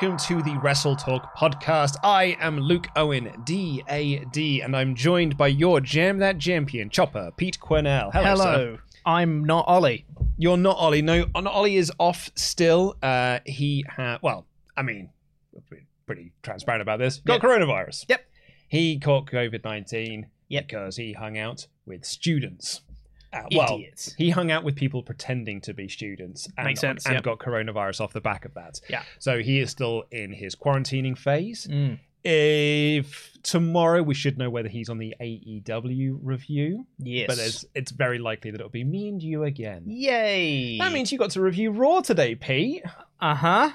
Welcome 0.00 0.16
to 0.28 0.42
the 0.42 0.56
Wrestle 0.60 0.94
Talk 0.94 1.34
podcast. 1.36 1.96
I 2.04 2.36
am 2.40 2.60
Luke 2.60 2.86
Owen, 2.94 3.32
DAD, 3.44 4.36
and 4.62 4.76
I'm 4.76 4.94
joined 4.94 5.36
by 5.36 5.48
your 5.48 5.80
Jam 5.80 6.18
That 6.18 6.38
Champion, 6.38 6.88
Chopper, 6.88 7.32
Pete 7.36 7.58
Quinnell. 7.60 8.12
Hello. 8.12 8.24
Hello. 8.24 8.76
sir. 8.76 8.82
I'm 9.04 9.42
not 9.44 9.64
Ollie. 9.66 10.06
You're 10.36 10.56
not 10.56 10.76
Ollie. 10.76 11.02
No, 11.02 11.26
Ollie 11.34 11.74
is 11.76 11.90
off 11.98 12.30
still. 12.36 12.96
Uh, 13.02 13.40
he 13.44 13.84
had, 13.88 14.18
well, 14.22 14.46
I 14.76 14.82
mean, 14.82 15.10
we're 15.52 15.80
pretty 16.06 16.30
transparent 16.44 16.82
about 16.82 17.00
this. 17.00 17.18
Got 17.18 17.42
Yep. 17.42 17.50
coronavirus. 17.50 18.04
Yep. 18.08 18.24
He 18.68 19.00
caught 19.00 19.26
COVID 19.26 19.64
19 19.64 20.26
Yep. 20.48 20.68
because 20.68 20.96
he 20.96 21.14
hung 21.14 21.36
out 21.36 21.66
with 21.86 22.04
students. 22.04 22.82
Uh, 23.32 23.42
well, 23.54 23.74
Idiots. 23.74 24.14
he 24.16 24.30
hung 24.30 24.50
out 24.50 24.64
with 24.64 24.74
people 24.76 25.02
pretending 25.02 25.60
to 25.62 25.74
be 25.74 25.88
students 25.88 26.48
and, 26.56 26.64
Makes 26.66 26.80
sense, 26.80 27.04
and 27.04 27.14
yep. 27.16 27.22
got 27.24 27.38
coronavirus 27.38 28.00
off 28.00 28.12
the 28.14 28.20
back 28.22 28.44
of 28.46 28.54
that. 28.54 28.80
Yeah. 28.88 29.02
So 29.18 29.40
he 29.40 29.60
is 29.60 29.70
still 29.70 30.04
in 30.10 30.32
his 30.32 30.54
quarantining 30.54 31.16
phase. 31.16 31.66
Mm. 31.70 31.98
If 32.24 33.32
tomorrow 33.42 34.02
we 34.02 34.14
should 34.14 34.38
know 34.38 34.50
whether 34.50 34.68
he's 34.68 34.88
on 34.88 34.98
the 34.98 35.14
AEW 35.20 36.18
review, 36.22 36.86
Yes. 36.98 37.26
but 37.28 37.36
there's, 37.36 37.64
it's 37.74 37.90
very 37.92 38.18
likely 38.18 38.50
that 38.50 38.60
it'll 38.60 38.70
be 38.70 38.82
me 38.84 39.08
and 39.08 39.22
you 39.22 39.44
again. 39.44 39.84
Yay. 39.86 40.78
That 40.78 40.92
means 40.92 41.12
you 41.12 41.18
got 41.18 41.30
to 41.32 41.40
review 41.40 41.70
Raw 41.70 42.00
today, 42.00 42.34
Pete. 42.34 42.82
Uh 43.20 43.34
huh. 43.34 43.70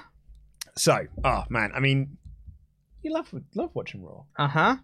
So, 0.76 1.06
oh 1.24 1.44
man, 1.48 1.70
I 1.74 1.80
mean, 1.80 2.16
you 3.02 3.12
love 3.12 3.32
love 3.54 3.70
watching 3.74 4.02
Raw. 4.04 4.22
Uh 4.36 4.48
huh. 4.48 4.76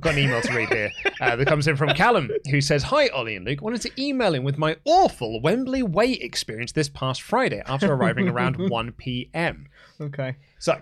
I've 0.00 0.04
got 0.04 0.14
an 0.14 0.20
email 0.20 0.40
to 0.40 0.54
read 0.54 0.70
here 0.70 0.90
uh, 1.20 1.36
that 1.36 1.46
comes 1.46 1.68
in 1.68 1.76
from 1.76 1.90
Callum, 1.90 2.30
who 2.50 2.62
says, 2.62 2.84
"Hi 2.84 3.08
Ollie 3.08 3.36
and 3.36 3.44
Luke. 3.44 3.60
Wanted 3.60 3.82
to 3.82 4.02
email 4.02 4.34
in 4.34 4.42
with 4.44 4.56
my 4.56 4.76
awful 4.86 5.42
Wembley 5.42 5.82
Way 5.82 6.12
experience 6.12 6.72
this 6.72 6.88
past 6.88 7.20
Friday 7.20 7.62
after 7.66 7.92
arriving 7.92 8.26
around 8.30 8.56
1 8.70 8.92
p.m. 8.92 9.66
Okay. 10.00 10.36
So." 10.58 10.80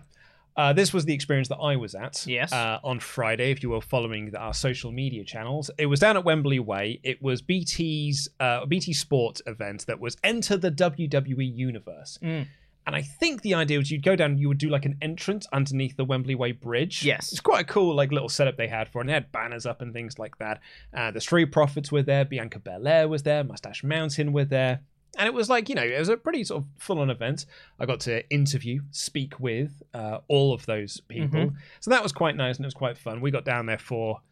Uh, 0.57 0.73
this 0.73 0.93
was 0.93 1.05
the 1.05 1.15
experience 1.15 1.47
that 1.47 1.59
I 1.59 1.77
was 1.77 1.95
at 1.95 2.25
Yes. 2.27 2.53
uh, 2.53 2.81
on 2.83 2.99
Friday. 2.99 3.53
If 3.53 3.63
you 3.63 3.71
were 3.71 3.81
following 3.81 4.35
our 4.35 4.53
social 4.53 4.91
media 4.91 5.23
channels, 5.23 5.71
it 5.79 5.87
was 5.87 6.01
down 6.01 6.17
at 6.17 6.25
Wembley 6.25 6.59
Way. 6.59 6.99
It 7.05 7.23
was 7.23 7.43
BT's 7.43 8.29
uh, 8.41 8.67
BT 8.67 8.93
Sport 8.93 9.41
event 9.47 9.87
that 9.87 10.01
was 10.01 10.17
Enter 10.25 10.57
the 10.57 10.73
WWE 10.73 11.57
Universe. 11.57 12.19
Mm. 12.21 12.49
And 12.89 12.97
I 12.97 13.03
think 13.03 13.43
the 13.43 13.53
idea 13.53 13.77
was 13.77 13.91
you'd 13.91 14.03
go 14.03 14.17
down, 14.17 14.39
you 14.39 14.49
would 14.49 14.57
do 14.57 14.71
like 14.71 14.87
an 14.87 14.97
entrance 15.03 15.47
underneath 15.53 15.99
the 15.99 16.07
Wembley 16.07 16.35
Way 16.35 16.53
Bridge. 16.53 17.05
Yes. 17.05 17.31
It's 17.33 17.41
quite 17.41 17.61
a 17.61 17.65
cool 17.65 17.95
like 17.95 18.13
little 18.13 18.31
setup 18.31 18.57
they 18.57 18.67
had 18.67 18.89
for 18.89 18.99
it. 18.99 19.03
And 19.03 19.11
they 19.11 19.13
had 19.13 19.31
banners 19.31 19.67
up 19.67 19.83
and 19.83 19.93
things 19.93 20.19
like 20.19 20.39
that. 20.39 20.61
Uh, 20.97 21.11
the 21.11 21.21
Street 21.21 21.53
Profits 21.53 21.93
were 21.93 22.03
there, 22.03 22.25
Bianca 22.25 22.59
Belair 22.59 23.07
was 23.07 23.25
there, 23.25 23.45
Mustache 23.45 23.85
Mountain 23.85 24.33
were 24.33 24.47
there. 24.47 24.81
And 25.19 25.27
it 25.27 25.35
was 25.35 25.51
like, 25.51 25.69
you 25.69 25.75
know, 25.75 25.83
it 25.83 25.99
was 25.99 26.09
a 26.09 26.17
pretty 26.17 26.45
sort 26.45 26.63
of 26.63 26.69
full 26.79 26.99
on 26.99 27.11
event. 27.11 27.45
I 27.79 27.85
got 27.85 28.01
to 28.01 28.27
interview, 28.31 28.81
speak 28.91 29.39
with 29.39 29.83
uh, 29.93 30.21
all 30.29 30.55
of 30.55 30.65
those 30.65 30.99
people. 31.09 31.53
So 31.81 31.91
that 31.91 32.03
was 32.03 32.13
quite 32.13 32.37
nice 32.37 32.57
and 32.57 32.65
it 32.65 32.69
was 32.69 32.75
quite 32.75 32.97
fun. 32.97 33.21
We 33.21 33.31
got 33.31 33.45
down 33.45 33.67
there 33.67 33.77
for 33.77 34.23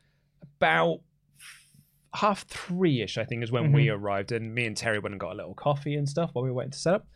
about 0.58 1.00
half 2.14 2.46
three 2.46 3.02
ish, 3.02 3.18
I 3.18 3.24
think, 3.24 3.42
is 3.42 3.52
when 3.52 3.72
we 3.72 3.90
arrived. 3.90 4.32
And 4.32 4.54
me 4.54 4.64
and 4.64 4.74
Terry 4.74 4.98
went 4.98 5.12
and 5.12 5.20
got 5.20 5.32
a 5.32 5.36
little 5.36 5.54
coffee 5.54 5.94
and 5.96 6.08
stuff 6.08 6.30
while 6.32 6.42
we 6.42 6.50
were 6.50 6.54
waiting 6.54 6.70
to 6.70 6.78
set 6.78 6.94
up. 6.94 7.06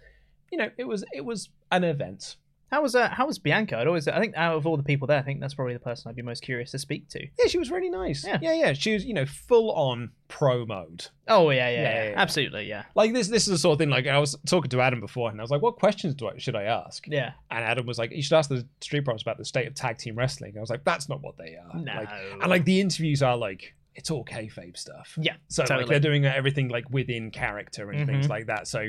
You 0.51 0.59
know, 0.59 0.71
it 0.77 0.85
was 0.85 1.05
it 1.13 1.25
was 1.25 1.49
an 1.71 1.85
event. 1.85 2.37
How 2.71 2.83
was 2.83 2.95
uh, 2.95 3.09
how 3.09 3.27
was 3.27 3.41
Bianca? 3.41 3.77
I'd 3.79 3.89
always, 3.89 4.07
I 4.07 4.21
think 4.21 4.37
out 4.37 4.55
of 4.57 4.65
all 4.65 4.77
the 4.77 4.85
people 4.85 5.09
there, 5.09 5.19
I 5.19 5.23
think 5.23 5.41
that's 5.41 5.55
probably 5.55 5.75
the 5.75 5.81
person 5.81 6.09
I'd 6.09 6.15
be 6.15 6.23
most 6.23 6.41
curious 6.45 6.71
to 6.71 6.79
speak 6.79 7.09
to. 7.09 7.21
Yeah, 7.37 7.47
she 7.49 7.59
was 7.59 7.69
really 7.69 7.91
nice. 7.91 8.25
Yeah. 8.25 8.39
yeah, 8.41 8.53
yeah. 8.53 8.73
She 8.75 8.93
was, 8.93 9.05
you 9.05 9.13
know, 9.13 9.27
full 9.27 9.73
on 9.73 10.13
pro 10.29 10.65
mode. 10.65 11.09
Oh 11.27 11.51
yeah, 11.51 11.69
yeah, 11.69 11.75
yeah, 11.75 11.83
Yeah, 12.05 12.11
yeah, 12.11 12.15
absolutely, 12.17 12.69
yeah, 12.69 12.85
Like 12.95 13.13
this, 13.13 13.27
this 13.27 13.49
is 13.49 13.55
the 13.55 13.59
sort 13.59 13.73
of 13.73 13.79
thing. 13.81 13.91
Like 13.91 14.07
I 14.07 14.19
was 14.21 14.37
talking 14.47 14.71
to 14.71 14.81
Adam 14.81 15.01
before, 15.01 15.31
and 15.31 15.41
I 15.41 15.43
was 15.43 15.51
like, 15.51 15.63
"What 15.63 15.77
questions 15.81 16.15
do 16.15 16.29
I 16.29 16.39
should 16.39 16.55
I 16.55 16.63
ask?" 16.65 17.05
yeah. 17.09 17.33
And 17.51 17.65
Adam 17.65 17.87
was 17.87 17.99
like, 17.99 18.13
"You 18.13 18.23
should 18.23 18.35
ask 18.37 18.49
the 18.49 18.65
Street 18.81 19.05
Profits 19.05 19.23
about 19.23 19.39
the 19.39 19.45
state 19.45 19.67
of 19.67 19.75
tag 19.75 19.99
team 19.99 20.15
wrestling." 20.15 20.55
I 20.57 20.61
was 20.61 20.71
like, 20.71 20.85
"That's 20.85 21.09
not 21.09 21.21
what 21.23 21.37
they 21.39 21.57
are." 21.57 21.77
No. 21.77 21.93
Like, 21.93 22.09
and 22.41 22.49
like 22.51 22.65
the 22.65 22.81
interviews 22.81 23.21
are 23.21 23.37
like, 23.37 23.75
it's 23.97 24.13
all 24.13 24.25
kayfabe 24.25 24.77
stuff. 24.77 25.19
Yeah, 25.21 25.35
So 25.49 25.65
like 25.69 25.89
they're 25.89 25.99
doing 25.99 26.25
everything 26.25 26.69
like 26.69 26.89
within 26.89 27.33
character 27.33 27.91
and 27.91 28.07
things 28.07 28.27
Mhm. 28.27 28.31
like 28.31 28.47
that. 28.47 28.69
So 28.69 28.87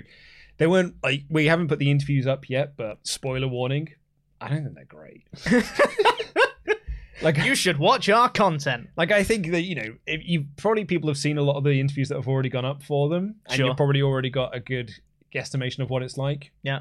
they 0.58 0.68
weren't 0.68 0.96
like 1.04 1.24
we 1.30 1.46
haven't 1.48 1.68
put 1.68 1.80
the 1.80 1.90
interviews 1.92 2.28
up 2.28 2.50
yet, 2.50 2.76
but 2.78 3.00
spoiler 3.04 3.48
warning, 3.48 3.90
I 4.40 4.48
don't 4.50 4.64
think 4.64 4.76
they're 4.76 4.86
great. 4.86 5.26
like 7.22 7.38
You 7.38 7.54
should 7.56 7.78
watch 7.78 8.10
our 8.10 8.30
content. 8.30 8.90
like 8.98 9.12
I 9.12 9.24
think 9.24 9.48
that 9.52 9.62
you 9.62 9.76
know 9.76 9.96
if 10.08 10.22
you 10.26 10.46
probably 10.58 10.86
people 10.86 11.08
have 11.10 11.18
seen 11.18 11.38
a 11.38 11.42
lot 11.44 11.56
of 11.58 11.64
the 11.64 11.80
interviews 11.80 12.10
that 12.10 12.16
have 12.16 12.28
already 12.28 12.50
gone 12.50 12.66
up 12.66 12.82
for 12.84 13.10
them, 13.10 13.36
and 13.48 13.56
Sure. 13.58 13.68
you've 13.68 13.78
probably 13.78 14.02
already 14.02 14.30
got 14.30 14.56
a 14.56 14.60
good 14.60 14.92
guesstimation 15.34 15.80
of 15.80 15.90
what 15.90 16.04
it's 16.04 16.18
like. 16.18 16.52
Yeah. 16.64 16.80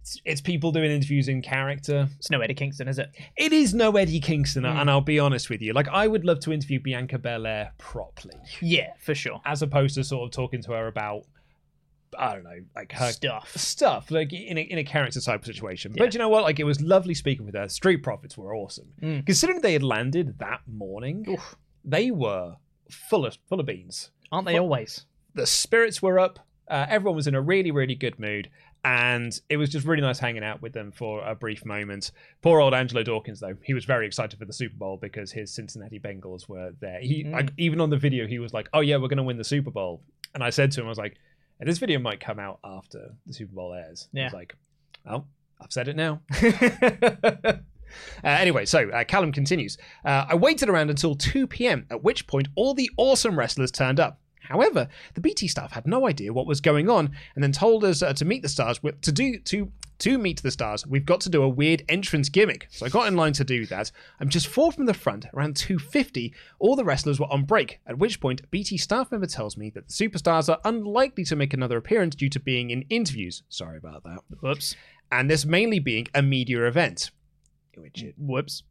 It's, 0.00 0.20
it's 0.24 0.40
people 0.40 0.72
doing 0.72 0.90
interviews 0.90 1.28
in 1.28 1.42
character. 1.42 2.08
It's 2.18 2.28
no 2.28 2.40
Eddie 2.40 2.54
Kingston, 2.54 2.88
is 2.88 2.98
it? 2.98 3.12
It 3.36 3.52
is 3.52 3.72
no 3.72 3.92
Eddie 3.96 4.18
Kingston, 4.18 4.64
Mm. 4.64 4.80
and 4.80 4.90
I'll 4.90 5.00
be 5.00 5.20
honest 5.20 5.48
with 5.48 5.62
you. 5.62 5.72
Like, 5.72 5.86
I 5.88 6.08
would 6.08 6.24
love 6.24 6.40
to 6.40 6.52
interview 6.52 6.80
Bianca 6.80 7.18
Belair 7.18 7.72
properly, 7.78 8.34
Yeah, 8.60 8.88
for 8.98 9.14
sure. 9.14 9.40
as 9.44 9.62
opposed 9.62 9.94
to 9.94 10.02
sort 10.02 10.24
of 10.26 10.32
talking 10.32 10.60
to 10.62 10.72
her 10.72 10.88
about, 10.88 11.22
I 12.18 12.34
don't 12.34 12.44
know, 12.44 12.60
like 12.76 12.92
her 12.92 13.12
Stuff. 13.12 13.56
stuff, 13.56 14.10
like 14.10 14.32
in 14.32 14.58
a, 14.58 14.60
in 14.60 14.78
a 14.78 14.84
character 14.84 15.20
type 15.20 15.44
situation. 15.44 15.92
Yeah. 15.94 16.04
But 16.04 16.14
you 16.14 16.18
know 16.18 16.28
what? 16.28 16.42
Like, 16.44 16.60
it 16.60 16.64
was 16.64 16.80
lovely 16.80 17.14
speaking 17.14 17.46
with 17.46 17.54
her. 17.54 17.68
Street 17.68 17.98
Profits 18.02 18.36
were 18.36 18.54
awesome. 18.54 18.88
Mm. 19.00 19.26
Considering 19.26 19.60
they 19.60 19.72
had 19.72 19.82
landed 19.82 20.38
that 20.38 20.60
morning, 20.66 21.24
Oof. 21.28 21.56
they 21.84 22.10
were 22.10 22.56
full 22.90 23.24
of 23.26 23.36
full 23.48 23.60
of 23.60 23.66
beans. 23.66 24.10
Aren't 24.30 24.46
they 24.46 24.58
always? 24.58 25.06
The 25.34 25.46
spirits 25.46 26.02
were 26.02 26.18
up. 26.18 26.38
Uh, 26.68 26.86
everyone 26.88 27.16
was 27.16 27.26
in 27.26 27.34
a 27.34 27.40
really, 27.40 27.70
really 27.70 27.94
good 27.94 28.18
mood. 28.18 28.48
And 28.84 29.38
it 29.48 29.58
was 29.58 29.70
just 29.70 29.86
really 29.86 30.02
nice 30.02 30.18
hanging 30.18 30.42
out 30.42 30.60
with 30.60 30.72
them 30.72 30.90
for 30.90 31.22
a 31.24 31.36
brief 31.36 31.64
moment. 31.64 32.10
Poor 32.40 32.60
old 32.60 32.74
Angelo 32.74 33.04
Dawkins, 33.04 33.38
though, 33.38 33.54
he 33.62 33.74
was 33.74 33.84
very 33.84 34.06
excited 34.08 34.36
for 34.40 34.44
the 34.44 34.52
Super 34.52 34.74
Bowl 34.76 34.96
because 34.96 35.30
his 35.30 35.52
Cincinnati 35.54 36.00
Bengals 36.00 36.48
were 36.48 36.72
there. 36.80 36.98
He 37.00 37.22
Mm. 37.22 37.30
like, 37.32 37.50
even 37.58 37.80
on 37.80 37.90
the 37.90 37.96
video, 37.96 38.26
he 38.26 38.40
was 38.40 38.52
like, 38.52 38.68
"Oh 38.72 38.80
yeah, 38.80 38.96
we're 38.96 39.06
going 39.06 39.18
to 39.18 39.22
win 39.22 39.36
the 39.38 39.44
Super 39.44 39.70
Bowl." 39.70 40.02
And 40.34 40.42
I 40.42 40.50
said 40.50 40.72
to 40.72 40.80
him, 40.80 40.86
"I 40.86 40.88
was 40.88 40.98
like, 40.98 41.16
and 41.62 41.70
this 41.70 41.78
video 41.78 42.00
might 42.00 42.18
come 42.18 42.40
out 42.40 42.58
after 42.64 43.14
the 43.24 43.32
Super 43.32 43.54
Bowl 43.54 43.72
airs." 43.72 44.08
Yeah. 44.12 44.30
like, 44.32 44.56
"Oh, 45.06 45.24
I've 45.60 45.72
said 45.72 45.86
it 45.88 45.96
now." 45.96 46.20
Uh, 48.24 48.28
anyway, 48.28 48.64
so 48.64 48.88
uh, 48.88 49.04
Callum 49.04 49.32
continues. 49.32 49.76
Uh, 50.02 50.24
I 50.30 50.34
waited 50.34 50.70
around 50.70 50.88
until 50.88 51.14
2 51.14 51.46
p.m., 51.46 51.84
at 51.90 52.02
which 52.02 52.26
point 52.26 52.48
all 52.54 52.72
the 52.72 52.90
awesome 52.96 53.38
wrestlers 53.38 53.70
turned 53.70 54.00
up. 54.00 54.18
However, 54.52 54.86
the 55.14 55.22
BT 55.22 55.48
staff 55.48 55.72
had 55.72 55.86
no 55.86 56.06
idea 56.06 56.30
what 56.30 56.46
was 56.46 56.60
going 56.60 56.90
on, 56.90 57.10
and 57.34 57.42
then 57.42 57.52
told 57.52 57.84
us 57.84 58.02
uh, 58.02 58.12
to 58.12 58.24
meet 58.26 58.42
the 58.42 58.50
stars. 58.50 58.78
To 58.80 59.12
do 59.12 59.38
to 59.38 59.72
to 60.00 60.18
meet 60.18 60.42
the 60.42 60.50
stars, 60.50 60.86
we've 60.86 61.06
got 61.06 61.22
to 61.22 61.30
do 61.30 61.42
a 61.42 61.48
weird 61.48 61.84
entrance 61.88 62.28
gimmick. 62.28 62.66
So 62.70 62.84
I 62.84 62.90
got 62.90 63.08
in 63.08 63.16
line 63.16 63.32
to 63.34 63.44
do 63.44 63.64
that. 63.66 63.90
I'm 64.20 64.28
just 64.28 64.48
four 64.48 64.70
from 64.70 64.84
the 64.84 64.92
front, 64.92 65.24
around 65.32 65.56
250. 65.56 66.34
All 66.58 66.76
the 66.76 66.84
wrestlers 66.84 67.18
were 67.18 67.32
on 67.32 67.44
break. 67.44 67.80
At 67.86 67.96
which 67.96 68.20
point, 68.20 68.50
BT 68.50 68.76
staff 68.76 69.10
member 69.10 69.26
tells 69.26 69.56
me 69.56 69.70
that 69.70 69.86
the 69.88 69.92
superstars 69.92 70.50
are 70.50 70.60
unlikely 70.66 71.24
to 71.24 71.36
make 71.36 71.54
another 71.54 71.78
appearance 71.78 72.14
due 72.14 72.28
to 72.28 72.40
being 72.40 72.68
in 72.68 72.82
interviews. 72.90 73.42
Sorry 73.48 73.78
about 73.78 74.02
that. 74.02 74.18
Whoops. 74.42 74.76
and 75.10 75.30
this 75.30 75.46
mainly 75.46 75.78
being 75.78 76.08
a 76.14 76.20
media 76.20 76.66
event. 76.66 77.10
Which 77.74 78.02
it 78.02 78.16
Whoops. 78.18 78.64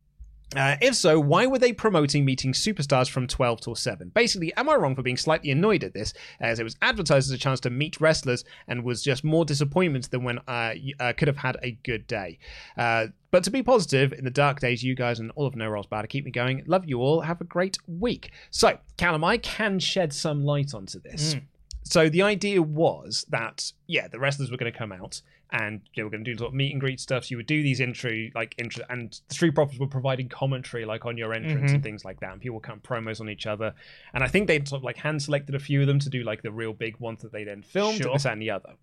Uh, 0.55 0.75
if 0.81 0.95
so, 0.95 1.19
why 1.19 1.45
were 1.45 1.59
they 1.59 1.71
promoting 1.71 2.25
meeting 2.25 2.51
superstars 2.51 3.09
from 3.09 3.27
12 3.27 3.61
till 3.61 3.75
7? 3.75 4.09
Basically, 4.09 4.53
am 4.55 4.69
I 4.69 4.75
wrong 4.75 4.95
for 4.95 5.01
being 5.01 5.17
slightly 5.17 5.51
annoyed 5.51 5.83
at 5.83 5.93
this, 5.93 6.13
as 6.39 6.59
it 6.59 6.63
was 6.63 6.75
advertised 6.81 7.29
as 7.29 7.33
a 7.33 7.37
chance 7.37 7.59
to 7.61 7.69
meet 7.69 8.01
wrestlers 8.01 8.43
and 8.67 8.83
was 8.83 9.01
just 9.01 9.23
more 9.23 9.45
disappointment 9.45 10.11
than 10.11 10.23
when 10.23 10.39
I 10.47 10.93
uh, 10.99 11.13
could 11.15 11.27
have 11.27 11.37
had 11.37 11.57
a 11.63 11.71
good 11.83 12.05
day? 12.07 12.39
Uh, 12.77 13.07
but 13.31 13.43
to 13.45 13.51
be 13.51 13.63
positive, 13.63 14.11
in 14.11 14.25
the 14.25 14.31
dark 14.31 14.59
days, 14.59 14.83
you 14.83 14.93
guys 14.93 15.19
and 15.19 15.31
all 15.35 15.45
of 15.45 15.55
No 15.55 15.69
Rolls 15.69 15.87
Bar 15.87 16.01
to 16.01 16.07
keep 16.07 16.25
me 16.25 16.31
going. 16.31 16.63
Love 16.67 16.85
you 16.85 16.99
all. 16.99 17.21
Have 17.21 17.39
a 17.39 17.45
great 17.45 17.77
week. 17.87 18.31
So, 18.49 18.77
Callum, 18.97 19.23
I 19.23 19.37
can 19.37 19.79
shed 19.79 20.11
some 20.13 20.43
light 20.43 20.73
onto 20.73 20.99
this. 20.99 21.35
So 21.83 22.09
the 22.09 22.21
idea 22.21 22.61
was 22.61 23.25
that 23.29 23.73
yeah, 23.87 24.07
the 24.07 24.19
wrestlers 24.19 24.51
were 24.51 24.57
going 24.57 24.71
to 24.71 24.77
come 24.77 24.91
out 24.91 25.21
and 25.53 25.81
they 25.95 26.03
were 26.03 26.09
going 26.09 26.23
to 26.23 26.31
do 26.31 26.37
sort 26.37 26.49
of 26.49 26.53
meet 26.53 26.71
and 26.71 26.79
greet 26.79 26.99
stuff. 26.99 27.25
So 27.25 27.31
you 27.31 27.37
would 27.37 27.45
do 27.45 27.61
these 27.61 27.79
intro 27.79 28.11
like 28.35 28.55
intro, 28.57 28.85
and 28.89 29.19
the 29.27 29.33
Street 29.35 29.53
Profits 29.55 29.79
were 29.79 29.87
providing 29.87 30.29
commentary 30.29 30.85
like 30.85 31.05
on 31.05 31.17
your 31.17 31.33
entrance 31.33 31.71
and 31.73 31.83
things 31.83 32.05
like 32.05 32.19
that, 32.21 32.31
and 32.31 32.41
people 32.41 32.59
come 32.59 32.79
promos 32.79 33.19
on 33.19 33.29
each 33.29 33.45
other. 33.45 33.73
And 34.13 34.23
I 34.23 34.27
think 34.27 34.47
they 34.47 34.57
sort 34.63 34.79
of 34.79 34.83
like 34.83 34.97
hand 34.97 35.21
selected 35.21 35.55
a 35.55 35.59
few 35.59 35.81
of 35.81 35.87
them 35.87 35.99
to 35.99 36.09
do 36.09 36.23
like 36.23 36.41
the 36.41 36.51
real 36.51 36.73
big 36.73 36.97
ones 36.99 37.21
that 37.21 37.31
they 37.31 37.43
then 37.43 37.61
filmed, 37.63 37.97
Sure. 37.97 38.07
and 38.07 38.15
this 38.15 38.25
and 38.25 38.41
the 38.41 38.49
other. 38.51 38.75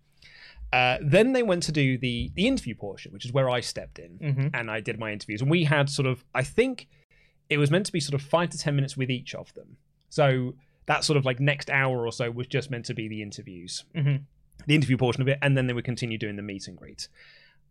Uh, 0.71 0.97
then 1.01 1.33
they 1.33 1.41
went 1.41 1.63
to 1.63 1.71
do 1.71 1.97
the 1.97 2.31
the 2.35 2.47
interview 2.47 2.75
portion, 2.75 3.11
which 3.11 3.25
is 3.25 3.33
where 3.33 3.49
I 3.49 3.59
stepped 3.61 3.97
in 3.97 4.19
Mhm. 4.19 4.51
and 4.53 4.69
I 4.69 4.79
did 4.81 4.99
my 4.99 5.11
interviews. 5.11 5.41
And 5.41 5.49
we 5.49 5.63
had 5.63 5.89
sort 5.89 6.05
of, 6.07 6.23
I 6.35 6.43
think 6.43 6.87
it 7.49 7.57
was 7.57 7.71
meant 7.71 7.87
to 7.87 7.91
be 7.91 7.99
sort 7.99 8.13
of 8.13 8.21
five 8.21 8.51
to 8.51 8.57
10 8.59 8.75
minutes 8.75 8.95
with 8.95 9.09
each 9.09 9.33
of 9.33 9.51
them. 9.55 9.77
So 10.09 10.53
that 10.85 11.03
sort 11.03 11.17
of 11.17 11.25
like 11.25 11.39
next 11.39 11.71
hour 11.71 12.05
or 12.05 12.11
so 12.11 12.29
was 12.29 12.45
just 12.45 12.69
meant 12.69 12.85
to 12.85 12.93
be 12.93 13.07
the 13.07 13.23
interviews, 13.23 13.85
Mhm. 13.95 14.25
The 14.67 14.75
interview 14.75 14.97
portion 14.97 15.21
of 15.21 15.27
it. 15.27 15.39
And 15.41 15.57
then 15.57 15.67
they 15.67 15.73
would 15.73 15.85
continue 15.85 16.17
doing 16.17 16.35
the 16.35 16.41
meet 16.41 16.67
and 16.67 16.77
greet. 16.77 17.07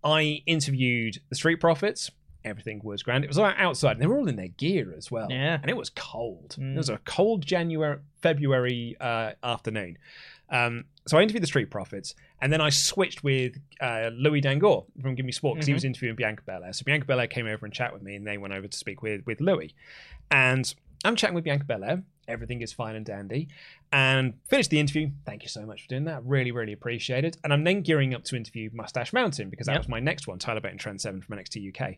I 0.04 0.42
interviewed 0.46 1.20
the 1.28 1.34
Street 1.34 1.56
Profits. 1.56 2.10
Everything 2.44 2.80
was 2.84 3.02
grand. 3.02 3.24
It 3.24 3.28
was 3.28 3.38
outside, 3.38 3.92
and 3.92 4.00
they 4.00 4.06
were 4.06 4.16
all 4.16 4.28
in 4.28 4.36
their 4.36 4.48
gear 4.48 4.94
as 4.96 5.10
well. 5.10 5.26
Yeah. 5.28 5.58
and 5.60 5.68
it 5.68 5.76
was 5.76 5.90
cold. 5.90 6.56
Mm. 6.58 6.74
It 6.74 6.78
was 6.78 6.88
a 6.88 6.98
cold 7.04 7.44
January, 7.44 7.98
February 8.22 8.96
uh, 9.00 9.32
afternoon. 9.42 9.98
Um, 10.50 10.84
so 11.06 11.18
I 11.18 11.22
interviewed 11.22 11.42
the 11.42 11.48
Street 11.48 11.70
Profits, 11.70 12.14
and 12.40 12.52
then 12.52 12.60
I 12.60 12.70
switched 12.70 13.24
with 13.24 13.58
uh, 13.80 14.10
Louis 14.14 14.40
Dangoor 14.40 14.84
from 15.02 15.14
Give 15.14 15.26
Me 15.26 15.32
Sport 15.32 15.56
because 15.56 15.66
he 15.66 15.74
was 15.74 15.84
interviewing 15.84 16.14
Bianca 16.14 16.42
Belair. 16.46 16.72
So 16.72 16.84
Bianca 16.84 17.06
Belair 17.06 17.26
came 17.26 17.46
over 17.46 17.66
and 17.66 17.74
chat 17.74 17.92
with 17.92 18.02
me, 18.02 18.14
and 18.14 18.26
they 18.26 18.38
went 18.38 18.54
over 18.54 18.68
to 18.68 18.78
speak 18.78 19.02
with 19.02 19.26
with 19.26 19.40
Louis. 19.40 19.74
And 20.30 20.72
I'm 21.04 21.16
chatting 21.16 21.34
with 21.34 21.44
Bianca 21.44 21.64
Belair. 21.64 22.02
Everything 22.28 22.60
is 22.62 22.72
fine 22.72 22.94
and 22.94 23.04
dandy. 23.04 23.48
And 23.90 24.34
finished 24.48 24.70
the 24.70 24.78
interview. 24.78 25.10
Thank 25.24 25.42
you 25.42 25.48
so 25.48 25.64
much 25.66 25.82
for 25.82 25.88
doing 25.88 26.04
that. 26.04 26.22
Really, 26.24 26.50
really 26.52 26.72
appreciate 26.72 27.24
it. 27.24 27.36
And 27.42 27.52
I'm 27.52 27.64
then 27.64 27.80
gearing 27.82 28.14
up 28.14 28.24
to 28.24 28.36
interview 28.36 28.70
Mustache 28.72 29.12
Mountain 29.12 29.48
because 29.50 29.66
that 29.66 29.72
Yep. 29.72 29.80
was 29.80 29.88
my 29.88 30.00
next 30.00 30.26
one, 30.28 30.38
Tyler 30.38 30.60
Bate 30.60 30.72
and 30.72 30.80
Trent 30.80 31.00
Seven 31.00 31.20
from 31.22 31.36
NXT 31.38 31.68
UK. 31.74 31.96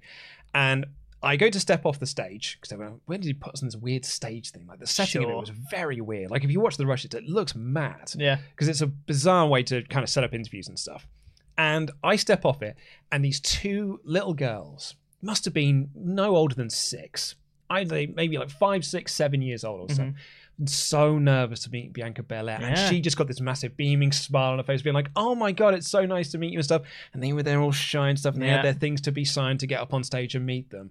And 0.54 0.86
I 1.22 1.36
go 1.36 1.50
to 1.50 1.60
step 1.60 1.84
off 1.84 1.98
the 1.98 2.06
stage 2.06 2.58
because 2.60 2.78
where 3.04 3.18
did 3.18 3.26
he 3.26 3.34
put 3.34 3.52
us 3.54 3.62
on 3.62 3.66
this 3.68 3.76
weird 3.76 4.04
stage 4.06 4.52
thing? 4.52 4.66
Like 4.66 4.78
the 4.78 4.86
setting 4.86 5.22
of 5.24 5.28
it 5.30 5.34
was 5.36 5.50
very 5.50 6.00
weird. 6.00 6.30
Like 6.30 6.44
if 6.44 6.50
you 6.50 6.60
watch 6.60 6.78
the 6.78 6.86
rush, 6.86 7.04
it, 7.04 7.12
it 7.12 7.24
looks 7.24 7.54
mad 7.54 8.12
Yeah. 8.16 8.38
because 8.52 8.68
it's 8.68 8.80
a 8.80 8.86
bizarre 8.86 9.46
way 9.46 9.62
to 9.64 9.82
kind 9.82 10.02
of 10.02 10.08
set 10.08 10.24
up 10.24 10.32
interviews 10.32 10.68
and 10.68 10.78
stuff. 10.78 11.06
And 11.58 11.90
I 12.02 12.16
step 12.16 12.46
off 12.46 12.62
it, 12.62 12.74
and 13.12 13.22
these 13.22 13.38
two 13.38 14.00
little 14.02 14.32
girls 14.32 14.94
must 15.20 15.44
have 15.44 15.52
been 15.52 15.90
no 15.94 16.34
older 16.36 16.54
than 16.54 16.70
six. 16.70 17.34
I'd 17.70 17.88
say 17.88 18.06
maybe 18.06 18.36
like 18.36 18.50
five, 18.50 18.84
six, 18.84 19.14
seven 19.14 19.40
years 19.42 19.64
old 19.64 19.90
or 19.90 19.94
so. 19.94 20.12
So 20.66 21.18
nervous 21.18 21.60
to 21.60 21.70
meet 21.70 21.94
Bianca 21.94 22.22
Belair, 22.22 22.58
and 22.60 22.76
she 22.90 23.00
just 23.00 23.16
got 23.16 23.28
this 23.28 23.40
massive 23.40 23.78
beaming 23.78 24.12
smile 24.12 24.50
on 24.52 24.58
her 24.58 24.64
face, 24.64 24.82
being 24.82 24.92
like, 24.94 25.10
"Oh 25.16 25.34
my 25.34 25.52
god, 25.52 25.72
it's 25.72 25.88
so 25.88 26.04
nice 26.04 26.30
to 26.32 26.38
meet 26.38 26.52
you 26.52 26.58
and 26.58 26.64
stuff." 26.64 26.82
And 27.14 27.22
they 27.22 27.32
were 27.32 27.42
there 27.42 27.60
all 27.62 27.72
shy 27.72 28.10
and 28.10 28.18
stuff, 28.18 28.34
and 28.34 28.42
they 28.42 28.48
Yeah. 28.48 28.56
had 28.56 28.64
their 28.66 28.74
things 28.74 29.00
to 29.02 29.12
be 29.12 29.24
signed 29.24 29.60
to 29.60 29.66
get 29.66 29.80
up 29.80 29.94
on 29.94 30.04
stage 30.04 30.34
and 30.34 30.44
meet 30.44 30.68
them. 30.68 30.90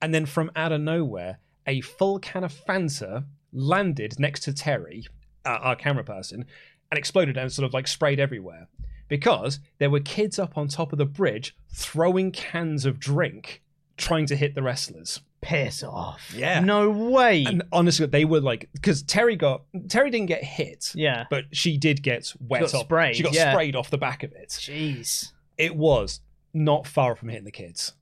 And 0.00 0.14
then 0.14 0.24
from 0.24 0.52
out 0.54 0.70
of 0.70 0.80
nowhere, 0.82 1.40
a 1.66 1.80
full 1.80 2.20
can 2.20 2.44
of 2.44 2.52
Fanta 2.52 3.24
landed 3.52 4.20
next 4.20 4.40
to 4.44 4.52
Terry, 4.52 5.06
uh, 5.44 5.48
our 5.62 5.74
camera 5.74 6.04
person, 6.04 6.44
and 6.92 6.96
exploded 6.98 7.36
and 7.36 7.50
sort 7.50 7.66
of 7.66 7.74
like 7.74 7.88
sprayed 7.88 8.20
everywhere 8.20 8.68
because 9.08 9.58
there 9.78 9.90
were 9.90 9.98
kids 10.00 10.38
up 10.38 10.56
on 10.56 10.68
top 10.68 10.92
of 10.92 10.98
the 10.98 11.04
bridge 11.06 11.56
throwing 11.70 12.30
cans 12.30 12.84
of 12.86 13.00
drink 13.00 13.62
trying 13.96 14.26
to 14.26 14.36
hit 14.36 14.54
the 14.54 14.62
wrestlers. 14.62 15.20
Piss 15.40 15.82
off. 15.82 16.34
Yeah. 16.36 16.60
No 16.60 16.90
way. 16.90 17.44
And 17.44 17.62
honestly, 17.72 18.06
they 18.06 18.24
were 18.24 18.40
like, 18.40 18.68
because 18.72 19.02
Terry 19.02 19.36
got 19.36 19.62
Terry 19.88 20.10
didn't 20.10 20.26
get 20.26 20.42
hit, 20.42 20.92
yeah. 20.94 21.26
but 21.30 21.44
she 21.52 21.78
did 21.78 22.02
get 22.02 22.32
wet 22.40 22.62
got 22.62 22.74
off. 22.74 22.80
sprayed, 22.82 23.16
she 23.16 23.22
got 23.22 23.34
yeah. 23.34 23.52
sprayed 23.52 23.76
off 23.76 23.90
the 23.90 23.98
back 23.98 24.22
of 24.22 24.32
it. 24.32 24.48
Jeez. 24.50 25.32
It 25.56 25.76
was 25.76 26.20
not 26.52 26.86
far 26.86 27.14
from 27.14 27.28
hitting 27.28 27.44
the 27.44 27.52
kids. 27.52 27.92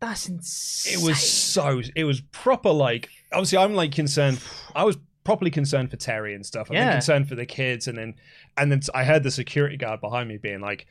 That's 0.00 0.28
insane. 0.28 1.00
It 1.00 1.04
was 1.04 1.18
so. 1.18 1.80
It 1.96 2.04
was 2.04 2.20
proper. 2.20 2.70
Like 2.70 3.08
obviously, 3.32 3.58
I'm 3.58 3.74
like 3.74 3.92
concerned. 3.92 4.38
I 4.74 4.84
was 4.84 4.98
properly 5.24 5.50
concerned 5.50 5.90
for 5.90 5.96
Terry 5.96 6.34
and 6.34 6.44
stuff. 6.44 6.68
Been 6.68 6.76
Yeah. 6.76 6.92
concerned 6.92 7.28
for 7.28 7.34
the 7.34 7.46
kids, 7.46 7.88
and 7.88 7.96
then 7.96 8.14
and 8.56 8.70
then 8.70 8.80
I 8.94 9.04
heard 9.04 9.22
the 9.22 9.30
security 9.30 9.76
guard 9.76 10.00
behind 10.00 10.28
me 10.28 10.36
being 10.36 10.60
like, 10.60 10.86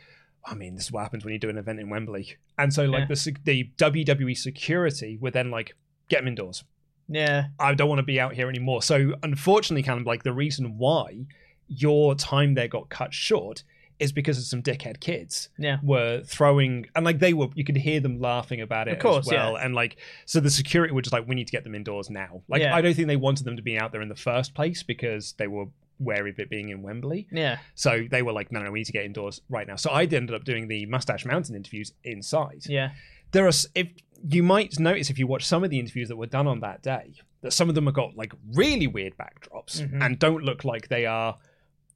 "I 0.45 0.55
mean, 0.55 0.75
this 0.75 0.85
is 0.85 0.91
what 0.91 1.03
happens 1.03 1.23
when 1.25 1.33
you 1.33 1.39
do 1.39 1.49
an 1.49 1.57
event 1.57 1.79
in 1.79 1.89
Wembley." 1.89 2.37
And 2.57 2.73
so 2.73 2.85
like 2.85 3.09
Yeah. 3.09 3.15
the 3.15 3.35
the 3.43 3.63
WWE 3.77 4.35
security 4.37 5.17
would 5.21 5.33
then 5.33 5.51
like 5.51 5.75
get 6.09 6.19
them 6.19 6.27
indoors. 6.27 6.63
Yeah. 7.07 7.47
I 7.59 7.73
don't 7.73 7.89
want 7.89 7.99
to 7.99 8.03
be 8.03 8.19
out 8.19 8.33
here 8.33 8.49
anymore. 8.49 8.81
So 8.81 9.15
unfortunately, 9.23 9.83
kind 9.83 9.99
of 9.99 10.05
like 10.07 10.23
the 10.23 10.33
reason 10.33 10.77
why 10.77 11.25
your 11.67 12.15
time 12.15 12.53
there 12.53 12.67
got 12.67 12.89
cut 12.89 13.13
short 13.13 13.63
is 13.99 14.11
because 14.11 14.37
of 14.37 14.43
some 14.43 14.61
dickhead 14.61 14.99
kids 14.99 15.49
Yeah. 15.57 15.77
were 15.83 16.21
throwing 16.25 16.87
and 16.95 17.05
like 17.05 17.19
they 17.19 17.33
were 17.33 17.47
you 17.55 17.63
could 17.63 17.77
hear 17.77 17.99
them 17.99 18.19
laughing 18.19 18.59
about 18.59 18.87
it 18.87 18.93
Of 18.93 18.99
course, 18.99 19.27
as 19.27 19.31
well 19.31 19.53
yeah. 19.53 19.63
and 19.65 19.75
like 19.75 19.97
so 20.25 20.39
the 20.39 20.49
security 20.49 20.93
were 20.93 21.01
just 21.03 21.13
like 21.13 21.27
we 21.27 21.35
need 21.35 21.45
to 21.45 21.51
get 21.51 21.63
them 21.63 21.75
indoors 21.75 22.09
now 22.09 22.41
like 22.49 22.61
Yeah. 22.61 22.75
i 22.75 22.81
don't 22.81 22.95
think 22.95 23.07
they 23.07 23.15
wanted 23.15 23.45
them 23.45 23.55
to 23.55 23.61
be 23.61 23.77
out 23.77 23.91
there 23.91 24.01
in 24.01 24.09
the 24.09 24.15
first 24.15 24.55
place 24.55 24.81
because 24.83 25.33
they 25.33 25.47
were 25.47 25.67
wary 25.99 26.29
of 26.31 26.39
it 26.39 26.49
being 26.49 26.69
in 26.69 26.81
wembley 26.81 27.27
Yeah. 27.31 27.57
so 27.75 28.03
they 28.09 28.21
were 28.21 28.33
like 28.33 28.51
no 28.51 28.61
no 28.61 28.71
we 28.71 28.79
need 28.79 28.85
to 28.85 28.91
get 28.91 29.05
indoors 29.05 29.41
right 29.49 29.67
now 29.67 29.75
so 29.75 29.89
i 29.91 30.01
ended 30.03 30.33
up 30.33 30.43
doing 30.43 30.67
the 30.67 30.85
mustache 30.87 31.25
mountain 31.25 31.55
interviews 31.55 31.93
inside 32.03 32.63
Yeah. 32.67 32.91
there 33.31 33.45
are 33.45 33.51
if 33.75 33.87
you 34.27 34.43
might 34.43 34.79
notice 34.79 35.09
if 35.09 35.19
you 35.19 35.27
watch 35.27 35.45
some 35.45 35.63
of 35.63 35.69
the 35.69 35.79
interviews 35.79 36.07
that 36.09 36.15
were 36.17 36.25
done 36.27 36.47
on 36.47 36.59
that 36.61 36.81
day 36.81 37.13
that 37.41 37.51
some 37.53 37.67
of 37.69 37.75
them 37.75 37.85
have 37.85 37.93
got 37.95 38.15
like 38.15 38.33
really 38.53 38.87
weird 38.87 39.13
backdrops 39.17 39.81
Mhm. 39.81 40.03
and 40.05 40.17
don't 40.19 40.43
look 40.43 40.63
like 40.63 40.87
they 40.87 41.05
are 41.05 41.37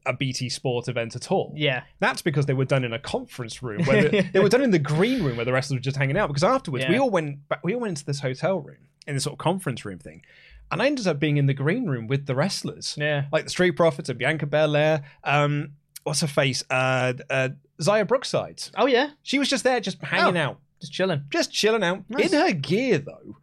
a 0.05 0.13
BT 0.13 0.47
Sport 0.47 0.87
event 0.87 1.17
at 1.17 1.31
all. 1.33 1.53
Yeah. 1.57 1.83
That's 1.99 2.21
because 2.21 2.45
they 2.45 2.53
were 2.53 2.63
done 2.63 2.85
in 2.85 2.93
a 2.93 2.99
conference 2.99 3.61
room 3.61 3.83
where 3.83 4.03
the, 4.07 4.21
they 4.33 4.39
were 4.39 4.47
done 4.47 4.61
in 4.61 4.71
the 4.71 4.79
green 4.79 5.21
room 5.21 5.35
where 5.35 5.43
the 5.43 5.51
wrestlers 5.51 5.79
were 5.79 5.83
just 5.83 5.97
hanging 5.97 6.15
out. 6.17 6.27
Because 6.27 6.45
afterwards, 6.45 6.85
we 6.87 6.97
all 6.97 7.09
went 7.09 7.45
back, 7.49 7.61
we 7.61 7.73
all 7.73 7.81
went 7.81 7.89
into 7.91 8.05
this 8.05 8.21
hotel 8.21 8.61
room 8.61 8.77
in 9.05 9.15
this 9.15 9.25
sort 9.25 9.33
of 9.33 9.37
conference 9.39 9.83
room 9.83 9.99
thing, 9.99 10.21
and 10.71 10.81
I 10.81 10.85
ended 10.87 11.07
up 11.07 11.19
being 11.19 11.37
in 11.37 11.45
the 11.45 11.53
green 11.53 11.85
room 11.85 12.07
with 12.07 12.25
the 12.25 12.35
wrestlers, 12.35 12.95
Yeah. 12.97 13.25
like 13.31 13.43
the 13.45 13.49
Street 13.49 13.71
Profits 13.71 14.09
and 14.09 14.17
Bianca 14.19 14.45
Belair. 14.45 15.03
Um, 15.23 15.73
what's 16.03 16.21
her 16.21 16.27
face? 16.27 16.63
Uh, 16.69 17.13
uh, 17.29 17.49
Xia 17.81 18.07
Brookside. 18.07 18.63
Oh 18.75 18.85
yeah. 18.87 19.11
She 19.23 19.39
was 19.39 19.49
just 19.49 19.63
there, 19.63 19.79
just 19.79 20.01
hanging 20.03 20.37
Oh. 20.37 20.41
out, 20.41 20.59
Just 20.81 20.93
chilling. 20.93 21.23
just 21.29 21.51
chilling 21.53 21.83
out 21.83 22.03
Nice. 22.09 22.31
in 22.33 22.39
her 22.39 22.51
gear 22.53 22.97
though. 22.97 23.37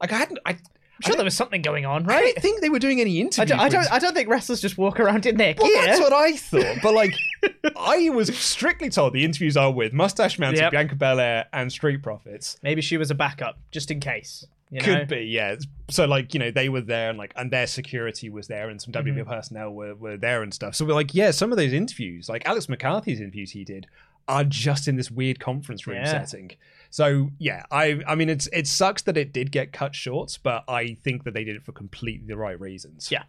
Like 0.00 0.12
I 0.12 0.16
hadn't, 0.18 0.38
I, 0.44 0.50
I'm 0.50 0.58
sure 1.02 1.14
there 1.16 1.24
was 1.24 1.36
something 1.36 1.60
going 1.62 1.84
on, 1.86 2.04
right? 2.04 2.16
I 2.16 2.20
right? 2.22 2.34
don't 2.34 2.42
think 2.42 2.60
they 2.62 2.70
were 2.70 2.78
doing 2.78 3.00
any 3.00 3.18
I 3.18 3.20
interviews. 3.20 3.50
don't, 3.50 3.60
I 3.60 3.68
don't. 3.68 3.92
I 3.92 3.98
don't 3.98 4.14
think 4.14 4.28
wrestlers 4.30 4.60
just 4.62 4.78
walk 4.78 4.98
around 4.98 5.26
in 5.26 5.36
their 5.36 5.54
Well, 5.58 5.66
gear. 5.68 5.82
that's 5.84 6.00
what 6.00 6.12
I 6.14 6.32
thought. 6.36 6.76
But 6.82 6.94
like, 6.94 7.14
I 7.76 8.08
was 8.10 8.34
strictly 8.36 8.88
told 8.88 9.12
the 9.12 9.22
interviews 9.24 9.56
are 9.58 9.70
with 9.70 9.92
Mustache 9.92 10.38
Mountain, 10.38 10.62
Yep. 10.62 10.72
Bianca 10.72 10.94
Belair, 10.94 11.46
and 11.52 11.70
Street 11.70 12.02
Profits. 12.02 12.56
Maybe 12.62 12.80
she 12.80 12.96
was 12.96 13.10
a 13.10 13.14
backup, 13.14 13.58
just 13.70 13.90
in 13.90 14.00
case. 14.00 14.46
You 14.70 14.80
know? 14.80 14.84
Could 14.84 15.08
be, 15.08 15.20
yeah. 15.20 15.56
So 15.90 16.06
like, 16.06 16.34
you 16.34 16.40
know, 16.40 16.50
they 16.50 16.68
were 16.68 16.80
there, 16.80 17.08
and 17.10 17.18
like, 17.18 17.32
and 17.36 17.50
their 17.52 17.66
security 17.66 18.28
was 18.30 18.48
there, 18.48 18.68
and 18.68 18.80
some 18.82 18.92
WWE 18.92 19.18
Mm-hmm. 19.20 19.30
personnel 19.30 19.70
were, 19.72 19.94
were 19.94 20.16
there 20.16 20.42
and 20.42 20.52
stuff. 20.52 20.74
So 20.74 20.84
we're 20.84 20.94
like, 20.94 21.14
yeah, 21.14 21.30
some 21.30 21.52
of 21.52 21.58
those 21.58 21.72
interviews, 21.72 22.28
like 22.28 22.46
Alex 22.46 22.68
McCarthy's 22.68 23.20
interviews 23.20 23.52
he 23.52 23.64
did, 23.64 23.86
are 24.28 24.42
just 24.42 24.88
in 24.88 24.96
this 24.96 25.08
weird 25.10 25.38
conference 25.38 25.86
room 25.86 25.98
Yeah. 25.98 26.10
setting. 26.24 26.50
So 26.90 27.30
yeah, 27.38 27.62
I 27.70 28.00
I 28.08 28.14
mean, 28.16 28.28
it's 28.28 28.48
it 28.52 28.66
sucks 28.66 29.02
that 29.02 29.16
it 29.16 29.32
did 29.32 29.52
get 29.52 29.72
cut 29.72 29.94
short, 29.94 30.36
but 30.42 30.64
I 30.68 30.94
think 31.04 31.22
that 31.24 31.34
they 31.34 31.44
did 31.44 31.54
it 31.56 31.64
for 31.64 31.72
completely 31.72 32.26
the 32.26 32.36
right 32.36 32.58
reasons. 32.60 33.10
Yeah. 33.12 33.24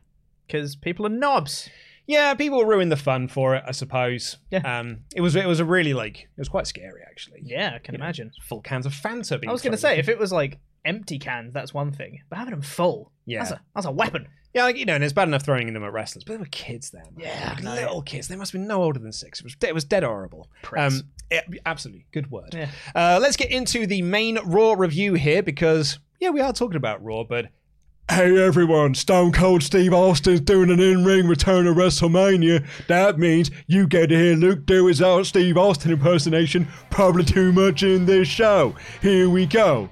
Because 0.48 0.76
people 0.76 1.06
are 1.06 1.10
knobs. 1.10 1.70
Yeah, 2.08 2.34
people 2.36 2.64
ruined 2.64 2.90
the 2.92 2.96
fun 2.96 3.28
for 3.28 3.54
it, 3.56 3.64
I 3.68 3.72
suppose. 3.74 4.38
Yeah. 4.50 4.80
Um, 4.80 5.00
it 5.14 5.22
was 5.22 5.36
it 5.36 5.46
was 5.46 5.60
a 5.60 5.66
really 5.66 5.94
like 5.94 6.22
it 6.22 6.40
was 6.40 6.48
quite 6.50 6.66
scary 6.66 7.02
actually. 7.06 7.42
Yeah, 7.44 7.74
I 7.76 7.80
can 7.80 7.94
You 7.94 8.00
know, 8.00 8.06
imagine. 8.06 8.32
Full 8.44 8.62
cans 8.62 8.86
of 8.86 8.94
Fanta. 8.94 9.40
Being 9.42 9.50
I 9.50 9.54
was 9.54 9.62
going 9.62 9.74
to 9.74 9.78
say, 9.78 10.00
if 10.00 10.08
it 10.10 10.18
was 10.18 10.32
like 10.32 10.58
empty 10.88 11.20
cans, 11.20 11.54
that's 11.54 11.74
one 11.74 11.92
thing. 11.92 12.22
But 12.30 12.40
having 12.40 12.52
them 12.52 12.62
full, 12.64 13.12
Yeah. 13.26 13.40
that's 13.40 13.52
a 13.52 13.62
that's 13.76 13.86
a 13.86 13.92
weapon. 13.92 14.28
yeah, 14.54 14.64
like 14.64 14.78
you 14.78 14.86
know, 14.86 14.96
and 14.96 15.04
it's 15.04 15.14
bad 15.14 15.28
enough 15.28 15.44
throwing 15.44 15.72
them 15.72 15.84
at 15.84 15.92
wrestlers, 15.94 16.24
but 16.24 16.34
they 16.34 16.38
were 16.40 16.46
kids 16.46 16.90
then. 16.90 17.04
Yeah, 17.18 17.54
like 17.56 17.64
little 17.64 18.02
kids. 18.02 18.28
They 18.28 18.36
must 18.36 18.52
have 18.54 18.60
been 18.62 18.68
no 18.68 18.82
older 18.82 19.00
than 19.00 19.12
six. 19.12 19.40
It 19.42 19.44
was 19.44 19.56
it 19.62 19.74
was 19.76 19.84
dead 19.84 20.04
horrible. 20.04 20.50
Pricks. 20.64 20.96
Um, 20.96 21.04
yeah, 21.30 21.42
absolutely 21.66 22.06
good 22.14 22.32
word. 22.32 22.54
Yeah. 22.54 22.70
Uh, 22.96 23.20
let's 23.22 23.36
get 23.38 23.52
into 23.52 23.86
the 23.86 24.02
main 24.02 24.40
Raw 24.46 24.74
review 24.74 25.14
here 25.16 25.44
because 25.44 26.00
yeah, 26.20 26.30
we 26.30 26.40
are 26.42 26.54
talking 26.54 26.78
about 26.78 27.04
Raw, 27.04 27.24
but 27.24 27.48
Hey 28.10 28.42
everyone, 28.42 28.96
Stone 28.96 29.34
Cold 29.34 29.62
Steve 29.64 29.94
Austin's 29.94 30.40
doing 30.40 30.72
an 30.72 30.80
in-ring 30.80 31.28
return 31.28 31.68
of 31.68 31.76
WrestleMania. 31.76 32.66
That 32.88 33.20
means 33.20 33.52
you 33.68 33.86
get 33.86 34.08
to 34.08 34.16
hear 34.18 34.34
Luke 34.34 34.66
do 34.66 34.86
his 34.86 35.02
old 35.02 35.28
Steve 35.28 35.58
Austin 35.58 35.92
impersonation 35.92 36.70
probably 36.90 37.26
too 37.26 37.52
much 37.52 37.84
in 37.84 38.06
this 38.06 38.30
show. 38.30 38.76
Here 39.02 39.30
we 39.30 39.46
go. 39.46 39.90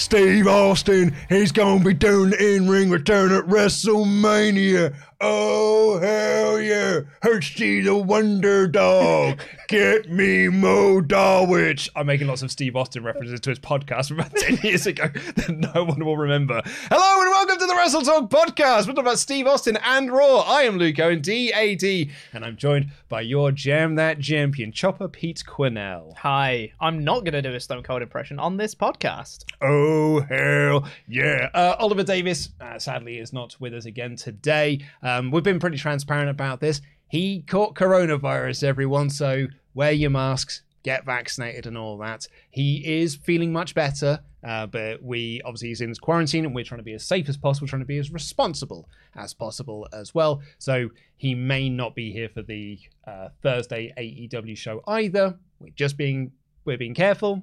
Steve 0.00 0.46
Austin, 0.46 1.14
he's 1.28 1.52
gonna 1.52 1.84
be 1.84 1.92
doing 1.92 2.30
the 2.30 2.56
in 2.56 2.68
ring 2.68 2.88
return 2.88 3.32
at 3.32 3.44
WrestleMania. 3.44 4.94
Oh, 5.22 5.98
hell 5.98 6.58
yeah! 6.58 7.00
Hershey 7.20 7.82
the 7.82 7.94
Wonder 7.94 8.66
Dog, 8.66 9.38
get 9.68 10.08
me 10.08 10.48
Mo 10.48 11.02
Dawich. 11.02 11.90
I'm 11.94 12.06
making 12.06 12.26
lots 12.26 12.40
of 12.40 12.50
Steve 12.50 12.74
Austin 12.74 13.04
references 13.04 13.38
to 13.40 13.50
his 13.50 13.58
podcast 13.58 14.08
from 14.08 14.20
about 14.20 14.34
10 14.36 14.60
years 14.62 14.86
ago 14.86 15.08
that 15.08 15.50
no 15.74 15.84
one 15.84 16.02
will 16.06 16.16
remember. 16.16 16.62
Hello 16.64 17.20
and 17.20 17.30
welcome 17.30 17.58
to 17.58 17.66
the 17.66 17.74
Wrestle 17.74 18.00
Talk 18.00 18.30
podcast. 18.30 18.86
We're 18.86 18.94
talking 18.94 19.00
about 19.00 19.18
Steve 19.18 19.46
Austin 19.46 19.76
and 19.84 20.10
Raw. 20.10 20.38
I 20.38 20.62
am 20.62 20.78
Luke 20.78 20.98
Owen, 20.98 21.20
DAD, 21.20 21.84
and 22.32 22.42
I'm 22.42 22.56
joined 22.56 22.88
by 23.10 23.20
your 23.20 23.52
Jam 23.52 23.96
That 23.96 24.20
Champion, 24.20 24.72
Chopper 24.72 25.08
Pete 25.08 25.42
Quinnell. 25.46 26.16
Hi, 26.16 26.72
I'm 26.80 27.04
not 27.04 27.24
going 27.24 27.34
to 27.34 27.42
do 27.42 27.54
a 27.54 27.60
Stone 27.60 27.82
Cold 27.82 28.00
impression 28.00 28.38
on 28.38 28.56
this 28.56 28.74
podcast. 28.74 29.44
Oh, 29.60 30.20
hell 30.20 30.88
yeah! 31.06 31.50
Uh, 31.52 31.76
Oliver 31.78 32.04
Davis, 32.04 32.48
uh, 32.58 32.78
sadly, 32.78 33.18
is 33.18 33.34
not 33.34 33.60
with 33.60 33.74
us 33.74 33.84
again 33.84 34.16
today. 34.16 34.80
Um, 35.10 35.30
we've 35.30 35.42
been 35.42 35.58
pretty 35.58 35.76
transparent 35.76 36.30
about 36.30 36.60
this. 36.60 36.80
He 37.08 37.42
caught 37.42 37.74
coronavirus, 37.74 38.62
everyone, 38.62 39.10
so 39.10 39.48
wear 39.74 39.90
your 39.90 40.10
masks, 40.10 40.62
get 40.84 41.04
vaccinated, 41.04 41.66
and 41.66 41.76
all 41.76 41.98
that. 41.98 42.28
He 42.50 43.00
is 43.00 43.16
feeling 43.16 43.52
much 43.52 43.74
better, 43.74 44.20
uh, 44.44 44.66
but 44.66 45.02
we 45.02 45.40
obviously 45.44 45.68
he's 45.68 45.80
in 45.80 45.88
his 45.88 45.98
quarantine, 45.98 46.44
and 46.44 46.54
we're 46.54 46.64
trying 46.64 46.78
to 46.78 46.84
be 46.84 46.94
as 46.94 47.04
safe 47.04 47.28
as 47.28 47.36
possible, 47.36 47.66
trying 47.66 47.82
to 47.82 47.86
be 47.86 47.98
as 47.98 48.12
responsible 48.12 48.88
as 49.16 49.34
possible 49.34 49.88
as 49.92 50.14
well. 50.14 50.42
So 50.58 50.90
he 51.16 51.34
may 51.34 51.68
not 51.68 51.96
be 51.96 52.12
here 52.12 52.28
for 52.28 52.42
the 52.42 52.78
uh, 53.04 53.30
Thursday 53.42 53.92
AEW 53.98 54.56
show 54.56 54.82
either. 54.86 55.36
We're 55.58 55.70
just 55.74 55.96
being 55.96 56.30
we're 56.64 56.78
being 56.78 56.94
careful, 56.94 57.42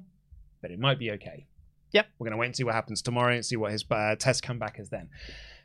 but 0.62 0.70
it 0.70 0.78
might 0.78 0.98
be 0.98 1.10
okay. 1.12 1.46
Yep. 1.92 2.06
We're 2.18 2.24
going 2.24 2.32
to 2.32 2.38
wait 2.38 2.46
and 2.46 2.56
see 2.56 2.64
what 2.64 2.74
happens 2.74 3.02
tomorrow 3.02 3.34
and 3.34 3.44
see 3.44 3.56
what 3.56 3.72
his 3.72 3.84
uh, 3.90 4.14
test 4.16 4.42
comeback 4.42 4.78
is 4.78 4.88
then. 4.88 5.08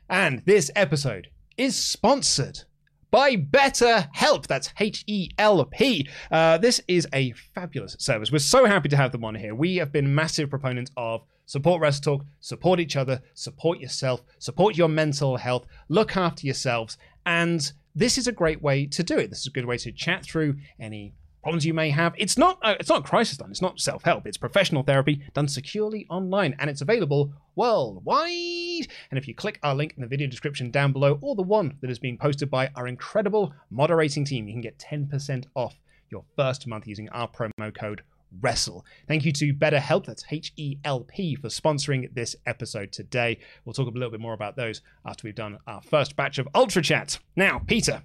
And 0.08 0.42
this 0.44 0.70
episode 0.74 1.28
is 1.56 1.76
sponsored 1.76 2.64
by 3.10 3.36
BetterHelp. 3.36 4.46
That's 4.46 4.72
H 4.80 5.04
E 5.06 5.30
L 5.38 5.64
P. 5.64 6.08
Uh, 6.30 6.58
this 6.58 6.80
is 6.88 7.06
a 7.12 7.32
fabulous 7.54 7.96
service. 7.98 8.32
We're 8.32 8.38
so 8.38 8.64
happy 8.64 8.88
to 8.88 8.96
have 8.96 9.12
them 9.12 9.24
on 9.24 9.36
here. 9.36 9.54
We 9.54 9.76
have 9.76 9.92
been 9.92 10.14
massive 10.14 10.50
proponents 10.50 10.90
of 10.96 11.22
support 11.46 11.80
Rest 11.80 12.02
Talk, 12.02 12.24
support 12.40 12.80
each 12.80 12.96
other, 12.96 13.20
support 13.34 13.78
yourself, 13.78 14.22
support 14.38 14.76
your 14.76 14.88
mental 14.88 15.36
health, 15.36 15.66
look 15.88 16.16
after 16.16 16.46
yourselves, 16.46 16.98
and 17.26 17.72
this 17.94 18.18
is 18.18 18.26
a 18.26 18.32
great 18.32 18.60
way 18.60 18.86
to 18.86 19.02
do 19.04 19.18
it. 19.18 19.30
This 19.30 19.40
is 19.40 19.46
a 19.46 19.50
good 19.50 19.66
way 19.66 19.78
to 19.78 19.92
chat 19.92 20.24
through 20.24 20.56
any 20.80 21.14
problems 21.44 21.64
you 21.64 21.74
may 21.74 21.90
have. 21.90 22.14
It's 22.16 22.36
not 22.36 22.58
uh, 22.62 22.74
it's 22.80 22.88
not 22.88 23.04
crisis 23.04 23.36
done. 23.36 23.50
It's 23.50 23.62
not 23.62 23.78
self 23.78 24.02
help. 24.02 24.26
It's 24.26 24.38
professional 24.38 24.82
therapy 24.82 25.20
done 25.34 25.46
securely 25.46 26.06
online, 26.08 26.56
and 26.58 26.68
it's 26.68 26.80
available 26.80 27.32
worldwide. 27.54 28.88
And 29.10 29.18
if 29.18 29.28
you 29.28 29.34
click 29.34 29.60
our 29.62 29.74
link 29.74 29.92
in 29.94 30.00
the 30.00 30.08
video 30.08 30.26
description 30.26 30.70
down 30.70 30.92
below, 30.92 31.18
or 31.20 31.36
the 31.36 31.42
one 31.42 31.76
that 31.82 31.90
is 31.90 31.98
being 31.98 32.18
posted 32.18 32.50
by 32.50 32.70
our 32.74 32.88
incredible 32.88 33.54
moderating 33.70 34.24
team, 34.24 34.48
you 34.48 34.54
can 34.54 34.62
get 34.62 34.78
10% 34.78 35.44
off 35.54 35.78
your 36.10 36.24
first 36.34 36.66
month 36.66 36.86
using 36.86 37.08
our 37.10 37.28
promo 37.28 37.72
code 37.72 38.02
Wrestle. 38.40 38.84
Thank 39.06 39.24
you 39.24 39.32
to 39.32 39.52
BetterHelp, 39.52 40.06
that's 40.06 40.24
H 40.30 40.52
E 40.56 40.78
L 40.82 41.00
P, 41.00 41.36
for 41.36 41.48
sponsoring 41.48 42.12
this 42.14 42.34
episode 42.46 42.90
today. 42.90 43.38
We'll 43.64 43.74
talk 43.74 43.86
a 43.86 43.90
little 43.90 44.10
bit 44.10 44.20
more 44.20 44.32
about 44.32 44.56
those 44.56 44.80
after 45.06 45.26
we've 45.26 45.34
done 45.34 45.58
our 45.66 45.82
first 45.82 46.16
batch 46.16 46.38
of 46.38 46.48
Ultra 46.54 46.82
Chats. 46.82 47.20
Now, 47.36 47.60
Peter, 47.66 48.02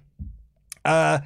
uh, 0.84 1.20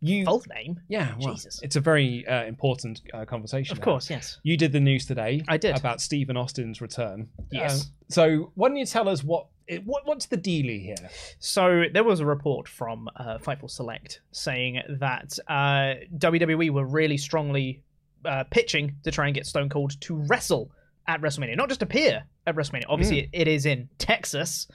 you 0.00 0.24
Full 0.24 0.42
name? 0.54 0.80
yeah, 0.88 1.14
well, 1.18 1.34
Jesus. 1.34 1.60
it's 1.62 1.76
a 1.76 1.80
very 1.80 2.26
uh, 2.26 2.44
important 2.44 3.02
uh, 3.12 3.24
conversation. 3.24 3.72
Of 3.72 3.78
to 3.78 3.84
course, 3.84 4.08
yes. 4.08 4.38
You 4.42 4.56
did 4.56 4.72
the 4.72 4.80
news 4.80 5.06
today. 5.06 5.42
I 5.48 5.56
did. 5.56 5.76
about 5.76 6.00
Stephen 6.00 6.36
Austin's 6.36 6.80
return. 6.80 7.28
Yes. 7.50 7.82
Um, 7.82 7.86
so 8.08 8.52
why 8.54 8.68
don't 8.68 8.76
you 8.76 8.86
tell 8.86 9.08
us 9.08 9.22
what 9.22 9.46
it, 9.66 9.84
what 9.84 10.06
what's 10.06 10.26
the 10.26 10.38
dealie 10.38 10.82
here? 10.82 11.10
So 11.38 11.84
there 11.92 12.04
was 12.04 12.20
a 12.20 12.26
report 12.26 12.66
from 12.66 13.08
uh, 13.16 13.38
Fightful 13.38 13.70
Select 13.70 14.20
saying 14.32 14.82
that 15.00 15.38
uh, 15.48 15.94
WWE 16.16 16.70
were 16.70 16.86
really 16.86 17.16
strongly 17.16 17.82
uh, 18.24 18.44
pitching 18.50 18.96
to 19.04 19.10
try 19.10 19.26
and 19.26 19.34
get 19.34 19.46
Stone 19.46 19.68
Cold 19.68 20.00
to 20.00 20.16
wrestle 20.16 20.70
at 21.06 21.20
WrestleMania, 21.20 21.56
not 21.56 21.68
just 21.68 21.82
appear 21.82 22.24
at 22.46 22.54
WrestleMania. 22.54 22.84
Obviously, 22.88 23.20
it, 23.20 23.28
it 23.32 23.48
is 23.48 23.66
in 23.66 23.88
Texas. 23.98 24.66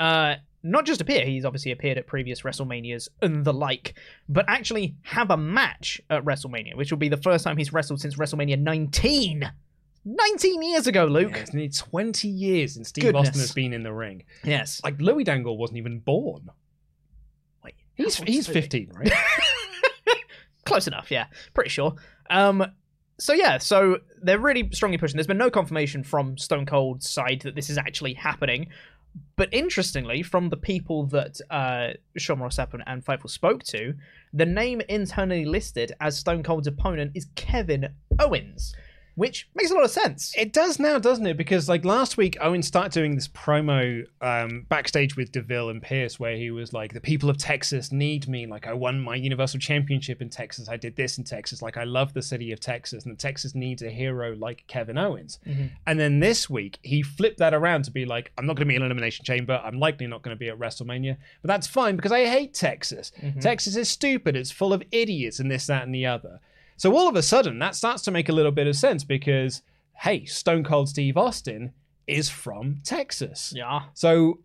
Uh, 0.00 0.34
not 0.62 0.84
just 0.84 1.00
appear, 1.00 1.24
he's 1.24 1.44
obviously 1.44 1.72
appeared 1.72 1.96
at 1.98 2.06
previous 2.06 2.42
WrestleManias 2.42 3.08
and 3.22 3.44
the 3.44 3.52
like, 3.52 3.94
but 4.28 4.44
actually 4.48 4.96
have 5.02 5.30
a 5.30 5.36
match 5.36 6.00
at 6.10 6.24
WrestleMania, 6.24 6.74
which 6.76 6.90
will 6.90 6.98
be 6.98 7.08
the 7.08 7.16
first 7.16 7.44
time 7.44 7.56
he's 7.56 7.72
wrestled 7.72 8.00
since 8.00 8.16
WrestleMania 8.16 8.58
19. 8.58 9.50
19 10.04 10.62
years 10.62 10.86
ago, 10.86 11.04
Luke. 11.04 11.32
Yeah, 11.32 11.42
it's 11.42 11.52
nearly 11.54 11.68
twenty 11.68 12.28
years 12.28 12.74
since 12.74 12.88
Steve 12.88 13.04
Goodness. 13.04 13.28
Austin 13.28 13.40
has 13.40 13.52
been 13.52 13.72
in 13.74 13.82
the 13.82 13.92
ring. 13.92 14.24
Yes. 14.44 14.80
Like 14.82 14.98
Louis 15.00 15.24
Dangoor 15.24 15.56
wasn't 15.58 15.76
even 15.76 15.98
born. 15.98 16.48
Wait, 17.62 17.74
He's 17.94 18.16
he's 18.16 18.46
fifteen, 18.46 18.90
right? 18.94 19.12
Close 20.64 20.86
enough, 20.86 21.10
yeah. 21.10 21.26
Pretty 21.52 21.68
sure. 21.70 21.96
Um, 22.30 22.64
so 23.20 23.32
yeah, 23.32 23.58
so 23.58 23.98
they're 24.22 24.38
really 24.38 24.68
strongly 24.72 24.98
pushing. 24.98 25.16
There's 25.16 25.26
been 25.26 25.38
no 25.38 25.50
confirmation 25.50 26.02
from 26.02 26.38
Stone 26.38 26.66
Cold's 26.66 27.08
side 27.08 27.42
that 27.44 27.54
this 27.54 27.70
is 27.70 27.78
actually 27.78 28.14
happening. 28.14 28.68
But 29.36 29.52
interestingly, 29.52 30.22
from 30.22 30.50
the 30.50 30.56
people 30.56 31.06
that 31.06 31.40
uh, 31.50 31.88
Sean 32.16 32.38
Ross 32.40 32.56
Sapp 32.56 32.80
and 32.86 33.04
Fightful 33.04 33.28
spoke 33.28 33.62
to, 33.64 33.94
the 34.32 34.46
name 34.46 34.80
internally 34.88 35.44
listed 35.44 35.92
as 36.00 36.16
Stone 36.16 36.44
Cold's 36.44 36.68
opponent 36.68 37.12
is 37.14 37.26
Kevin 37.34 37.88
Owens, 38.18 38.74
which 39.20 39.46
makes 39.54 39.70
a 39.70 39.74
lot 39.74 39.84
of 39.84 39.90
sense. 39.90 40.32
It 40.34 40.54
does 40.54 40.78
now, 40.78 40.98
doesn't 40.98 41.26
it? 41.26 41.36
Because 41.36 41.68
like 41.68 41.84
last 41.84 42.16
week, 42.16 42.38
Owen 42.40 42.62
started 42.62 42.92
doing 42.92 43.16
this 43.16 43.28
promo 43.28 44.06
um, 44.22 44.64
backstage 44.70 45.14
with 45.14 45.30
Deville 45.30 45.68
and 45.68 45.82
Pearce, 45.82 46.18
where 46.18 46.36
he 46.36 46.50
was 46.50 46.72
like, 46.72 46.94
"The 46.94 47.02
people 47.02 47.28
of 47.28 47.36
Texas 47.36 47.92
need 47.92 48.28
me. 48.28 48.46
Like 48.46 48.66
I 48.66 48.72
won 48.72 48.98
my 48.98 49.16
Universal 49.16 49.60
Championship 49.60 50.22
in 50.22 50.30
Texas. 50.30 50.70
I 50.70 50.78
did 50.78 50.96
this 50.96 51.18
in 51.18 51.24
Texas. 51.24 51.60
Like 51.60 51.76
I 51.76 51.84
love 51.84 52.14
the 52.14 52.22
city 52.22 52.50
of 52.50 52.60
Texas, 52.60 53.04
and 53.04 53.18
Texas 53.18 53.54
needs 53.54 53.82
a 53.82 53.90
hero 53.90 54.34
like 54.36 54.64
Kevin 54.68 54.96
Owens." 54.96 55.38
And 55.86 56.00
then 56.00 56.20
this 56.20 56.48
week, 56.48 56.78
he 56.80 57.02
flipped 57.02 57.40
that 57.40 57.52
around 57.52 57.84
to 57.84 57.90
be 57.90 58.06
like, 58.06 58.32
"I'm 58.38 58.46
not 58.46 58.56
going 58.56 58.68
to 58.68 58.72
be 58.72 58.76
in 58.76 58.82
Elimination 58.82 59.26
Chamber. 59.26 59.60
I'm 59.62 59.78
likely 59.78 60.06
not 60.06 60.22
going 60.22 60.34
to 60.34 60.38
be 60.38 60.48
at 60.48 60.58
WrestleMania, 60.58 61.18
but 61.42 61.48
that's 61.48 61.66
fine 61.66 61.94
because 61.94 62.12
I 62.12 62.24
hate 62.24 62.54
Texas. 62.54 63.12
Texas 63.40 63.76
is 63.76 63.90
stupid. 63.90 64.34
It's 64.34 64.50
full 64.50 64.72
of 64.72 64.82
idiots 64.90 65.40
and 65.40 65.50
this, 65.50 65.66
that, 65.66 65.82
and 65.82 65.94
the 65.94 66.06
other." 66.06 66.40
So 66.80 66.96
all 66.96 67.10
of 67.10 67.14
a 67.14 67.22
sudden, 67.22 67.58
that 67.58 67.74
starts 67.74 68.00
to 68.04 68.10
make 68.10 68.30
a 68.30 68.32
little 68.32 68.52
bit 68.52 68.66
of 68.66 68.74
sense 68.74 69.04
because, 69.04 69.60
hey, 69.98 70.24
Stone 70.24 70.64
Cold 70.64 70.88
Steve 70.88 71.18
Austin 71.18 71.74
is 72.06 72.30
from 72.30 72.80
Texas. 72.84 73.52
Yeah. 73.54 73.82
So, 73.92 74.38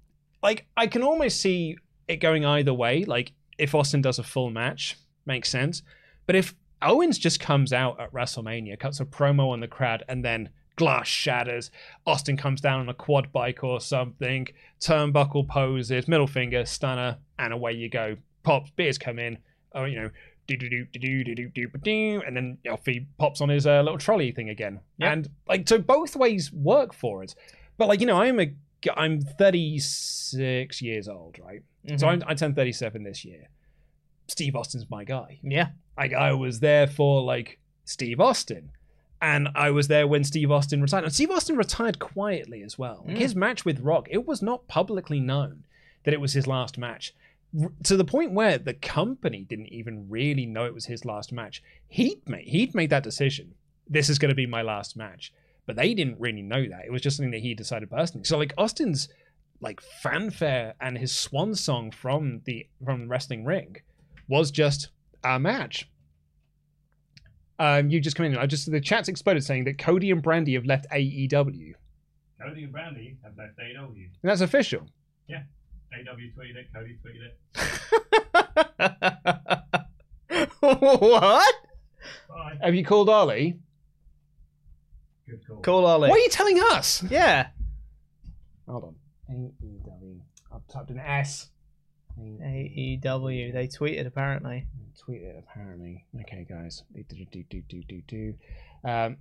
like, 0.43 0.67
I 0.75 0.87
can 0.87 1.01
almost 1.01 1.39
see 1.39 1.77
it 2.09 2.17
going 2.17 2.43
either 2.43 2.73
way. 2.73 3.05
Like, 3.05 3.31
if 3.57 3.73
Austin 3.73 4.01
does 4.01 4.19
a 4.19 4.23
full 4.23 4.49
match, 4.49 4.97
makes 5.25 5.47
sense. 5.47 5.81
But 6.25 6.35
if 6.35 6.53
Owens 6.81 7.17
just 7.17 7.39
comes 7.39 7.71
out 7.71 8.01
at 8.01 8.11
WrestleMania, 8.11 8.77
cuts 8.77 8.99
a 8.99 9.05
promo 9.05 9.51
on 9.51 9.61
the 9.61 9.67
crowd, 9.69 10.03
and 10.09 10.25
then 10.25 10.49
glass 10.75 11.07
shatters, 11.07 11.71
Austin 12.05 12.35
comes 12.35 12.59
down 12.59 12.81
on 12.81 12.89
a 12.89 12.93
quad 12.93 13.31
bike 13.31 13.63
or 13.63 13.79
something, 13.79 14.45
turnbuckle 14.81 15.47
poses, 15.47 16.09
middle 16.09 16.27
finger, 16.27 16.65
stunner, 16.65 17.17
and 17.39 17.53
away 17.53 17.71
you 17.71 17.87
go. 17.87 18.17
Pops, 18.43 18.71
beers 18.71 18.97
come 18.97 19.19
in, 19.19 19.37
oh, 19.73 19.85
you 19.85 20.01
know, 20.01 20.09
do 20.47 20.57
do 20.57 20.69
do 20.69 20.85
do 20.93 21.23
do 21.23 21.35
do 21.35 21.49
do 21.49 21.67
do, 21.67 22.23
and 22.25 22.35
then 22.35 22.57
Elfie 22.65 23.07
pops 23.17 23.41
on 23.41 23.49
his 23.49 23.65
uh, 23.65 23.81
little 23.81 23.97
trolley 23.97 24.31
thing 24.31 24.49
again. 24.49 24.79
Yep. 24.97 25.11
And 25.11 25.29
like, 25.47 25.67
so 25.67 25.79
both 25.79 26.15
ways 26.15 26.51
work 26.51 26.93
for 26.93 27.23
us. 27.23 27.35
But 27.77 27.87
like, 27.87 27.99
you 27.99 28.05
know, 28.05 28.21
I'm 28.21 28.39
a 28.39 28.53
I'm 28.95 29.21
36 29.21 30.81
years 30.81 31.07
old, 31.07 31.39
right? 31.43 31.63
Mm-hmm. 31.87 31.97
So 31.97 32.07
I'm, 32.07 32.23
I 32.27 32.35
turned 32.35 32.55
37 32.55 33.03
this 33.03 33.25
year. 33.25 33.47
Steve 34.27 34.55
Austin's 34.55 34.89
my 34.89 35.03
guy. 35.03 35.39
Yeah. 35.41 35.69
Like 35.97 36.13
I 36.13 36.33
was 36.33 36.59
there 36.59 36.87
for 36.87 37.21
like 37.21 37.59
Steve 37.85 38.19
Austin. 38.19 38.71
And 39.21 39.49
I 39.55 39.71
was 39.71 39.87
there 39.87 40.07
when 40.07 40.23
Steve 40.23 40.51
Austin 40.51 40.81
retired. 40.81 41.05
And 41.05 41.13
Steve 41.13 41.31
Austin 41.31 41.55
retired 41.55 41.99
quietly 41.99 42.61
as 42.61 42.77
well. 42.77 43.03
Like 43.07 43.15
mm. 43.15 43.19
his 43.19 43.35
match 43.35 43.65
with 43.65 43.79
Rock, 43.79 44.07
it 44.11 44.27
was 44.27 44.41
not 44.41 44.67
publicly 44.67 45.19
known 45.19 45.65
that 46.03 46.13
it 46.13 46.21
was 46.21 46.33
his 46.33 46.47
last 46.47 46.77
match. 46.77 47.13
To 47.83 47.95
the 47.95 48.03
point 48.05 48.33
where 48.33 48.57
the 48.57 48.73
company 48.73 49.45
didn't 49.47 49.67
even 49.73 50.09
really 50.09 50.45
know 50.45 50.65
it 50.65 50.73
was 50.73 50.85
his 50.85 51.05
last 51.05 51.31
match. 51.31 51.63
He'd 51.87 52.27
made 52.27 52.47
he'd 52.47 52.75
made 52.75 52.89
that 52.89 53.03
decision. 53.03 53.55
This 53.87 54.09
is 54.09 54.19
going 54.19 54.29
to 54.29 54.35
be 54.35 54.45
my 54.45 54.61
last 54.61 54.97
match. 54.97 55.31
but 55.67 55.75
they 55.75 55.93
didn't 55.93 56.19
really 56.19 56.41
know 56.43 56.63
that. 56.67 56.85
It 56.85 56.91
was 56.91 57.01
just 57.01 57.17
something 57.17 57.31
that 57.31 57.41
he 57.41 57.53
decided 57.55 57.89
personally. 57.89 58.23
So 58.25 58.37
like 58.37 58.53
Austin's 58.57 59.09
like 59.61 59.79
fanfare 59.81 60.75
and 60.81 60.97
his 60.97 61.11
swan 61.13 61.55
song 61.55 61.91
from 61.91 62.41
the 62.45 62.67
from 62.83 63.01
the 63.01 63.07
wrestling 63.07 63.45
ring 63.45 63.77
was 64.27 64.51
just 64.51 64.89
a 65.23 65.39
match. 65.39 65.89
Um, 67.57 67.89
you 67.89 68.01
just 68.01 68.15
come 68.17 68.25
in. 68.25 68.37
I 68.37 68.45
just 68.47 68.69
the 68.69 68.81
chat's 68.81 69.07
exploded 69.07 69.43
saying 69.43 69.63
that 69.63 69.77
Cody 69.77 70.11
and 70.11 70.21
Brandi 70.21 70.53
have 70.55 70.65
left 70.65 70.87
AEW, 70.91 71.73
Cody 72.41 72.63
and 72.65 72.73
Brandi 72.73 73.15
have 73.23 73.37
left 73.37 73.53
AW. 73.57 73.93
that's 74.23 74.41
official. 74.41 74.87
AW 75.95 76.15
tweeted 76.37 76.55
it, 76.57 76.67
Cody 76.73 76.97
tweeted 77.03 77.23
it. 77.29 77.35
what? 80.59 81.55
Bye. 82.29 82.57
Have 82.61 82.75
you 82.75 82.83
called 82.83 83.09
Ollie? 83.09 83.59
Good 85.27 85.45
call. 85.47 85.57
Call 85.61 85.85
Ollie. 85.85 86.09
What 86.09 86.17
are 86.19 86.23
you 86.23 86.29
telling 86.29 86.59
us? 86.59 87.03
Yeah. 87.09 87.47
Hold 88.67 88.83
on. 88.83 88.95
AEW. 89.31 90.19
I've 90.53 90.67
typed 90.67 90.91
an 90.91 90.99
S. 90.99 91.49
AEW. 92.19 93.53
They 93.53 93.67
tweeted 93.67 94.05
apparently. 94.07 94.65
Tweeted 95.07 95.37
apparently. 95.39 96.05
Okay, 96.21 96.45
guys. 96.49 96.83
Do 96.93 97.03
do 97.03 97.43
do 97.49 97.61
do 97.67 97.83
do 97.87 98.01
do. 98.07 98.33
Um, 98.83 99.17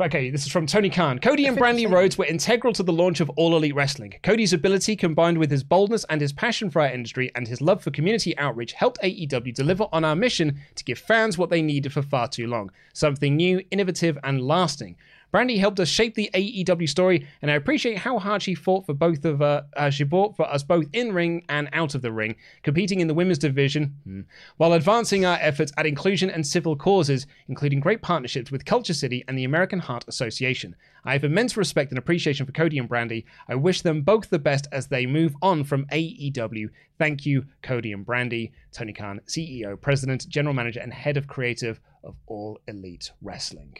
okay, 0.00 0.30
this 0.30 0.46
is 0.46 0.52
from 0.52 0.66
Tony 0.66 0.90
Khan. 0.90 1.18
Cody 1.18 1.46
and 1.46 1.58
Brandi 1.58 1.90
Rhodes 1.90 2.16
were 2.16 2.24
integral 2.24 2.72
to 2.74 2.82
the 2.82 2.92
launch 2.92 3.20
of 3.20 3.30
All 3.30 3.56
Elite 3.56 3.74
Wrestling. 3.74 4.14
Cody's 4.22 4.52
ability, 4.52 4.94
combined 4.96 5.38
with 5.38 5.50
his 5.50 5.64
boldness 5.64 6.04
and 6.08 6.20
his 6.20 6.32
passion 6.32 6.70
for 6.70 6.82
our 6.82 6.88
industry 6.88 7.32
and 7.34 7.48
his 7.48 7.60
love 7.60 7.82
for 7.82 7.90
community 7.90 8.36
outreach, 8.38 8.72
helped 8.72 9.00
AEW 9.02 9.52
deliver 9.54 9.86
on 9.92 10.04
our 10.04 10.14
mission 10.14 10.60
to 10.76 10.84
give 10.84 10.98
fans 10.98 11.36
what 11.36 11.50
they 11.50 11.62
needed 11.62 11.92
for 11.92 12.02
far 12.02 12.28
too 12.28 12.46
long 12.46 12.70
something 12.92 13.36
new, 13.36 13.62
innovative, 13.70 14.18
and 14.24 14.40
lasting. 14.40 14.96
Brandi 15.32 15.58
helped 15.58 15.78
us 15.78 15.88
shape 15.88 16.14
the 16.14 16.30
AEW 16.32 16.88
story, 16.88 17.26
and 17.42 17.50
I 17.50 17.54
appreciate 17.54 17.98
how 17.98 18.18
hard 18.18 18.42
she 18.42 18.54
fought 18.54 18.86
for 18.86 18.94
both 18.94 19.26
of 19.26 19.42
uh, 19.42 19.62
uh, 19.76 19.90
she 19.90 20.04
fought 20.04 20.36
for 20.36 20.48
us 20.50 20.62
both 20.62 20.86
in 20.94 21.12
ring 21.12 21.44
and 21.50 21.68
out 21.74 21.94
of 21.94 22.00
the 22.00 22.12
ring, 22.12 22.36
competing 22.62 23.00
in 23.00 23.08
the 23.08 23.14
women's 23.14 23.38
division, 23.38 23.94
hmm, 24.04 24.20
while 24.56 24.72
advancing 24.72 25.26
our 25.26 25.36
efforts 25.40 25.70
at 25.76 25.84
inclusion 25.86 26.30
and 26.30 26.46
civil 26.46 26.76
causes, 26.76 27.26
including 27.48 27.80
great 27.80 28.00
partnerships 28.00 28.50
with 28.50 28.64
KultureCity 28.64 29.22
and 29.28 29.36
the 29.36 29.44
American 29.44 29.80
Heart 29.80 30.06
Association. 30.08 30.74
I 31.04 31.12
have 31.12 31.24
immense 31.24 31.56
respect 31.56 31.90
and 31.90 31.98
appreciation 31.98 32.46
for 32.46 32.52
Cody 32.52 32.78
and 32.78 32.88
Brandi. 32.88 33.24
I 33.48 33.54
wish 33.54 33.82
them 33.82 34.02
both 34.02 34.30
the 34.30 34.38
best 34.38 34.66
as 34.72 34.86
they 34.86 35.04
move 35.04 35.34
on 35.42 35.64
from 35.64 35.86
AEW. 35.86 36.70
Thank 36.98 37.26
you, 37.26 37.44
Cody 37.62 37.92
and 37.92 38.04
Brandi. 38.04 38.52
Tony 38.72 38.92
Khan, 38.92 39.20
CEO, 39.26 39.80
President, 39.80 40.28
General 40.28 40.54
Manager, 40.54 40.80
and 40.80 40.92
Head 40.92 41.16
of 41.16 41.26
Creative 41.26 41.80
of 42.02 42.16
All 42.26 42.58
Elite 42.66 43.12
Wrestling. 43.20 43.76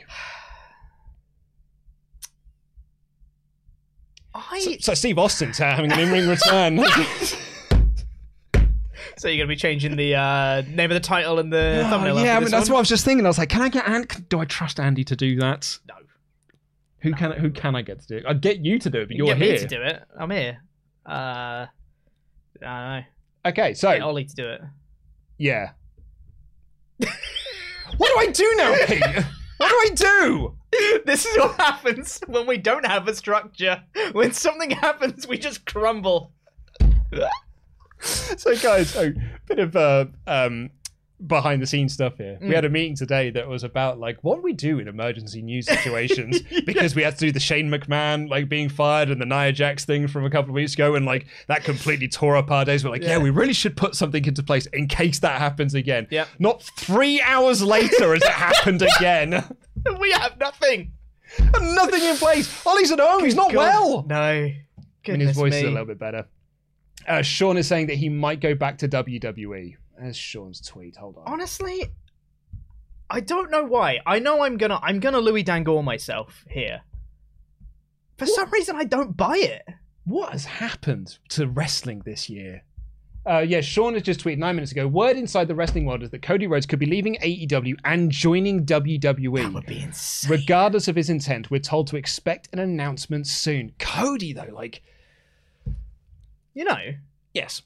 I. 4.50 4.60
So, 4.60 4.72
so 4.80 4.94
Steve 4.94 5.18
Austin's 5.18 5.58
having 5.58 5.92
an 5.92 5.98
in-ring 5.98 6.28
return. 6.28 6.80
So 9.16 9.26
you're 9.26 9.38
gonna 9.38 9.48
be 9.48 9.56
changing 9.56 9.96
the 9.96 10.14
uh, 10.14 10.62
name 10.68 10.90
of 10.92 10.94
the 10.94 11.00
title 11.00 11.40
and 11.40 11.52
the 11.52 11.84
thumbnail. 11.90 12.18
Oh, 12.18 12.22
yeah, 12.22 12.36
I 12.36 12.40
mean 12.40 12.50
that's 12.52 12.68
one? 12.68 12.74
what 12.74 12.78
I 12.78 12.82
was 12.82 12.88
just 12.88 13.04
thinking. 13.04 13.26
I 13.26 13.28
was 13.28 13.36
like, 13.38 13.48
can 13.48 13.62
I 13.62 13.68
get 13.68 13.88
Andy? 13.88 14.06
Do 14.28 14.38
I 14.38 14.44
trust 14.44 14.78
Andy 14.78 15.02
to 15.02 15.16
do 15.16 15.34
that? 15.40 15.76
No. 15.88 15.94
Who 17.00 17.12
can 17.14 17.32
who 17.32 17.50
can 17.50 17.74
I 17.74 17.82
get 17.82 17.98
to 18.00 18.06
do 18.06 18.16
it? 18.18 18.24
I'd 18.28 18.40
get 18.40 18.64
you 18.64 18.78
to 18.78 18.88
do 18.90 19.00
it, 19.00 19.08
but 19.08 19.16
You 19.16 19.26
you're 19.26 19.34
can 19.34 19.40
get 19.40 19.46
here. 19.46 19.54
me 19.54 19.60
to 19.60 19.66
do 19.66 19.82
it. 19.82 20.04
I'm 20.20 20.30
here. 20.30 20.58
Uh, 21.04 21.10
I 21.10 21.68
don't 22.60 22.70
know. 22.70 23.02
Okay, 23.46 23.74
so 23.74 23.90
Get 23.92 24.02
Ollie 24.02 24.24
to 24.24 24.34
do 24.36 24.48
it. 24.50 24.60
yeah. 25.38 25.70
what 26.98 28.08
do 28.08 28.18
I 28.18 28.26
do 28.32 28.54
now, 28.56 28.76
Pete? 28.86 29.24
What 29.70 29.96
do 29.96 30.06
I 30.06 30.18
do? 30.18 30.54
this 31.06 31.24
is 31.24 31.36
what 31.38 31.54
happens 31.56 32.20
when 32.26 32.46
we 32.46 32.58
don't 32.58 32.86
have 32.86 33.08
a 33.08 33.14
structure. 33.14 33.82
When 34.12 34.32
something 34.32 34.70
happens, 34.70 35.26
we 35.26 35.38
just 35.38 35.64
crumble. 35.66 36.32
So 38.00 38.56
guys, 38.56 38.90
so 38.90 39.12
bit 39.46 39.58
of 39.58 39.74
uh, 39.74 40.04
um 40.28 40.70
behind 41.26 41.60
the 41.60 41.66
scenes 41.66 41.92
stuff 41.92 42.16
here. 42.16 42.38
We 42.40 42.54
had 42.54 42.64
a 42.64 42.68
meeting 42.68 42.94
today 42.94 43.30
that 43.30 43.48
was 43.48 43.64
about 43.64 43.98
like 43.98 44.18
what 44.22 44.36
do 44.36 44.42
we 44.42 44.52
do 44.52 44.78
in 44.78 44.86
emergency 44.86 45.42
news 45.42 45.66
situations 45.66 46.40
because 46.66 46.94
we 46.94 47.02
had 47.02 47.14
to 47.18 47.26
do 47.26 47.32
the 47.32 47.40
Shane 47.40 47.70
McMahon 47.70 48.28
like 48.28 48.48
being 48.48 48.68
fired 48.68 49.10
and 49.10 49.20
the 49.20 49.26
Nia 49.26 49.52
Jax 49.52 49.84
thing 49.84 50.06
from 50.06 50.24
a 50.24 50.30
couple 50.30 50.50
of 50.50 50.54
weeks 50.54 50.74
ago 50.74 50.94
and 50.94 51.04
like 51.04 51.26
that 51.48 51.64
completely 51.64 52.08
tore 52.08 52.36
up 52.36 52.50
our 52.50 52.64
days. 52.64 52.84
We're 52.84 52.90
like, 52.90 53.02
yeah, 53.02 53.18
we 53.18 53.30
really 53.30 53.52
should 53.52 53.76
put 53.76 53.94
something 53.94 54.24
into 54.24 54.42
place 54.42 54.66
in 54.66 54.86
case 54.86 55.18
that 55.20 55.40
happens 55.40 55.74
again. 55.74 56.06
Yeah. 56.10 56.26
Not 56.38 56.62
three 56.62 57.20
hours 57.22 57.62
later 57.62 58.14
as 58.14 58.22
it 58.22 58.28
happened 58.30 58.82
again. 58.98 59.44
we 59.98 60.12
have 60.12 60.38
nothing. 60.38 60.92
and 61.38 61.74
nothing 61.74 62.02
in 62.02 62.16
place. 62.16 62.64
Ollie's 62.64 62.92
at 62.92 63.00
home. 63.00 63.24
He's 63.24 63.34
not 63.34 63.52
well. 63.52 64.04
No. 64.08 64.16
I 64.16 64.56
mean, 65.06 65.20
his 65.20 65.36
voice 65.36 65.52
me. 65.52 65.58
is 65.58 65.64
a 65.64 65.70
little 65.70 65.86
bit 65.86 65.98
better. 65.98 66.26
Uh, 67.06 67.22
Sean 67.22 67.56
is 67.56 67.66
saying 67.66 67.86
that 67.86 67.94
he 67.96 68.08
might 68.08 68.40
go 68.40 68.54
back 68.54 68.78
to 68.78 68.88
WWE. 68.88 69.76
There's 70.00 70.16
Sean's 70.16 70.60
tweet. 70.60 70.96
Hold 70.96 71.16
on. 71.16 71.24
Honestly, 71.26 71.84
I 73.10 73.20
don't 73.20 73.50
know 73.50 73.64
why. 73.64 74.00
I 74.06 74.18
know 74.18 74.42
I'm 74.42 74.56
gonna 74.56 74.78
I'm 74.82 75.00
gonna 75.00 75.18
Louis 75.18 75.42
Dangoor 75.42 75.82
myself 75.82 76.44
here. 76.48 76.82
For 78.16 78.26
some 78.26 78.50
reason, 78.50 78.76
I 78.76 78.84
don't 78.84 79.16
buy 79.16 79.36
it. 79.38 79.62
What 80.04 80.32
has 80.32 80.44
happened 80.44 81.18
to 81.30 81.46
wrestling 81.46 82.02
this 82.04 82.28
year? 82.28 82.64
Uh, 83.28 83.40
yeah, 83.40 83.60
Sean 83.60 83.92
has 83.92 84.02
just 84.02 84.20
tweeted 84.20 84.38
nine 84.38 84.56
minutes 84.56 84.72
ago. 84.72 84.88
Word 84.88 85.16
inside 85.16 85.48
the 85.48 85.54
wrestling 85.54 85.84
world 85.84 86.02
is 86.02 86.10
that 86.10 86.22
Cody 86.22 86.46
Rhodes 86.46 86.64
could 86.64 86.78
be 86.78 86.86
leaving 86.86 87.16
AEW 87.16 87.74
and 87.84 88.10
joining 88.10 88.64
WWE. 88.64 89.42
That 89.42 89.52
would 89.52 89.66
be 89.66 89.82
insane. 89.82 90.30
Regardless 90.30 90.88
of 90.88 90.96
his 90.96 91.10
intent, 91.10 91.50
we're 91.50 91.60
told 91.60 91.88
to 91.88 91.96
expect 91.96 92.48
an 92.52 92.58
announcement 92.58 93.26
soon. 93.26 93.72
Cody, 93.78 94.32
though, 94.32 94.48
like, 94.50 94.80
you 96.54 96.64
know, 96.64 96.78
yes, 97.34 97.62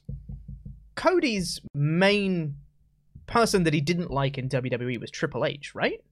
Cody's 0.95 1.59
main 1.73 2.55
person 3.25 3.63
that 3.63 3.73
he 3.73 3.81
didn't 3.81 4.11
like 4.11 4.37
in 4.37 4.49
WWE 4.49 4.99
was 4.99 5.11
Triple 5.11 5.45
H, 5.45 5.73
right? 5.73 6.03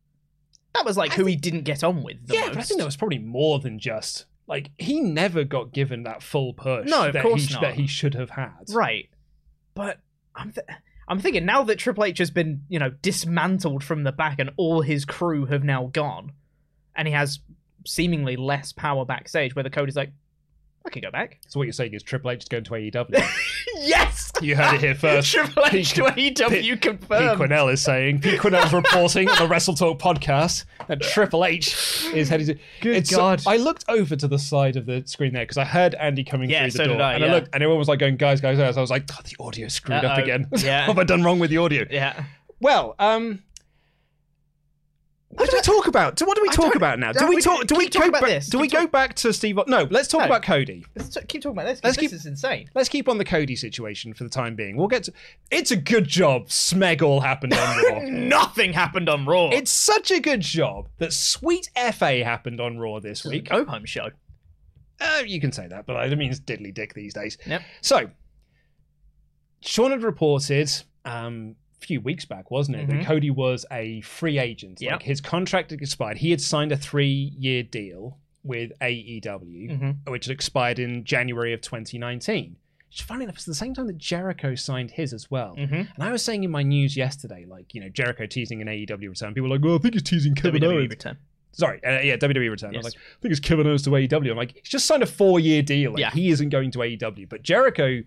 That 0.74 0.86
was 0.86 0.98
like 0.98 1.12
I 1.12 1.16
who 1.16 1.26
he 1.26 1.36
didn't 1.36 1.64
get 1.64 1.84
on 1.84 2.04
with. 2.04 2.28
The 2.28 2.36
yeah, 2.36 2.42
most. 2.42 2.50
but 2.50 2.58
I 2.60 2.62
think 2.64 2.80
that 2.80 2.86
was 2.86 2.96
probably 2.96 3.20
more 3.20 3.60
than 3.60 3.80
just 3.80 4.26
like 4.48 4.70
he 4.78 5.00
never 5.00 5.44
got 5.44 5.72
given 5.74 6.04
that 6.04 6.24
full 6.24 6.54
push. 6.54 6.90
No, 6.90 7.08
of 7.08 7.14
that 7.14 7.24
course 7.24 7.46
he, 7.46 7.54
not. 7.54 7.62
That 7.62 7.76
he 7.76 7.88
should 7.88 8.16
have 8.16 8.32
had. 8.32 8.66
right. 8.72 9.10
But 9.74 10.00
I'm 10.36 10.52
th- 10.52 10.68
I'm 11.08 11.20
thinking 11.20 11.46
now 11.46 11.64
that 11.64 11.78
Triple 11.80 12.06
H 12.06 12.18
has 12.20 12.32
been 12.32 12.64
you 12.70 12.80
know 12.80 12.90
dismantled 13.02 13.84
from 13.84 14.04
the 14.04 14.12
back 14.12 14.40
and 14.40 14.52
all 14.58 14.82
his 14.82 15.06
crew 15.06 15.46
have 15.46 15.64
now 15.64 15.90
gone, 15.94 16.34
and 16.96 17.08
he 17.08 17.14
has 17.14 17.40
seemingly 17.86 18.36
less 18.36 18.72
power 18.72 19.06
backstage. 19.06 19.56
Where 19.56 19.64
the 19.64 19.70
Cody's 19.70 19.96
like, 19.96 20.12
I 20.86 20.90
could 20.90 21.04
go 21.04 21.12
back. 21.12 21.40
So 21.48 21.60
what 21.60 21.66
you're 21.66 21.74
saying 21.74 21.94
is 21.94 22.02
Triple 22.02 22.32
H 22.32 22.44
is 22.44 22.48
going 22.50 22.64
to 22.64 22.72
AEW. 22.72 23.24
yes, 23.82 24.32
you 24.42 24.56
heard 24.56 24.74
it 24.76 24.82
here 24.82 24.96
first. 24.96 25.32
Triple 25.32 25.64
H 25.72 25.94
to 25.94 26.02
AEW 26.06 26.50
Pete 26.50 26.82
confirmed. 26.82 27.40
Quinnell 27.40 27.72
is 27.72 27.82
saying. 27.82 28.22
Pete 28.22 28.40
Quinnell's 28.40 28.74
reporting 28.74 29.30
on 29.30 29.38
the 29.38 29.48
Wrestle 29.48 29.76
Talk 29.76 30.00
podcast 30.00 30.66
that 30.88 31.02
Triple 31.02 31.46
H 31.46 32.08
is 32.14 32.30
heading 32.30 32.48
to. 32.48 32.56
Good 32.82 32.96
It's- 32.96 33.16
God. 33.16 33.44
I 33.46 33.58
looked 33.58 33.86
over 33.88 34.16
to 34.16 34.28
the 34.28 34.40
side 34.40 34.76
of 34.76 34.86
the 34.88 35.04
screen 35.06 35.34
there 35.34 35.44
because 35.44 35.58
I 35.58 35.66
heard 35.66 35.94
Andy 35.96 36.24
coming 36.24 36.50
Yeah, 36.50 36.62
through 36.64 36.72
the 36.72 36.78
so 36.78 36.86
door, 36.88 37.02
I, 37.02 37.14
and 37.14 37.24
yeah. 37.24 37.30
I 37.30 37.34
looked, 37.34 37.50
and 37.54 37.62
everyone 37.62 37.78
was 37.80 37.88
like 37.88 38.00
going, 38.00 38.18
"Guys, 38.18 38.42
guys, 38.42 38.58
guys!" 38.58 38.76
I 38.76 38.82
was 38.82 38.90
like, 38.90 39.04
oh, 39.12 39.20
"The 39.24 39.36
audio 39.44 39.68
screwed 39.68 40.04
up 40.04 40.18
Uh-oh. 40.18 40.24
again. 40.24 40.48
Yeah. 40.58 40.88
what 40.88 40.96
have 40.98 41.00
I 41.00 41.04
done 41.04 41.24
wrong 41.24 41.38
with 41.40 41.52
the 41.52 41.58
audio?" 41.58 41.86
Yeah. 41.92 42.24
Well, 42.60 42.96
um, 43.00 43.44
what 45.34 45.50
do 45.50 45.56
we 45.56 45.62
talk 45.62 45.88
about? 45.88 46.20
So 46.20 46.26
what 46.26 46.36
do 46.36 46.42
we 46.42 46.50
I 46.50 46.54
talk 46.54 46.66
don't- 46.66 46.76
about 46.76 47.00
now? 47.00 47.12
Do 47.14 47.28
we 47.28 47.36
we- 47.36 47.42
talk? 47.42 47.66
Do 47.68 47.76
we 47.76 47.86
keep 47.86 47.94
talking 47.94 48.12
go 48.12 48.18
about 48.18 48.22
back? 48.22 48.30
this. 48.30 48.48
Do 48.48 48.60
we 48.60 48.68
Keep 48.68 48.80
go 48.80 48.88
back 48.88 49.16
to 49.16 49.34
Steve? 49.34 49.58
No, 49.68 49.88
let's 49.90 50.08
talk 50.08 50.20
No. 50.22 50.26
about 50.28 50.44
Cody. 50.44 50.86
Let's 50.96 51.10
t- 51.16 51.22
keep 51.28 51.42
talking 51.42 51.58
about 51.58 51.66
this. 51.68 51.80
'cause 51.80 51.84
Let's 51.90 51.98
this 51.98 52.12
keep- 52.12 52.16
is 52.20 52.26
insane. 52.26 52.70
Let's 52.76 52.90
keep 52.90 53.08
on 53.10 53.18
the 53.18 53.26
Cody 53.26 53.56
situation 53.56 54.14
for 54.14 54.24
the 54.24 54.30
time 54.30 54.56
being. 54.56 54.76
We'll 54.78 54.88
get 54.88 55.04
to. 55.04 55.14
It's 55.50 55.72
a 55.72 55.76
good 55.78 56.08
job. 56.08 56.48
Smeg 56.48 57.02
all 57.02 57.22
happened 57.22 57.54
on 57.54 57.84
Raw. 57.84 58.00
Nothing 58.10 58.74
happened 58.74 59.10
on 59.10 59.26
Raw. 59.26 59.50
It's 59.50 59.72
such 59.72 60.12
a 60.12 60.20
good 60.20 60.42
job 60.42 60.90
that 61.00 61.14
Sweet 61.14 61.70
FA 61.76 62.24
happened 62.24 62.60
on 62.62 62.78
Raw 62.78 63.00
this 63.00 63.26
a 63.26 63.30
week. 63.30 63.50
go 63.50 63.66
home 63.66 63.86
show. 63.86 64.10
Uh, 65.00 65.24
you 65.26 65.42
can 65.42 65.52
say 65.52 65.68
that, 65.68 65.86
but 65.88 65.96
I 65.96 66.14
mean 66.14 66.30
it's 66.30 66.40
diddly 66.40 66.74
dick 66.74 66.94
these 66.94 67.14
days. 67.14 67.38
Yep. 67.48 67.62
So, 67.82 68.10
Sean 69.62 69.92
had 69.92 70.04
reported 70.04 70.72
um, 71.06 71.56
few 71.82 72.00
weeks 72.02 72.26
back, 72.26 72.52
wasn't 72.52 72.78
it, 72.78 72.88
Mhm. 72.88 72.92
that 73.00 73.06
Cody 73.06 73.30
was 73.32 73.66
a 73.72 74.02
free 74.02 74.38
agent. 74.40 74.80
Yep. 74.82 74.92
Like 74.92 75.04
his 75.04 75.20
contract 75.22 75.72
had 75.72 75.82
expired. 75.82 76.18
He 76.18 76.30
had 76.32 76.40
signed 76.42 76.72
a 76.72 76.78
three-year 76.78 77.64
deal 77.64 78.18
with 78.44 78.72
AEW, 78.82 79.70
Mhm. 79.70 80.10
which 80.10 80.26
had 80.26 80.34
expired 80.34 80.80
in 80.80 81.04
January 81.04 81.54
of 81.54 81.62
2019. 81.62 82.56
Which, 82.88 83.04
funny 83.04 83.24
enough, 83.24 83.36
it's 83.36 83.46
the 83.46 83.56
same 83.56 83.74
time 83.74 83.88
that 83.88 83.98
Jericho 83.98 84.54
signed 84.56 84.92
his 84.92 85.14
as 85.14 85.32
well. 85.32 85.56
Mm-hmm. 85.58 85.74
And 85.76 86.04
I 86.04 86.12
was 86.12 86.22
saying 86.24 86.44
in 86.44 86.52
my 86.52 86.62
news 86.64 86.98
yesterday, 86.98 87.46
like, 87.48 87.74
you 87.74 87.80
know, 87.82 87.88
Jericho 87.90 88.26
teasing 88.26 88.62
an 88.62 88.68
AEW 88.68 89.10
return. 89.10 89.34
People 89.34 89.50
were 89.50 89.56
like, 89.56 89.64
well, 89.64 89.76
I 89.76 89.78
think 89.78 89.94
he's 89.94 90.04
teasing 90.04 90.36
Kevin 90.36 90.62
WWE 90.62 90.76
Owens. 90.76 90.90
Return. 90.90 91.18
Sorry, 91.54 91.84
uh, 91.84 92.00
yeah, 92.00 92.16
WWE 92.18 92.50
return. 92.50 92.74
I 92.74 92.78
was 92.78 92.86
like, 92.86 92.96
I 92.96 93.22
think 93.22 93.32
it's 93.32 93.40
Kevin 93.42 93.68
Owens 93.68 93.84
to 93.84 93.90
AEW. 93.92 94.32
I'm 94.32 94.38
like, 94.38 94.54
he's 94.58 94.70
just 94.70 94.86
signed 94.86 95.04
a 95.04 95.06
four 95.06 95.40
year 95.40 95.62
deal. 95.62 95.92
Like, 95.92 96.00
Yeah. 96.00 96.12
He 96.12 96.30
isn't 96.32 96.50
going 96.50 96.72
to 96.72 96.80
AEW. 96.80 97.28
But 97.30 97.44
Jericho, 97.44 98.02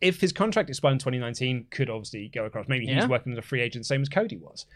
if 0.00 0.20
his 0.20 0.32
contract 0.32 0.68
expired 0.68 0.92
in 0.94 0.98
2019, 0.98 1.66
could 1.70 1.90
obviously 1.90 2.28
go 2.28 2.44
across. 2.44 2.68
Maybe 2.68 2.86
he's 2.86 2.96
Yeah. 2.96 3.06
working 3.06 3.32
as 3.32 3.38
a 3.38 3.42
free 3.42 3.60
agent, 3.60 3.86
same 3.86 4.02
as 4.02 4.08
Cody 4.08 4.36
was. 4.36 4.66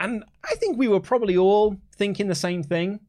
And 0.00 0.24
I 0.44 0.54
think 0.56 0.76
we 0.78 0.88
were 0.88 1.00
probably 1.00 1.36
all 1.36 1.76
thinking 1.96 2.28
the 2.28 2.34
same 2.34 2.62
thing 2.62 3.00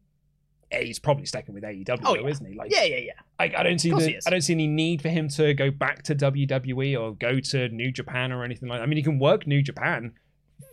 he's 0.71 0.99
probably 0.99 1.25
sticking 1.25 1.53
with 1.53 1.63
AEW, 1.63 1.99
Oh, 2.03 2.15
though, 2.15 2.21
yeah. 2.23 2.27
isn't 2.27 2.45
he? 2.45 2.53
Like, 2.57 2.71
Yeah, 2.73 2.83
yeah, 2.83 2.97
yeah. 2.97 3.11
I, 3.39 3.45
I 3.57 3.63
don't 3.63 3.79
see 3.79 3.91
the. 3.91 4.19
I 4.25 4.29
don't 4.29 4.41
see 4.41 4.53
any 4.53 4.67
need 4.67 5.01
for 5.01 5.07
him 5.09 5.29
to 5.29 5.53
go 5.53 5.71
back 5.71 6.03
to 6.03 6.15
WWE 6.15 6.99
or 6.99 7.15
go 7.15 7.39
to 7.39 7.69
New 7.69 7.91
Japan 7.91 8.31
or 8.33 8.43
anything 8.43 8.67
like 8.67 8.79
that. 8.79 8.83
I 8.83 8.85
mean, 8.87 8.97
he 8.97 9.03
can 9.03 9.17
work 9.19 9.47
New 9.47 9.61
Japan 9.61 10.11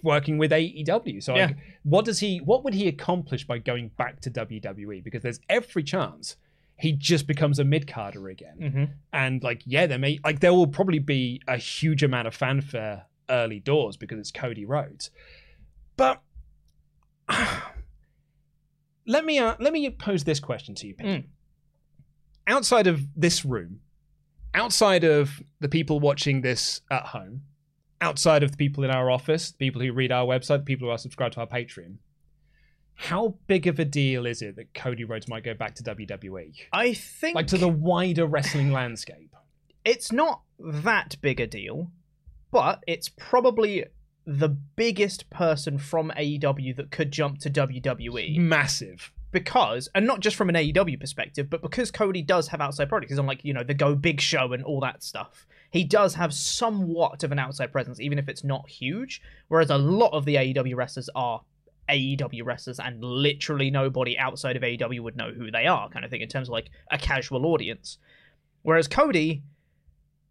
working 0.02 0.38
with 0.38 0.50
AEW. 0.50 1.20
So 1.22 1.36
Yeah. 1.36 1.46
like, 1.46 1.56
what 1.84 2.04
does 2.04 2.18
he 2.18 2.38
what 2.38 2.64
would 2.64 2.74
he 2.74 2.88
accomplish 2.88 3.46
by 3.46 3.58
going 3.58 3.88
back 3.96 4.20
to 4.22 4.30
WWE? 4.30 5.00
Because 5.04 5.22
there's 5.22 5.40
every 5.48 5.82
chance 5.84 6.36
he 6.82 6.92
just 6.92 7.28
becomes 7.28 7.60
a 7.60 7.64
mid 7.64 7.86
carder 7.86 8.28
again. 8.28 8.56
Mm-hmm. 8.60 8.84
And 9.12 9.40
like, 9.40 9.62
yeah, 9.64 9.86
there 9.86 10.00
may 10.00 10.18
like 10.24 10.40
there 10.40 10.52
will 10.52 10.66
probably 10.66 10.98
be 10.98 11.40
a 11.46 11.56
huge 11.56 12.02
amount 12.02 12.26
of 12.26 12.34
fanfare 12.34 13.06
early 13.30 13.60
doors 13.60 13.96
because 13.96 14.18
it's 14.18 14.32
Cody 14.32 14.64
Rhodes. 14.64 15.12
But 15.96 16.20
let 19.06 19.24
me 19.24 19.38
uh, 19.38 19.54
let 19.60 19.72
me 19.72 19.88
pose 19.90 20.24
this 20.24 20.40
question 20.40 20.74
to 20.74 20.88
you, 20.88 20.94
Pete. 20.94 21.06
Mm. 21.06 21.24
Outside 22.48 22.88
of 22.88 23.02
this 23.14 23.44
room, 23.44 23.78
outside 24.52 25.04
of 25.04 25.40
the 25.60 25.68
people 25.68 26.00
watching 26.00 26.40
this 26.40 26.80
at 26.90 27.06
home, 27.06 27.42
outside 28.00 28.42
of 28.42 28.50
the 28.50 28.56
people 28.56 28.82
in 28.82 28.90
our 28.90 29.08
office, 29.08 29.52
the 29.52 29.58
people 29.58 29.80
who 29.80 29.92
read 29.92 30.10
our 30.10 30.26
website, 30.26 30.58
the 30.58 30.64
people 30.64 30.88
who 30.88 30.92
are 30.92 30.98
subscribed 30.98 31.34
to 31.34 31.40
our 31.40 31.46
Patreon, 31.46 31.98
how 33.02 33.34
big 33.46 33.66
of 33.66 33.78
a 33.78 33.84
deal 33.84 34.26
is 34.26 34.42
it 34.42 34.56
that 34.56 34.72
Cody 34.74 35.04
Rhodes 35.04 35.28
might 35.28 35.44
go 35.44 35.54
back 35.54 35.74
to 35.76 35.82
WWE? 35.82 36.52
I 36.72 36.94
think 36.94 37.34
Like 37.34 37.48
to 37.48 37.58
the 37.58 37.68
wider 37.68 38.26
wrestling 38.26 38.70
landscape? 38.72 39.34
it's 39.84 40.12
not 40.12 40.42
that 40.60 41.16
big 41.20 41.40
a 41.40 41.46
deal, 41.46 41.90
but 42.52 42.84
it's 42.86 43.08
probably 43.08 43.84
the 44.24 44.48
biggest 44.48 45.28
person 45.30 45.78
from 45.78 46.12
AEW 46.16 46.76
that 46.76 46.92
could 46.92 47.10
jump 47.10 47.40
to 47.40 47.50
WWE 47.50 48.36
Massive. 48.38 49.10
because, 49.32 49.88
and 49.96 50.06
not 50.06 50.20
just 50.20 50.36
from 50.36 50.48
an 50.48 50.54
AEW 50.54 51.00
perspective, 51.00 51.50
but 51.50 51.62
because 51.62 51.90
Cody 51.90 52.22
does 52.22 52.46
have 52.48 52.60
outside 52.60 52.88
products, 52.88 53.10
he's 53.10 53.18
on 53.18 53.26
like 53.26 53.44
you 53.44 53.52
know 53.52 53.64
the 53.64 53.74
Go 53.74 53.96
Big 53.96 54.20
Show 54.20 54.52
and 54.52 54.62
all 54.62 54.78
that 54.80 55.02
stuff. 55.02 55.44
He 55.72 55.82
does 55.82 56.14
have 56.14 56.32
somewhat 56.32 57.24
of 57.24 57.32
an 57.32 57.40
outside 57.40 57.72
presence, 57.72 57.98
even 57.98 58.18
if 58.18 58.28
it's 58.28 58.44
not 58.44 58.68
huge. 58.68 59.20
Whereas 59.48 59.70
a 59.70 59.78
lot 59.78 60.12
of 60.12 60.24
the 60.24 60.36
AEW 60.36 60.76
wrestlers 60.76 61.08
are 61.16 61.40
AEW 61.92 62.44
wrestlers, 62.44 62.78
and 62.80 63.02
literally 63.02 63.70
nobody 63.70 64.18
outside 64.18 64.56
of 64.56 64.62
AEW 64.62 65.00
would 65.00 65.16
know 65.16 65.30
who 65.32 65.50
they 65.50 65.66
are, 65.66 65.88
kind 65.90 66.04
of 66.04 66.10
thing, 66.10 66.20
in 66.22 66.28
terms 66.28 66.48
of 66.48 66.52
like 66.52 66.70
a 66.90 66.98
casual 66.98 67.46
audience. 67.46 67.98
Whereas 68.62 68.88
Cody, 68.88 69.42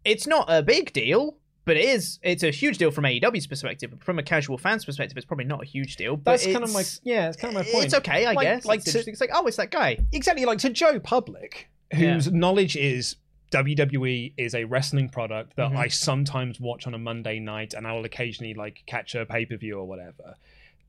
it's 0.04 0.26
not 0.26 0.46
a 0.48 0.62
big 0.62 0.92
deal, 0.92 1.36
but 1.64 1.76
it 1.76 1.84
is. 1.84 2.18
It's 2.22 2.42
a 2.42 2.50
huge 2.50 2.78
deal 2.78 2.90
from 2.90 3.04
AEW's 3.04 3.46
perspective. 3.46 3.90
But 3.90 4.02
from 4.02 4.18
a 4.18 4.22
casual 4.22 4.58
fan's 4.58 4.84
perspective, 4.84 5.16
it's 5.16 5.26
probably 5.26 5.44
not 5.44 5.62
a 5.62 5.66
huge 5.66 5.96
deal. 5.96 6.16
But 6.16 6.32
That's 6.40 6.44
kind 6.46 6.64
of 6.64 6.72
my 6.72 6.82
yeah. 7.04 7.28
It's 7.28 7.36
kind 7.36 7.56
of 7.56 7.64
my 7.64 7.70
point. 7.70 7.84
It's 7.84 7.94
okay, 7.94 8.26
I 8.26 8.32
Like- 8.32 8.44
guess. 8.46 8.64
like 8.64 8.80
it's, 8.80 8.92
to- 8.92 9.08
it's 9.10 9.20
like, 9.20 9.30
oh, 9.32 9.46
it's 9.46 9.58
that 9.58 9.70
guy. 9.70 9.98
exactly 10.12 10.44
like 10.44 10.58
to 10.60 10.70
Joe 10.70 10.98
Public, 10.98 11.68
whose 11.94 12.32
knowledge 12.32 12.74
is 12.76 13.16
WWE 13.52 14.32
is 14.38 14.54
a 14.54 14.64
wrestling 14.64 15.08
product 15.10 15.56
that 15.56 15.70
Mhm. 15.72 15.76
I 15.76 15.88
sometimes 15.88 16.58
watch 16.58 16.86
on 16.86 16.94
a 16.94 16.98
Monday 16.98 17.38
night, 17.38 17.74
and 17.74 17.86
I'll 17.86 18.04
occasionally 18.04 18.54
like 18.54 18.82
catch 18.86 19.14
a 19.14 19.24
pay 19.26 19.44
per 19.46 19.56
view 19.56 19.78
or 19.78 19.86
whatever. 19.86 20.36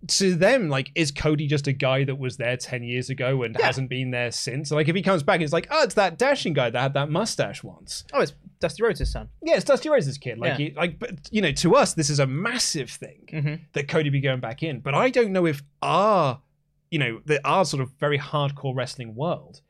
To 0.07 0.35
them, 0.35 0.67
like, 0.69 0.91
is 0.95 1.11
Cody 1.11 1.47
just 1.47 1.67
a 1.67 1.71
guy 1.73 2.03
that 2.03 2.15
was 2.19 2.35
there 2.37 2.57
ten 2.57 2.83
years 2.83 3.09
ago 3.09 3.43
and 3.43 3.55
Yeah. 3.57 3.65
hasn't 3.67 3.89
been 3.89 4.11
there 4.11 4.31
since? 4.31 4.69
Like, 4.71 4.89
if 4.89 4.95
he 4.95 5.01
comes 5.01 5.23
back, 5.23 5.39
it's 5.41 5.53
like, 5.53 5.67
oh, 5.71 5.83
it's 5.83 5.95
that 5.95 6.17
dashing 6.17 6.53
guy 6.53 6.69
that 6.69 6.79
had 6.81 6.93
that 6.95 7.09
mustache 7.09 7.63
once. 7.63 8.03
Oh, 8.11 8.19
it's 8.21 8.33
Dusty 8.59 8.83
Rhodes' 8.83 9.09
son. 9.11 9.29
Yeah, 9.41 9.55
it's 9.55 9.63
Dusty 9.65 9.87
Rhodes' 9.89 10.17
kid. 10.17 10.37
Like, 10.39 10.59
Yeah. 10.59 10.65
he, 10.69 10.73
like, 10.75 10.99
but 10.99 11.11
you 11.31 11.41
know, 11.41 11.51
to 11.53 11.75
us, 11.75 11.93
this 11.93 12.09
is 12.09 12.19
a 12.19 12.27
massive 12.27 12.89
thing 12.89 13.29
Mm-hmm. 13.31 13.53
that 13.73 13.87
Cody 13.87 14.09
be 14.09 14.19
going 14.19 14.39
back 14.41 14.61
in. 14.61 14.79
But 14.81 14.93
I 14.93 15.09
don't 15.09 15.31
know 15.31 15.45
if 15.45 15.63
our, 15.81 16.41
you 16.91 16.99
know, 16.99 17.21
the 17.25 17.39
our 17.47 17.63
sort 17.63 17.81
of 17.81 17.91
very 17.99 18.19
hardcore 18.19 18.75
wrestling 18.75 19.15
world 19.15 19.61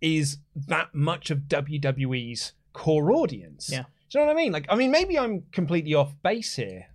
is 0.00 0.38
that 0.54 0.94
much 0.94 1.30
of 1.30 1.40
WWE's 1.48 2.52
core 2.72 3.12
audience. 3.12 3.68
Yeah. 3.70 3.84
Do 4.10 4.18
you 4.18 4.20
know 4.20 4.26
what 4.26 4.32
I 4.32 4.42
mean? 4.42 4.52
Like, 4.52 4.66
I 4.68 4.74
mean, 4.74 4.90
maybe 4.90 5.18
I'm 5.18 5.42
completely 5.52 5.94
off 5.94 6.14
base 6.22 6.56
here. 6.56 6.86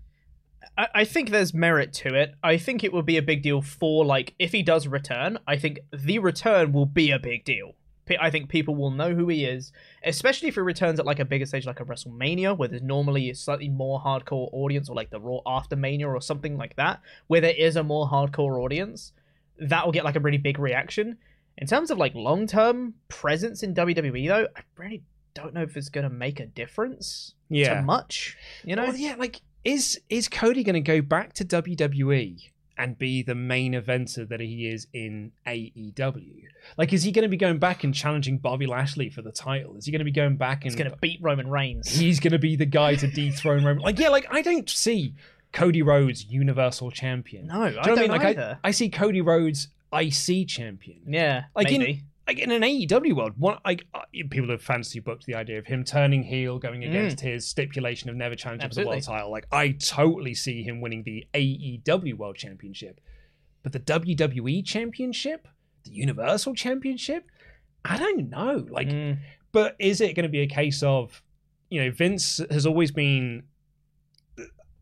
I, 0.78 0.88
I 0.96 1.04
think 1.06 1.30
there's 1.30 1.54
merit 1.54 1.94
to 1.94 2.14
it. 2.14 2.36
I 2.44 2.58
think 2.58 2.84
it 2.84 2.94
would 2.94 3.06
be 3.06 3.18
a 3.18 3.22
big 3.22 3.42
deal 3.42 3.62
for 3.62 4.06
like 4.06 4.34
if 4.40 4.52
he 4.52 4.64
does 4.64 4.88
return. 4.88 5.40
I 5.48 5.58
think 5.58 5.80
the 5.92 6.20
return 6.20 6.72
will 6.72 6.86
be 6.86 7.12
a 7.12 7.20
big 7.20 7.44
deal. 7.44 7.74
I 8.22 8.30
think 8.30 8.48
people 8.48 8.74
will 8.74 8.92
know 8.92 9.14
who 9.14 9.28
he 9.28 9.44
is, 9.44 9.74
especially 10.02 10.48
if 10.48 10.54
he 10.56 10.62
returns 10.62 10.98
at 10.98 11.06
like 11.06 11.20
a 11.20 11.26
bigger 11.26 11.46
stage 11.46 11.66
like 11.66 11.82
a 11.82 11.84
WrestleMania, 11.86 12.58
where 12.58 12.70
there's 12.70 12.82
normally 12.82 13.30
a 13.30 13.36
slightly 13.36 13.68
more 13.68 14.00
hardcore 14.00 14.48
audience, 14.54 14.88
or 14.88 14.96
like 14.96 15.10
the 15.10 15.20
Raw 15.20 15.40
after 15.46 15.76
Mania 15.76 16.08
or 16.08 16.22
something 16.22 16.58
like 16.58 16.78
that, 16.78 17.02
where 17.28 17.42
there 17.42 17.54
is 17.54 17.76
a 17.76 17.84
more 17.84 18.08
hardcore 18.08 18.64
audience. 18.64 19.12
That 19.60 19.84
will 19.84 19.92
get 19.92 20.06
like 20.06 20.16
a 20.16 20.22
really 20.22 20.38
big 20.38 20.58
reaction. 20.58 21.18
In 21.58 21.68
terms 21.68 21.92
of 21.92 21.98
like 21.98 22.16
long 22.16 22.48
term 22.48 22.94
presence 23.10 23.62
in 23.62 23.74
WWE, 23.74 24.28
though, 24.30 24.48
I 24.56 24.62
really 24.78 25.04
don't 25.34 25.54
know 25.54 25.64
if 25.64 25.76
it's 25.76 25.90
going 25.90 26.04
to 26.06 26.10
make 26.10 26.40
a 26.40 26.46
difference 26.46 27.34
Yeah. 27.50 27.74
to 27.76 27.82
much. 27.82 28.38
You 28.64 28.76
know, 28.78 28.84
Well, 28.86 28.96
yeah, 28.96 29.16
like, 29.18 29.42
is 29.68 30.00
is 30.10 30.28
Cody 30.30 30.64
going 30.64 30.76
to 30.76 30.80
go 30.80 31.02
back 31.02 31.34
to 31.34 31.46
WWE 31.46 32.50
and 32.78 32.98
be 32.98 33.24
the 33.24 33.36
main 33.36 33.74
eventer 33.74 34.28
that 34.30 34.40
he 34.40 34.70
is 34.70 34.88
in 34.94 35.32
AEW? 35.46 36.44
Like, 36.78 36.94
is 36.94 37.04
he 37.04 37.12
going 37.12 37.24
to 37.24 37.30
be 37.30 37.38
going 37.38 37.58
back 37.60 37.84
and 37.84 37.94
challenging 37.94 38.38
Bobby 38.38 38.66
Lashley 38.66 39.10
for 39.10 39.22
the 39.22 39.32
title? 39.32 39.76
Is 39.76 39.86
he 39.86 39.92
going 39.92 40.00
to 40.00 40.06
be 40.06 40.12
going 40.12 40.38
back 40.38 40.64
and 40.64 40.72
he's 40.72 40.76
going 40.76 40.90
to 40.90 40.98
beat 40.98 41.20
Roman 41.22 41.50
Reigns. 41.50 41.88
he's 41.90 42.20
going 42.20 42.32
to 42.32 42.40
be 42.40 42.56
the 42.56 42.66
guy 42.66 42.96
to 42.96 43.08
dethrone 43.08 43.66
Roman. 43.66 43.84
Like, 43.84 44.00
yeah, 44.00 44.10
like 44.10 44.26
I 44.32 44.42
don't 44.42 44.70
see 44.70 45.14
Cody 45.52 45.82
Rhodes 45.82 46.26
Universal 46.26 46.92
Champion. 46.92 47.48
No, 47.48 47.64
I 47.64 47.70
Do 47.70 47.76
you 47.76 47.76
know 47.76 47.82
I 47.82 47.86
don't 47.88 48.00
mean? 48.00 48.12
Like, 48.12 48.22
either. 48.22 48.60
I, 48.64 48.68
I 48.70 48.72
see 48.72 48.90
Cody 48.90 49.22
Rhodes 49.22 49.68
IC 49.92 50.48
champion. 50.48 51.02
Yeah, 51.08 51.46
Like 51.56 51.72
in- 51.72 51.80
maybe. 51.82 52.04
Like 52.28 52.40
in 52.40 52.52
an 52.52 52.62
AEW 52.62 53.16
world, 53.16 53.34
one 53.38 53.58
like 53.64 53.86
uh, 53.94 54.02
people 54.30 54.50
have 54.50 54.62
fantasy 54.62 55.00
booked 55.00 55.26
the 55.26 55.36
idea 55.36 55.58
of 55.60 55.66
him 55.66 55.84
turning 55.86 56.24
heel, 56.24 56.60
going 56.60 56.84
against 56.84 57.22
his 57.22 57.48
stipulation 57.48 58.10
of 58.10 58.18
never 58.18 58.36
challenging 58.36 58.68
for 58.70 58.76
the 58.76 58.86
world 58.86 59.02
Mm. 59.02 59.06
Title. 59.06 59.32
Like 59.32 59.48
I 59.52 59.70
totally 59.72 60.34
see 60.34 60.62
him 60.62 60.82
winning 60.82 61.04
the 61.04 61.26
AEW 61.34 62.16
World 62.16 62.36
Championship, 62.36 63.00
but 63.64 63.72
the 63.72 63.80
WWE 63.80 64.66
Championship, 64.66 65.48
the 65.86 65.92
Universal 65.92 66.56
Championship, 66.56 67.26
I 67.86 67.98
don't 67.98 68.30
know. 68.30 68.66
Like 68.70 68.90
Mm, 68.90 69.20
but 69.54 69.78
is 69.80 70.02
it 70.02 70.14
going 70.14 70.24
to 70.26 70.30
be 70.30 70.42
a 70.42 70.48
case 70.48 70.84
of, 70.84 71.24
you 71.70 71.82
know, 71.82 71.92
Vince 71.92 72.42
has 72.52 72.66
always 72.66 72.92
been. 72.92 73.44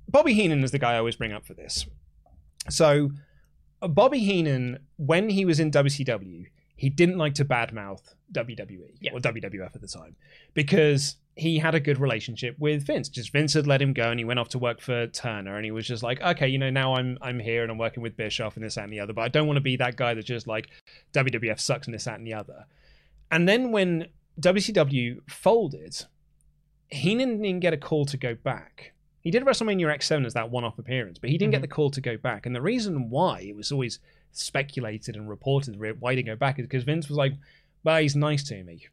Bobby 0.10 0.34
Heenan 0.34 0.64
is 0.64 0.72
the 0.72 0.80
guy 0.80 0.94
I 0.94 0.98
always 0.98 1.16
bring 1.16 1.32
up 1.34 1.46
for 1.46 1.54
this. 1.54 1.86
So, 2.70 3.12
Bobby 3.82 4.20
Heenan, 4.20 4.80
when 4.98 5.30
he 5.30 5.46
was 5.46 5.60
in 5.60 5.72
WCW, 5.72 6.46
he 6.76 6.90
didn't 6.90 7.18
like 7.18 7.36
to 7.36 7.46
badmouth 7.46 8.02
WWE 8.32 8.98
Yeah. 9.00 9.14
or 9.14 9.20
WWF 9.20 9.76
at 9.76 9.82
the 9.82 9.88
time 9.88 10.16
because 10.54 11.18
he 11.38 11.60
had 11.60 11.76
a 11.76 11.80
good 11.80 12.00
relationship 12.00 12.56
with 12.60 12.86
Vince. 12.86 13.10
Just 13.10 13.32
Vince 13.32 13.54
had 13.54 13.68
let 13.68 13.82
him 13.82 13.94
go, 13.94 14.10
and 14.10 14.20
he 14.20 14.24
went 14.24 14.40
off 14.40 14.50
to 14.50 14.60
work 14.60 14.80
for 14.80 15.08
Turner, 15.08 15.56
and 15.58 15.66
he 15.66 15.72
was 15.72 15.86
just 15.86 16.02
like, 16.02 16.22
okay, 16.22 16.48
you 16.48 16.58
know, 16.58 16.70
now 16.70 16.96
I'm 16.96 17.18
I'm 17.22 17.40
here 17.40 17.64
and 17.64 17.72
I'm 17.72 17.78
working 17.78 18.02
with 18.02 18.16
Bischoff 18.16 18.56
and 18.56 18.66
this 18.66 18.76
that 18.76 18.86
and 18.86 18.94
the 18.94 19.00
other, 19.00 19.14
but 19.14 19.22
I 19.22 19.28
don't 19.28 19.48
want 19.48 19.58
to 19.58 19.62
be 19.62 19.76
that 19.78 19.98
guy 19.98 20.14
that's 20.14 20.28
just 20.28 20.48
like 20.48 20.70
WWF 21.14 21.60
sucks 21.60 21.88
and 21.88 21.94
this 21.94 22.06
that 22.06 22.18
and 22.20 22.28
the 22.28 22.34
other. 22.34 22.66
And 23.32 23.50
then 23.50 23.72
when 23.72 24.08
WCW 24.40 25.20
folded, 25.30 26.06
Heenan 26.90 27.30
didn't 27.30 27.46
even 27.46 27.60
get 27.60 27.74
a 27.74 27.78
call 27.78 28.06
to 28.06 28.18
go 28.18 28.36
back. 28.36 28.94
He 29.20 29.32
did 29.32 29.44
WrestleMania 29.44 29.88
X7 29.88 30.26
as 30.26 30.36
that 30.36 30.52
one-off 30.52 30.78
appearance, 30.78 31.18
but 31.18 31.32
he 31.32 31.38
didn't 31.38 31.52
get 31.52 31.58
mm-hmm. 31.58 31.64
the 31.64 31.68
call 31.70 31.90
to 31.90 32.02
go 32.02 32.16
back. 32.16 32.46
And 32.46 32.56
the 32.56 32.62
reason 32.62 33.10
why 33.10 33.40
it 33.42 33.56
was 33.56 33.72
always 33.72 34.00
speculated 34.38 35.16
and 35.16 35.30
reported 35.30 35.78
why 36.00 36.12
he 36.12 36.16
didn't 36.18 36.28
go 36.28 36.36
back 36.36 36.60
is 36.60 36.66
because 36.68 36.84
Vince 36.84 37.08
was 37.08 37.18
like, 37.18 37.34
"Well, 37.84 38.02
he's 38.02 38.16
nice 38.16 38.44
to 38.46 38.64
me." 38.64 38.88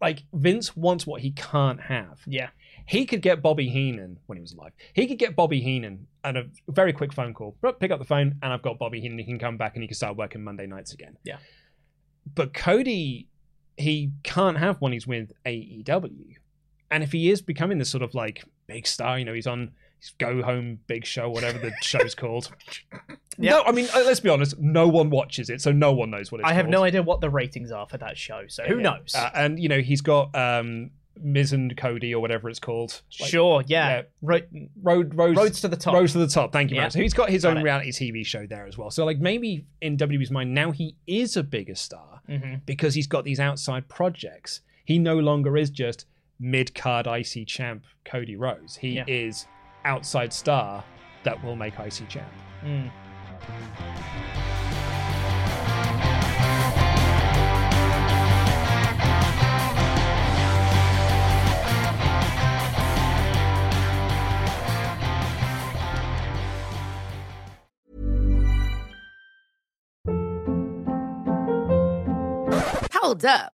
Like 0.00 0.22
Vince 0.32 0.76
wants 0.76 1.06
what 1.06 1.22
he 1.22 1.32
can't 1.32 1.80
have. 1.80 2.20
yeah, 2.26 2.50
He 2.86 3.04
could 3.04 3.20
get 3.20 3.42
Bobby 3.42 3.68
Heenan 3.68 4.18
when 4.26 4.36
he 4.38 4.42
was 4.42 4.52
alive. 4.52 4.72
He 4.92 5.08
could 5.08 5.18
get 5.18 5.34
Bobby 5.34 5.60
Heenan 5.60 6.06
and 6.22 6.38
a 6.38 6.44
very 6.68 6.92
quick 6.92 7.12
phone 7.12 7.34
call. 7.34 7.56
Pick 7.80 7.90
up 7.90 7.98
the 7.98 8.04
phone, 8.04 8.36
and 8.42 8.52
I've 8.52 8.62
got 8.62 8.78
Bobby 8.78 9.00
Heenan. 9.00 9.18
He 9.18 9.24
can 9.24 9.40
come 9.40 9.56
back 9.56 9.74
and 9.74 9.82
he 9.82 9.88
can 9.88 9.96
start 9.96 10.16
working 10.16 10.44
Monday 10.44 10.66
nights 10.66 10.92
again. 10.92 11.16
Yeah. 11.24 11.38
But 12.32 12.54
Cody, 12.54 13.26
he 13.76 14.12
can't 14.22 14.58
have 14.58 14.80
when 14.80 14.92
he's 14.92 15.06
with 15.06 15.32
AEW. 15.44 16.36
And 16.90 17.02
if 17.02 17.10
he 17.12 17.30
is 17.30 17.42
becoming 17.42 17.78
this 17.78 17.90
sort 17.90 18.02
of 18.02 18.14
like 18.14 18.44
big 18.66 18.86
star, 18.86 19.18
you 19.18 19.24
know, 19.24 19.34
he's 19.34 19.46
on 19.48 19.72
Go 20.18 20.42
Home 20.42 20.78
Big 20.86 21.04
Show, 21.04 21.28
whatever 21.30 21.58
the 21.58 21.72
show's 21.82 22.14
called. 22.14 22.50
Yeah. 23.40 23.52
No, 23.52 23.62
I 23.66 23.70
mean, 23.70 23.86
uh, 23.94 24.02
let's 24.04 24.18
be 24.18 24.30
honest, 24.30 24.58
no 24.58 24.88
one 24.88 25.10
watches 25.10 25.48
it, 25.48 25.60
so 25.60 25.70
no 25.70 25.92
one 25.92 26.10
knows 26.10 26.32
what 26.32 26.40
it's 26.40 26.50
I 26.50 26.54
have 26.54 26.64
called. 26.64 26.72
no 26.72 26.82
idea 26.82 27.04
what 27.04 27.20
the 27.20 27.30
ratings 27.30 27.70
are 27.70 27.86
for 27.86 27.96
that 27.98 28.18
show, 28.18 28.46
so 28.48 28.64
who 28.64 28.78
Yeah. 28.78 28.82
knows? 28.82 29.14
Uh, 29.14 29.30
and, 29.32 29.60
you 29.60 29.68
know, 29.68 29.80
he's 29.80 30.00
got 30.00 30.34
um, 30.34 30.90
Miz 31.22 31.52
and 31.52 31.76
Cody 31.76 32.12
or 32.12 32.20
whatever 32.20 32.48
it's 32.50 32.58
called. 32.58 33.00
Like, 33.20 33.30
sure, 33.30 33.62
yeah. 33.68 33.88
yeah. 33.98 34.02
Ro- 34.22 34.40
Road, 34.82 35.14
roads, 35.14 35.36
roads 35.36 35.60
to 35.60 35.68
the 35.68 35.76
top. 35.76 35.94
Rhodes 35.94 36.14
to 36.14 36.18
the 36.18 36.26
top. 36.26 36.52
Thank 36.52 36.70
you, 36.72 36.78
Yeah. 36.78 36.82
man. 36.82 36.90
So 36.90 36.98
he's 36.98 37.14
got 37.14 37.30
his 37.30 37.44
Got 37.44 37.50
own 37.52 37.56
it. 37.58 37.62
reality 37.62 37.92
TV 37.92 38.26
show 38.26 38.44
there 38.44 38.66
as 38.66 38.76
well. 38.76 38.90
So 38.90 39.04
like 39.04 39.20
maybe 39.20 39.66
in 39.80 39.96
WWE's 39.96 40.32
mind 40.32 40.52
now 40.52 40.72
he 40.72 40.96
is 41.06 41.36
a 41.36 41.44
bigger 41.44 41.76
star 41.76 42.22
Mhm. 42.28 42.62
because 42.66 42.94
he's 42.96 43.06
got 43.06 43.24
these 43.24 43.38
outside 43.38 43.86
projects. 43.88 44.62
He 44.84 44.98
no 44.98 45.16
longer 45.16 45.56
is 45.56 45.70
just 45.70 46.06
mid 46.40 46.74
card 46.74 47.06
IC 47.06 47.44
champ 47.46 47.84
Cody 48.04 48.34
Rhodes. 48.34 48.78
He 48.78 48.94
Yeah. 48.96 49.04
is 49.06 49.46
outside 49.88 50.32
star 50.34 50.84
that 51.24 51.42
will 51.42 51.56
make 51.56 51.74
IC 51.78 52.08
champ. 52.08 52.30
Mm. 52.62 52.90
Hold 72.92 73.24
up. 73.24 73.57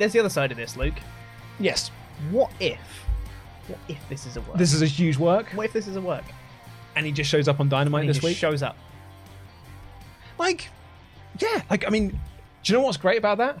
There's 0.00 0.12
the 0.12 0.18
other 0.20 0.30
side 0.30 0.50
of 0.50 0.56
this, 0.56 0.76
Luke. 0.76 0.94
Yes, 1.60 1.90
What 2.30 2.50
if? 2.58 2.78
What 3.68 3.78
if 3.88 4.08
this 4.08 4.26
is 4.26 4.36
a 4.36 4.40
work? 4.40 4.56
this 4.56 4.72
is 4.72 4.82
a 4.82 4.86
huge 4.86 5.16
work, 5.18 5.48
What 5.50 5.66
if 5.66 5.72
this 5.72 5.86
is 5.86 5.96
a 5.96 6.00
work? 6.00 6.24
and 6.96 7.04
he 7.06 7.12
just 7.12 7.30
shows 7.30 7.46
up 7.48 7.60
on 7.60 7.68
Dynamite 7.68 8.06
this 8.06 8.16
just 8.16 8.24
week. 8.24 8.36
shows 8.36 8.62
up. 8.62 8.76
like, 10.38 10.68
yeah, 11.38 11.62
like 11.70 11.86
I 11.86 11.90
mean, 11.90 12.08
do 12.08 12.72
you 12.72 12.78
know 12.78 12.84
what's 12.84 12.96
great 12.96 13.18
about 13.18 13.38
that? 13.38 13.58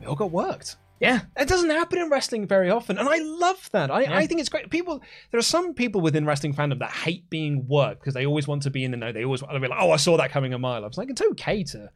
We 0.00 0.06
all 0.06 0.14
got 0.14 0.30
worked. 0.30 0.76
Yeah. 1.00 1.20
It 1.36 1.48
doesn't 1.48 1.70
happen 1.70 1.98
in 1.98 2.10
wrestling 2.10 2.46
very 2.46 2.68
often, 2.68 2.98
and 2.98 3.08
I 3.08 3.16
love 3.18 3.70
that. 3.72 3.90
I, 3.90 4.02
Yeah. 4.02 4.16
I 4.18 4.26
think 4.26 4.40
it's 4.40 4.50
great. 4.50 4.68
People, 4.70 5.00
there 5.30 5.38
are 5.38 5.42
some 5.42 5.72
people 5.72 6.00
within 6.02 6.26
wrestling 6.26 6.52
fandom 6.52 6.78
that 6.80 6.90
hate 6.90 7.30
being 7.30 7.66
worked 7.68 8.00
because 8.00 8.12
they 8.14 8.26
always 8.26 8.46
want 8.46 8.62
to 8.64 8.70
be 8.70 8.84
in 8.84 8.90
the 8.90 8.96
know. 8.98 9.12
They 9.12 9.24
always 9.24 9.40
want 9.42 9.54
to 9.54 9.60
be 9.60 9.68
like, 9.68 9.78
"Oh, 9.80 9.92
I 9.92 9.96
saw 9.96 10.16
that 10.18 10.30
coming 10.30 10.52
a 10.52 10.58
mile." 10.58 10.84
I 10.84 10.86
was 10.88 10.98
like, 10.98 11.08
it's 11.10 11.22
okay 11.22 11.62
to 11.64 11.88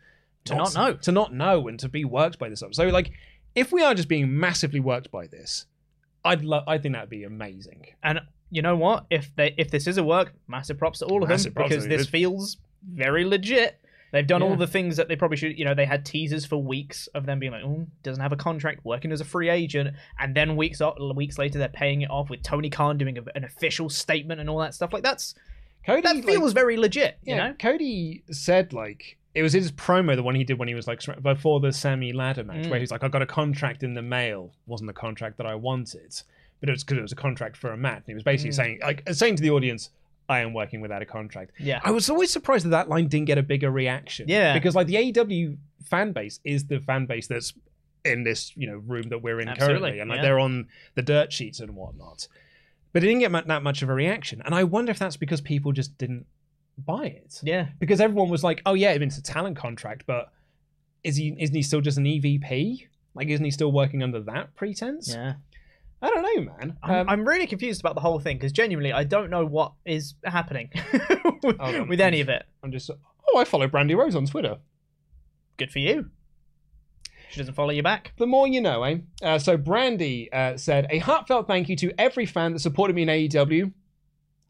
To 0.47 0.55
not 0.55 0.75
know. 0.75 0.93
to 0.95 1.13
not 1.13 1.35
know, 1.35 1.69
and 1.69 1.79
to 1.81 1.89
be 1.91 2.05
worked 2.07 2.39
by 2.39 2.49
this 2.49 2.61
stuff. 2.61 2.73
So, 2.75 2.85
like, 2.89 3.11
if 3.55 3.73
we 3.73 3.83
are 3.83 3.95
just 3.95 4.09
being 4.09 4.39
massively 4.39 4.81
worked 4.81 5.11
by 5.11 5.27
this, 5.27 5.67
I'd 6.25 6.45
love. 6.45 6.65
I 6.67 6.79
think 6.79 6.95
that'd 6.95 7.11
be 7.11 7.25
amazing. 7.25 7.87
And 8.03 8.21
you 8.51 8.63
know 8.63 8.77
what? 8.77 9.07
If 9.11 9.35
they 9.37 9.55
if 9.59 9.71
this 9.71 9.87
is 9.87 9.99
a 9.99 10.05
work, 10.05 10.33
massive 10.49 10.79
props 10.79 11.01
to 11.01 11.07
all 11.07 11.23
of 11.23 11.29
Massive 11.29 11.55
them 11.55 11.65
because 11.65 11.87
this 11.87 12.03
it. 12.03 12.11
feels 12.11 12.57
very 12.89 13.25
legit. 13.25 13.81
They've 14.13 14.27
done 14.27 14.43
Yeah. 14.43 14.49
all 14.49 14.57
the 14.57 14.69
things 14.69 14.97
that 14.97 15.09
they 15.09 15.17
probably 15.17 15.37
should. 15.37 15.59
You 15.59 15.65
know, 15.65 15.75
they 15.75 15.87
had 15.87 16.05
teasers 16.07 16.47
for 16.47 16.57
weeks 16.63 17.09
of 17.09 17.27
them 17.27 17.41
being 17.41 17.51
like, 17.51 17.65
"Oh, 17.65 17.87
doesn't 18.05 18.23
have 18.23 18.33
a 18.33 18.37
contract, 18.37 18.85
working 18.85 19.11
as 19.11 19.21
a 19.21 19.25
free 19.25 19.49
agent," 19.51 19.97
and 20.21 20.37
then 20.37 20.55
weeks 20.57 20.81
o- 20.81 21.13
weeks 21.17 21.37
later, 21.37 21.59
they're 21.59 21.69
paying 21.69 22.03
it 22.03 22.11
off 22.11 22.31
with 22.31 22.43
Tony 22.45 22.71
Khan 22.71 22.97
doing 22.97 23.19
a, 23.19 23.23
an 23.35 23.43
official 23.45 23.89
statement 23.91 24.41
and 24.41 24.49
all 24.49 24.59
that 24.61 24.73
stuff. 24.75 24.93
Like 24.93 25.03
that's 25.03 25.35
Cody, 25.85 26.03
that 26.03 26.15
like- 26.17 26.25
feels 26.25 26.53
very 26.53 26.77
legit. 26.77 27.19
You 27.25 27.35
know, 27.35 27.55
Cody 27.59 28.23
said 28.31 28.73
like 28.73 29.19
it 29.35 29.43
was 29.43 29.53
his 29.53 29.73
promo, 29.73 30.15
the 30.17 30.23
one 30.23 30.35
he 30.35 30.45
did 30.45 30.59
when 30.59 30.69
he 30.69 30.75
was 30.75 30.87
like 30.87 31.01
before 31.23 31.61
the 31.61 31.73
Sammy 31.73 32.13
ladder 32.13 32.45
match, 32.45 32.67
Mm. 32.67 32.71
where 32.71 32.79
he's 32.81 32.91
like, 32.91 33.03
"I 33.05 33.09
got 33.09 33.23
a 33.23 33.27
contract 33.27 33.83
in 33.83 33.95
the 33.95 34.03
mail. 34.03 34.53
wasn't 34.67 34.87
the 34.89 34.93
contract 34.95 35.37
that 35.39 35.47
I 35.47 35.55
wanted, 35.55 36.15
but 36.61 36.69
it 36.69 36.73
was 36.73 36.85
because 36.85 36.99
it 36.99 37.03
was 37.03 37.13
a 37.13 37.17
contract 37.17 37.57
for 37.57 37.73
a 37.73 37.77
match." 37.77 37.99
And 37.99 38.07
he 38.09 38.15
was 38.15 38.23
basically 38.23 38.53
Mm. 38.53 38.57
saying, 38.57 38.79
like, 38.83 39.03
saying 39.13 39.37
to 39.37 39.43
the 39.43 39.51
audience, 39.51 39.91
"I 40.29 40.41
am 40.41 40.53
working 40.55 40.81
without 40.81 41.03
a 41.03 41.07
contract." 41.07 41.53
yeah, 41.59 41.81
I 41.85 41.91
was 41.91 42.09
always 42.09 42.31
surprised 42.31 42.65
that 42.67 42.71
that 42.71 42.89
line 42.89 43.09
didn't 43.09 43.27
get 43.27 43.39
a 43.39 43.43
bigger 43.43 43.71
reaction. 43.71 44.27
Yeah. 44.29 44.55
because 44.55 44.75
like 44.75 44.87
the 44.87 44.97
AEW 44.97 45.59
fan 45.85 46.13
base 46.13 46.41
is 46.45 46.67
the 46.67 46.81
fan 46.81 47.07
base 47.07 47.27
that's 47.27 47.53
in 48.05 48.23
this 48.23 48.53
you 48.57 48.67
know 48.67 48.77
room 48.87 49.09
that 49.09 49.19
we're 49.23 49.41
in 49.41 49.49
Absolutely, 49.49 49.81
currently, 49.81 50.01
and 50.01 50.09
like 50.11 50.17
yeah. 50.19 50.23
they're 50.23 50.39
on 50.39 50.69
the 50.95 51.03
dirt 51.03 51.33
sheets 51.33 51.59
and 51.61 51.75
whatnot. 51.75 52.29
But 52.93 53.03
it 53.03 53.07
didn't 53.09 53.21
get 53.21 53.47
that 53.49 53.63
much 53.65 53.83
of 53.83 53.89
a 53.89 53.95
reaction, 53.95 54.41
and 54.45 54.55
I 54.55 54.63
wonder 54.63 54.91
if 54.93 54.99
that's 55.01 55.17
because 55.17 55.41
people 55.41 55.73
just 55.73 55.99
didn't 55.99 56.27
buy 56.79 57.07
it 57.07 57.41
yeah. 57.43 57.69
because 57.79 58.01
everyone 58.01 58.29
was 58.29 58.43
like, 58.43 58.63
"Oh 58.67 58.75
yeah, 58.75 58.91
it's 58.91 59.19
a 59.19 59.23
talent 59.23 59.57
contract, 59.57 60.05
but 60.07 60.33
is 61.03 61.17
he 61.17 61.35
isn't 61.39 61.55
he 61.55 61.63
still 61.63 61.81
just 61.81 61.99
an 61.99 62.05
EVP? 62.05 62.89
Like, 63.15 63.29
isn't 63.29 63.45
he 63.45 63.51
still 63.51 63.71
working 63.73 64.03
under 64.03 64.21
that 64.23 64.55
pretense? 64.57 65.09
Yeah, 65.15 65.35
I 66.03 66.11
don't 66.11 66.23
know, 66.23 66.53
man. 66.53 66.77
I'm, 66.83 66.95
Um, 66.95 67.09
I'm 67.09 67.29
really 67.29 67.47
confused 67.47 67.81
about 67.81 67.95
the 67.95 68.01
whole 68.01 68.19
thing 68.19 68.37
because 68.37 68.53
genuinely, 68.53 68.93
I 68.93 69.05
don't 69.05 69.31
know 69.31 69.45
what 69.47 69.73
is 69.85 70.15
happening 70.25 70.71
with, 71.43 71.89
with 71.89 72.01
any 72.01 72.21
of 72.21 72.29
it. 72.29 72.45
I'm 72.63 72.73
just. 72.73 72.91
Oh, 72.91 73.39
I 73.39 73.45
follow 73.45 73.69
Brandi 73.69 73.97
Rhodes 73.97 74.17
on 74.17 74.27
Twitter. 74.27 74.59
Good 75.57 75.71
for 75.71 75.79
you. 75.79 76.11
She 77.31 77.41
doesn't 77.41 77.55
follow 77.55 77.71
you 77.71 77.83
back. 77.83 78.13
The 78.19 78.27
more 78.27 78.47
you 78.47 78.61
know, 78.61 78.85
eh? 78.85 78.99
Uh, 79.23 79.39
so 79.39 79.57
Brandi 79.59 80.33
uh, 80.33 80.57
said 80.57 80.87
a 80.91 80.99
heartfelt 80.99 81.49
thank 81.49 81.69
you 81.69 81.77
to 81.77 81.93
every 81.99 82.27
fan 82.27 82.53
that 82.53 82.61
supported 82.61 82.95
me 82.95 83.03
in 83.03 83.09
AEW. 83.09 83.73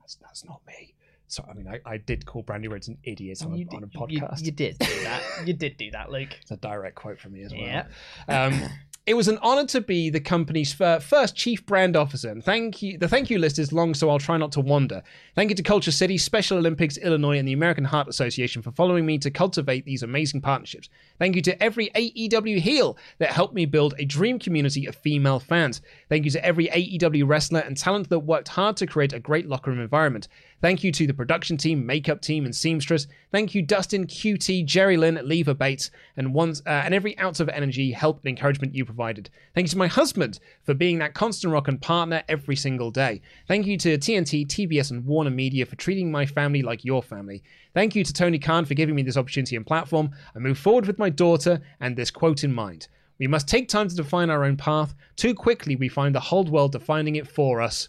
That's 0.00 0.16
that's 0.16 0.44
not 0.44 0.60
me. 0.66 0.93
So 1.34 1.44
I 1.50 1.54
mean, 1.54 1.66
I, 1.66 1.80
I 1.84 1.96
did 1.96 2.24
call 2.24 2.44
Brandi 2.44 2.70
Rhodes 2.70 2.86
an 2.86 2.96
idiot 3.02 3.42
on, 3.44 3.56
You 3.56 3.66
a, 3.72 3.76
on 3.76 3.82
a 3.82 3.86
podcast. 3.88 4.38
You, 4.40 4.46
you 4.46 4.52
did 4.52 4.78
do 4.78 5.02
that. 5.02 5.22
you 5.44 5.52
did 5.52 5.76
do 5.76 5.90
that, 5.90 6.10
Luke. 6.12 6.28
It's 6.42 6.50
a 6.52 6.56
direct 6.56 6.94
quote 6.94 7.18
from 7.18 7.32
me 7.32 7.42
as 7.42 7.52
well. 7.52 7.62
Yeah. 7.62 7.86
Um, 8.28 8.62
it 9.06 9.14
was 9.14 9.28
an 9.28 9.38
honor 9.42 9.66
to 9.66 9.82
be 9.82 10.08
the 10.08 10.20
company's 10.20 10.72
first 10.72 11.36
chief 11.36 11.66
brand 11.66 11.94
officer, 11.94 12.30
and 12.30 12.42
thank 12.42 12.80
you. 12.80 12.96
The 12.96 13.06
thank 13.06 13.28
you 13.28 13.38
list 13.38 13.58
is 13.58 13.70
long, 13.70 13.92
so 13.92 14.08
I'll 14.08 14.18
try 14.18 14.38
not 14.38 14.50
to 14.52 14.62
wander. 14.62 15.02
Thank 15.34 15.50
you 15.50 15.56
to 15.56 15.62
KultureCity, 15.62 16.18
Special 16.18 16.56
Olympics 16.56 16.96
Illinois, 16.96 17.38
and 17.38 17.46
the 17.46 17.52
American 17.52 17.84
Heart 17.84 18.08
Association 18.08 18.62
for 18.62 18.70
following 18.70 19.04
me 19.04 19.18
to 19.18 19.30
cultivate 19.30 19.84
these 19.84 20.02
amazing 20.02 20.40
partnerships. 20.40 20.88
Thank 21.18 21.36
you 21.36 21.42
to 21.42 21.62
every 21.62 21.90
AEW 21.90 22.58
heel 22.60 22.96
that 23.18 23.30
helped 23.30 23.54
me 23.54 23.66
build 23.66 23.92
a 23.98 24.06
dream 24.06 24.38
community 24.38 24.86
of 24.86 24.96
female 24.96 25.38
fans. 25.38 25.82
Thank 26.08 26.24
you 26.24 26.30
to 26.30 26.44
every 26.44 26.68
AEW 26.68 27.28
wrestler 27.28 27.60
and 27.60 27.76
talent 27.76 28.08
that 28.08 28.20
worked 28.20 28.48
hard 28.48 28.78
to 28.78 28.86
create 28.86 29.12
a 29.12 29.20
great 29.20 29.46
locker 29.46 29.70
room 29.70 29.80
environment. 29.80 30.28
Thank 30.62 30.82
you 30.82 30.92
to 30.92 31.06
the 31.06 31.12
production 31.12 31.58
team, 31.58 31.84
makeup 31.84 32.22
team, 32.22 32.46
and 32.46 32.56
seamstress. 32.56 33.06
Thank 33.30 33.54
you, 33.54 33.60
Dustin, 33.60 34.06
QT, 34.06 34.64
Jerry 34.64 34.96
Lynn, 34.96 35.20
Leva 35.22 35.54
Bates, 35.54 35.90
and 36.16 36.32
once 36.32 36.62
uh, 36.64 36.70
and 36.70 36.94
every 36.94 37.18
ounce 37.18 37.38
of 37.38 37.50
energy, 37.50 37.92
help, 37.92 38.20
and 38.20 38.30
encouragement 38.30 38.74
you 38.74 38.86
provided. 38.94 39.28
Thank 39.54 39.66
you 39.66 39.70
to 39.70 39.78
my 39.78 39.88
husband 39.88 40.38
for 40.62 40.72
being 40.72 40.98
that 40.98 41.14
constant 41.14 41.52
rock 41.52 41.66
and 41.66 41.80
partner 41.82 42.22
every 42.28 42.54
single 42.54 42.90
day. 42.90 43.20
Thank 43.48 43.66
you 43.66 43.76
to 43.78 43.98
TNT, 43.98 44.46
TBS, 44.46 44.92
and 44.92 45.04
Warner 45.04 45.30
Media 45.30 45.66
for 45.66 45.74
treating 45.76 46.10
my 46.10 46.24
family 46.24 46.62
like 46.62 46.84
your 46.84 47.02
family. 47.02 47.42
Thank 47.74 47.96
you 47.96 48.04
to 48.04 48.12
Tony 48.12 48.38
Khan 48.38 48.64
for 48.64 48.74
giving 48.74 48.94
me 48.94 49.02
this 49.02 49.16
opportunity 49.16 49.56
and 49.56 49.66
platform. 49.66 50.10
I 50.34 50.38
move 50.38 50.58
forward 50.58 50.86
with 50.86 50.98
my 50.98 51.10
daughter 51.10 51.60
and 51.80 51.96
this 51.96 52.10
quote 52.10 52.44
in 52.44 52.52
mind. 52.52 52.86
We 53.18 53.26
must 53.26 53.48
take 53.48 53.68
time 53.68 53.88
to 53.88 53.96
define 53.96 54.30
our 54.30 54.44
own 54.44 54.56
path. 54.56 54.94
Too 55.16 55.34
quickly, 55.34 55.74
we 55.76 55.88
find 55.88 56.14
the 56.14 56.20
whole 56.20 56.44
world 56.44 56.72
defining 56.72 57.16
it 57.16 57.26
for 57.26 57.60
us. 57.60 57.88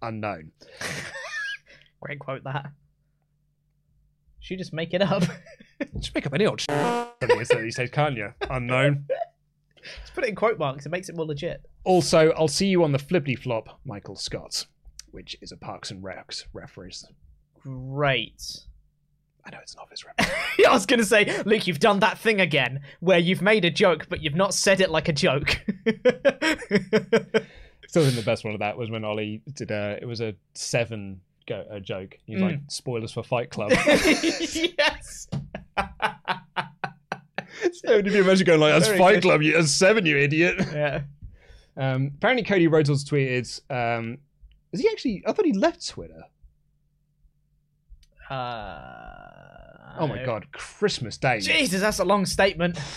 Unknown. 0.00 0.52
Great 2.00 2.18
quote 2.18 2.44
that. 2.44 2.72
She 4.40 4.56
just 4.56 4.72
make 4.72 4.94
it 4.94 5.02
up. 5.02 5.24
Just 5.98 6.14
make 6.14 6.24
up 6.24 6.32
any 6.32 6.46
old 6.46 6.58
shit 6.58 6.70
these 7.20 7.74
days, 7.76 7.90
can't 7.90 8.16
you? 8.16 8.32
Unknown. 8.48 9.06
just 10.00 10.14
put 10.14 10.24
it 10.24 10.28
in 10.28 10.34
quote 10.34 10.58
marks. 10.58 10.86
It 10.86 10.90
makes 10.90 11.08
it 11.08 11.16
more 11.16 11.26
legit. 11.26 11.62
Also, 11.84 12.30
I'll 12.32 12.48
see 12.48 12.66
you 12.66 12.82
on 12.84 12.92
the 12.92 12.98
flippity 12.98 13.36
flop, 13.36 13.80
Michael 13.84 14.16
Scott, 14.16 14.66
which 15.10 15.36
is 15.40 15.52
a 15.52 15.56
Parks 15.56 15.90
and 15.90 16.02
Recs 16.02 16.44
reference. 16.52 17.06
Great. 17.60 18.66
I 19.44 19.50
know 19.50 19.58
it's 19.62 19.74
an 19.74 19.80
office 19.80 20.04
reference. 20.18 20.32
I 20.66 20.72
was 20.72 20.86
going 20.86 20.98
to 20.98 21.06
say, 21.06 21.42
Luke, 21.44 21.66
you've 21.66 21.78
done 21.80 22.00
that 22.00 22.18
thing 22.18 22.40
again 22.40 22.80
where 23.00 23.18
you've 23.18 23.42
made 23.42 23.64
a 23.64 23.70
joke, 23.70 24.06
but 24.08 24.22
you've 24.22 24.34
not 24.34 24.54
said 24.54 24.80
it 24.80 24.90
like 24.90 25.08
a 25.08 25.12
joke. 25.12 25.60
Still 27.88 28.02
think 28.02 28.16
the 28.16 28.22
best 28.24 28.44
one 28.44 28.54
of 28.54 28.60
that 28.60 28.76
was 28.76 28.90
when 28.90 29.04
Ollie 29.04 29.42
did 29.54 29.70
a. 29.70 29.98
It 30.02 30.06
was 30.06 30.20
a 30.20 30.34
seven 30.54 31.20
go 31.46 31.64
a 31.70 31.80
joke. 31.80 32.18
He's 32.26 32.40
like 32.40 32.56
hmm. 32.56 32.68
spoilers 32.68 33.12
for 33.12 33.22
Fight 33.22 33.50
Club. 33.50 33.70
yes. 33.86 35.28
so 37.84 37.92
if 37.92 38.06
you 38.06 38.22
imagine 38.22 38.46
going 38.46 38.60
like 38.60 38.72
that's 38.72 38.86
Very 38.86 38.98
Fight 38.98 39.14
good. 39.14 39.22
Club, 39.22 39.42
you 39.42 39.52
that's 39.54 39.70
seven, 39.72 40.06
you 40.06 40.16
idiot. 40.18 40.56
Yeah. 40.72 41.02
Um, 41.78 42.12
apparently, 42.16 42.42
Cody 42.42 42.68
Rhodes 42.68 42.88
also 42.88 43.04
tweeted. 43.06 43.60
Um, 43.70 44.18
is 44.72 44.80
he 44.80 44.88
actually? 44.88 45.22
I 45.26 45.32
thought 45.32 45.44
he 45.44 45.52
left 45.52 45.86
Twitter. 45.86 46.22
Uh, 48.30 49.26
Oh 49.98 50.06
my 50.06 50.22
god, 50.24 50.50
Christmas 50.52 51.16
Day. 51.16 51.40
Jesus, 51.40 51.80
that's 51.80 51.98
a 51.98 52.04
long 52.04 52.26
statement. 52.26 52.78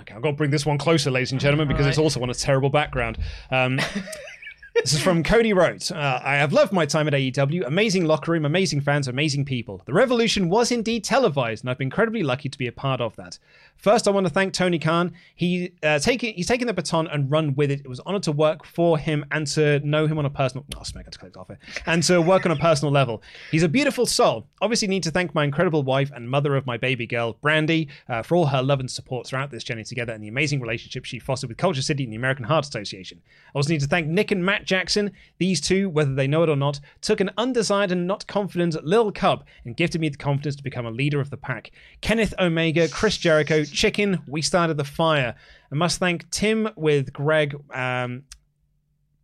Okay, 0.00 0.14
I've 0.14 0.22
got 0.22 0.30
to 0.30 0.36
bring 0.36 0.50
this 0.50 0.64
one 0.64 0.78
closer, 0.78 1.10
ladies 1.10 1.32
and 1.32 1.40
gentlemen, 1.40 1.66
because 1.68 1.86
it's 1.86 1.98
also 1.98 2.22
on 2.22 2.30
a 2.30 2.34
terrible 2.34 2.70
background. 2.70 3.18
Um, 3.50 3.76
this 4.74 4.92
is 4.92 5.00
from 5.00 5.22
Cody 5.22 5.52
Rhodes. 5.52 5.90
Uh, 5.90 6.20
I 6.22 6.36
have 6.36 6.52
loved 6.52 6.72
my 6.72 6.86
time 6.86 7.08
at 7.08 7.12
AEW. 7.12 7.66
Amazing 7.66 8.04
locker 8.04 8.32
room, 8.32 8.44
amazing 8.44 8.80
fans, 8.82 9.08
amazing 9.08 9.44
people. 9.44 9.82
The 9.84 9.92
revolution 9.92 10.48
was 10.48 10.70
indeed 10.70 11.02
televised, 11.02 11.64
and 11.64 11.70
I've 11.70 11.78
been 11.78 11.86
incredibly 11.86 12.22
lucky 12.22 12.48
to 12.48 12.58
be 12.58 12.66
a 12.68 12.72
part 12.72 13.00
of 13.00 13.16
that. 13.16 13.38
First, 13.76 14.08
I 14.08 14.10
want 14.10 14.26
to 14.26 14.32
thank 14.32 14.52
Tony 14.52 14.78
Khan. 14.78 15.12
He 15.34 15.72
uh, 15.82 15.98
taking 15.98 16.34
he's 16.34 16.46
taken 16.46 16.66
the 16.66 16.74
baton 16.74 17.06
and 17.08 17.30
run 17.30 17.54
with 17.54 17.70
it. 17.70 17.80
It 17.80 17.88
was 17.88 17.98
an 18.00 18.04
honor 18.06 18.20
to 18.20 18.32
work 18.32 18.64
for 18.64 18.98
him 18.98 19.24
and 19.30 19.46
to 19.48 19.80
know 19.80 20.06
him 20.06 20.18
on 20.18 20.26
a 20.26 20.30
personal. 20.30 20.64
Oh, 20.76 20.82
smack! 20.82 21.06
I 21.06 21.10
just 21.10 21.36
off 21.36 21.50
it. 21.50 21.58
And 21.86 22.02
to 22.04 22.20
work 22.20 22.46
on 22.46 22.52
a 22.52 22.56
personal 22.56 22.92
level. 22.92 23.22
He's 23.50 23.62
a 23.62 23.68
beautiful 23.68 24.06
soul. 24.06 24.46
Obviously, 24.60 24.88
need 24.88 25.02
to 25.04 25.10
thank 25.10 25.34
my 25.34 25.44
incredible 25.44 25.82
wife 25.82 26.10
and 26.14 26.28
mother 26.28 26.56
of 26.56 26.66
my 26.66 26.76
baby 26.76 27.06
girl, 27.06 27.34
Brandi, 27.34 27.88
uh, 28.08 28.22
for 28.22 28.36
all 28.36 28.46
her 28.46 28.62
love 28.62 28.80
and 28.80 28.90
support 28.90 29.26
throughout 29.26 29.50
this 29.50 29.64
journey 29.64 29.84
together 29.84 30.12
and 30.12 30.22
the 30.22 30.28
amazing 30.28 30.60
relationship 30.60 31.04
she 31.04 31.18
fostered 31.18 31.48
with 31.48 31.58
KultureCity 31.58 32.04
and 32.04 32.12
the 32.12 32.16
American 32.16 32.44
Heart 32.44 32.66
Association. 32.66 33.20
I 33.48 33.58
also 33.58 33.70
need 33.70 33.80
to 33.80 33.86
thank 33.86 34.06
Nick 34.06 34.30
and 34.30 34.44
Matt 34.44 34.64
Jackson. 34.64 35.12
These 35.38 35.60
two, 35.60 35.88
whether 35.88 36.14
they 36.14 36.26
know 36.26 36.42
it 36.42 36.48
or 36.48 36.56
not, 36.56 36.80
took 37.00 37.20
an 37.20 37.30
undesired 37.36 37.92
and 37.92 38.06
not 38.06 38.26
confident 38.26 38.66
little 38.84 39.12
Cub 39.12 39.44
and 39.64 39.76
gifted 39.76 40.00
me 40.00 40.08
the 40.08 40.16
confidence 40.16 40.56
to 40.56 40.62
become 40.62 40.86
a 40.86 40.90
leader 40.90 41.20
of 41.20 41.30
the 41.30 41.36
pack. 41.36 41.70
Kenneth 42.00 42.34
Omega, 42.38 42.88
Chris 42.88 43.16
Jericho, 43.16 43.64
Chicken, 43.70 44.22
we 44.28 44.42
started 44.42 44.76
the 44.76 44.84
fire. 44.84 45.34
I 45.70 45.74
must 45.74 45.98
thank 45.98 46.30
Tim 46.30 46.68
with 46.76 47.12
Greg. 47.12 47.54
Um, 47.72 48.24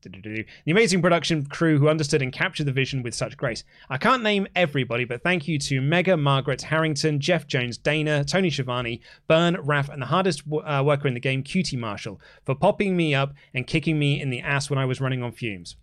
the 0.05 0.45
amazing 0.67 1.01
production 1.01 1.47
crew 1.47 1.79
who 1.79 1.89
understood 1.89 2.23
and 2.23 2.33
captured 2.33 2.65
the 2.65 2.73
vision 2.73 3.05
with 3.05 3.15
such 3.15 3.37
grace. 3.37 3.63
I 3.89 3.99
can't 3.99 4.25
name 4.25 4.49
everybody, 4.57 5.05
but 5.05 5.23
thank 5.23 5.47
you 5.47 5.61
to 5.61 5.81
Mega, 5.81 6.17
Margaret, 6.17 6.61
Harrington, 6.63 7.21
Jeff 7.21 7.47
Jones, 7.47 7.79
Dana, 7.79 8.25
Tony 8.25 8.51
Schiavone, 8.51 9.01
Byrne, 9.29 9.55
Raph, 9.59 9.89
and 9.91 10.03
the 10.03 10.07
hardest 10.07 10.43
uh, 10.65 10.83
worker 10.85 11.07
in 11.07 11.15
the 11.15 11.21
game, 11.21 11.45
QT 11.45 11.79
Marshall, 11.79 12.21
for 12.45 12.57
popping 12.57 12.97
me 12.97 13.15
up 13.15 13.33
and 13.55 13.65
kicking 13.65 13.97
me 13.97 14.21
in 14.21 14.31
the 14.31 14.41
ass 14.41 14.69
when 14.69 14.79
I 14.81 14.87
was 14.87 15.01
running 15.01 15.23
on 15.23 15.31
fumes. 15.31 15.77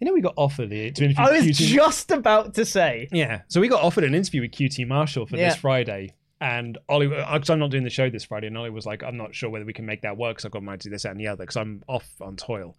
You 0.00 0.06
know, 0.06 0.12
we 0.12 0.20
got 0.20 0.34
offered 0.36 0.70
it 0.70 0.94
to 0.96 1.04
interview 1.06 1.24
I 1.24 1.30
was 1.32 1.44
QT. 1.44 1.54
just 1.54 2.10
about 2.10 2.54
to 2.54 2.64
say. 2.66 3.08
Yeah, 3.10 3.40
so 3.48 3.60
we 3.62 3.68
got 3.68 3.82
offered 3.82 4.04
an 4.04 4.14
interview 4.14 4.42
with 4.42 4.52
QT 4.52 4.86
Marshall 4.86 5.26
for 5.26 5.36
Yeah. 5.38 5.48
this 5.48 5.56
Friday. 5.58 6.14
And 6.40 6.78
Ollie, 6.88 7.12
uh, 7.14 7.32
because 7.32 7.50
I'm 7.50 7.58
not 7.58 7.70
doing 7.70 7.84
the 7.84 7.90
show 7.90 8.08
this 8.10 8.24
Friday, 8.24 8.46
and 8.46 8.56
Ollie 8.56 8.70
was 8.70 8.86
like, 8.86 9.02
I'm 9.02 9.16
not 9.16 9.34
sure 9.34 9.50
whether 9.50 9.64
we 9.64 9.72
can 9.72 9.86
make 9.86 10.02
that 10.02 10.16
work 10.16 10.36
because 10.36 10.44
I've 10.44 10.52
got 10.52 10.62
my 10.62 10.76
to 10.76 10.84
do 10.84 10.90
this 10.90 11.02
that, 11.02 11.10
and 11.10 11.20
the 11.20 11.26
other 11.26 11.42
because 11.42 11.56
I'm 11.56 11.82
off 11.88 12.08
on 12.20 12.36
toil. 12.36 12.76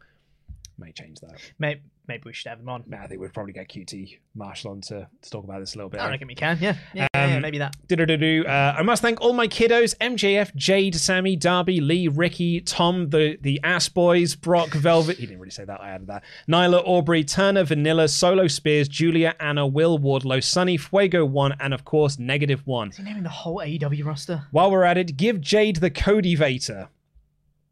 May 0.80 0.92
change 0.94 1.20
that. 1.20 1.32
Maybe, 1.60 1.82
maybe 2.08 2.24
we 2.26 2.34
should 2.34 2.48
have 2.50 2.60
him 2.60 2.70
on. 2.70 2.86
Nah, 2.88 3.04
I 3.04 3.08
think 3.08 3.20
we'd 3.20 3.34
probably 3.34 3.52
get 3.52 3.68
QT 3.68 4.18
Marshall 4.34 4.72
on 4.72 4.82
to, 4.82 5.08
to 5.22 5.30
talk 5.30 5.44
about 5.44 5.60
this 5.60 5.76
a 5.76 5.78
little 5.78 5.89
bit. 5.89 6.00
I 6.00 6.10
reckon 6.10 6.28
we 6.28 6.36
can. 6.36 6.58
Yeah. 6.62 6.76
Yeah, 6.94 7.08
yeah, 7.13 7.28
yeah, 7.28 7.36
Um, 7.36 7.42
maybe 7.42 7.58
that. 7.58 7.76
Do-do-do-do. 7.88 8.46
Uh, 8.48 8.76
I 8.78 8.82
must 8.82 9.02
thank 9.02 9.20
all 9.20 9.34
my 9.34 9.48
kiddos: 9.48 9.96
MJF, 9.98 10.56
Jade, 10.56 10.96
Sammy, 10.96 11.36
Darby, 11.36 11.82
Lee, 11.82 12.08
Ricky, 12.08 12.62
Tom, 12.62 13.10
the 13.10 13.38
the 13.42 13.60
Ass 13.63 13.89
Boys, 13.89 14.36
Brock, 14.36 14.70
Velvet. 14.70 15.18
He 15.18 15.26
didn't 15.26 15.39
really 15.39 15.52
say 15.52 15.65
that. 15.65 15.82
I 15.82 15.89
added 15.89 16.08
that. 16.08 16.24
Nyla, 16.48 16.82
Aubrey, 16.86 17.24
Turner, 17.26 17.63
Vanilla, 17.65 18.08
Solo 18.08 18.48
Spears, 18.48 18.88
Julia, 18.88 19.36
Anna, 19.39 19.68
Will, 19.68 20.00
Wardlow, 20.00 20.42
Sunny, 20.44 20.78
Fuego 20.78 21.26
One, 21.26 21.56
and 21.60 21.74
of 21.74 21.84
course 21.84 22.18
Negative 22.18 22.65
One. 22.65 22.89
Is 22.89 22.98
he 22.98 23.04
naming 23.04 23.24
the 23.24 23.30
whole 23.30 23.58
AEW 23.58 24.06
roster? 24.06 24.46
While 24.52 24.72
we're 24.72 24.86
at 24.86 24.98
it, 24.98 25.18
give 25.18 25.42
Jade 25.42 25.78
the 25.78 25.89
Cody 25.89 26.38
Vator. 26.38 26.88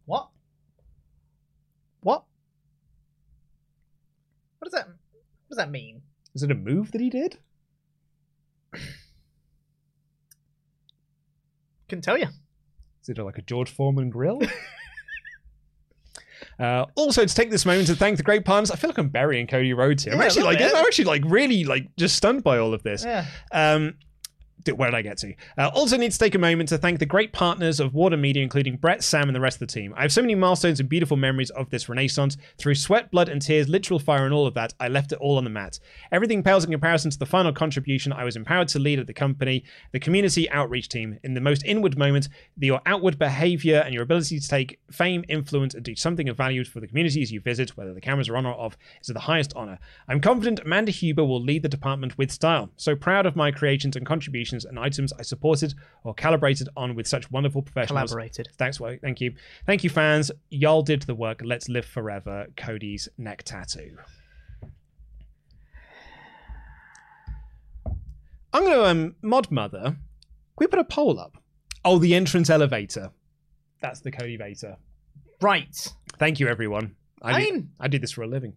What? 0.05 0.27
What? 2.01 2.23
What 4.56 4.56
does 4.71 4.79
that? 4.79 4.87
What 4.87 4.95
does 5.49 5.57
that 5.57 5.71
mean? 5.71 6.01
Is 6.35 6.43
it 6.43 6.51
a 6.51 6.55
move 6.55 6.91
that 6.91 7.01
he 7.01 7.09
did? 7.09 7.37
Couldn't 11.89 12.03
tell 12.03 12.17
you. 12.17 12.27
Is 13.03 13.09
it 13.09 13.17
like 13.17 13.37
a 13.37 13.41
George 13.41 13.69
Foreman 13.71 14.09
grill? 14.09 14.41
Uh, 16.59 16.85
also, 16.95 17.23
to 17.23 17.35
take 17.35 17.51
this 17.51 17.67
moment 17.67 17.85
to 17.87 17.95
thank 17.95 18.17
the 18.17 18.23
great 18.23 18.43
partners. 18.43 18.71
I 18.71 18.77
feel 18.77 18.89
like 18.89 18.97
I'm 18.97 19.09
burying 19.09 19.45
Cody 19.45 19.73
Rhodes 19.73 20.03
here. 20.03 20.13
I'm 20.13 20.19
Yeah, 20.19 20.25
actually 20.25 20.43
like, 20.43 20.57
bit. 20.57 20.73
I'm 20.73 20.85
actually 20.85 21.05
like 21.05 21.21
really 21.25 21.63
like 21.65 21.95
just 21.97 22.15
stunned 22.15 22.43
by 22.43 22.57
all 22.57 22.73
of 22.73 22.81
this. 22.81 23.03
Yeah. 23.05 23.25
Um, 23.51 23.93
where 24.75 24.91
did 24.91 24.97
I 24.97 25.01
get 25.01 25.17
to? 25.19 25.33
Uh, 25.57 25.69
also, 25.73 25.97
need 25.97 26.11
to 26.11 26.19
take 26.19 26.35
a 26.35 26.39
moment 26.39 26.69
to 26.69 26.77
thank 26.77 26.99
the 26.99 27.05
great 27.05 27.31
partners 27.31 27.79
of 27.79 27.93
WarnerMedia, 27.93 28.41
including 28.41 28.77
Brett, 28.77 29.03
Sam, 29.03 29.29
and 29.29 29.35
the 29.35 29.39
rest 29.39 29.61
of 29.61 29.67
the 29.67 29.73
team. 29.73 29.93
I 29.95 30.01
have 30.01 30.11
so 30.11 30.21
many 30.21 30.35
milestones 30.35 30.79
and 30.79 30.89
beautiful 30.89 31.17
memories 31.17 31.49
of 31.51 31.69
this 31.69 31.87
renaissance. 31.87 32.37
Through 32.57 32.75
sweat, 32.75 33.11
blood, 33.11 33.29
and 33.29 33.41
tears, 33.41 33.69
literal 33.69 33.99
fire, 33.99 34.25
and 34.25 34.33
all 34.33 34.47
of 34.47 34.53
that, 34.55 34.73
I 34.79 34.87
left 34.87 35.11
it 35.11 35.19
all 35.19 35.37
on 35.37 35.43
the 35.43 35.49
mat. 35.49 35.79
Everything 36.11 36.43
pales 36.43 36.65
in 36.65 36.71
comparison 36.71 37.11
to 37.11 37.19
the 37.19 37.25
final 37.25 37.53
contribution 37.53 38.11
I 38.11 38.23
was 38.23 38.35
empowered 38.35 38.67
to 38.69 38.79
lead 38.79 38.99
at 38.99 39.07
the 39.07 39.13
company, 39.13 39.63
the 39.91 39.99
community 39.99 40.49
outreach 40.49 40.89
team. 40.89 41.19
In 41.23 41.33
the 41.33 41.41
most 41.41 41.63
inward 41.65 41.97
moment, 41.97 42.29
your 42.57 42.81
outward 42.85 43.17
behavior 43.19 43.81
and 43.85 43.93
your 43.93 44.03
ability 44.03 44.39
to 44.39 44.47
take 44.47 44.79
fame, 44.91 45.23
influence, 45.29 45.73
and 45.73 45.83
do 45.83 45.95
something 45.95 46.29
of 46.29 46.37
value 46.37 46.63
for 46.63 46.79
the 46.79 46.87
communities 46.87 47.31
you 47.31 47.39
visit, 47.41 47.77
whether 47.77 47.93
the 47.93 48.01
cameras 48.01 48.29
are 48.29 48.37
on 48.37 48.45
or 48.45 48.53
off, 48.53 48.77
is 49.01 49.09
of 49.09 49.13
the 49.13 49.21
highest 49.21 49.53
honor. 49.55 49.79
I'm 50.07 50.21
confident 50.21 50.59
Amanda 50.59 50.91
Huber 50.91 51.23
will 51.23 51.41
lead 51.41 51.63
the 51.63 51.69
department 51.69 52.17
with 52.17 52.31
style. 52.31 52.69
So 52.77 52.95
proud 52.95 53.25
of 53.25 53.35
my 53.35 53.51
creations 53.51 53.95
and 53.95 54.05
contributions 54.05 54.56
and 54.65 54.79
items 54.79 55.11
I 55.13 55.21
supported 55.21 55.73
or 56.03 56.13
calibrated 56.13 56.69
on 56.77 56.95
with 56.95 57.07
such 57.07 57.29
wonderful 57.31 57.61
professionals. 57.61 58.11
Collaborated. 58.11 58.49
Thanks, 58.57 58.79
Wo- 58.79 58.97
thank 59.01 59.21
you, 59.21 59.33
thank 59.65 59.83
you, 59.83 59.89
fans. 59.89 60.31
Y'all 60.49 60.81
did 60.81 61.03
the 61.03 61.15
work. 61.15 61.41
Let's 61.43 61.69
live 61.69 61.85
forever. 61.85 62.47
Cody's 62.55 63.07
neck 63.17 63.43
tattoo. 63.43 63.97
I'm 68.53 68.63
gonna 68.63 68.81
um, 68.83 69.15
mod 69.21 69.51
mother. 69.51 69.81
Can 69.83 69.97
we 70.59 70.67
put 70.67 70.79
a 70.79 70.83
poll 70.83 71.19
up? 71.19 71.37
Oh, 71.85 71.99
the 71.99 72.15
entrance 72.15 72.49
elevator. 72.49 73.11
That's 73.81 73.99
the 74.01 74.11
Cody 74.11 74.37
Vator. 74.37 74.77
Right. 75.41 75.75
Thank 76.17 76.39
you, 76.39 76.47
everyone. 76.47 76.95
I, 77.21 77.33
I 77.33 77.45
do, 77.45 77.51
mean- 77.51 77.69
I 77.79 77.87
do 77.87 77.99
this 77.99 78.11
for 78.11 78.23
a 78.23 78.27
living. 78.27 78.53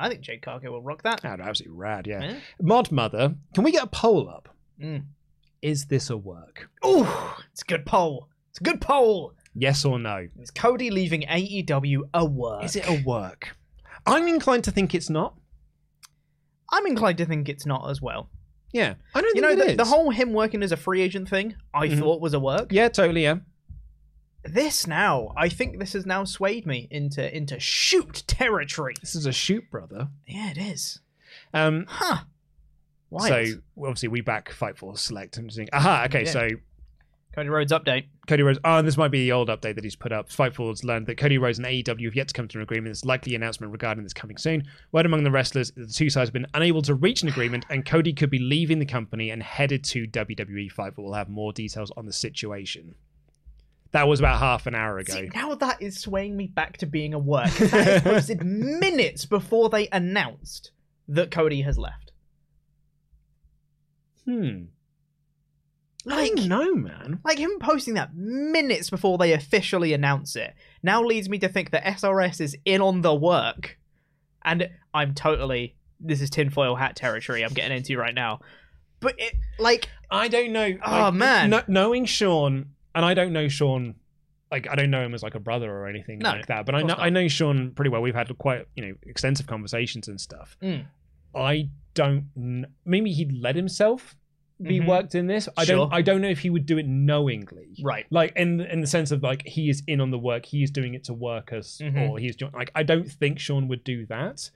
I 0.00 0.08
think 0.08 0.20
Jake 0.20 0.42
Cargo 0.42 0.70
will 0.70 0.80
rock 0.82 1.02
that. 1.02 1.22
Oh, 1.24 1.28
absolutely 1.28 1.76
rad, 1.76 2.06
yeah. 2.06 2.22
Yeah. 2.22 2.36
Mod 2.62 2.92
mother, 2.92 3.34
can 3.52 3.64
we 3.64 3.72
get 3.72 3.82
a 3.82 3.88
poll 3.88 4.28
up? 4.28 4.48
Mm. 4.82 5.04
Is 5.62 5.86
this 5.86 6.10
a 6.10 6.16
work? 6.16 6.70
Oh, 6.82 7.36
it's 7.52 7.62
a 7.62 7.64
good 7.64 7.84
poll. 7.86 8.28
It's 8.50 8.60
a 8.60 8.64
good 8.64 8.80
poll. 8.80 9.32
Yes 9.54 9.84
or 9.84 9.98
no? 9.98 10.28
Is 10.40 10.50
Cody 10.50 10.90
leaving 10.90 11.22
AEW 11.22 12.02
a 12.14 12.24
work? 12.24 12.64
Is 12.64 12.76
it 12.76 12.88
a 12.88 13.02
work? 13.04 13.56
I'm 14.06 14.28
inclined 14.28 14.64
to 14.64 14.70
think 14.70 14.94
it's 14.94 15.10
not. 15.10 15.34
I'm 16.70 16.86
inclined 16.86 17.18
to 17.18 17.24
think 17.26 17.48
it's 17.48 17.66
not 17.66 17.88
as 17.90 18.00
well. 18.00 18.30
Yeah, 18.72 18.94
I 19.14 19.20
don't 19.22 19.34
You 19.34 19.40
think 19.42 19.56
know, 19.58 19.62
it 19.64 19.66
the, 19.66 19.70
is. 19.72 19.76
the 19.78 19.84
whole 19.86 20.10
him 20.10 20.32
working 20.34 20.62
as 20.62 20.72
a 20.72 20.76
free 20.76 21.00
agent 21.00 21.28
thing, 21.28 21.54
I 21.72 21.88
Mhm. 21.88 21.98
thought 21.98 22.20
was 22.20 22.34
a 22.34 22.40
work. 22.40 22.70
Yeah, 22.70 22.88
totally. 22.88 23.22
Yeah. 23.22 23.36
This 24.44 24.86
now, 24.86 25.32
I 25.36 25.48
think 25.48 25.78
this 25.78 25.94
has 25.94 26.06
now 26.06 26.24
swayed 26.24 26.66
me 26.66 26.86
into 26.90 27.34
into 27.36 27.58
shoot 27.58 28.22
territory. 28.26 28.94
This 29.00 29.14
is 29.16 29.26
a 29.26 29.32
shoot, 29.32 29.70
brother. 29.70 30.08
Yeah, 30.26 30.50
it 30.50 30.58
is. 30.58 31.00
Um, 31.52 31.86
Huh. 31.88 32.24
Wild. 33.10 33.28
so 33.28 33.60
obviously 33.78 34.08
we 34.08 34.20
back 34.20 34.50
Fightful 34.52 34.96
Select. 34.98 35.36
I'm 35.38 35.46
just 35.46 35.56
thinking, 35.56 35.74
aha, 35.74 36.04
okay, 36.06 36.24
Yeah. 36.24 36.30
so 36.30 36.48
Cody 37.34 37.50
Rhodes 37.50 37.70
update. 37.72 38.06
Cody 38.26 38.42
Rhodes. 38.42 38.58
Oh, 38.64 38.78
and 38.78 38.88
this 38.88 38.96
might 38.96 39.08
be 39.12 39.20
the 39.20 39.32
old 39.32 39.48
update 39.48 39.76
that 39.76 39.84
he's 39.84 39.94
put 39.94 40.10
up. 40.12 40.28
Fightful 40.28 40.70
has 40.70 40.82
learned 40.82 41.06
that 41.06 41.16
Cody 41.18 41.38
Rhodes 41.38 41.58
and 41.58 41.66
AEW 41.66 42.06
have 42.06 42.16
yet 42.16 42.28
to 42.28 42.34
come 42.34 42.48
to 42.48 42.58
an 42.58 42.62
agreement. 42.62 42.86
There's 42.86 43.04
likely 43.04 43.34
announcement 43.36 43.70
regarding 43.72 44.02
this 44.02 44.12
coming 44.12 44.36
soon. 44.36 44.64
Word 44.92 45.06
among 45.06 45.22
the 45.22 45.30
wrestlers, 45.30 45.70
that 45.72 45.86
the 45.86 45.92
two 45.92 46.10
sides 46.10 46.28
have 46.28 46.32
been 46.32 46.46
unable 46.54 46.82
to 46.82 46.94
reach 46.94 47.22
an 47.22 47.28
agreement, 47.28 47.64
and 47.70 47.86
Cody 47.86 48.12
could 48.12 48.30
be 48.30 48.40
leaving 48.40 48.80
the 48.80 48.86
company 48.86 49.30
and 49.30 49.40
headed 49.42 49.84
to 49.84 50.06
WWE. 50.08 50.72
Fightful 50.72 50.98
will 51.04 51.12
have 51.14 51.28
more 51.28 51.52
details 51.52 51.92
on 51.96 52.06
the 52.06 52.12
situation. 52.12 52.94
That 53.92 54.08
was 54.08 54.18
about 54.20 54.38
half 54.40 54.66
an 54.66 54.74
hour 54.74 54.98
ago. 54.98 55.12
See, 55.14 55.30
now 55.32 55.54
that 55.54 55.80
is 55.80 55.98
swaying 55.98 56.36
me 56.36 56.46
back 56.48 56.76
to 56.78 56.86
being 56.86 57.14
a 57.14 57.18
work. 57.18 57.50
That 57.52 57.88
is 57.88 58.02
posted 58.02 58.42
minutes 58.44 59.24
before 59.26 59.70
they 59.70 59.88
announced 59.92 60.72
that 61.06 61.30
Cody 61.30 61.62
has 61.62 61.78
left? 61.78 62.07
Hmm. 64.28 64.64
I 66.06 66.14
Like, 66.22 66.34
don't 66.36 66.48
know, 66.48 66.74
man. 66.74 67.20
like 67.24 67.38
him 67.38 67.50
posting 67.60 67.94
that 67.94 68.14
minutes 68.14 68.88
before 68.88 69.18
they 69.18 69.32
officially 69.32 69.92
announce 69.92 70.36
it 70.36 70.54
now 70.82 71.02
leads 71.02 71.28
me 71.28 71.38
to 71.40 71.48
think 71.48 71.70
that 71.70 71.84
SRS 71.84 72.40
is 72.40 72.56
in 72.64 72.80
on 72.80 73.02
the 73.02 73.14
work. 73.14 73.78
And 74.44 74.70
I'm 74.94 75.14
totally 75.14 75.74
this 76.00 76.20
is 76.20 76.30
tinfoil 76.30 76.76
hat 76.76 76.94
territory 76.94 77.42
I'm 77.44 77.52
getting 77.52 77.76
into 77.76 77.98
right 77.98 78.14
now. 78.14 78.40
But 79.00 79.14
it 79.18 79.34
like 79.58 79.88
I 80.10 80.28
don't 80.28 80.52
know. 80.52 80.78
Oh, 80.86 80.90
like, 80.90 81.14
man. 81.14 81.50
kn- 81.50 81.64
knowing 81.68 82.04
Sean, 82.06 82.66
and 82.94 83.04
I 83.04 83.14
don't 83.14 83.32
know 83.32 83.48
Sean. 83.48 83.96
Like 84.50 84.66
I 84.70 84.76
don't 84.76 84.90
know 84.90 85.04
him 85.04 85.12
as 85.14 85.22
like 85.22 85.34
a 85.34 85.40
brother 85.40 85.70
or 85.70 85.88
anything 85.88 86.20
No, 86.20 86.30
like 86.30 86.46
that, 86.46 86.64
but 86.64 86.74
I 86.74 86.80
know 86.80 86.86
not. 86.88 87.00
I 87.00 87.10
know 87.10 87.28
Sean 87.28 87.72
pretty 87.72 87.90
well. 87.90 88.00
We've 88.00 88.14
had 88.14 88.36
quite 88.38 88.66
you 88.76 88.86
know 88.86 88.94
extensive 89.02 89.46
conversations 89.46 90.08
and 90.08 90.18
stuff. 90.20 90.56
Mm. 90.62 90.86
I 91.34 91.68
don't. 91.94 92.64
Maybe 92.86 93.12
he'd 93.12 93.32
let 93.32 93.56
himself 93.56 94.16
be 94.60 94.80
Mhm. 94.80 94.86
worked 94.86 95.14
in 95.14 95.26
this. 95.26 95.48
I 95.56 95.64
Sure. 95.64 95.76
don't. 95.76 95.92
I 95.94 96.02
don't 96.02 96.20
know 96.20 96.28
if 96.28 96.40
he 96.40 96.50
would 96.50 96.66
do 96.66 96.78
it 96.78 96.86
knowingly. 96.86 97.76
right. 97.82 98.06
Like 98.10 98.32
in 98.36 98.60
in 98.60 98.80
the 98.80 98.86
sense 98.86 99.10
of 99.10 99.22
like 99.22 99.46
he 99.46 99.68
is 99.70 99.82
in 99.86 100.00
on 100.00 100.10
the 100.10 100.18
work, 100.18 100.46
he 100.46 100.62
is 100.62 100.70
doing 100.70 100.94
it 100.94 101.04
to 101.04 101.14
work 101.14 101.52
us, 101.52 101.80
Mhm. 101.82 102.08
or 102.08 102.18
he's 102.18 102.36
doing 102.36 102.52
like 102.52 102.70
I 102.74 102.82
don't 102.82 103.08
think 103.10 103.38
Sean 103.38 103.68
would 103.68 103.84
do 103.84 104.06
that. 104.06 104.50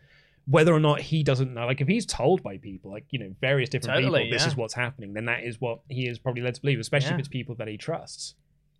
Whether 0.46 0.72
or 0.74 0.80
not 0.80 1.00
he 1.02 1.22
doesn't 1.22 1.54
know, 1.54 1.66
like 1.66 1.80
if 1.80 1.86
he's 1.86 2.04
told 2.04 2.42
by 2.42 2.58
people, 2.58 2.90
like 2.90 3.04
you 3.10 3.18
know 3.20 3.34
various 3.40 3.68
different 3.70 3.94
Totally, 3.94 4.24
people, 4.24 4.34
this 4.34 4.42
yeah. 4.42 4.48
is 4.48 4.56
what's 4.56 4.74
happening, 4.74 5.12
then 5.12 5.26
that 5.26 5.44
is 5.44 5.60
what 5.60 5.80
he 5.88 6.08
is 6.08 6.18
probably 6.18 6.42
led 6.42 6.54
to 6.56 6.60
believe, 6.60 6.80
especially 6.80 7.10
Yeah. 7.10 7.14
if 7.14 7.20
it's 7.20 7.28
people 7.28 7.54
that 7.56 7.68
he 7.68 7.76
trusts. 7.76 8.34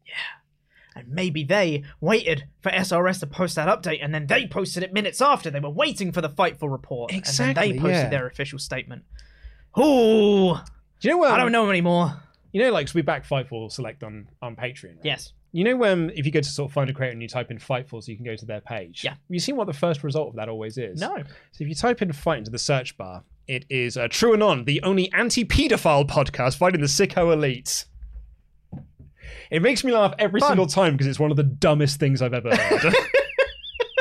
Yeah 0.06 0.12
and 0.94 1.08
maybe 1.08 1.42
they 1.42 1.82
waited 2.02 2.44
for 2.60 2.70
SRS 2.70 3.18
to 3.20 3.26
post 3.26 3.54
that 3.56 3.66
update 3.66 4.00
and 4.02 4.14
then 4.14 4.26
they 4.26 4.46
posted 4.46 4.82
it 4.82 4.92
minutes 4.92 5.22
after. 5.22 5.50
They 5.50 5.58
were 5.58 5.70
waiting 5.70 6.12
for 6.12 6.20
the 6.20 6.28
Fightful 6.28 6.70
report. 6.70 7.10
And 7.14 7.24
then 7.24 7.54
they 7.54 7.72
posted 7.72 7.90
yeah. 7.94 8.08
their 8.10 8.26
official 8.26 8.58
statement. 8.58 9.04
Ooh, 9.78 10.56
Do 11.03 11.09
you 11.09 11.14
know 11.14 11.18
what? 11.18 11.32
I 11.32 11.36
don't 11.36 11.50
know 11.50 11.64
him 11.64 11.70
anymore. 11.70 12.14
You 12.53 12.62
know, 12.62 12.70
like 12.70 12.86
so 12.86 12.92
we 12.94 13.03
back 13.03 13.26
Fightful 13.26 13.72
Select 13.72 14.05
on 14.05 14.28
on 14.40 14.55
Patreon. 14.55 14.84
right? 14.96 15.05
Yes. 15.05 15.32
You 15.50 15.64
know 15.64 15.76
when 15.76 16.11
if 16.14 16.24
you 16.24 16.30
go 16.30 16.40
to 16.40 16.48
sort 16.48 16.70
of 16.70 16.74
find 16.74 16.88
a 16.88 16.92
creator 16.92 17.12
and 17.12 17.20
you 17.20 17.26
type 17.28 17.50
in 17.50 17.59
Fightful, 17.59 18.03
so 18.05 18.11
you 18.12 18.16
can 18.16 18.24
go 18.24 18.36
to 18.36 18.46
their 18.46 18.61
page. 18.61 19.03
Yeah. 19.03 19.11
Have 19.11 19.18
you 19.28 19.40
seen 19.40 19.57
what 19.57 19.66
the 19.66 19.72
first 19.72 20.05
result 20.05 20.28
of 20.28 20.36
that 20.36 20.48
always 20.48 20.78
is? 20.78 21.00
No. 21.00 21.16
So 21.16 21.64
if 21.64 21.68
you 21.68 21.74
type 21.74 22.03
in 22.03 22.12
fight 22.12 22.38
into 22.38 22.53
the 22.53 22.59
search 22.59 22.96
bar, 22.96 23.24
it 23.48 23.64
is 23.68 23.96
uh, 23.96 24.07
TrueAnon, 24.07 24.64
the 24.64 24.80
only 24.84 25.12
anti-pedophile 25.12 26.07
podcast 26.09 26.57
fighting 26.57 26.80
the 26.80 26.86
sicko 26.86 27.34
elites. 27.36 27.86
It 29.50 29.61
makes 29.61 29.82
me 29.82 29.92
laugh 29.92 30.14
every 30.20 30.38
Fun. 30.40 30.50
single 30.50 30.66
time 30.66 30.92
because 30.94 31.09
it's 31.09 31.18
one 31.18 31.32
of 31.32 31.36
the 31.36 31.42
dumbest 31.42 31.98
things 31.98 32.22
I've 32.22 32.32
ever 32.32 32.55
heard. 32.55 32.94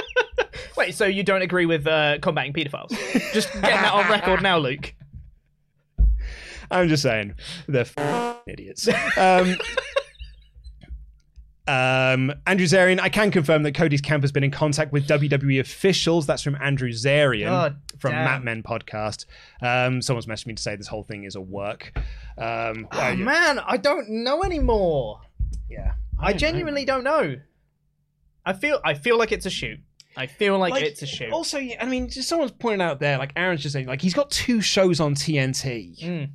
Wait, 0.78 0.94
so 0.94 1.06
you 1.06 1.24
don't 1.24 1.42
agree 1.42 1.66
with 1.66 1.88
uh, 1.88 2.20
combating 2.22 2.54
paedophiles? 2.54 2.90
Just 3.34 3.52
getting 3.54 3.82
that 3.82 3.92
on 3.92 4.10
record 4.10 4.44
now, 4.44 4.60
Luke. 4.60 4.94
I'm 6.72 6.88
just 6.88 7.04
saying, 7.04 7.36
they're 7.68 7.86
f- 7.98 8.38
idiots. 8.48 8.88
Um, 9.18 9.56
um, 11.68 12.34
Andrew 12.48 12.66
Zarian, 12.66 13.00
I 13.00 13.10
can 13.10 13.30
confirm 13.30 13.64
that 13.64 13.74
Cody's 13.76 14.02
camp 14.02 14.24
has 14.24 14.32
been 14.32 14.44
in 14.44 14.52
contact 14.52 14.92
with 14.92 15.08
WWE 15.08 15.60
officials. 15.60 16.26
That's 16.26 16.42
from 16.42 16.56
Andrew 16.56 16.90
Zarian 16.90 17.46
God 17.46 17.78
from 18.00 18.12
damn. 18.12 18.26
Mat 18.26 18.44
Men 18.44 18.64
podcast. 18.64 19.26
Um, 19.62 20.02
someone's 20.02 20.26
messaged 20.26 20.48
me 20.48 20.54
to 20.56 20.62
say 20.62 20.76
this 20.76 20.88
whole 20.88 21.04
thing 21.04 21.24
is 21.24 21.36
a 21.36 21.42
work. 21.42 21.92
Um, 22.38 22.88
Oh, 22.92 23.00
uh, 23.12 23.16
man, 23.16 23.60
I 23.60 23.78
don't 23.78 24.10
know 24.10 24.44
anymore. 24.44 25.22
yeah, 25.70 25.94
I, 26.20 26.32
know. 26.32 26.38
genuinely 26.38 26.84
don't 26.84 27.04
know. 27.04 27.36
I 28.46 28.54
feel 28.54 28.80
I 28.84 28.96
feel 28.96 29.18
like 29.20 29.32
it's 29.32 29.46
a 29.46 29.52
shoot. 29.52 29.80
I 30.18 30.26
feel 30.28 30.58
like, 30.58 30.72
Like, 30.72 30.84
it's 30.84 31.04
a 31.04 31.06
shoot. 31.06 31.32
Also, 31.32 31.60
I 31.60 31.86
mean, 31.86 32.10
just 32.10 32.28
someone's 32.28 32.52
pointed 32.52 32.82
out 32.82 33.00
there, 33.00 33.18
like 33.18 33.32
Aaron's 33.38 33.62
just 33.62 33.72
saying, 33.74 33.86
like 33.86 34.02
he's 34.02 34.14
got 34.16 34.30
two 34.32 34.60
shows 34.60 35.00
on 35.00 35.14
TNT. 35.16 35.98
Mm, 36.04 36.30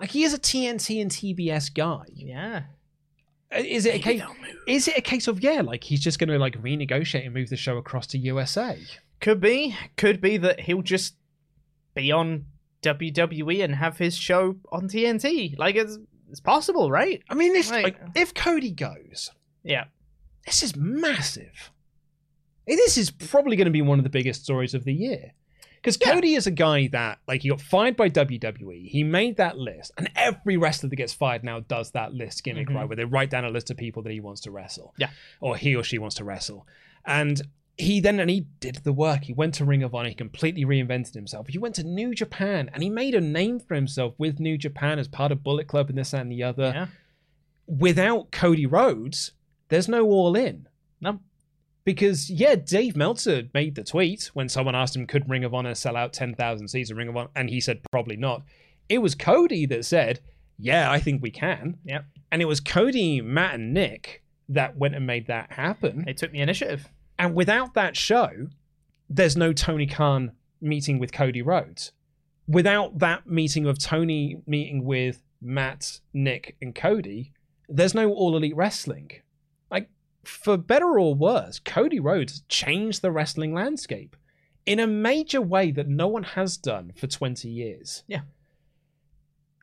Like 0.00 0.10
he 0.10 0.24
is 0.24 0.34
a 0.34 0.38
TNT 0.38 1.00
and 1.00 1.10
TBS 1.10 1.72
guy. 1.74 2.04
yeah. 2.12 2.62
Uh, 3.54 3.58
Is 3.58 3.86
it 3.86 3.94
a 3.96 3.98
case? 3.98 4.22
Is 4.66 4.88
it 4.88 4.96
a 4.98 5.00
case 5.02 5.28
of 5.28 5.42
yeah, 5.42 5.60
like 5.60 5.84
he's 5.84 6.00
just 6.00 6.18
going 6.18 6.28
to 6.30 6.38
like 6.38 6.60
renegotiate 6.62 7.24
and 7.24 7.34
move 7.34 7.50
the 7.50 7.56
show 7.56 7.76
across 7.76 8.06
to 8.08 8.18
USA? 8.18 8.78
Could 9.20 9.40
be. 9.40 9.76
Could 9.96 10.20
be 10.20 10.36
that 10.38 10.60
he'll 10.60 10.82
just 10.82 11.14
be 11.94 12.10
on 12.10 12.46
WWE 12.82 13.62
and 13.62 13.74
have 13.76 13.98
his 13.98 14.16
show 14.16 14.56
on 14.72 14.88
TNT. 14.88 15.56
Like 15.58 15.76
it's 15.76 15.98
it's 16.30 16.40
possible, 16.40 16.90
right? 16.90 17.22
I 17.30 17.34
mean, 17.34 17.54
if 17.54 17.70
Right. 17.70 17.84
like 17.84 18.00
if 18.16 18.34
Cody 18.34 18.72
goes, 18.72 19.30
Yeah. 19.62 19.84
this 20.46 20.62
is 20.64 20.74
massive. 20.74 21.70
This 22.66 22.96
is 22.98 23.10
probably 23.10 23.56
going 23.56 23.66
to 23.66 23.70
be 23.70 23.82
one 23.82 23.98
of 24.00 24.04
the 24.04 24.10
biggest 24.10 24.42
stories 24.42 24.74
of 24.74 24.84
the 24.84 24.94
year. 24.94 25.32
Because 25.84 25.98
Yeah. 26.00 26.14
Cody 26.14 26.32
is 26.34 26.46
a 26.46 26.50
guy 26.50 26.86
that, 26.88 27.18
like, 27.28 27.42
he 27.42 27.50
got 27.50 27.60
fired 27.60 27.94
by 27.94 28.08
WWE. 28.08 28.88
He 28.88 29.04
made 29.04 29.36
that 29.36 29.58
list, 29.58 29.92
and 29.98 30.10
every 30.16 30.56
wrestler 30.56 30.88
that 30.88 30.96
gets 30.96 31.12
fired 31.12 31.44
now 31.44 31.60
does 31.60 31.90
that 31.90 32.14
list 32.14 32.42
gimmick, 32.42 32.68
Mhm. 32.68 32.74
right? 32.76 32.88
Where 32.88 32.96
they 32.96 33.04
write 33.04 33.28
down 33.28 33.44
a 33.44 33.50
list 33.50 33.70
of 33.70 33.76
people 33.76 34.02
that 34.04 34.12
he 34.12 34.18
wants 34.20 34.40
to 34.42 34.50
wrestle, 34.50 34.94
Yeah. 34.96 35.10
or 35.42 35.58
he 35.58 35.76
or 35.76 35.84
she 35.84 35.98
wants 35.98 36.16
to 36.16 36.24
wrestle. 36.24 36.66
And 37.04 37.42
he 37.76 38.00
then 38.00 38.18
and 38.18 38.30
he 38.30 38.46
did 38.60 38.76
the 38.76 38.94
work. 38.94 39.24
He 39.24 39.34
went 39.34 39.52
to 39.54 39.64
Ring 39.66 39.82
of 39.82 39.94
Honor. 39.94 40.08
He 40.08 40.14
completely 40.14 40.64
reinvented 40.64 41.12
himself. 41.12 41.48
He 41.48 41.58
went 41.58 41.74
to 41.74 41.84
New 41.84 42.14
Japan, 42.14 42.70
and 42.72 42.82
he 42.82 42.88
made 42.88 43.14
a 43.14 43.20
name 43.20 43.60
for 43.60 43.74
himself 43.74 44.14
with 44.16 44.40
New 44.40 44.56
Japan 44.56 44.98
as 44.98 45.06
part 45.06 45.32
of 45.32 45.42
Bullet 45.42 45.66
Club 45.66 45.90
and 45.90 45.98
this 45.98 46.12
that, 46.12 46.22
and 46.22 46.32
the 46.32 46.42
other 46.42 46.72
Yeah. 46.74 46.86
without 47.66 48.30
Cody 48.30 48.64
Rhodes, 48.64 49.32
there's 49.68 49.88
no 49.88 50.06
all 50.06 50.34
in. 50.34 50.66
No. 51.00 51.20
Because 51.84 52.30
yeah, 52.30 52.54
Dave 52.54 52.96
Meltzer 52.96 53.44
made 53.52 53.74
the 53.74 53.84
tweet 53.84 54.30
when 54.32 54.48
someone 54.48 54.74
asked 54.74 54.96
him, 54.96 55.06
"Could 55.06 55.28
Ring 55.28 55.44
of 55.44 55.54
Honor 55.54 55.74
sell 55.74 55.96
out 55.96 56.12
ten 56.12 56.34
thousand 56.34 56.68
seats 56.68 56.90
of 56.90 56.96
Ring 56.96 57.08
of 57.08 57.16
Honor?" 57.16 57.30
and 57.36 57.50
he 57.50 57.60
said, 57.60 57.80
"Probably 57.90 58.16
not." 58.16 58.42
It 58.88 58.98
was 58.98 59.14
Cody 59.14 59.66
that 59.66 59.84
said, 59.84 60.20
"Yeah, 60.58 60.90
I 60.90 60.98
think 60.98 61.22
we 61.22 61.30
can." 61.30 61.78
Yep. 61.84 62.06
And 62.32 62.42
it 62.42 62.46
was 62.46 62.60
Cody, 62.60 63.20
Matt, 63.20 63.54
and 63.54 63.74
Nick 63.74 64.22
that 64.48 64.76
went 64.76 64.94
and 64.94 65.06
made 65.06 65.26
that 65.26 65.52
happen. 65.52 66.04
They 66.04 66.12
took 66.12 66.32
the 66.32 66.40
initiative. 66.40 66.88
And 67.18 67.34
without 67.34 67.74
that 67.74 67.96
show, 67.96 68.48
there's 69.08 69.36
no 69.36 69.52
Tony 69.52 69.86
Khan 69.86 70.32
meeting 70.60 70.98
with 70.98 71.12
Cody 71.12 71.42
Rhodes. 71.42 71.92
Without 72.46 72.98
that 72.98 73.26
meeting 73.26 73.66
of 73.66 73.78
Tony 73.78 74.42
meeting 74.46 74.84
with 74.84 75.22
Matt, 75.40 76.00
Nick, 76.12 76.56
and 76.60 76.74
Cody, 76.74 77.32
there's 77.68 77.94
no 77.94 78.12
All 78.12 78.36
Elite 78.36 78.56
Wrestling. 78.56 79.10
For 80.28 80.56
better 80.56 80.98
or 80.98 81.14
worse, 81.14 81.58
Cody 81.58 82.00
Rhodes 82.00 82.42
changed 82.48 83.02
the 83.02 83.10
wrestling 83.10 83.54
landscape 83.54 84.16
in 84.66 84.80
a 84.80 84.86
major 84.86 85.40
way 85.40 85.70
that 85.70 85.88
no 85.88 86.08
one 86.08 86.22
has 86.22 86.56
done 86.56 86.92
for 86.96 87.06
20 87.06 87.48
years. 87.48 88.02
Yeah. 88.06 88.20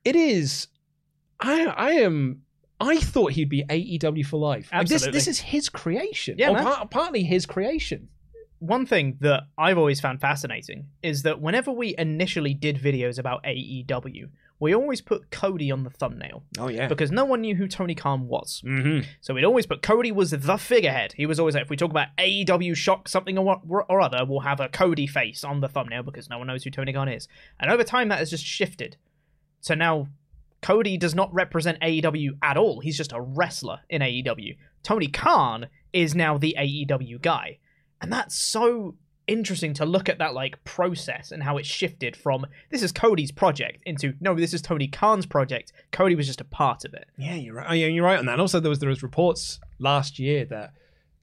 It 0.03 0.16
is. 0.16 0.68
I 1.39 1.66
I 1.66 1.91
am. 1.93 2.43
I 2.80 2.97
thought 2.97 3.34
he'd 3.34 3.49
be 3.49 3.64
AEW 3.64 4.26
for 4.26 4.38
life. 4.38 4.70
Like, 4.72 4.88
this, 4.88 4.95
Absolutely. 4.95 5.18
this 5.18 5.28
is 5.28 5.39
his 5.39 5.70
creation. 5.70 6.36
Yeah, 6.39 6.49
or 6.49 6.55
part, 6.55 6.89
partly 6.89 7.24
his 7.24 7.45
creation. 7.45 8.09
One 8.57 8.88
thing 8.88 9.18
that 9.22 9.43
I've 9.57 9.78
always 9.78 9.99
found 9.99 10.20
fascinating 10.20 10.88
is 11.03 11.24
that 11.24 11.41
whenever 11.41 11.72
we 11.72 11.95
initially 11.97 12.55
did 12.55 12.78
videos 12.78 13.20
about 13.20 13.43
AEW, 13.43 14.30
we 14.62 14.74
always 14.74 15.01
put 15.01 15.30
Cody 15.32 15.72
on 15.72 15.84
the 15.84 15.89
thumbnail 15.89 16.43
Oh 16.57 16.70
yeah. 16.70 16.88
because 16.88 17.12
no 17.12 17.26
one 17.26 17.41
knew 17.41 17.55
who 17.55 17.68
Tony 17.68 17.95
Khan 17.95 18.28
was. 18.28 18.62
Mm-hmm. 18.66 19.09
So 19.20 19.34
we'd 19.34 19.43
always 19.43 19.66
put 19.66 19.82
Cody 19.82 20.12
was 20.14 20.32
the 20.32 20.57
figurehead. 20.57 21.14
He 21.18 21.26
was 21.26 21.39
always 21.39 21.55
like, 21.55 21.64
if 21.66 21.70
we 21.70 21.76
talk 21.76 21.91
about 21.91 22.07
AEW 22.18 22.76
shock 22.78 23.09
something 23.09 23.38
or, 23.38 23.43
what- 23.43 23.62
or 23.89 23.99
other, 23.99 24.24
we'll 24.26 24.39
have 24.41 24.59
a 24.62 24.70
Cody 24.70 25.07
face 25.07 25.43
on 25.43 25.59
the 25.59 25.68
thumbnail 25.68 26.03
because 26.03 26.30
no 26.30 26.38
one 26.38 26.47
knows 26.47 26.64
who 26.64 26.70
Tony 26.70 26.93
Khan 26.93 27.09
is. 27.09 27.28
And 27.59 27.70
over 27.70 27.84
time, 27.84 28.07
that 28.09 28.20
has 28.20 28.30
just 28.30 28.45
shifted. 28.45 28.95
So 29.59 29.74
now 29.76 30.07
Cody 30.62 30.95
does 30.95 31.16
not 31.16 31.34
represent 31.34 31.80
AEW 31.82 32.38
at 32.43 32.55
all. 32.55 32.80
He's 32.82 32.97
just 32.97 33.12
a 33.14 33.20
wrestler 33.20 33.80
in 33.89 34.01
AEW. 34.01 34.55
Tony 34.84 35.07
Khan 35.07 35.68
is 35.91 36.14
now 36.16 36.38
the 36.38 36.55
AEW 36.57 37.20
guy. 37.22 37.57
And 37.99 38.12
that's 38.14 38.36
so 38.36 38.95
interesting 39.28 39.74
to 39.76 39.86
look 39.86 40.09
at 40.09 40.17
that 40.17 40.34
like 40.34 40.63
process 40.63 41.32
and 41.32 41.43
how 41.43 41.57
it 41.57 41.65
shifted 41.65 42.15
from 42.17 42.45
this 42.69 42.84
is 42.84 42.91
Cody's 42.91 43.32
project 43.32 43.82
into 43.86 44.13
no, 44.19 44.36
this 44.36 44.53
is 44.53 44.61
Tony 44.61 44.88
Khan's 44.88 45.26
project. 45.26 45.72
Cody 45.91 46.15
was 46.15 46.28
just 46.28 46.41
a 46.41 46.45
part 46.45 46.86
of 46.86 46.93
it. 46.93 47.05
Yeah, 47.17 47.36
you're 47.36 47.55
right. 47.55 47.67
Oh, 47.69 47.74
yeah, 47.74 47.88
you're 47.88 48.03
right 48.05 48.19
on 48.19 48.26
that. 48.26 48.39
Also, 48.39 48.59
there 48.59 48.69
was 48.69 48.80
there 48.80 48.89
was 48.89 49.03
reports 49.03 49.59
last 49.80 50.19
year 50.19 50.45
that 50.45 50.74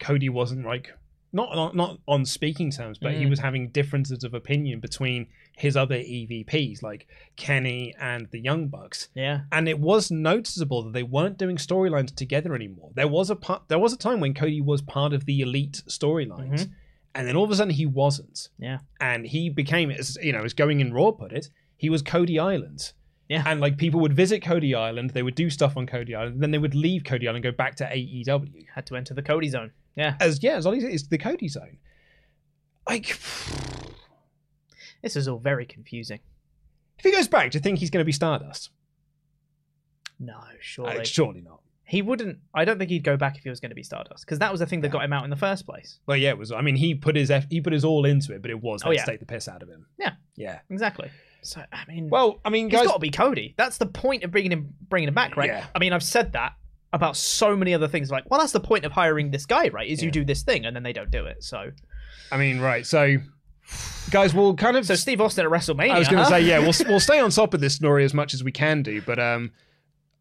Cody 0.00 0.28
wasn't 0.28 0.64
like 0.64 0.92
not 1.32 1.54
not, 1.54 1.76
not 1.76 1.98
on 2.08 2.24
speaking 2.24 2.70
terms, 2.70 2.98
but 2.98 3.12
he 3.12 3.24
Mm. 3.24 3.30
was 3.30 3.40
having 3.40 3.68
differences 3.68 4.24
of 4.24 4.32
opinion 4.32 4.80
between 4.80 5.26
his 5.56 5.76
other 5.76 5.96
EVPs 5.96 6.82
like 6.82 7.06
Kenny 7.36 7.92
and 8.00 8.28
the 8.30 8.38
Young 8.40 8.68
Bucks. 8.68 9.08
Yeah. 9.14 9.40
And 9.52 9.68
it 9.68 9.78
was 9.80 10.10
noticeable 10.10 10.84
that 10.84 10.92
they 10.92 11.02
weren't 11.02 11.36
doing 11.36 11.56
storylines 11.56 12.14
together 12.14 12.54
anymore. 12.54 12.92
There 12.94 13.08
was 13.08 13.28
a 13.28 13.36
part, 13.36 13.62
there 13.68 13.78
was 13.78 13.92
a 13.92 13.98
time 13.98 14.20
when 14.20 14.34
Cody 14.34 14.60
was 14.60 14.80
part 14.80 15.12
of 15.12 15.24
the 15.26 15.40
elite 15.40 15.82
storylines, 15.88 16.68
and 17.18 17.26
then 17.28 17.36
all 17.36 17.44
of 17.44 17.50
a 17.50 17.56
sudden 17.56 17.74
he 17.74 17.84
wasn't. 17.86 18.48
Yeah. 18.58 18.78
and 19.00 19.26
he 19.26 19.50
became 19.50 19.90
as 19.90 20.16
you 20.22 20.32
know 20.32 20.44
as 20.44 20.54
going 20.54 20.80
in 20.80 20.92
raw 20.94 21.10
put 21.10 21.32
it 21.32 21.48
he 21.76 21.90
was 21.90 22.00
cody 22.02 22.38
island 22.38 22.92
Yeah. 23.28 23.42
and 23.46 23.60
like 23.60 23.76
people 23.76 24.00
would 24.00 24.14
visit 24.14 24.40
cody 24.42 24.74
island 24.74 25.10
they 25.10 25.22
would 25.22 25.34
do 25.34 25.50
stuff 25.50 25.76
on 25.76 25.86
cody 25.86 26.14
island 26.14 26.34
and 26.34 26.42
then 26.42 26.50
they 26.52 26.58
would 26.58 26.74
leave 26.74 27.04
cody 27.04 27.26
island 27.28 27.44
and 27.44 27.52
go 27.52 27.56
back 27.56 27.74
to 27.76 27.84
aew 27.84 28.66
Had 28.74 28.86
to 28.86 28.96
enter 28.96 29.12
the 29.14 29.22
Cody 29.22 29.48
zone. 29.48 29.72
Yeah. 29.96 30.16
as 30.20 30.42
yeah 30.42 30.56
as 30.56 30.64
ollie 30.66 30.80
said 30.80 30.92
it's 30.92 31.08
the 31.08 31.18
cody 31.18 31.48
zone 31.48 31.76
like 32.88 33.18
This 35.02 35.14
is 35.16 35.28
all 35.28 35.38
very 35.38 35.66
confusing. 35.66 36.20
If 36.98 37.04
he 37.04 37.12
goes 37.12 37.28
back, 37.28 37.50
do 37.52 37.58
you 37.58 37.62
think 37.62 37.78
he's 37.78 37.90
going 37.90 38.00
to 38.00 38.04
be 38.04 38.10
Stardust? 38.12 38.70
No, 40.18 40.34
Uh, 40.34 40.44
surely. 40.60 41.04
surely 41.04 41.40
not. 41.40 41.60
He 41.88 42.02
wouldn't. 42.02 42.38
I 42.54 42.66
don't 42.66 42.78
think 42.78 42.90
he'd 42.90 43.02
go 43.02 43.16
back 43.16 43.38
if 43.38 43.44
he 43.44 43.48
was 43.48 43.60
going 43.60 43.70
to 43.70 43.74
be 43.74 43.82
Stardust 43.82 44.26
because 44.26 44.38
that 44.40 44.52
was 44.52 44.60
the 44.60 44.66
thing 44.66 44.82
that 44.82 44.90
got 44.90 45.02
him 45.04 45.12
out 45.14 45.24
in 45.24 45.30
the 45.30 45.36
first 45.36 45.64
place. 45.64 46.00
Well, 46.06 46.18
yeah, 46.18 46.28
it 46.28 46.38
was. 46.38 46.52
I 46.52 46.60
mean, 46.60 46.76
he 46.76 46.94
put 46.94 47.16
his 47.16 47.30
F, 47.30 47.46
he 47.48 47.62
put 47.62 47.72
his 47.72 47.82
all 47.84 48.04
into 48.04 48.34
it, 48.34 48.42
but 48.42 48.50
it 48.50 48.60
was 48.60 48.82
Oh, 48.84 48.90
let's 48.90 49.00
yeah. 49.00 49.04
take 49.06 49.20
the 49.20 49.26
piss 49.26 49.48
out 49.48 49.62
of 49.62 49.70
him. 49.70 49.86
Yeah. 49.98 50.12
Yeah. 50.36 50.58
Exactly. 50.68 51.10
So 51.40 51.62
I 51.72 51.84
mean, 51.88 52.10
Well, 52.10 52.40
I 52.44 52.50
mean, 52.50 52.68
he's 52.68 52.82
got 52.82 52.92
to 52.92 52.98
be 52.98 53.10
Cody. 53.10 53.54
That's 53.56 53.78
the 53.78 53.86
point 53.86 54.22
of 54.22 54.30
bringing 54.30 54.52
him 54.52 54.74
bringing 54.88 55.08
him 55.08 55.14
back, 55.14 55.36
right? 55.36 55.48
Yeah. 55.48 55.64
I 55.74 55.78
mean, 55.78 55.94
I've 55.94 56.02
said 56.02 56.32
that 56.32 56.52
about 56.92 57.16
so 57.16 57.56
many 57.56 57.72
other 57.72 57.88
things. 57.88 58.10
Like, 58.10 58.30
well, 58.30 58.38
that's 58.38 58.52
the 58.52 58.60
point 58.60 58.84
of 58.84 58.92
hiring 58.92 59.30
this 59.30 59.46
guy, 59.46 59.68
right? 59.68 59.88
Is 59.88 60.02
you 60.02 60.10
do 60.10 60.24
this 60.26 60.42
thing 60.42 60.66
and 60.66 60.76
then 60.76 60.82
they 60.82 60.92
don't 60.92 61.10
do 61.10 61.24
it. 61.24 61.42
So, 61.42 61.70
I 62.30 62.36
mean, 62.36 62.60
right. 62.60 62.84
So, 62.84 63.16
guys, 64.10 64.34
we'll 64.34 64.54
kind 64.56 64.76
of. 64.76 64.84
so 64.86 64.94
Steve 64.94 65.20
Austin 65.22 65.46
at 65.46 65.50
WrestleMania. 65.50 65.92
I 65.92 65.98
was 65.98 66.08
going 66.08 66.18
to 66.18 66.24
huh? 66.24 66.30
say, 66.30 66.42
yeah, 66.42 66.58
we'll 66.58 66.74
we'll 66.86 67.00
stay 67.00 67.18
on 67.18 67.30
top 67.30 67.54
of 67.54 67.60
this 67.60 67.74
story 67.74 68.04
as 68.04 68.12
much 68.12 68.34
as 68.34 68.44
we 68.44 68.52
can 68.52 68.82
do, 68.82 69.00
but 69.02 69.18
um, 69.18 69.52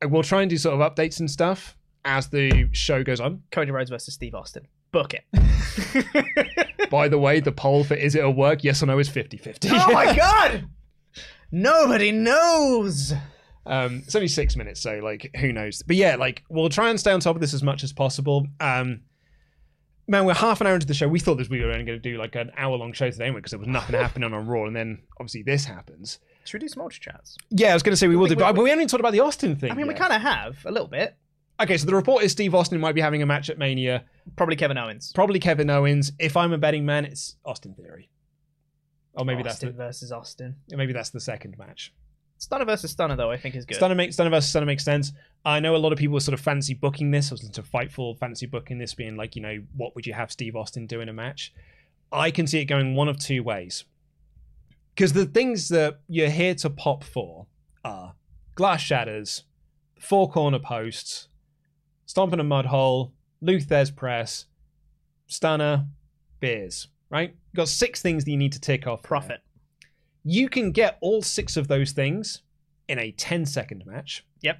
we'll 0.05 0.23
try 0.23 0.41
and 0.41 0.49
do 0.49 0.57
sort 0.57 0.79
of 0.79 0.95
updates 0.95 1.19
and 1.19 1.29
stuff 1.29 1.75
as 2.05 2.27
the 2.29 2.69
show 2.71 3.03
goes 3.03 3.19
on. 3.19 3.43
Cody 3.51 3.71
Rhodes 3.71 3.89
versus 3.89 4.13
Steve 4.13 4.35
Austin. 4.35 4.67
Book 4.91 5.13
it. 5.13 6.89
By 6.89 7.07
the 7.09 7.17
way, 7.17 7.39
the 7.39 7.51
poll 7.51 7.83
for 7.83 7.93
is 7.95 8.15
it 8.15 8.23
a 8.23 8.29
work? 8.29 8.63
Yes 8.63 8.81
or 8.81 8.85
no 8.85 8.99
is 8.99 9.09
50-50. 9.09 9.69
oh 9.71 9.91
my 9.91 10.15
god! 10.15 10.65
Nobody 11.51 12.11
knows. 12.11 13.13
Um, 13.65 14.03
it's 14.05 14.15
only 14.15 14.29
six 14.29 14.55
minutes, 14.55 14.81
so 14.81 14.99
like, 15.03 15.29
who 15.37 15.51
knows? 15.51 15.83
But 15.85 15.97
yeah, 15.97 16.15
like, 16.15 16.43
we'll 16.49 16.69
try 16.69 16.89
and 16.89 16.99
stay 16.99 17.11
on 17.11 17.19
top 17.19 17.35
of 17.35 17.41
this 17.41 17.53
as 17.53 17.63
much 17.63 17.83
as 17.83 17.91
possible. 17.91 18.47
Um, 18.61 19.01
man, 20.07 20.25
we're 20.25 20.33
half 20.33 20.61
an 20.61 20.67
hour 20.67 20.75
into 20.75 20.87
the 20.87 20.93
show. 20.93 21.07
We 21.07 21.19
thought 21.19 21.35
this 21.35 21.49
we 21.49 21.59
were 21.61 21.71
only 21.71 21.83
going 21.83 22.01
to 22.01 22.09
do 22.11 22.17
like 22.17 22.35
an 22.35 22.51
hour 22.55 22.77
long 22.77 22.93
show 22.93 23.11
today 23.11 23.29
because 23.29 23.51
there 23.51 23.59
was 23.59 23.67
nothing 23.67 23.95
happening 23.99 24.31
on 24.33 24.47
Raw, 24.47 24.65
and 24.65 24.75
then 24.75 24.99
obviously 25.19 25.43
this 25.43 25.65
happens. 25.65 26.19
Should 26.47 26.61
we 26.61 26.67
do 26.67 26.73
some 26.73 26.81
ultra 26.83 26.99
chats? 26.99 27.37
Yeah, 27.49 27.71
I 27.71 27.73
was 27.73 27.83
going 27.83 27.93
to 27.93 27.97
say 27.97 28.07
we 28.07 28.15
will 28.15 28.27
do, 28.27 28.35
but, 28.35 28.55
we- 28.55 28.69
haven't 28.69 28.81
even 28.81 28.87
talked 28.87 29.01
about 29.01 29.13
the 29.13 29.19
Austin 29.19 29.55
thing. 29.55 29.71
I 29.71 29.75
mean, 29.75 29.87
we 29.87 29.93
yet. 29.93 30.01
kind 30.01 30.13
of 30.13 30.21
have 30.21 30.57
a 30.65 30.71
little 30.71 30.87
bit. 30.87 31.15
Okay, 31.59 31.77
so 31.77 31.85
the 31.87 31.95
report 31.95 32.23
is 32.23 32.31
Steve 32.31 32.53
Austin 32.53 32.79
might 32.79 32.93
be 32.93 33.01
having 33.01 33.21
a 33.23 33.25
match 33.25 33.49
at 33.49 33.57
Mania. 33.57 34.05
Probably 34.35 34.55
Kevin 34.55 34.77
Owens. 34.77 35.11
Probably 35.13 35.39
Kevin 35.39 35.69
Owens. 35.69 36.11
If 36.19 36.37
I'm 36.37 36.53
a 36.53 36.57
betting 36.57 36.85
man, 36.85 37.05
it's 37.05 37.35
Austin 37.43 37.73
Theory. 37.73 38.09
Or 39.13 39.25
maybe 39.25 39.43
Austin 39.43 39.69
that's 39.69 39.99
versus 39.99 40.11
Austin. 40.11 40.57
the 40.67 40.77
maybe 40.77 40.93
that's 40.93 41.09
the 41.09 41.19
second 41.19 41.57
match. 41.57 41.93
Stunner 42.37 42.65
versus 42.65 42.91
Stunner, 42.91 43.15
though, 43.15 43.31
I 43.31 43.37
think 43.37 43.55
is 43.55 43.65
good. 43.65 43.77
Stunner 43.77 43.95
makes 43.95 44.15
Stunner 44.15 44.29
versus 44.29 44.49
Stunner 44.51 44.67
makes 44.67 44.85
sense. 44.85 45.11
I 45.43 45.59
know 45.59 45.75
a 45.75 45.77
lot 45.77 45.91
of 45.91 45.97
people 45.97 46.15
are 46.17 46.21
sort 46.21 46.33
of 46.33 46.39
fancy 46.39 46.75
booking 46.75 47.09
this. 47.09 47.31
I 47.31 47.33
was 47.33 47.43
into 47.43 47.63
Fightful 47.63 48.19
fancy 48.19 48.45
booking 48.45 48.77
this, 48.77 48.93
being 48.93 49.15
like, 49.15 49.35
you 49.35 49.41
know, 49.41 49.63
what 49.75 49.95
would 49.95 50.05
you 50.05 50.13
have 50.13 50.31
Steve 50.31 50.55
Austin 50.55 50.85
do 50.85 51.01
in 51.01 51.09
a 51.09 51.13
match? 51.13 51.51
I 52.11 52.29
can 52.29 52.45
see 52.45 52.59
it 52.59 52.65
going 52.65 52.95
one 52.95 53.07
of 53.07 53.17
two 53.19 53.41
ways. 53.41 53.85
Because 54.97 55.13
the 55.13 55.27
things 55.27 55.69
that 55.69 55.99
you're 56.07 56.27
here 56.31 56.55
to 56.55 56.71
pop 56.71 57.03
for 57.03 57.45
are 57.85 58.15
glass 58.55 58.81
shatters, 58.81 59.43
four 59.99 60.27
corner 60.27 60.57
posts, 60.57 61.27
stomping 62.07 62.39
a 62.39 62.43
mud 62.43 62.65
hole, 62.65 63.13
Lou 63.39 63.59
Thesz 63.59 63.95
press, 63.95 64.45
stunner, 65.27 65.85
beers. 66.39 66.87
Right? 67.11 67.29
You've 67.29 67.57
got 67.57 67.67
six 67.67 68.01
things 68.01 68.25
that 68.25 68.31
you 68.31 68.37
need 68.37 68.53
to 68.53 68.59
tick 68.59 68.87
off. 68.87 69.03
Profit. 69.03 69.41
You 70.23 70.49
can 70.49 70.71
get 70.71 70.97
all 70.99 71.21
six 71.21 71.57
of 71.57 71.67
those 71.67 71.91
things 71.91 72.41
in 72.89 72.97
a 72.97 73.11
10 73.11 73.45
second 73.45 73.83
match, 73.85 74.25
Yep. 74.41 74.59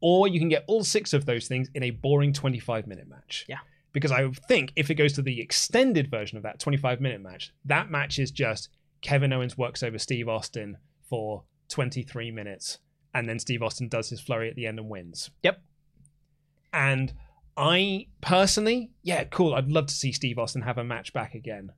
or 0.00 0.26
you 0.26 0.40
can 0.40 0.48
get 0.48 0.64
all 0.66 0.82
six 0.82 1.12
of 1.12 1.26
those 1.26 1.46
things 1.46 1.70
in 1.74 1.84
a 1.84 1.90
boring 1.90 2.32
25 2.32 2.88
minute 2.88 3.06
match. 3.08 3.46
Yeah. 3.48 3.58
Because 3.92 4.10
I 4.10 4.28
think 4.48 4.72
if 4.74 4.90
it 4.90 4.96
goes 4.96 5.12
to 5.12 5.22
the 5.22 5.40
extended 5.40 6.10
version 6.10 6.36
of 6.38 6.42
that 6.42 6.58
25 6.58 7.00
minute 7.00 7.20
match, 7.20 7.52
that 7.66 7.88
match 7.88 8.18
is 8.18 8.32
just 8.32 8.68
Kevin 9.04 9.32
Owens 9.34 9.56
works 9.56 9.82
over 9.82 9.98
Steve 9.98 10.28
Austin 10.28 10.78
for 11.08 11.44
23 11.68 12.30
minutes, 12.30 12.78
and 13.12 13.28
then 13.28 13.38
Steve 13.38 13.62
Austin 13.62 13.86
does 13.88 14.08
his 14.08 14.20
flurry 14.20 14.48
at 14.48 14.56
the 14.56 14.66
end 14.66 14.78
and 14.78 14.88
wins. 14.88 15.30
Yep. 15.42 15.62
And 16.72 17.12
I 17.56 18.06
personally, 18.22 18.90
yeah, 19.02 19.24
cool. 19.24 19.54
I'd 19.54 19.70
love 19.70 19.86
to 19.86 19.94
see 19.94 20.10
Steve 20.10 20.38
Austin 20.38 20.62
have 20.62 20.78
a 20.78 20.84
match 20.84 21.12
back 21.12 21.34
again. 21.34 21.70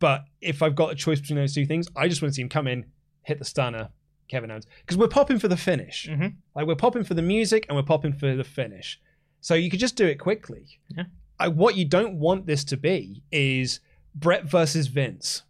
But 0.00 0.24
if 0.40 0.62
I've 0.62 0.74
got 0.74 0.90
a 0.90 0.96
choice 0.96 1.20
between 1.20 1.38
those 1.38 1.54
two 1.54 1.64
things, 1.64 1.86
I 1.96 2.08
just 2.08 2.20
want 2.20 2.32
to 2.32 2.34
see 2.34 2.42
him 2.42 2.48
come 2.48 2.66
in, 2.66 2.84
hit 3.22 3.38
the 3.38 3.44
stunner, 3.44 3.90
Kevin 4.28 4.50
Owens, 4.50 4.66
because 4.80 4.96
we're 4.96 5.08
popping 5.08 5.38
for 5.38 5.48
the 5.48 5.56
finish. 5.56 6.08
Mhm. 6.10 6.34
Like 6.56 6.66
we're 6.66 6.74
popping 6.74 7.04
for 7.04 7.14
the 7.14 7.22
music 7.22 7.66
and 7.68 7.76
we're 7.76 7.84
popping 7.84 8.12
for 8.12 8.34
the 8.34 8.44
finish. 8.44 9.00
So 9.40 9.54
you 9.54 9.70
could 9.70 9.80
just 9.80 9.96
do 9.96 10.06
it 10.06 10.16
quickly. 10.16 10.80
Yeah. 10.88 11.04
I, 11.38 11.48
what 11.48 11.76
you 11.76 11.84
don't 11.84 12.18
want 12.18 12.46
this 12.46 12.64
to 12.64 12.76
be 12.76 13.22
is 13.30 13.78
Brett 14.14 14.44
versus 14.44 14.88
Vince 14.88 15.42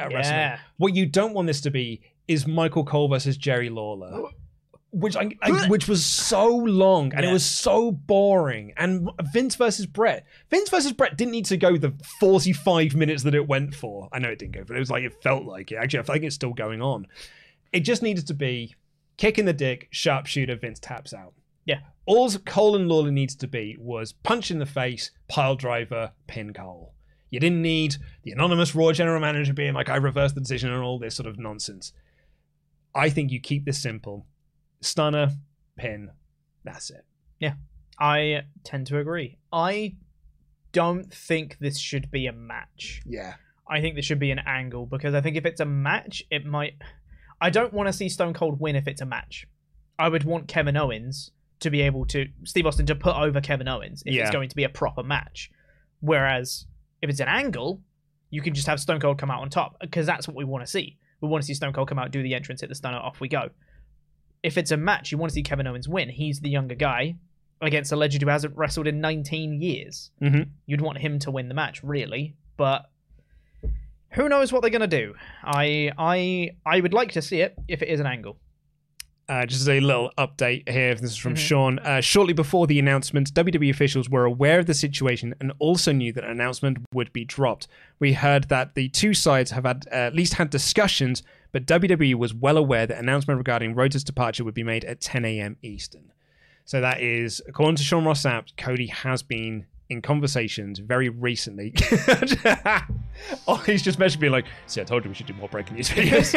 at 0.00 0.10
WrestleMania. 0.10 0.58
What 0.78 0.94
you 0.94 1.06
don't 1.06 1.34
want 1.34 1.46
this 1.46 1.60
to 1.62 1.70
be 1.70 2.00
is 2.28 2.46
Michael 2.46 2.84
Cole 2.84 3.08
versus 3.08 3.36
Jerry 3.36 3.70
Lawler, 3.70 4.10
oh. 4.12 4.30
which 4.92 5.16
I, 5.16 5.30
I- 5.42 5.68
which 5.68 5.88
was 5.88 6.04
so 6.04 6.46
long 6.48 7.12
and 7.14 7.24
it 7.24 7.32
was 7.32 7.44
so 7.44 7.90
boring. 7.92 8.72
And 8.76 9.10
Vince 9.32 9.56
versus 9.56 9.86
Brett, 9.86 10.24
Vince 10.48 10.68
versus 10.68 10.92
Brett 10.92 11.16
didn't 11.16 11.32
need 11.32 11.46
to 11.46 11.56
go 11.56 11.76
the 11.76 11.92
forty-five 12.20 12.94
minutes 12.94 13.22
that 13.24 13.34
it 13.34 13.48
went 13.48 13.74
for. 13.74 14.08
I 14.12 14.18
know 14.18 14.28
it 14.28 14.38
didn't 14.38 14.54
go, 14.54 14.64
but 14.64 14.76
it 14.76 14.80
was 14.80 14.90
like 14.90 15.04
it 15.04 15.22
felt 15.22 15.44
like 15.44 15.72
it. 15.72 15.76
Actually, 15.76 16.00
I 16.00 16.02
feel 16.04 16.14
like 16.14 16.22
it's 16.22 16.34
still 16.34 16.52
going 16.54 16.82
on. 16.82 17.06
It 17.72 17.80
just 17.80 18.02
needed 18.02 18.26
to 18.28 18.34
be 18.34 18.74
kick 19.16 19.38
in 19.38 19.44
the 19.44 19.52
dick, 19.52 19.88
sharpshooter. 19.90 20.56
Vince 20.56 20.80
taps 20.80 21.12
out. 21.12 21.34
Yeah. 21.64 21.80
All 22.06 22.28
Cole 22.30 22.74
and 22.74 22.88
Lawler 22.88 23.12
needs 23.12 23.36
to 23.36 23.46
be 23.46 23.76
was 23.78 24.12
punch 24.12 24.50
in 24.50 24.58
the 24.58 24.66
face, 24.66 25.10
pile 25.28 25.54
driver, 25.54 26.10
pin 26.26 26.52
Cole. 26.52 26.94
You 27.30 27.40
didn't 27.40 27.62
need 27.62 27.96
the 28.24 28.32
anonymous 28.32 28.74
Raw 28.74 28.92
general 28.92 29.20
manager 29.20 29.52
being 29.52 29.74
like, 29.74 29.88
I 29.88 29.96
reversed 29.96 30.34
the 30.34 30.40
decision 30.40 30.72
and 30.72 30.82
all 30.82 30.98
this 30.98 31.14
sort 31.14 31.28
of 31.28 31.38
nonsense. 31.38 31.92
I 32.94 33.08
think 33.08 33.30
you 33.30 33.40
keep 33.40 33.64
this 33.64 33.80
simple. 33.80 34.26
Stunner, 34.80 35.30
pin, 35.76 36.10
that's 36.64 36.90
it. 36.90 37.04
Yeah, 37.38 37.54
I 37.98 38.42
tend 38.64 38.86
to 38.88 38.98
agree. 38.98 39.38
I 39.52 39.94
don't 40.72 41.12
think 41.12 41.58
this 41.58 41.78
should 41.78 42.10
be 42.10 42.26
a 42.26 42.32
match. 42.32 43.02
Yeah. 43.06 43.34
I 43.68 43.80
think 43.80 43.94
this 43.94 44.04
should 44.04 44.18
be 44.18 44.32
an 44.32 44.40
angle 44.40 44.86
because 44.86 45.14
I 45.14 45.20
think 45.20 45.36
if 45.36 45.46
it's 45.46 45.60
a 45.60 45.64
match, 45.64 46.22
it 46.30 46.44
might. 46.44 46.74
I 47.40 47.50
don't 47.50 47.72
want 47.72 47.86
to 47.86 47.92
see 47.92 48.08
Stone 48.08 48.34
Cold 48.34 48.58
win 48.60 48.74
if 48.74 48.88
it's 48.88 49.00
a 49.00 49.06
match. 49.06 49.46
I 49.98 50.08
would 50.08 50.24
want 50.24 50.48
Kevin 50.48 50.76
Owens 50.76 51.30
to 51.60 51.70
be 51.70 51.82
able 51.82 52.06
to 52.06 52.26
Steve 52.44 52.66
Austin 52.66 52.86
to 52.86 52.94
put 52.94 53.14
over 53.14 53.40
Kevin 53.40 53.68
Owens 53.68 54.02
if 54.04 54.14
Yeah. 54.14 54.22
it's 54.22 54.30
going 54.30 54.48
to 54.48 54.56
be 54.56 54.64
a 54.64 54.68
proper 54.68 55.02
match. 55.02 55.50
Whereas 56.00 56.66
if 57.02 57.10
it's 57.10 57.20
an 57.20 57.28
angle, 57.28 57.80
you 58.30 58.42
can 58.42 58.54
just 58.54 58.66
have 58.66 58.80
Stone 58.80 59.00
Cold 59.00 59.18
come 59.18 59.30
out 59.30 59.40
on 59.42 59.50
top 59.50 59.76
because 59.80 60.06
that's 60.06 60.28
what 60.28 60.36
we 60.36 60.44
want 60.44 60.64
to 60.64 60.70
see. 60.70 60.96
We 61.20 61.28
want 61.28 61.42
to 61.42 61.46
see 61.46 61.54
Stone 61.54 61.72
Cold 61.72 61.88
come 61.88 61.98
out, 61.98 62.10
do 62.10 62.22
the 62.22 62.34
entrance, 62.34 62.60
hit 62.60 62.68
the 62.68 62.74
stunner, 62.74 62.98
off 62.98 63.20
we 63.20 63.28
go. 63.28 63.50
If 64.42 64.56
it's 64.56 64.70
a 64.70 64.76
match, 64.76 65.12
you 65.12 65.18
want 65.18 65.30
to 65.30 65.34
see 65.34 65.42
Kevin 65.42 65.66
Owens 65.66 65.88
win. 65.88 66.08
He's 66.08 66.40
the 66.40 66.48
younger 66.48 66.74
guy 66.74 67.16
against 67.60 67.92
a 67.92 67.96
legend 67.96 68.22
who 68.22 68.28
hasn't 68.28 68.56
wrestled 68.56 68.86
in 68.86 69.00
19 69.00 69.60
years. 69.60 70.10
Mm-hmm. 70.22 70.50
You'd 70.66 70.80
want 70.80 70.98
him 70.98 71.18
to 71.20 71.30
win 71.30 71.48
the 71.48 71.54
match, 71.54 71.82
really, 71.82 72.36
but 72.56 72.90
who 74.12 74.28
knows 74.28 74.52
what 74.52 74.62
they're 74.62 74.70
gonna 74.70 74.86
do? 74.86 75.14
I 75.44 75.92
I 75.96 76.50
I 76.66 76.80
would 76.80 76.92
like 76.92 77.12
to 77.12 77.22
see 77.22 77.40
it 77.42 77.56
if 77.68 77.82
it 77.82 77.88
is 77.88 78.00
an 78.00 78.06
angle. 78.06 78.38
Uh, 79.30 79.46
just 79.46 79.68
a 79.68 79.78
little 79.78 80.10
update 80.18 80.68
here. 80.68 80.92
This 80.96 81.12
is 81.12 81.16
from 81.16 81.34
Mhm. 81.34 81.38
Sean. 81.38 81.78
Uh, 81.78 82.00
shortly 82.00 82.32
before 82.32 82.66
the 82.66 82.80
announcement, 82.80 83.32
WWE 83.32 83.70
officials 83.70 84.10
were 84.10 84.24
aware 84.24 84.58
of 84.58 84.66
the 84.66 84.74
situation 84.74 85.34
and 85.40 85.52
also 85.60 85.92
knew 85.92 86.12
that 86.12 86.24
an 86.24 86.30
announcement 86.32 86.78
would 86.92 87.12
be 87.12 87.24
dropped. 87.24 87.68
We 88.00 88.14
heard 88.14 88.48
that 88.48 88.74
the 88.74 88.88
two 88.88 89.14
sides 89.14 89.52
have 89.52 89.64
had 89.64 89.86
uh, 89.92 89.94
at 89.94 90.16
least 90.16 90.34
had 90.34 90.50
discussions, 90.50 91.22
but 91.52 91.64
WWE 91.64 92.14
was 92.16 92.34
well 92.34 92.56
aware 92.56 92.88
that 92.88 92.98
announcement 92.98 93.38
regarding 93.38 93.76
Rhodes' 93.76 94.02
departure 94.02 94.42
would 94.42 94.54
be 94.54 94.64
made 94.64 94.84
at 94.84 95.00
10 95.00 95.24
a.m. 95.24 95.56
Eastern. 95.62 96.10
So 96.64 96.80
that 96.80 97.00
is, 97.00 97.40
according 97.46 97.76
to 97.76 97.84
Sean 97.84 98.04
Ross 98.04 98.24
Sapp, 98.24 98.56
Cody 98.56 98.86
has 98.88 99.22
been 99.22 99.66
in 99.88 100.02
conversations 100.02 100.80
very 100.80 101.08
recently. 101.08 101.72
oh, 103.46 103.56
he's 103.64 103.82
just 103.82 104.00
mentioned 104.00 104.22
me 104.22 104.28
like, 104.28 104.46
"See, 104.66 104.80
I 104.80 104.84
told 104.84 105.04
you 105.04 105.10
we 105.10 105.14
should 105.14 105.26
do 105.26 105.34
more 105.34 105.48
breaking 105.48 105.76
news 105.76 105.88
videos." 105.90 106.34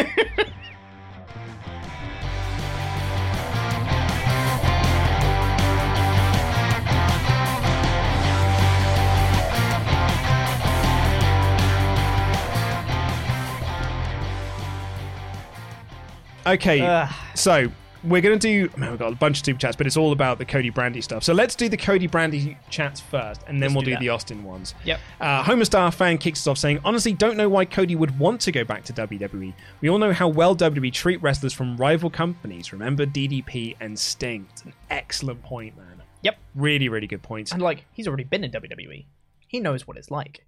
Okay, 16.45 16.81
Ugh. 16.81 17.09
so 17.35 17.71
we're 18.03 18.21
gonna 18.21 18.37
do. 18.37 18.69
Man, 18.75 18.89
we've 18.89 18.99
got 18.99 19.13
a 19.13 19.15
bunch 19.15 19.39
of 19.39 19.45
super 19.45 19.59
chats, 19.59 19.75
but 19.77 19.87
it's 19.87 19.95
all 19.95 20.11
about 20.11 20.37
the 20.37 20.45
Cody 20.45 20.69
Brandy 20.69 20.99
stuff. 21.01 21.23
So 21.23 21.33
let's 21.33 21.55
do 21.55 21.69
the 21.69 21.77
Cody 21.77 22.07
Brandy 22.07 22.57
chats 22.69 22.99
first, 22.99 23.41
and 23.47 23.61
then 23.61 23.69
Let's 23.69 23.75
we'll 23.75 23.85
do 23.85 23.91
do, 23.91 23.97
the 23.99 24.09
Austin 24.09 24.43
ones. 24.43 24.75
Yep. 24.83 24.99
Uh, 25.21 25.41
Homer 25.43 25.63
Star 25.65 25.89
fan 25.91 26.17
kicks 26.17 26.41
us 26.41 26.47
off 26.47 26.57
saying, 26.57 26.79
"Honestly, 26.83 27.13
don't 27.13 27.37
know 27.37 27.47
why 27.47 27.63
Cody 27.63 27.95
would 27.95 28.19
want 28.19 28.41
to 28.41 28.51
go 28.51 28.63
back 28.65 28.83
to 28.85 28.93
WWE. 28.93 29.53
We 29.79 29.89
all 29.89 29.97
know 29.99 30.11
how 30.11 30.27
well 30.27 30.53
WWE 30.55 30.91
treat 30.91 31.21
wrestlers 31.21 31.53
from 31.53 31.77
rival 31.77 32.09
companies. 32.09 32.73
Remember 32.73 33.05
DDP 33.05 33.77
and 33.79 33.97
Sting. 33.97 34.47
It's 34.51 34.63
an 34.63 34.73
excellent 34.89 35.41
point, 35.43 35.77
man. 35.77 36.01
Yep. 36.23 36.37
Really, 36.55 36.89
really 36.89 37.07
good 37.07 37.21
point. 37.21 37.51
And 37.53 37.61
like 37.61 37.85
he's 37.93 38.07
already 38.07 38.23
been 38.25 38.43
in 38.43 38.51
WWE. 38.51 39.05
He 39.47 39.59
knows 39.61 39.87
what 39.87 39.95
it's 39.97 40.11
like. 40.11 40.45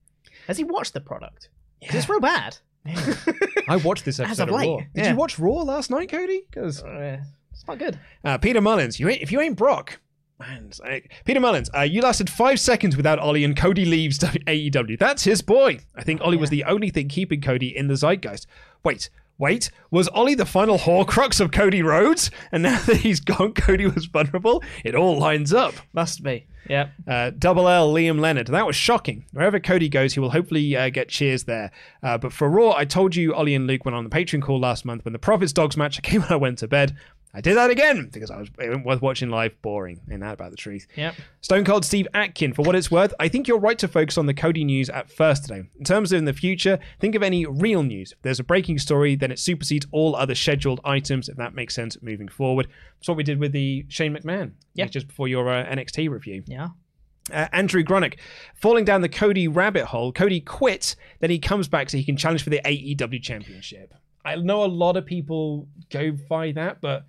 Has 0.48 0.58
he 0.58 0.64
watched 0.66 0.94
the 0.94 1.00
product? 1.02 1.50
'Cause 1.86 1.96
It's 1.96 2.10
real 2.10 2.20
bad. 2.20 2.58
I 3.68 3.78
watched 3.78 4.06
this 4.06 4.20
episode 4.20 4.50
of 4.50 4.56
late, 4.56 4.68
Raw. 4.68 4.78
Did 4.78 4.88
yeah. 4.96 5.10
you 5.12 5.16
watch 5.16 5.40
Raw 5.40 5.62
last 5.64 5.90
night, 5.90 6.10
Cody? 6.10 6.44
Because 6.50 6.84
Uh, 6.84 7.18
it's 7.52 7.68
not 7.68 7.80
good. 7.80 8.00
uh, 8.24 8.38
Peter 8.38 8.62
Mullins, 8.62 9.00
you 9.00 9.10
ain't, 9.10 9.22
if 9.22 9.32
you 9.32 9.40
ain't 9.42 9.58
Brock, 9.58 10.00
man, 10.40 10.72
Peter 11.26 11.40
Mullins, 11.40 11.70
uh, 11.76 11.82
you 11.82 12.02
lasted 12.02 12.30
five 12.30 12.60
seconds 12.60 12.96
without 12.98 13.18
Ollie, 13.20 13.44
and 13.44 13.56
Cody 13.58 13.86
leaves 13.86 14.20
AEW. 14.20 15.00
That's 15.00 15.24
his 15.24 15.42
boy. 15.42 15.80
I 15.96 16.04
think 16.04 16.22
Ollie 16.22 16.38
was 16.38 16.50
the 16.50 16.64
only 16.66 16.90
thing 16.90 17.08
keeping 17.08 17.42
Cody 17.42 17.76
in 17.76 17.88
the 17.88 17.96
zeitgeist. 17.96 18.46
Wait, 18.84 19.10
wait, 19.38 19.72
was 19.90 20.08
Ollie 20.10 20.36
the 20.36 20.46
final 20.46 20.78
Horcrux 20.78 21.40
of 21.42 21.52
Cody 21.52 21.82
Rhodes? 21.82 22.30
And 22.52 22.64
now 22.64 22.80
that 22.86 22.98
he's 22.98 23.20
gone, 23.20 23.54
Cody 23.54 23.88
was 23.88 24.06
vulnerable. 24.06 24.62
It 24.84 24.94
all 24.96 25.18
lines 25.18 25.54
up. 25.54 25.74
Must 25.94 26.22
be. 26.24 26.46
Yep. 26.70 26.92
Uh, 27.08 27.32
Double 27.38 27.68
L 27.68 27.94
Liam 27.94 28.20
Leonard. 28.20 28.48
That 28.48 28.66
was 28.66 28.76
shocking. 28.76 29.26
Wherever 29.32 29.60
Cody 29.60 29.90
goes, 29.90 30.14
he 30.14 30.20
will 30.20 30.32
hopefully 30.32 30.76
uh, 30.76 30.90
get 30.90 31.10
cheers 31.10 31.44
there. 31.44 31.72
Uh, 32.02 32.18
but 32.18 32.34
for 32.34 32.50
Raw, 32.50 32.74
I 32.76 32.86
told 32.86 33.16
you 33.16 33.34
Ollie 33.34 33.56
and 33.56 33.68
Luke 33.68 33.86
went 33.86 33.96
on 33.96 34.04
the 34.04 34.10
Patreon 34.10 34.42
call 34.42 34.60
last 34.60 34.86
month 34.86 35.06
when 35.06 35.14
the 35.14 35.20
Profits 35.20 35.54
Dogs 35.54 35.78
match. 35.78 36.02
Came 36.02 36.22
when 36.22 36.32
I 36.32 36.36
went 36.36 36.60
to 36.60 36.68
bed. 36.68 36.96
I 37.36 37.42
did 37.42 37.58
that 37.58 37.70
again 37.70 38.10
because 38.14 38.32
I 38.32 38.38
was 38.38 38.50
it 38.60 38.86
worth 38.86 39.02
watching 39.02 39.30
live. 39.30 39.62
Boring. 39.62 40.00
Ain't 40.10 40.22
that 40.22 40.36
about 40.36 40.52
the 40.52 40.58
truth? 40.58 40.88
Yep. 40.96 41.16
Stone 41.42 41.66
Cold 41.66 41.84
Steve 41.84 42.08
Atkin, 42.14 42.54
for 42.54 42.62
what 42.62 42.76
it's 42.76 42.90
worth, 42.90 43.14
I 43.20 43.28
think 43.28 43.46
you're 43.46 43.60
right 43.60 43.78
to 43.80 43.90
focus 43.90 44.18
on 44.18 44.26
the 44.26 44.34
Cody 44.34 44.64
news 44.64 44.90
at 44.90 45.12
first 45.12 45.44
today. 45.44 45.64
In 45.78 45.84
terms 45.84 46.14
of 46.14 46.20
in 46.20 46.26
the 46.26 46.32
future, 46.32 46.80
think 47.02 47.14
of 47.14 47.22
any 47.22 47.46
real 47.46 47.84
news. 47.84 48.14
If 48.14 48.22
there's 48.22 48.40
a 48.40 48.44
breaking 48.44 48.78
story, 48.78 49.18
then 49.18 49.32
it 49.32 49.40
supersedes 49.40 49.86
all 49.92 50.16
other 50.16 50.34
scheduled 50.34 50.80
items, 50.86 51.28
if 51.28 51.36
that 51.36 51.54
makes 51.54 51.76
sense 51.76 52.02
moving 52.02 52.30
forward. 52.30 52.70
That's 53.00 53.10
what 53.10 53.18
we 53.18 53.24
did 53.24 53.38
with 53.38 53.52
the 53.52 53.86
Shane 53.90 54.16
McMahon. 54.16 54.54
Yeah. 54.74 54.86
Just 54.86 55.10
before 55.10 55.28
your 55.28 55.50
uh, 55.50 55.66
NXT 55.66 56.10
review. 56.10 56.42
Yeah. 56.48 56.70
Uh, 57.34 57.48
Andrew 57.52 57.84
Gronick, 57.84 58.18
falling 58.56 58.86
down 58.86 59.02
the 59.02 59.10
Cody 59.10 59.50
rabbit 59.50 59.88
hole. 59.88 60.14
Cody 60.14 60.40
quits, 60.40 60.96
then 61.20 61.32
he 61.32 61.40
comes 61.40 61.68
back 61.68 61.90
so 61.90 61.98
he 61.98 62.06
can 62.06 62.16
challenge 62.16 62.44
for 62.44 62.50
the 62.50 62.62
AEW 62.64 63.22
championship. 63.22 63.94
I 64.24 64.38
know 64.38 64.64
a 64.64 64.68
lot 64.68 64.96
of 64.96 65.06
people 65.06 65.68
go 65.90 66.12
by 66.30 66.54
that, 66.54 66.80
but 66.82 67.06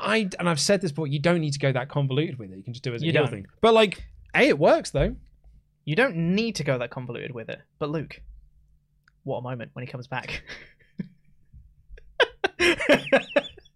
I 0.00 0.28
and 0.38 0.48
I've 0.48 0.60
said 0.60 0.80
this 0.80 0.92
before. 0.92 1.06
You 1.06 1.18
don't 1.18 1.40
need 1.40 1.52
to 1.52 1.58
go 1.58 1.72
that 1.72 1.88
convoluted 1.88 2.38
with 2.38 2.52
it. 2.52 2.56
You 2.56 2.62
can 2.62 2.72
just 2.72 2.82
do 2.84 2.92
it 2.92 2.96
as 2.96 3.02
a 3.02 3.06
You 3.06 3.12
heel 3.12 3.22
don't. 3.22 3.30
thing. 3.30 3.46
But 3.60 3.74
like, 3.74 4.02
hey, 4.34 4.48
it 4.48 4.58
works 4.58 4.90
though. 4.90 5.14
You 5.84 5.96
don't 5.96 6.16
need 6.16 6.56
to 6.56 6.64
go 6.64 6.78
that 6.78 6.90
convoluted 6.90 7.32
with 7.32 7.48
it. 7.48 7.60
But 7.78 7.90
Luke, 7.90 8.20
what 9.24 9.38
a 9.38 9.42
moment 9.42 9.70
when 9.74 9.84
he 9.84 9.90
comes 9.90 10.06
back. 10.06 10.42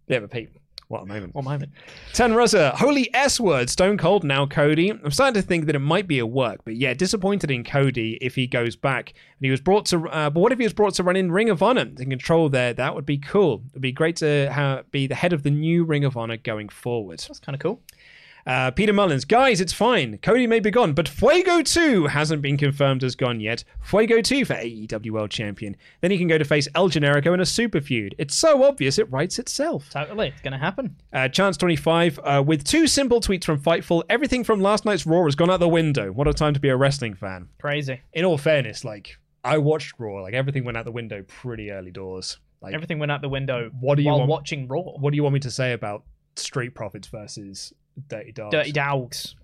Yeah, 0.07 0.19
but 0.21 0.31
Pete, 0.31 0.51
what 0.89 1.03
a 1.03 1.07
moment. 1.07 1.35
what 1.35 1.43
a 1.43 1.45
moment. 1.45 1.73
Ten 2.13 2.33
Ruzza, 2.33 2.73
holy 2.75 3.13
S 3.15 3.41
word, 3.41 3.71
Stone 3.71 3.99
Cold 3.99 4.25
now 4.25 4.47
Cody. 4.47 4.91
I'm 4.91 5.11
starting 5.11 5.41
to 5.41 5.47
think 5.47 5.67
that 5.67 5.75
it 5.75 5.81
might 5.81 6.07
be 6.07 6.19
a 6.19 6.27
work, 6.27 6.61
but 6.65 6.77
yeah, 6.77 6.95
disappointed 6.95 7.51
in 7.51 7.65
Cody 7.65 8.19
if 8.21 8.35
he 8.35 8.47
goes 8.47 8.77
back. 8.77 9.11
And 9.11 9.47
he 9.47 9.51
was 9.51 9.61
brought 9.61 9.87
to, 9.87 10.09
uh, 10.09 10.31
but 10.31 10.41
what 10.41 10.53
if 10.53 10.59
he 10.59 10.65
was 10.65 10.73
brought 10.73 10.95
to 10.95 11.03
run 11.03 11.17
in 11.17 11.33
Ring 11.33 11.51
of 11.51 11.63
Honor 11.63 11.83
in 11.99 12.11
control 12.11 12.49
there? 12.49 12.73
That 12.73 12.95
would 12.95 13.07
be 13.07 13.19
cool. 13.19 13.63
It'd 13.71 13.83
be 13.83 13.93
great 13.93 14.17
to 14.17 14.51
ha 14.53 14.83
be 14.91 15.07
the 15.07 15.15
head 15.15 15.33
of 15.33 15.43
the 15.43 15.51
new 15.51 15.85
Ring 15.85 16.05
of 16.05 16.17
Honor 16.17 16.37
going 16.37 16.69
forward. 16.69 17.21
That's 17.21 17.41
kind 17.41 17.55
of 17.55 17.61
cool. 17.61 17.81
Uh, 18.47 18.71
Peter 18.71 18.93
Mullins, 18.93 19.25
guys, 19.25 19.59
it's 19.61 19.73
fine. 19.73 20.19
Cody 20.19 20.47
may 20.47 20.61
be 20.61 20.71
gone, 20.71 20.93
but 20.93 21.09
Fuego 21.09 21.63
2 21.63 22.09
hasn't 22.09 22.43
been 22.43 22.59
confirmed 22.59 23.03
as 23.03 23.17
gone 23.17 23.41
yet. 23.41 23.65
Fuego 23.81 24.21
2 24.21 24.45
for 24.45 24.53
AEW 24.55 25.11
World 25.13 25.31
Champion. 25.31 25.75
Then 26.03 26.11
he 26.11 26.19
can 26.19 26.29
go 26.29 26.37
to 26.37 26.45
face 26.45 26.69
El 26.75 26.91
Generico 26.91 27.33
in 27.33 27.41
a 27.41 27.47
super 27.47 27.81
feud. 27.81 28.15
It's 28.19 28.35
so 28.35 28.63
obvious 28.65 28.99
it 28.99 29.11
writes 29.11 29.39
itself. 29.39 29.89
Totally. 29.91 30.29
It's 30.29 30.43
going 30.43 30.53
to 30.53 30.59
happen. 30.59 30.95
Uh, 31.11 31.29
Chance 31.29 31.57
25, 31.57 32.21
uh, 32.23 32.43
with 32.47 32.65
two 32.65 32.87
simple 32.87 33.21
tweets 33.23 33.45
from 33.45 33.59
Fightful, 33.59 34.03
everything 34.11 34.45
from 34.45 34.61
last 34.61 34.85
night's 34.85 35.07
Raw 35.07 35.25
has 35.25 35.35
gone 35.35 35.51
out 35.51 35.61
the 35.61 35.69
window. 35.69 36.13
What 36.13 36.29
a 36.29 36.35
time 36.35 36.53
to 36.53 36.61
be 36.61 36.69
a 36.69 36.77
wrestling 36.77 37.15
fan. 37.15 37.49
Crazy. 37.61 38.03
In 38.13 38.27
all 38.27 38.37
fairness, 38.37 38.85
like, 38.85 39.17
I 39.43 39.57
watched 39.57 39.95
Raw, 39.99 40.21
like, 40.21 40.35
everything 40.35 40.65
went 40.65 40.77
out 40.77 40.85
the 40.85 40.93
window 40.93 41.23
pretty 41.27 41.71
early 41.71 41.91
doors. 41.93 42.39
Like, 42.61 42.75
Everything 42.75 42.99
went 42.99 43.11
out 43.13 43.21
the 43.23 43.29
window 43.31 43.71
What 43.81 43.95
do 43.97 44.03
you 44.03 44.09
while 44.09 44.19
want- 44.21 44.31
watching 44.31 44.69
Raw. 44.69 44.81
what 44.83 45.11
do 45.13 45.17
you 45.17 45.23
want 45.23 45.33
me 45.35 45.41
to 45.41 45.51
say 45.51 45.73
about 45.73 46.03
Street 46.37 46.75
Profits 46.75 47.09
versus 47.09 47.73
Dirty 48.09 48.33
Dogs? 48.33 48.53
Dirty 48.53 48.73
Dogs. 48.73 49.35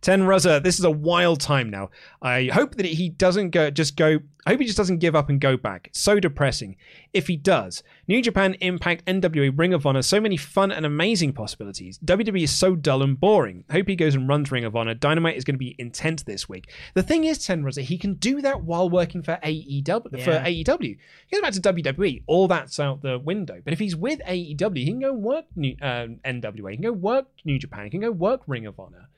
Ten 0.00 0.22
Ruzza, 0.22 0.62
this 0.62 0.78
is 0.78 0.84
a 0.84 0.90
wild 0.90 1.40
time 1.40 1.68
now. 1.68 1.90
I 2.22 2.50
hope 2.52 2.76
that 2.76 2.86
he 2.86 3.08
doesn't 3.08 3.50
go 3.50 3.70
just 3.70 3.96
go 3.96 4.20
I 4.46 4.50
hope 4.50 4.60
he 4.60 4.66
just 4.66 4.78
doesn't 4.78 4.98
give 4.98 5.14
up 5.14 5.28
and 5.28 5.40
go 5.40 5.56
back. 5.56 5.88
It's 5.88 6.00
so 6.00 6.18
depressing. 6.18 6.76
If 7.12 7.26
he 7.26 7.36
does, 7.36 7.82
New 8.08 8.22
Japan, 8.22 8.54
Impact, 8.54 9.04
NWA, 9.04 9.52
Ring 9.56 9.74
of 9.74 9.84
Honor, 9.84 10.00
so 10.00 10.20
many 10.20 10.36
fun 10.36 10.72
and 10.72 10.86
amazing 10.86 11.34
possibilities. 11.34 11.98
WWE 11.98 12.44
is 12.44 12.54
so 12.54 12.74
dull 12.74 13.02
and 13.02 13.20
boring. 13.20 13.64
I 13.68 13.74
hope 13.74 13.88
he 13.88 13.96
goes 13.96 14.14
and 14.14 14.28
runs 14.28 14.50
Ring 14.50 14.64
of 14.64 14.74
Honor. 14.74 14.94
Dynamite 14.94 15.36
is 15.36 15.44
going 15.44 15.56
to 15.56 15.58
be 15.58 15.76
intense 15.78 16.22
this 16.22 16.48
week. 16.48 16.72
The 16.94 17.02
thing 17.02 17.24
is, 17.24 17.44
Ten 17.44 17.62
Ruzza, 17.62 17.82
he 17.82 17.98
can 17.98 18.14
do 18.14 18.40
that 18.40 18.62
while 18.62 18.88
working 18.88 19.22
for 19.22 19.38
AEW. 19.42 20.24
For 20.24 20.32
AEW, 20.32 20.96
he 21.26 21.36
goes 21.36 21.42
back 21.42 21.52
to 21.52 21.60
WWE. 21.60 22.22
All 22.26 22.48
that's 22.48 22.80
out 22.80 23.02
the 23.02 23.18
window. 23.18 23.60
But 23.62 23.74
if 23.74 23.78
he's 23.78 23.96
with 23.96 24.20
AEW, 24.20 24.78
he 24.78 24.86
can 24.86 25.00
go 25.00 25.12
work 25.12 25.44
New, 25.54 25.76
uh, 25.82 26.06
NWA. 26.24 26.70
He 26.70 26.76
can 26.76 26.84
go 26.84 26.92
work 26.92 27.26
New 27.44 27.58
Japan. 27.58 27.84
He 27.84 27.90
can 27.90 28.00
go 28.00 28.10
work 28.10 28.40
Ring 28.46 28.66
of 28.66 28.80
Honor 28.80 29.09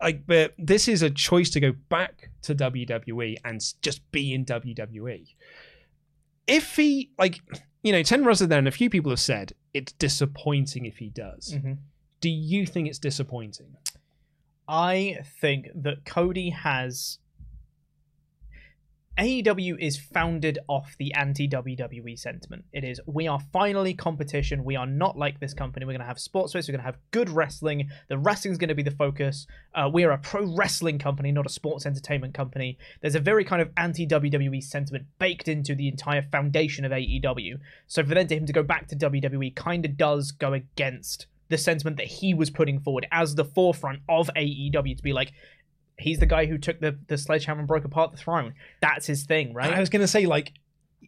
like 0.00 0.26
but 0.26 0.54
this 0.58 0.88
is 0.88 1.02
a 1.02 1.10
choice 1.10 1.50
to 1.50 1.60
go 1.60 1.72
back 1.88 2.30
to 2.42 2.54
WWE 2.54 3.36
and 3.44 3.62
just 3.82 4.10
be 4.12 4.34
in 4.34 4.44
WWE. 4.44 5.26
If 6.46 6.76
he 6.76 7.10
like 7.18 7.40
you 7.82 7.92
know, 7.92 8.02
Ten 8.02 8.24
Ruzza 8.24 8.48
then 8.48 8.66
a 8.66 8.70
few 8.70 8.90
people 8.90 9.10
have 9.10 9.20
said 9.20 9.52
it's 9.72 9.92
disappointing 9.92 10.86
if 10.86 10.98
he 10.98 11.10
does. 11.10 11.54
Mhm. 11.56 11.78
Do 12.20 12.28
you 12.30 12.66
think 12.66 12.88
it's 12.88 12.98
disappointing? 12.98 13.76
I 14.66 15.18
think 15.40 15.68
that 15.74 16.04
Cody 16.04 16.50
has. 16.50 17.18
AEW 19.16 19.78
is 19.78 19.96
founded 19.96 20.58
off 20.66 20.96
the 20.98 21.14
anti 21.14 21.46
WWE 21.46 22.18
sentiment. 22.18 22.64
It 22.72 22.82
is, 22.82 23.00
we 23.06 23.28
are 23.28 23.38
finally 23.52 23.94
competition. 23.94 24.64
We 24.64 24.74
are 24.74 24.86
not 24.86 25.16
like 25.16 25.38
this 25.38 25.54
company. 25.54 25.86
We're 25.86 25.92
going 25.92 26.00
to 26.00 26.06
have 26.06 26.18
sports 26.18 26.52
space. 26.52 26.66
We're 26.66 26.72
going 26.72 26.80
to 26.80 26.86
have 26.86 26.98
good 27.12 27.30
wrestling. 27.30 27.88
The 28.08 28.18
wrestling's 28.18 28.58
going 28.58 28.68
to 28.68 28.74
be 28.74 28.82
the 28.82 28.90
focus. 28.90 29.46
Uh, 29.72 29.88
we 29.92 30.02
are 30.02 30.10
a 30.10 30.18
pro 30.18 30.44
wrestling 30.56 30.98
company, 30.98 31.30
not 31.30 31.46
a 31.46 31.50
sports 31.50 31.86
entertainment 31.86 32.34
company. 32.34 32.76
There's 33.02 33.14
a 33.14 33.20
very 33.20 33.44
kind 33.44 33.62
of 33.62 33.70
anti 33.76 34.04
WWE 34.04 34.62
sentiment 34.62 35.06
baked 35.20 35.46
into 35.46 35.76
the 35.76 35.86
entire 35.86 36.22
foundation 36.22 36.84
of 36.84 36.90
AEW. 36.90 37.60
So 37.86 38.02
for 38.02 38.14
then 38.14 38.26
to 38.26 38.36
him 38.36 38.46
to 38.46 38.52
go 38.52 38.64
back 38.64 38.88
to 38.88 38.96
WWE 38.96 39.54
kind 39.54 39.84
of 39.84 39.96
does 39.96 40.32
go 40.32 40.54
against 40.54 41.26
the 41.50 41.58
sentiment 41.58 41.98
that 41.98 42.06
he 42.06 42.34
was 42.34 42.50
putting 42.50 42.80
forward 42.80 43.06
as 43.12 43.34
the 43.34 43.44
forefront 43.44 44.00
of 44.08 44.28
AEW 44.34 44.96
to 44.96 45.02
be 45.02 45.12
like, 45.12 45.32
he's 45.98 46.18
the 46.18 46.26
guy 46.26 46.46
who 46.46 46.58
took 46.58 46.80
the, 46.80 46.98
the 47.08 47.16
sledgehammer 47.18 47.60
and 47.60 47.68
broke 47.68 47.84
apart 47.84 48.10
the 48.12 48.16
throne. 48.18 48.54
That's 48.80 49.06
his 49.06 49.24
thing, 49.24 49.54
right? 49.54 49.72
I 49.72 49.80
was 49.80 49.90
going 49.90 50.02
to 50.02 50.08
say 50.08 50.26
like 50.26 50.52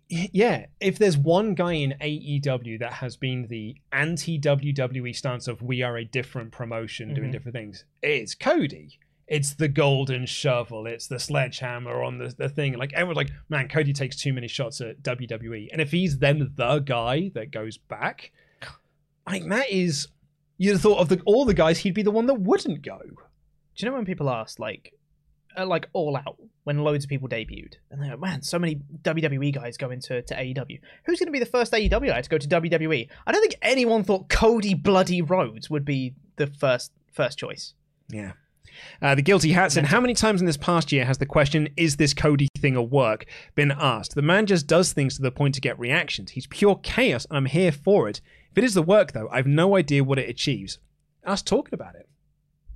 yeah, 0.09 0.67
if 0.79 0.99
there's 0.99 1.17
one 1.17 1.55
guy 1.55 1.73
in 1.73 1.95
AEW 2.01 2.79
that 2.81 2.93
has 2.95 3.17
been 3.17 3.47
the 3.49 3.77
anti 3.93 4.39
WWE 4.39 5.17
stance 5.17 5.49
of 5.49 5.63
we 5.63 5.83
are 5.83 5.97
a 5.97 6.05
different 6.05 6.53
promotion 6.53 7.15
doing 7.15 7.31
Mhm. 7.31 7.33
different 7.33 7.55
things, 7.57 7.85
it's 8.03 8.35
Cody. 8.35 8.99
It's 9.27 9.55
the 9.55 9.67
golden 9.69 10.27
shovel. 10.27 10.87
It's 10.87 11.09
the 11.09 11.19
sledgehammer 11.19 12.03
on 12.05 12.19
the, 12.19 12.33
the 12.39 12.49
thing. 12.49 12.75
Like 12.79 12.93
everyone's 12.93 13.17
like, 13.17 13.31
man, 13.49 13.67
Cody 13.69 13.93
takes 13.93 14.15
too 14.17 14.33
many 14.33 14.47
shots 14.47 14.81
at 14.81 15.03
WWE. 15.03 15.71
And 15.73 15.81
if 15.81 15.91
he's 15.91 16.19
then 16.19 16.53
the 16.55 16.79
guy 16.81 17.33
that 17.35 17.51
goes 17.51 17.77
back, 17.77 18.31
like 19.27 19.49
that 19.49 19.71
is 19.71 20.07
you'd 20.59 20.73
have 20.75 20.83
thought 20.83 20.99
of 21.01 21.09
the 21.09 21.21
all 21.27 21.45
the 21.45 21.55
guys, 21.55 21.79
he'd 21.81 21.95
be 21.95 22.03
the 22.03 22.13
one 22.13 22.27
that 22.27 22.35
wouldn't 22.41 22.83
go. 22.83 23.01
Do 23.77 23.85
you 23.85 23.91
know 23.91 23.97
when 23.97 24.07
people 24.07 24.31
asked, 24.31 24.59
like, 24.59 24.95
uh, 25.57 25.67
like 25.67 25.89
All 25.93 26.17
Out, 26.17 26.39
when 26.65 26.79
loads 26.79 27.05
of 27.05 27.11
people 27.11 27.29
debuted, 27.29 27.75
and 27.91 28.01
they're 28.01 28.11
like, 28.11 28.21
man, 28.21 28.43
so 28.43 28.59
many 28.59 28.81
WWE 29.03 29.55
guys 29.55 29.77
go 29.77 29.91
into 29.91 30.23
to 30.23 30.35
AEW. 30.35 30.81
Who's 31.05 31.19
going 31.19 31.27
to 31.27 31.33
be 31.33 31.39
the 31.39 31.47
first 31.47 31.73
AEW 31.73 32.09
guy 32.09 32.21
to 32.23 32.29
go 32.29 32.39
to 32.39 32.49
WWE? 32.49 33.09
I 33.27 33.33
don't 33.33 33.41
think 33.43 33.57
anyone 33.61 34.03
thought 34.03 34.29
Cody 34.31 34.73
Bloody 34.75 35.21
Rhodes 35.21 35.69
would 35.69 35.85
be 35.85 36.15
the 36.37 36.47
first 36.47 36.93
first 37.13 37.39
choice. 37.39 37.75
Yeah. 38.09 38.33
Uh, 39.01 39.15
the 39.15 39.23
guilty 39.23 39.53
hat 39.53 39.73
said, 39.73 39.87
"How 39.87 40.01
many 40.01 40.15
times 40.15 40.41
in 40.41 40.47
this 40.47 40.57
past 40.57 40.93
year 40.93 41.05
has 41.05 41.19
the 41.19 41.27
question 41.27 41.69
"Is 41.77 41.97
this 41.97 42.13
Cody 42.13 42.49
thing 42.59 42.77
a 42.77 42.83
work?" 42.83 43.27
been 43.55 43.73
asked? 43.73 44.15
The 44.15 44.23
man 44.23 44.47
just 44.47 44.67
does 44.67 44.93
things 44.93 45.17
to 45.17 45.23
the 45.23 45.31
point 45.31 45.55
to 45.55 45.61
get 45.61 45.79
reactions. 45.79 46.33
He's 46.33 46.47
pure 46.47 46.77
chaos, 46.83 47.27
and 47.27 47.37
I'm 47.37 47.47
here 47.47 47.73
for 47.73 48.09
it. 48.09 48.21
If 48.51 48.59
it 48.59 48.65
is 48.65 48.75
the 48.75 48.83
work, 48.83 49.13
though, 49.13 49.29
I've 49.31 49.47
no 49.47 49.77
idea 49.77 50.05
what 50.05 50.19
it 50.19 50.29
achieves. 50.29 50.79
Us 51.25 51.43
talking 51.43 51.75
about 51.75 51.95
it. 51.95 52.09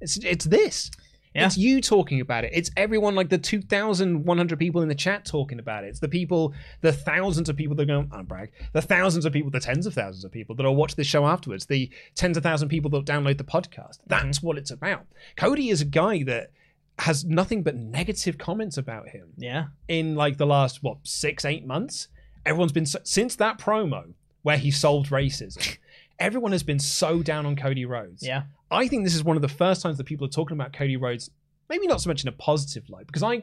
It's 0.00 0.16
it's 0.18 0.44
this. 0.44 0.90
Yeah. 1.34 1.46
It's 1.46 1.56
you 1.56 1.80
talking 1.80 2.20
about 2.20 2.42
it. 2.42 2.50
It's 2.52 2.72
everyone 2.76 3.14
like 3.14 3.28
the 3.28 3.38
2,100 3.38 4.58
people 4.58 4.82
in 4.82 4.88
the 4.88 4.96
chat 4.96 5.24
talking 5.24 5.60
about 5.60 5.84
it. 5.84 5.88
It's 5.88 6.00
the 6.00 6.08
people, 6.08 6.52
the 6.80 6.92
thousands 6.92 7.48
of 7.48 7.56
people 7.56 7.76
that 7.76 7.86
go, 7.86 8.00
I 8.10 8.16
don't 8.16 8.26
brag, 8.26 8.50
the 8.72 8.82
thousands 8.82 9.24
of 9.24 9.32
people, 9.32 9.48
the 9.48 9.60
tens 9.60 9.86
of 9.86 9.94
thousands 9.94 10.24
of 10.24 10.32
people 10.32 10.56
that 10.56 10.64
will 10.64 10.74
watch 10.74 10.96
this 10.96 11.06
show 11.06 11.24
afterwards, 11.26 11.66
the 11.66 11.88
tens 12.16 12.36
of 12.36 12.42
thousand 12.42 12.68
people 12.68 12.90
that 12.90 12.96
will 12.96 13.04
download 13.04 13.38
the 13.38 13.44
podcast. 13.44 13.98
Mm-hmm. 14.00 14.08
That's 14.08 14.42
what 14.42 14.58
it's 14.58 14.72
about. 14.72 15.06
Cody 15.36 15.68
is 15.68 15.80
a 15.80 15.84
guy 15.84 16.24
that 16.24 16.50
has 16.98 17.24
nothing 17.24 17.62
but 17.62 17.76
negative 17.76 18.36
comments 18.36 18.76
about 18.76 19.08
him 19.10 19.28
Yeah. 19.36 19.66
in 19.86 20.16
like 20.16 20.36
the 20.36 20.46
last, 20.46 20.82
what, 20.82 20.98
six, 21.04 21.44
eight 21.44 21.64
months. 21.64 22.08
Everyone's 22.44 22.72
been, 22.72 22.86
so, 22.86 22.98
since 23.04 23.36
that 23.36 23.56
promo 23.58 24.14
where 24.42 24.58
he 24.58 24.72
solved 24.72 25.10
racism, 25.10 25.78
everyone 26.18 26.50
has 26.50 26.64
been 26.64 26.80
so 26.80 27.22
down 27.22 27.46
on 27.46 27.54
Cody 27.54 27.84
Rhodes. 27.84 28.26
Yeah. 28.26 28.42
I 28.70 28.86
think 28.88 29.04
this 29.04 29.14
is 29.14 29.24
one 29.24 29.36
of 29.36 29.42
the 29.42 29.48
first 29.48 29.82
times 29.82 29.96
that 29.98 30.04
people 30.04 30.26
are 30.26 30.30
talking 30.30 30.56
about 30.56 30.72
Cody 30.72 30.96
Rhodes, 30.96 31.30
maybe 31.68 31.86
not 31.86 32.00
so 32.00 32.08
much 32.10 32.22
in 32.22 32.28
a 32.28 32.32
positive 32.32 32.88
light, 32.88 33.06
because 33.06 33.22
I 33.22 33.34
in, 33.34 33.42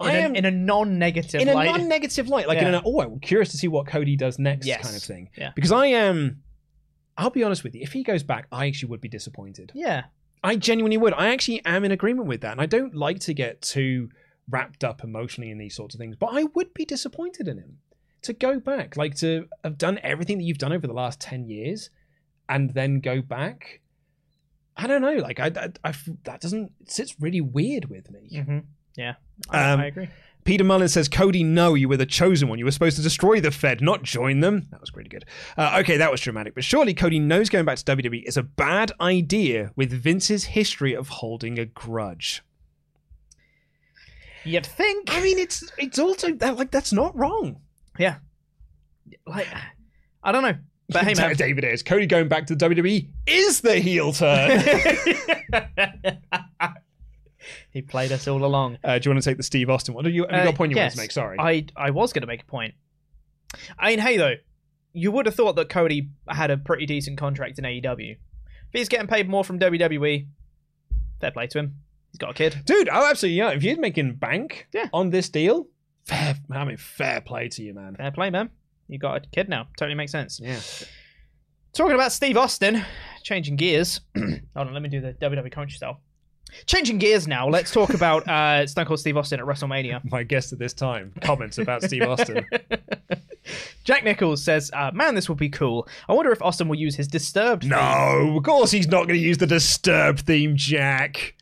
I 0.00 0.12
a, 0.12 0.20
am 0.22 0.34
in 0.34 0.44
a 0.44 0.50
non-negative 0.50 1.40
in 1.42 1.48
a 1.48 1.54
light. 1.54 1.66
non-negative 1.66 2.28
light, 2.28 2.48
like 2.48 2.58
in 2.58 2.64
Yeah. 2.64 2.78
an 2.78 2.82
oh, 2.84 3.00
I'm 3.00 3.20
curious 3.20 3.50
to 3.50 3.56
see 3.56 3.68
what 3.68 3.86
Cody 3.86 4.16
does 4.16 4.38
next 4.38 4.66
Yes. 4.66 4.82
kind 4.82 4.96
of 4.96 5.02
thing. 5.02 5.30
Yeah. 5.36 5.52
Because 5.54 5.70
I 5.72 5.86
am, 5.86 6.42
I'll 7.16 7.30
be 7.30 7.44
honest 7.44 7.62
with 7.62 7.74
you, 7.74 7.82
if 7.82 7.92
he 7.92 8.02
goes 8.02 8.22
back, 8.22 8.46
I 8.50 8.66
actually 8.66 8.88
would 8.90 9.00
be 9.00 9.08
disappointed. 9.08 9.72
yeah, 9.74 10.04
I 10.42 10.56
genuinely 10.56 10.96
would. 10.96 11.12
I 11.14 11.28
actually 11.32 11.64
am 11.64 11.84
in 11.84 11.92
agreement 11.92 12.26
with 12.26 12.40
that, 12.40 12.52
and 12.52 12.60
I 12.60 12.66
don't 12.66 12.94
like 12.96 13.20
to 13.20 13.34
get 13.34 13.62
too 13.62 14.08
wrapped 14.50 14.82
up 14.82 15.04
emotionally 15.04 15.50
in 15.50 15.58
these 15.58 15.76
sorts 15.76 15.94
of 15.94 15.98
things, 16.00 16.16
but 16.16 16.30
I 16.32 16.44
would 16.54 16.74
be 16.74 16.84
disappointed 16.84 17.46
in 17.46 17.58
him 17.58 17.78
to 18.22 18.32
go 18.32 18.58
back, 18.58 18.96
like 18.96 19.14
to 19.16 19.46
have 19.62 19.78
done 19.78 20.00
everything 20.02 20.38
that 20.38 20.44
you've 20.44 20.58
done 20.58 20.72
over 20.72 20.86
the 20.88 20.92
last 20.94 21.20
ten 21.20 21.46
years, 21.46 21.90
and 22.48 22.70
then 22.74 22.98
go 23.00 23.20
back. 23.22 23.81
I 24.76 24.86
don't 24.86 25.02
know, 25.02 25.14
like 25.14 25.38
I, 25.38 25.46
I, 25.84 25.92
that 26.24 26.40
doesn't 26.40 26.72
it 26.80 26.90
sits 26.90 27.14
really 27.20 27.40
weird 27.40 27.86
with 27.90 28.10
me. 28.10 28.42
hmm 28.42 28.58
yeah, 28.96 29.14
I, 29.50 29.72
Um, 29.72 29.80
I 29.80 29.86
agree. 29.86 30.08
Peter 30.44 30.64
Mullen 30.64 30.88
says, 30.88 31.08
Cody, 31.08 31.44
no, 31.44 31.74
you 31.74 31.88
were 31.88 31.96
the 31.96 32.04
chosen 32.04 32.48
one. 32.48 32.58
You 32.58 32.64
were 32.64 32.72
supposed 32.72 32.96
to 32.96 33.02
destroy 33.02 33.40
the 33.40 33.52
Fed, 33.52 33.80
not 33.80 34.02
join 34.02 34.40
them. 34.40 34.66
That 34.72 34.80
was 34.80 34.90
pretty 34.90 35.08
good. 35.08 35.24
Uh, 35.56 35.78
okay, 35.80 35.96
that 35.98 36.10
was 36.10 36.20
dramatic. 36.20 36.54
But 36.56 36.64
surely 36.64 36.94
Cody 36.94 37.20
knows 37.20 37.48
going 37.48 37.64
back 37.64 37.78
to 37.78 37.84
WWE 37.96 38.24
is 38.24 38.36
a 38.36 38.42
bad 38.42 38.90
idea 39.00 39.70
with 39.76 39.92
Vince's 39.92 40.44
history 40.46 40.94
of 40.96 41.08
holding 41.08 41.60
a 41.60 41.64
grudge. 41.64 42.42
You'd 44.44 44.66
think, 44.66 45.08
I 45.12 45.22
mean, 45.22 45.38
it's 45.38 45.62
it's 45.78 45.98
also 46.00 46.32
that 46.32 46.56
like 46.56 46.72
that's 46.72 46.92
not 46.92 47.16
wrong. 47.16 47.60
yeah, 47.98 48.16
like 49.26 49.46
I 50.24 50.32
don't 50.32 50.42
know, 50.42 50.56
but 50.88 51.04
hey, 51.04 51.14
man, 51.16 51.34
David 51.36 51.64
is 51.64 51.82
Cody 51.82 52.06
going 52.06 52.28
back 52.28 52.46
to 52.46 52.54
the 52.54 52.68
WWE 52.68 53.08
is 53.26 53.60
the 53.60 53.76
heel 53.78 54.12
turn. 54.12 54.60
he 57.70 57.82
played 57.82 58.12
us 58.12 58.28
all 58.28 58.44
along. 58.44 58.78
uh, 58.84 58.98
do 58.98 59.08
you 59.08 59.14
want 59.14 59.22
to 59.22 59.28
take 59.30 59.36
the 59.36 59.42
Steve 59.42 59.68
Austin 59.70 59.94
one? 59.94 60.04
Have 60.04 60.14
you, 60.14 60.22
have 60.22 60.30
you 60.32 60.36
Uh, 60.38 60.44
got 60.44 60.54
a 60.54 60.56
point 60.56 60.70
you 60.72 60.76
want 60.78 60.92
to 60.92 60.98
make? 60.98 61.10
Sorry. 61.12 61.36
I 61.38 61.66
I 61.76 61.90
was 61.90 62.12
going 62.12 62.20
to 62.22 62.26
make 62.26 62.42
a 62.42 62.46
point. 62.46 62.74
I 63.78 63.90
mean, 63.90 63.98
hey 63.98 64.16
though, 64.16 64.34
you 64.92 65.10
would 65.12 65.26
have 65.26 65.34
thought 65.34 65.56
that 65.56 65.68
Cody 65.68 66.10
had 66.28 66.50
a 66.50 66.56
pretty 66.56 66.86
decent 66.86 67.18
contract 67.18 67.58
in 67.58 67.64
AEW. 67.64 68.12
If 68.12 68.18
he's 68.72 68.88
getting 68.88 69.06
paid 69.08 69.28
more 69.28 69.44
from 69.44 69.58
WWE, 69.58 70.26
fair 71.20 71.30
play 71.30 71.46
to 71.48 71.58
him. 71.58 71.76
He's 72.10 72.18
got 72.18 72.30
a 72.30 72.34
kid. 72.34 72.56
Dude, 72.64 72.88
oh, 72.90 73.08
absolutely. 73.10 73.36
Yeah. 73.38 73.50
If 73.50 73.62
you're 73.62 73.78
making 73.78 74.14
bank 74.16 74.68
Yeah. 74.72 74.88
on 74.92 75.10
this 75.10 75.28
deal, 75.30 75.66
fair, 76.04 76.36
I 76.50 76.64
mean, 76.64 76.76
fair 76.76 77.20
play 77.22 77.48
to 77.48 77.62
you, 77.62 77.72
man. 77.74 77.94
Fair 77.96 78.10
play, 78.10 78.28
man. 78.30 78.50
You 78.88 78.98
got 78.98 79.16
a 79.16 79.28
kid 79.28 79.48
now. 79.48 79.68
Totally 79.76 79.94
makes 79.94 80.12
sense. 80.12 80.40
Yeah. 80.42 80.58
Talking 81.72 81.94
about 81.94 82.12
Steve 82.12 82.36
Austin, 82.36 82.84
changing 83.22 83.56
gears. 83.56 84.00
Hold 84.16 84.40
on, 84.54 84.74
let 84.74 84.82
me 84.82 84.88
do 84.88 85.00
the 85.00 85.14
WWE 85.14 85.50
country 85.50 85.76
style. 85.76 86.00
Changing 86.66 86.98
gears 86.98 87.26
now. 87.26 87.48
Let's 87.48 87.70
talk 87.70 87.94
about 87.94 88.28
uh, 88.28 88.66
Stone 88.66 88.84
Cold 88.86 89.00
Steve 89.00 89.16
Austin 89.16 89.40
at 89.40 89.46
WrestleMania. 89.46 90.02
My 90.10 90.22
guest 90.22 90.52
at 90.52 90.58
this 90.58 90.74
time 90.74 91.12
comments 91.22 91.58
about 91.58 91.82
Steve 91.82 92.02
Austin. 92.02 92.44
Jack 93.84 94.04
Nichols 94.04 94.42
says, 94.42 94.70
uh, 94.74 94.90
"Man, 94.92 95.14
this 95.14 95.28
will 95.28 95.36
be 95.36 95.48
cool. 95.48 95.88
I 96.08 96.12
wonder 96.12 96.30
if 96.30 96.42
Austin 96.42 96.68
will 96.68 96.78
use 96.78 96.94
his 96.94 97.08
Disturbed 97.08 97.62
theme. 97.62 97.70
No, 97.70 98.34
of 98.36 98.42
course 98.44 98.70
he's 98.70 98.86
not 98.86 99.06
going 99.06 99.18
to 99.18 99.24
use 99.24 99.38
the 99.38 99.46
Disturbed 99.46 100.20
theme, 100.20 100.56
Jack. 100.56 101.34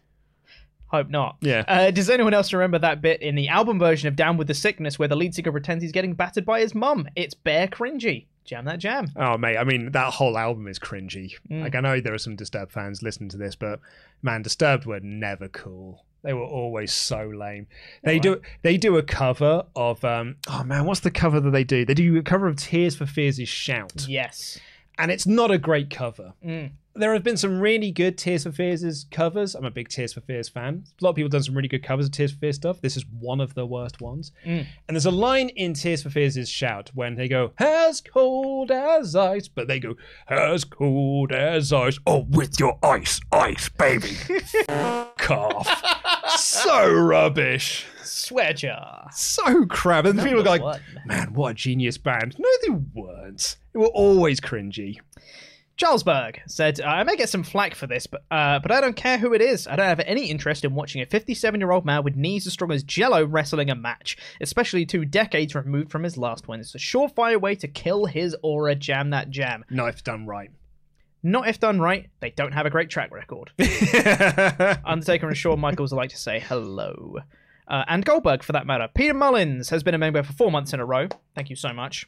Hope 0.91 1.09
not. 1.09 1.37
Yeah. 1.41 1.65
Uh, 1.69 1.91
does 1.93 2.11
anyone 2.11 2.35
else 2.35 2.53
remember 2.53 2.79
that 2.81 3.01
bit 3.01 3.23
in 3.23 3.37
the 3.37 3.49
album 3.49 3.79
version 3.79 4.09
of 4.09 4.17
Down 4.17 4.37
with 4.37 4.49
the 4.49 4.55
Sickness 4.55 4.99
where 4.99 5.07
the 5.07 5.17
lead 5.17 5.35
singer 5.35 5.53
pretends 5.53 5.83
he's 5.83 5.93
getting 5.93 6.15
battered 6.15 6.45
by 6.45 6.61
his 6.61 6.75
mum? 6.75 7.09
It's 7.15 7.35
bare 7.35 7.69
cringy. 7.69 8.27
Jam 8.45 8.65
that 8.65 8.81
jam. 8.81 9.09
Oh, 9.15 9.39
mate, 9.39 9.57
I 9.57 9.63
mean, 9.63 9.93
that 9.93 10.13
whole 10.15 10.37
album 10.37 10.67
is 10.67 10.81
cringy. 10.81 11.35
Mm. 11.49 11.63
Like, 11.63 11.77
I 11.77 11.81
know 11.81 12.01
there 12.01 12.15
are 12.15 12.19
some 12.19 12.35
Disturbed 12.35 12.73
fans 12.73 13.03
listening 13.03 13.29
to 13.31 13.37
this, 13.37 13.55
but 13.55 13.79
man, 14.23 14.43
Disturbed 14.43 14.87
were 14.87 14.99
never 15.01 15.47
cool. 15.49 16.05
They 16.23 16.33
were 16.33 16.45
always 16.45 16.93
so 16.93 17.33
lame. 17.35 17.67
They 18.03 18.19
do 18.19 18.43
they 18.63 18.77
do 18.77 18.99
a 18.99 19.03
cover 19.03 19.65
of 19.75 20.05
um 20.05 20.37
oh 20.49 20.65
man, 20.65 20.85
what's 20.85 21.01
the 21.01 21.11
cover 21.11 21.41
that 21.41 21.51
they 21.51 21.65
do? 21.65 21.87
They 21.87 21.95
do 21.95 22.19
a 22.19 22.23
cover 22.23 22.47
of 22.47 22.57
Tears 22.57 22.95
for 22.95 23.07
Fears' 23.07 23.49
Shout. 23.49 24.07
Yes. 24.07 24.59
And 24.99 25.11
it's 25.11 25.27
not 25.27 25.51
a 25.51 25.57
great 25.57 25.89
cover. 25.89 26.35
Mm. 26.45 26.73
There 27.01 27.15
have 27.15 27.25
been 27.25 27.39
some 27.39 27.61
really 27.61 27.91
good 27.93 28.19
Tears 28.19 28.43
for 28.43 28.53
Fears 28.53 29.07
covers. 29.11 29.55
I'm 29.55 29.65
a 29.65 29.71
big 29.71 29.89
Tears 29.89 30.13
for 30.13 30.21
Fears 30.21 30.51
fan. 30.51 30.85
A 31.01 31.03
lot 31.03 31.11
of 31.11 31.17
people 31.17 31.29
have 31.29 31.33
done 31.33 31.43
some 31.43 31.55
really 31.55 31.67
good 31.67 31.83
covers 31.83 32.05
of 32.05 32.13
Tears 32.13 32.33
for 32.33 32.39
Fears 32.41 32.57
stuff. 32.57 32.83
This 32.83 32.95
is 32.95 33.07
one 33.07 33.41
of 33.41 33.55
the 33.55 33.65
worst 33.65 34.03
ones. 34.03 34.33
Mm. 34.45 34.67
And 34.87 34.95
there's 34.95 35.07
a 35.07 35.11
line 35.11 35.49
in 35.49 35.73
Tears 35.73 36.03
for 36.03 36.11
Fears' 36.11 36.47
shout 36.47 36.91
when 36.93 37.15
they 37.15 37.27
go, 37.27 37.53
as 37.59 38.03
cold 38.03 38.71
as 38.71 39.17
ice, 39.17 39.49
but 39.49 39.67
they 39.67 39.81
go, 39.81 39.95
as 40.29 40.65
cold 40.65 41.33
as 41.33 41.73
ice. 41.73 41.99
Oh, 42.07 42.27
with 42.29 42.61
your 42.61 42.79
ice, 42.83 43.19
ice, 43.33 43.71
baby. 43.71 44.15
Cough. 45.17 45.83
so 46.37 46.93
rubbish. 46.93 47.87
Swear 48.05 48.53
jar. 48.53 49.09
So 49.15 49.65
crap. 49.65 50.05
And 50.05 50.21
people 50.21 50.43
go 50.43 50.51
like, 50.51 50.63
one. 50.63 50.81
man, 51.07 51.33
what 51.33 51.53
a 51.53 51.55
genius 51.55 51.97
band. 51.97 52.37
No, 52.39 52.49
they 52.63 52.79
weren't. 52.93 53.57
They 53.73 53.79
were 53.79 53.87
always 53.87 54.39
cringy. 54.39 54.99
Charles 55.81 56.03
Berg 56.03 56.43
said, 56.47 56.79
I 56.83 57.03
may 57.05 57.17
get 57.17 57.31
some 57.31 57.43
flack 57.43 57.75
for 57.75 57.87
this, 57.87 58.07
but 58.07 58.23
uh, 58.31 58.59
but 58.59 58.71
I 58.71 58.83
don't 58.83 58.97
care 58.97 59.17
who 59.17 59.33
it 59.33 59.41
is. 59.41 59.67
I 59.67 59.77
don't 59.77 59.87
have 59.87 60.01
any 60.01 60.27
interest 60.27 60.63
in 60.63 60.75
watching 60.75 61.01
a 61.01 61.07
57 61.07 61.59
year 61.59 61.71
old 61.71 61.87
man 61.87 62.05
with 62.05 62.17
knees 62.17 62.47
as 62.47 62.53
strong 62.53 62.71
as 62.71 62.83
Jello 62.83 63.25
wrestling 63.25 63.71
a 63.71 63.75
match, 63.75 64.19
especially 64.43 64.85
two 64.85 65.07
decades 65.07 65.55
removed 65.55 65.91
from 65.91 66.03
his 66.03 66.19
last 66.19 66.49
one. 66.49 66.61
It's 66.61 66.75
a 66.75 66.79
surefire 66.79 67.41
way 67.41 67.55
to 67.55 67.67
kill 67.67 68.05
his 68.05 68.37
aura. 68.43 68.75
Jam 68.75 69.09
that 69.11 69.31
jam. 69.31 69.65
Knife 69.71 70.05
done 70.05 70.27
right. 70.27 70.51
Not 71.23 71.49
if 71.49 71.59
done 71.59 71.81
right. 71.81 72.11
They 72.21 72.29
don't 72.29 72.53
have 72.53 72.67
a 72.67 72.71
great 72.71 72.91
track 72.91 73.11
record. 73.11 73.51
Undertaker 74.85 75.29
and 75.29 75.37
Shawn 75.37 75.61
Michaels 75.61 75.95
like 75.95 76.11
to 76.11 76.19
say 76.19 76.41
hello. 76.41 77.21
Uh, 77.67 77.85
and 77.89 78.05
Goldberg, 78.05 78.43
for 78.43 78.53
that 78.53 78.67
matter. 78.67 78.87
Peter 78.95 79.15
Mullins 79.15 79.71
has 79.71 79.83
been 79.83 79.95
a 79.95 79.99
member 79.99 80.23
for 80.23 80.35
four 80.35 80.51
months 80.51 80.75
in 80.75 80.81
a 80.81 80.85
row. 80.85 81.09
Thank 81.35 81.49
you 81.49 81.57
so 81.57 81.73
much. 81.73 82.07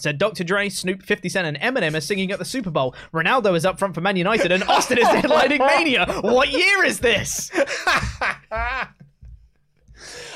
Said 0.00 0.18
Dr. 0.18 0.44
Dre, 0.44 0.68
Snoop, 0.68 1.02
50 1.02 1.28
Cent, 1.28 1.46
and 1.46 1.58
Eminem 1.76 1.94
are 1.96 2.00
singing 2.00 2.30
at 2.32 2.38
the 2.38 2.44
Super 2.44 2.70
Bowl. 2.70 2.94
Ronaldo 3.12 3.54
is 3.56 3.64
up 3.64 3.78
front 3.78 3.94
for 3.94 4.00
Man 4.00 4.16
United, 4.16 4.50
and 4.52 4.62
Austin 4.64 4.98
is 4.98 5.04
headlining 5.08 5.58
Mania. 5.58 6.06
What 6.22 6.50
year 6.50 6.84
is 6.84 7.00
this? 7.00 7.50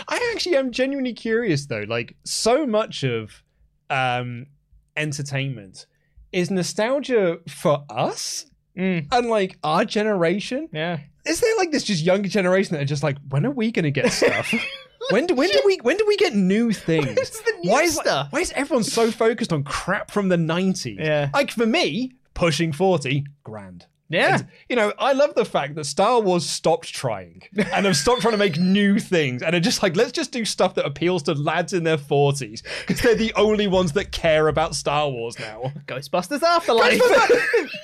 I 0.06 0.32
actually 0.34 0.56
am 0.56 0.70
genuinely 0.72 1.14
curious 1.14 1.66
though. 1.66 1.84
Like 1.88 2.16
so 2.24 2.66
much 2.66 3.02
of 3.04 3.42
um 3.90 4.46
entertainment 4.96 5.86
is 6.32 6.50
nostalgia 6.50 7.38
for 7.48 7.84
us 7.88 8.46
Mm, 8.76 9.06
and 9.12 9.28
like 9.30 9.56
our 9.62 9.84
generation. 9.84 10.68
yeah. 10.72 10.98
Is 11.24 11.38
there 11.40 11.56
like 11.58 11.70
this 11.70 11.84
just 11.84 12.02
younger 12.02 12.28
generation 12.28 12.74
that 12.74 12.82
are 12.82 12.86
just 12.86 13.04
like, 13.04 13.16
when 13.28 13.46
are 13.46 13.50
we 13.52 13.70
gonna 13.70 13.92
get 13.92 14.10
stuff? 14.12 14.52
when 15.10 15.26
do 15.26 15.34
when 15.34 15.50
do 15.50 15.60
we 15.64 15.78
when 15.82 15.96
do 15.96 16.04
we 16.06 16.16
get 16.16 16.34
new 16.34 16.72
things? 16.88 17.42
New 17.62 17.70
why 17.70 17.82
is 17.82 17.96
stuff? 17.96 18.28
why 18.30 18.40
is 18.40 18.52
everyone 18.52 18.84
so 18.84 19.10
focused 19.10 19.52
on 19.52 19.64
crap 19.64 20.10
from 20.10 20.28
the 20.28 20.36
nineties? 20.36 20.98
Yeah. 21.00 21.30
Like 21.34 21.50
for 21.50 21.66
me, 21.66 22.12
pushing 22.34 22.72
forty, 22.72 23.26
grand. 23.42 23.86
Yeah. 24.08 24.34
And, 24.34 24.48
you 24.68 24.76
know, 24.76 24.92
I 24.98 25.12
love 25.12 25.34
the 25.34 25.44
fact 25.44 25.74
that 25.76 25.84
Star 25.84 26.20
Wars 26.20 26.48
stopped 26.48 26.92
trying 26.92 27.42
and 27.56 27.86
have 27.86 27.96
stopped 27.96 28.20
trying 28.20 28.32
to 28.32 28.38
make 28.38 28.58
new 28.58 28.98
things 28.98 29.42
and 29.42 29.54
are 29.54 29.60
just 29.60 29.82
like, 29.82 29.96
let's 29.96 30.12
just 30.12 30.30
do 30.30 30.44
stuff 30.44 30.74
that 30.74 30.84
appeals 30.84 31.22
to 31.24 31.32
lads 31.32 31.72
in 31.72 31.84
their 31.84 31.96
40s 31.96 32.62
because 32.86 33.02
they're 33.02 33.14
the 33.14 33.32
only 33.34 33.66
ones 33.66 33.92
that 33.92 34.12
care 34.12 34.48
about 34.48 34.74
Star 34.74 35.08
Wars 35.10 35.38
now. 35.38 35.72
Ghostbusters 35.86 36.42
Afterlife. 36.42 37.00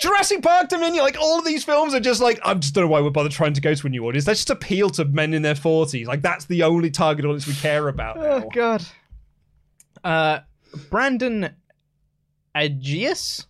Jurassic 0.01 0.43
Park 0.43 0.69
Dominion, 0.69 1.03
like 1.03 1.19
all 1.19 1.39
of 1.39 1.45
these 1.45 1.65
films 1.65 1.95
are 1.95 2.01
just 2.01 2.21
like, 2.21 2.39
I 2.45 2.55
just 2.55 2.75
don't 2.75 2.85
know 2.85 2.91
why 2.91 3.01
we're 3.01 3.11
bothered 3.11 3.33
trying 3.33 3.55
to 3.55 3.61
go 3.61 3.75
to 3.75 3.87
a 3.87 3.91
new 3.91 4.07
audience. 4.07 4.27
They 4.27 4.33
just 4.33 4.51
appeal 4.51 4.91
to 4.91 5.07
men 5.07 5.33
in 5.33 5.43
their 5.43 5.55
40s. 5.55 6.07
Like, 6.07 6.23
that's 6.23 6.45
the 6.45 6.63
only 6.65 6.91
target 6.91 7.25
audience 7.25 7.47
we 7.47 7.55
care 7.55 7.89
about 7.89 8.19
now. 8.19 8.45
Oh 8.45 8.49
god. 8.55 8.85
Uh, 10.05 10.41
Brandon 10.91 11.55
Aegeus 12.55 13.47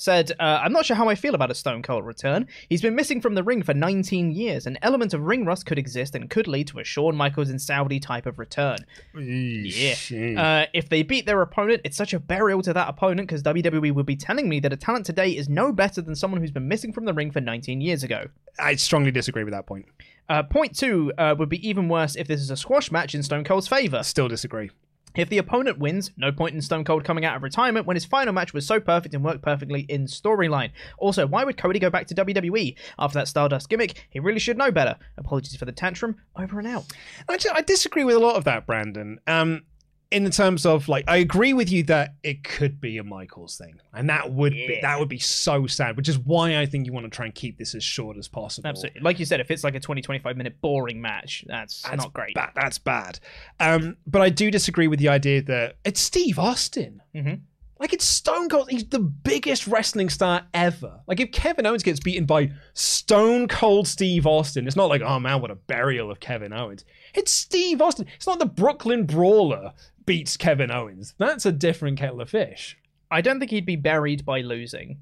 said, 0.00 0.32
uh, 0.40 0.60
"I'm 0.62 0.72
not 0.72 0.86
sure 0.86 0.96
how 0.96 1.08
I 1.08 1.14
feel 1.14 1.34
about 1.34 1.50
a 1.50 1.54
Stone 1.54 1.82
Cold 1.82 2.06
return. 2.06 2.46
He's 2.68 2.82
been 2.82 2.94
missing 2.94 3.20
from 3.20 3.34
the 3.34 3.42
ring 3.42 3.62
for 3.62 3.74
19 3.74 4.32
years. 4.32 4.66
An 4.66 4.78
element 4.82 5.14
of 5.14 5.22
ring 5.22 5.44
rust 5.44 5.66
could 5.66 5.78
exist 5.78 6.14
and 6.14 6.30
could 6.30 6.46
lead 6.46 6.68
to 6.68 6.78
a 6.78 6.84
Shawn 6.84 7.16
Michaels 7.16 7.50
and 7.50 7.60
Saudi 7.60 8.00
type 8.00 8.26
of 8.26 8.38
return. 8.38 8.78
Yeah. 9.14 9.94
Uh, 10.40 10.66
if 10.72 10.88
they 10.88 11.02
beat 11.02 11.26
their 11.26 11.42
opponent, 11.42 11.82
it's 11.84 11.96
such 11.96 12.14
a 12.14 12.18
burial 12.18 12.62
to 12.62 12.72
that 12.72 12.88
opponent 12.88 13.28
because 13.28 13.42
WWE 13.42 13.92
would 13.92 14.06
be 14.06 14.16
telling 14.16 14.48
me 14.48 14.60
that 14.60 14.72
a 14.72 14.76
talent 14.76 15.06
today 15.06 15.30
is 15.30 15.48
no 15.48 15.72
better 15.72 16.00
than 16.00 16.16
someone 16.16 16.40
who's 16.40 16.50
been 16.50 16.68
missing 16.68 16.92
from 16.92 17.04
the 17.04 17.14
ring 17.14 17.30
for 17.30 17.40
19 17.40 17.80
years 17.80 18.02
ago." 18.02 18.26
I 18.58 18.74
strongly 18.76 19.10
disagree 19.10 19.44
with 19.44 19.52
that 19.52 19.66
point. 19.66 19.86
Uh, 20.28 20.44
point 20.44 20.76
two 20.76 21.12
uh, 21.18 21.34
would 21.38 21.48
be 21.48 21.66
even 21.68 21.88
worse 21.88 22.14
if 22.14 22.28
this 22.28 22.40
is 22.40 22.50
a 22.50 22.56
squash 22.56 22.90
match 22.92 23.14
in 23.14 23.22
Stone 23.22 23.44
Cold's 23.44 23.68
favor. 23.68 24.02
Still 24.02 24.28
disagree. 24.28 24.70
If 25.14 25.28
the 25.28 25.38
opponent 25.38 25.78
wins, 25.78 26.10
no 26.16 26.32
point 26.32 26.54
in 26.54 26.62
Stone 26.62 26.84
Cold 26.84 27.04
coming 27.04 27.24
out 27.24 27.36
of 27.36 27.42
retirement 27.42 27.86
when 27.86 27.96
his 27.96 28.04
final 28.04 28.32
match 28.32 28.52
was 28.52 28.66
so 28.66 28.80
perfect 28.80 29.14
and 29.14 29.24
worked 29.24 29.42
perfectly 29.42 29.82
in 29.82 30.06
storyline. 30.06 30.70
Also, 30.98 31.26
why 31.26 31.44
would 31.44 31.56
Cody 31.56 31.78
go 31.78 31.90
back 31.90 32.06
to 32.08 32.14
WWE 32.14 32.76
after 32.98 33.18
that 33.18 33.28
Stardust 33.28 33.68
gimmick? 33.68 34.06
He 34.10 34.20
really 34.20 34.38
should 34.38 34.58
know 34.58 34.70
better. 34.70 34.96
Apologies 35.16 35.56
for 35.56 35.64
the 35.64 35.72
tantrum. 35.72 36.16
Over 36.36 36.58
and 36.58 36.68
out. 36.68 36.84
I, 37.28 37.38
I 37.54 37.62
disagree 37.62 38.04
with 38.04 38.16
a 38.16 38.20
lot 38.20 38.36
of 38.36 38.44
that, 38.44 38.66
Brandon. 38.66 39.18
Um, 39.26 39.62
in 40.10 40.24
the 40.24 40.30
terms 40.30 40.66
of 40.66 40.88
like, 40.88 41.04
I 41.06 41.18
agree 41.18 41.52
with 41.52 41.70
you 41.70 41.84
that 41.84 42.14
it 42.24 42.42
could 42.42 42.80
be 42.80 42.98
a 42.98 43.04
Michaels 43.04 43.56
thing, 43.56 43.80
and 43.94 44.08
that 44.10 44.32
would 44.32 44.52
be 44.52 44.78
that 44.82 44.98
would 44.98 45.08
be 45.08 45.18
so 45.20 45.66
sad. 45.66 45.96
Which 45.96 46.08
is 46.08 46.18
why 46.18 46.58
I 46.58 46.66
think 46.66 46.86
you 46.86 46.92
want 46.92 47.06
to 47.06 47.10
try 47.10 47.26
and 47.26 47.34
keep 47.34 47.58
this 47.58 47.74
as 47.74 47.84
short 47.84 48.16
as 48.16 48.26
possible. 48.26 48.68
Absolutely. 48.68 49.00
Like 49.02 49.18
you 49.20 49.24
said, 49.24 49.40
if 49.40 49.50
it's 49.50 49.62
like 49.62 49.74
a 49.76 49.80
20, 49.80 50.02
25 50.02 50.36
minute 50.36 50.60
boring 50.60 51.00
match, 51.00 51.44
that's, 51.46 51.82
That's 51.82 51.96
not 51.96 52.12
great. 52.12 52.34
ba- 52.34 52.50
that's 52.54 52.78
bad. 52.78 53.20
Um, 53.60 53.96
but 54.06 54.20
I 54.22 54.30
do 54.30 54.50
disagree 54.50 54.88
with 54.88 54.98
the 54.98 55.08
idea 55.08 55.42
that 55.42 55.76
it's 55.84 56.00
Steve 56.00 56.38
Austin. 56.38 57.00
Mhm. 57.14 57.40
Like 57.80 57.94
it's 57.94 58.06
Stone 58.06 58.50
Cold. 58.50 58.70
He's 58.70 58.86
the 58.86 58.98
biggest 58.98 59.66
wrestling 59.66 60.10
star 60.10 60.42
ever. 60.52 61.00
Like 61.06 61.18
if 61.18 61.32
Kevin 61.32 61.64
Owens 61.64 61.82
gets 61.82 61.98
beaten 61.98 62.26
by 62.26 62.52
Stone 62.74 63.48
Cold 63.48 63.88
Steve 63.88 64.26
Austin, 64.26 64.66
it's 64.66 64.76
not 64.76 64.90
like 64.90 65.00
oh 65.00 65.18
man, 65.18 65.40
what 65.40 65.50
a 65.50 65.54
burial 65.54 66.10
of 66.10 66.20
Kevin 66.20 66.52
Owens. 66.52 66.84
It's 67.14 67.32
Steve 67.32 67.80
Austin. 67.80 68.06
It's 68.14 68.26
not 68.26 68.38
the 68.38 68.44
Brooklyn 68.44 69.06
Brawler 69.06 69.72
beats 70.04 70.36
Kevin 70.36 70.70
Owens. 70.70 71.14
That's 71.16 71.46
a 71.46 71.52
different 71.52 71.98
kettle 71.98 72.20
of 72.20 72.28
fish. 72.28 72.76
I 73.10 73.22
don't 73.22 73.38
think 73.38 73.50
he'd 73.50 73.64
be 73.64 73.76
buried 73.76 74.26
by 74.26 74.42
losing. 74.42 75.00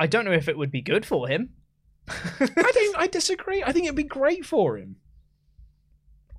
I 0.00 0.08
don't 0.08 0.24
know 0.24 0.32
if 0.32 0.48
it 0.48 0.58
would 0.58 0.72
be 0.72 0.82
good 0.82 1.06
for 1.06 1.28
him. 1.28 1.50
I 2.08 2.72
don't. 2.74 2.96
I 2.96 3.06
disagree. 3.06 3.62
I 3.62 3.70
think 3.70 3.84
it'd 3.84 3.94
be 3.94 4.02
great 4.02 4.44
for 4.44 4.78
him. 4.78 4.96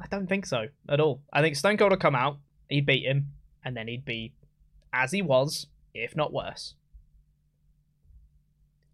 I 0.01 0.07
don't 0.07 0.27
think 0.27 0.45
so 0.45 0.65
at 0.89 0.99
all. 0.99 1.21
I 1.31 1.41
think 1.41 1.55
Stone 1.55 1.77
Cold 1.77 1.91
would 1.91 2.01
come 2.01 2.15
out, 2.15 2.39
he'd 2.69 2.85
beat 2.85 3.05
him, 3.05 3.29
and 3.63 3.75
then 3.75 3.87
he'd 3.87 4.03
be 4.03 4.33
as 4.93 5.11
he 5.11 5.21
was, 5.21 5.67
if 5.93 6.15
not 6.15 6.33
worse. 6.33 6.75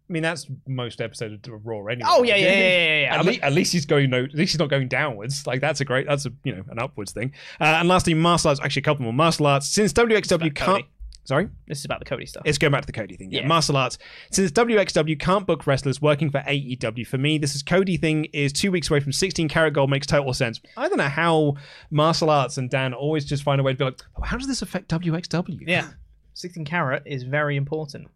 I 0.08 0.12
mean, 0.12 0.22
that's 0.22 0.46
most 0.68 1.00
episodes 1.00 1.48
of 1.48 1.66
Raw 1.66 1.84
anyway. 1.86 2.08
Oh 2.08 2.22
yeah, 2.22 2.36
yeah, 2.36 2.46
yeah, 2.46 2.58
yeah. 2.58 3.00
yeah. 3.00 3.14
At, 3.18 3.24
le- 3.24 3.32
at 3.42 3.52
least 3.52 3.72
he's 3.72 3.86
going 3.86 4.10
no. 4.10 4.22
At 4.24 4.34
least 4.34 4.52
he's 4.52 4.58
not 4.58 4.70
going 4.70 4.86
downwards. 4.86 5.46
Like 5.46 5.60
that's 5.60 5.80
a 5.80 5.84
great. 5.84 6.06
That's 6.06 6.26
a 6.26 6.32
you 6.44 6.54
know 6.54 6.62
an 6.68 6.78
upwards 6.78 7.10
thing. 7.12 7.32
Uh, 7.60 7.64
and 7.64 7.88
lastly, 7.88 8.14
martial 8.14 8.50
arts. 8.50 8.60
Actually, 8.62 8.80
a 8.80 8.84
couple 8.84 9.02
more 9.02 9.12
martial 9.12 9.46
arts. 9.46 9.66
Since 9.66 9.92
WXW 9.94 10.54
can't. 10.54 10.56
Cody. 10.56 10.88
Sorry, 11.26 11.48
this 11.66 11.78
is 11.80 11.84
about 11.84 11.98
the 11.98 12.04
Cody 12.06 12.24
stuff. 12.26 12.42
it's 12.46 12.56
going 12.58 12.70
back 12.72 12.82
to 12.82 12.86
the 12.86 12.92
Cody 12.92 13.16
thing. 13.16 13.30
Yeah. 13.32 13.40
Yeah. 13.42 13.46
martial 13.48 13.76
arts. 13.76 13.98
Since 14.30 14.52
WXW 14.52 15.18
can't 15.18 15.46
book 15.46 15.66
wrestlers 15.66 16.00
working 16.00 16.30
for 16.30 16.38
AEW, 16.40 17.06
for 17.06 17.18
me, 17.18 17.36
this 17.38 17.54
is 17.54 17.62
Cody 17.62 17.96
thing 17.96 18.26
is 18.26 18.52
two 18.52 18.70
weeks 18.70 18.88
away 18.90 19.00
from 19.00 19.12
16 19.12 19.48
karat 19.48 19.74
gold 19.74 19.90
makes 19.90 20.06
total 20.06 20.32
sense. 20.32 20.60
I 20.76 20.88
don't 20.88 20.98
know 20.98 21.04
how 21.04 21.56
martial 21.90 22.30
arts 22.30 22.58
and 22.58 22.70
Dan 22.70 22.94
always 22.94 23.24
just 23.24 23.42
find 23.42 23.60
a 23.60 23.64
way 23.64 23.72
to 23.72 23.78
be 23.78 23.84
like, 23.84 24.00
oh, 24.18 24.22
how 24.22 24.36
does 24.36 24.46
this 24.46 24.62
affect 24.62 24.88
WXW? 24.90 25.58
yeah. 25.66 25.88
16 26.34 26.66
carat 26.66 27.02
is 27.06 27.22
very 27.22 27.56
important. 27.56 28.08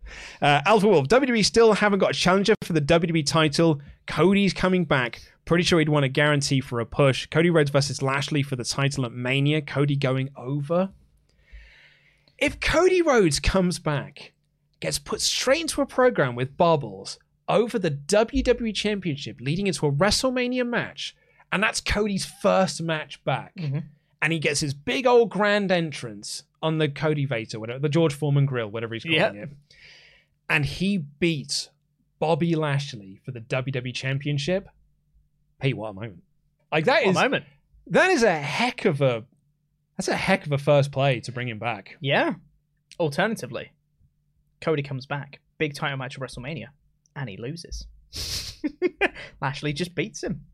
Uh, 0.42 0.60
Alpha 0.66 0.86
Wolf, 0.86 1.08
WWE 1.08 1.42
still 1.42 1.72
haven't 1.72 2.00
got 2.00 2.10
a 2.10 2.12
challenger 2.12 2.52
for 2.62 2.74
the 2.74 2.80
WWE 2.82 3.24
title. 3.24 3.80
Cody's 4.06 4.52
coming 4.52 4.84
back. 4.84 5.22
Pretty 5.46 5.64
sure 5.64 5.78
he'd 5.78 5.88
want 5.88 6.04
a 6.04 6.08
guarantee 6.08 6.60
for 6.60 6.80
a 6.80 6.84
push. 6.84 7.24
Cody 7.28 7.48
Rhodes 7.48 7.70
versus 7.70 8.02
Lashley 8.02 8.42
for 8.42 8.56
the 8.56 8.64
title 8.64 9.06
at 9.06 9.12
Mania. 9.12 9.62
Cody 9.62 9.96
going 9.96 10.28
over. 10.36 10.90
If 12.40 12.60
Cody 12.60 13.02
Rhodes 13.02 13.38
comes 13.40 13.78
back, 13.78 14.32
gets 14.80 14.98
put 14.98 15.20
straight 15.20 15.60
into 15.62 15.82
a 15.82 15.86
program 15.86 16.34
with 16.34 16.56
Bubbles 16.56 17.18
over 17.48 17.78
the 17.78 17.90
WWE 17.90 18.74
Championship, 18.74 19.40
leading 19.40 19.66
into 19.66 19.86
a 19.86 19.92
WrestleMania 19.92 20.66
match, 20.66 21.14
and 21.52 21.62
that's 21.62 21.80
Cody's 21.80 22.24
first 22.24 22.80
match 22.80 23.22
back, 23.24 23.54
mm-hmm. 23.56 23.80
and 24.22 24.32
he 24.32 24.38
gets 24.38 24.60
his 24.60 24.72
big 24.72 25.06
old 25.06 25.30
grand 25.30 25.70
entrance 25.70 26.44
on 26.62 26.78
the 26.78 26.88
Cody 26.88 27.26
Vator, 27.26 27.56
whatever, 27.56 27.78
the 27.78 27.88
George 27.88 28.14
Foreman 28.14 28.46
grill, 28.46 28.68
whatever 28.70 28.94
he's 28.94 29.04
calling 29.04 29.18
Yep. 29.18 29.34
it, 29.34 29.50
and 30.48 30.64
he 30.64 30.98
beats 30.98 31.70
Bobby 32.18 32.54
Lashley 32.54 33.20
for 33.24 33.32
the 33.32 33.40
WWE 33.40 33.94
Championship. 33.94 34.68
Hey, 35.60 35.72
what 35.72 35.90
a 35.90 35.92
moment! 35.94 36.22
Like 36.72 36.84
that 36.86 37.02
What 37.04 37.10
is 37.10 37.16
a 37.16 37.20
moment. 37.20 37.44
that 37.88 38.10
is 38.10 38.22
a 38.22 38.32
heck 38.34 38.84
of 38.84 39.00
a 39.02 39.24
that's 40.00 40.08
a 40.08 40.16
heck 40.16 40.46
of 40.46 40.52
a 40.52 40.56
first 40.56 40.92
play 40.92 41.20
to 41.20 41.30
bring 41.30 41.46
him 41.46 41.58
back. 41.58 41.98
Yeah. 42.00 42.32
Alternatively, 42.98 43.70
Cody 44.62 44.82
comes 44.82 45.04
back, 45.04 45.40
big 45.58 45.74
title 45.74 45.98
match 45.98 46.16
at 46.16 46.22
WrestleMania, 46.22 46.68
and 47.14 47.28
he 47.28 47.36
loses. 47.36 47.86
Lashley 49.42 49.74
just 49.74 49.94
beats 49.94 50.22
him. 50.22 50.46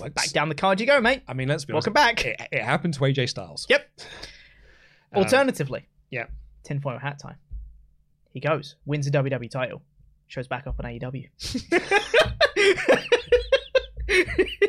Like, 0.00 0.14
Back 0.14 0.32
down 0.32 0.48
the 0.48 0.56
card 0.56 0.80
you 0.80 0.86
go, 0.86 1.00
mate. 1.00 1.22
I 1.28 1.34
mean, 1.34 1.46
let's 1.46 1.64
be 1.64 1.74
honest. 1.74 1.86
Welcome 1.86 1.92
back. 1.92 2.24
It, 2.26 2.40
it 2.50 2.60
happened 2.60 2.94
to 2.94 3.00
AJ 3.00 3.28
Styles. 3.28 3.66
Yep. 3.68 3.88
Um, 5.10 5.22
Alternatively, 5.22 5.88
yeah. 6.10 6.26
tinfoil 6.64 6.98
hat 6.98 7.18
time. 7.18 7.36
He 8.30 8.40
goes, 8.40 8.76
wins 8.84 9.10
the 9.10 9.18
WWE 9.18 9.50
title, 9.50 9.80
shows 10.26 10.46
back 10.46 10.66
up 10.66 10.74
on 10.78 10.84
AEW. 10.84 11.30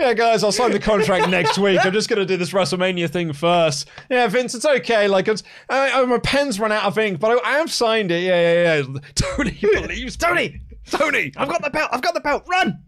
Yeah, 0.00 0.14
guys, 0.14 0.42
I'll 0.42 0.50
sign 0.50 0.70
the 0.70 0.78
contract 0.78 1.28
next 1.28 1.58
week. 1.58 1.84
I'm 1.84 1.92
just 1.92 2.08
gonna 2.08 2.24
do 2.24 2.38
this 2.38 2.52
WrestleMania 2.52 3.10
thing 3.10 3.34
first. 3.34 3.86
Yeah, 4.08 4.26
Vince, 4.28 4.54
it's 4.54 4.64
okay. 4.64 5.06
Like, 5.08 5.28
it's 5.28 5.42
I, 5.68 5.90
I, 5.90 6.04
my 6.06 6.18
pen's 6.18 6.58
run 6.58 6.72
out 6.72 6.84
of 6.84 6.96
ink, 6.96 7.20
but 7.20 7.32
I, 7.32 7.50
I 7.50 7.58
have 7.58 7.70
signed 7.70 8.10
it. 8.10 8.22
Yeah, 8.22 8.40
yeah, 8.40 8.78
yeah. 8.78 9.00
Tony 9.14 9.58
believes 9.60 10.16
Tony. 10.16 10.58
Tony, 10.86 11.32
I've 11.36 11.50
got 11.50 11.62
the 11.62 11.68
belt. 11.68 11.90
I've 11.92 12.00
got 12.00 12.14
the 12.14 12.20
belt. 12.20 12.44
Run. 12.48 12.82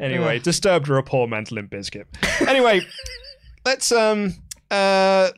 Anyway, 0.00 0.38
disturbed 0.38 0.88
or 0.88 0.96
a 0.96 1.02
poor 1.02 1.26
mental 1.26 1.56
Limp 1.56 1.70
Bizkit. 1.70 2.06
Anyway, 2.48 2.80
let's 3.66 3.92
um 3.92 4.34
uh 4.70 5.28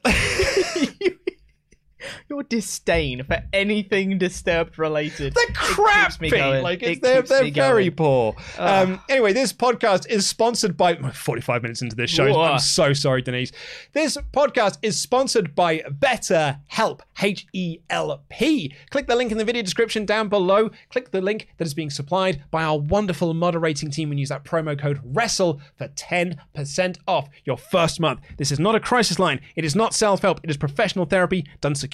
Your 2.28 2.42
disdain 2.42 3.24
for 3.24 3.42
anything 3.52 4.18
disturbed 4.18 4.78
related. 4.78 5.34
they're 5.34 5.44
It 5.48 5.54
crappy. 5.54 6.30
going. 6.30 6.62
Like 6.62 6.82
It 6.82 7.02
they're 7.02 7.22
they're 7.22 7.50
very 7.50 7.90
poor. 7.90 8.34
Um 8.58 9.00
anyway, 9.08 9.32
this 9.32 9.52
podcast 9.52 10.08
is 10.08 10.26
sponsored 10.26 10.76
by 10.76 10.94
45 11.12 11.62
minutes 11.62 11.82
into 11.82 11.96
this 11.96 12.10
show. 12.10 12.30
Whoa. 12.32 12.42
I'm 12.42 12.58
so 12.58 12.92
sorry, 12.92 13.22
Denise. 13.22 13.52
This 13.92 14.16
podcast 14.32 14.78
is 14.82 14.98
sponsored 14.98 15.54
by 15.54 15.78
BetterHelp. 15.80 17.00
H 17.22 17.46
E 17.52 17.78
L 17.90 18.22
P. 18.28 18.74
Click 18.90 19.06
the 19.06 19.14
link 19.14 19.30
in 19.30 19.38
the 19.38 19.44
video 19.44 19.62
description 19.62 20.04
down 20.04 20.28
below. 20.28 20.70
Click 20.90 21.10
the 21.12 21.20
link 21.20 21.48
that 21.58 21.66
is 21.66 21.72
being 21.74 21.90
supplied 21.90 22.42
by 22.50 22.64
our 22.64 22.78
wonderful 22.78 23.32
moderating 23.34 23.90
team 23.90 24.10
and 24.10 24.18
use 24.18 24.28
that 24.30 24.44
promo 24.44 24.76
code 24.78 25.00
WRESTLE 25.04 25.60
for 25.78 25.88
10% 25.88 26.98
off 27.06 27.28
your 27.44 27.56
first 27.56 28.00
month. 28.00 28.20
This 28.36 28.50
is 28.50 28.58
not 28.58 28.74
a 28.74 28.80
crisis 28.80 29.18
line. 29.18 29.40
It 29.54 29.64
is 29.64 29.76
not 29.76 29.94
self-help. 29.94 30.40
It 30.42 30.50
is 30.50 30.56
professional 30.56 31.04
therapy 31.04 31.46
done 31.60 31.74
securely 31.76 31.93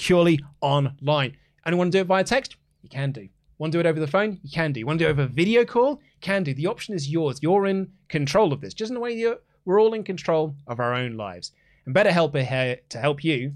online. 0.61 1.37
And 1.65 1.73
you 1.73 1.77
want 1.77 1.93
to 1.93 1.99
do 1.99 2.03
it 2.03 2.07
via 2.07 2.25
text? 2.25 2.57
You 2.83 2.89
can 2.89 3.13
do. 3.13 3.29
Want 3.59 3.73
to 3.73 3.77
do 3.77 3.81
it 3.81 3.87
over 3.87 4.01
the 4.01 4.07
phone? 4.07 4.41
You 4.43 4.51
can 4.51 4.73
do. 4.73 4.85
Want 4.87 4.99
to 4.99 5.05
do 5.05 5.09
it 5.09 5.13
over 5.13 5.23
a 5.23 5.27
video 5.27 5.65
call? 5.65 6.01
Can 6.21 6.43
do. 6.43 6.55
The 6.55 6.67
option 6.67 6.95
is 6.95 7.11
yours. 7.11 7.41
You're 7.43 7.67
in 7.67 7.93
control 8.09 8.53
of 8.53 8.61
this. 8.61 8.73
Just 8.73 8.91
in 8.91 8.95
the 8.95 9.01
way 9.01 9.35
we're 9.65 9.81
all 9.81 9.93
in 9.93 10.03
control 10.03 10.55
of 10.67 10.81
our 10.81 10.95
own 10.95 11.17
lives. 11.17 11.53
And 11.85 11.95
BetterHelp 11.95 12.35
are 12.35 12.43
here 12.43 12.79
to 12.89 12.99
help 12.99 13.23
you 13.23 13.53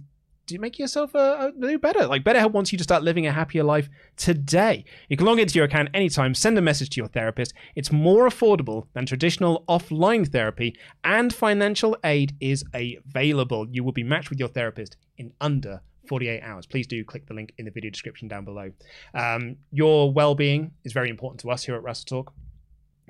to 0.47 0.59
make 0.59 0.79
yourself 0.79 1.15
uh, 1.15 1.19
a, 1.41 1.47
a 1.47 1.53
do 1.53 1.79
better. 1.79 2.07
Like 2.07 2.23
BetterHelp 2.23 2.53
wants 2.53 2.71
you 2.73 2.79
to 2.79 2.85
start 2.85 3.03
living 3.03 3.27
a 3.27 3.33
happier 3.33 3.65
life 3.65 3.89
today. 4.17 4.85
You 5.09 5.17
can 5.17 5.27
log 5.27 5.39
into 5.39 5.55
your 5.55 5.65
account 5.65 5.89
anytime, 5.95 6.35
send 6.35 6.59
a 6.59 6.63
message 6.63 6.91
to 6.91 7.01
your 7.01 7.09
therapist. 7.09 7.55
It's 7.75 7.91
more 7.91 8.29
affordable 8.29 8.87
than 8.93 9.07
traditional 9.07 9.65
offline 9.69 10.31
therapy, 10.31 10.77
and 11.03 11.35
financial 11.35 11.97
aid 12.05 12.37
is 12.41 12.65
available. 12.75 13.67
You 13.71 13.85
will 13.85 13.93
be 13.93 14.05
matched 14.05 14.31
with 14.31 14.39
your 14.39 14.49
therapist 14.49 14.97
in 15.17 15.33
under 15.41 15.81
48 16.09 16.41
hours. 16.43 16.67
Please 16.67 16.87
do 16.87 17.05
click 17.05 17.27
the 17.27 17.35
link 17.35 17.53
in 17.59 17.65
the 17.65 17.71
video 17.71 17.91
description 17.91 18.29
down 18.29 18.45
below. 18.45 18.71
Um, 19.15 19.57
your 19.71 20.13
well-being 20.13 20.73
is 20.85 20.93
very 20.93 21.11
important 21.11 21.41
to 21.41 21.51
us 21.51 21.65
here 21.65 21.75
at 21.75 21.83
Wrestle 21.83 22.05
Talk 22.23 22.33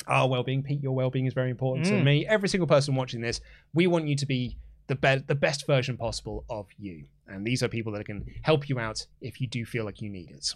our 0.09 0.28
well-being 0.28 0.61
pete 0.61 0.82
your 0.82 0.92
well-being 0.92 1.24
is 1.24 1.34
very 1.34 1.51
important 1.51 1.86
to 1.86 1.92
Mm. 1.92 2.03
me 2.05 2.26
every 2.26 2.49
single 2.49 2.66
person 2.66 2.97
watching 2.97 3.20
this 3.20 3.40
we 3.74 3.86
want 3.86 4.09
you 4.09 4.16
to 4.16 4.26
be 4.26 4.57
the 4.88 4.97
be- 4.97 5.22
the 5.28 5.36
best 5.36 5.68
version 5.68 5.97
possible 5.97 6.45
of 6.51 6.66
you 6.78 7.05
and 7.28 7.47
these 7.47 7.62
are 7.62 7.68
people 7.68 7.92
that 7.92 8.05
can 8.05 8.24
help 8.42 8.68
you 8.68 8.80
out 8.80 9.07
if 9.20 9.40
you 9.40 9.47
do 9.47 9.64
feel 9.64 9.84
like 9.84 10.01
you 10.03 10.11
need 10.11 10.30
it 10.32 10.53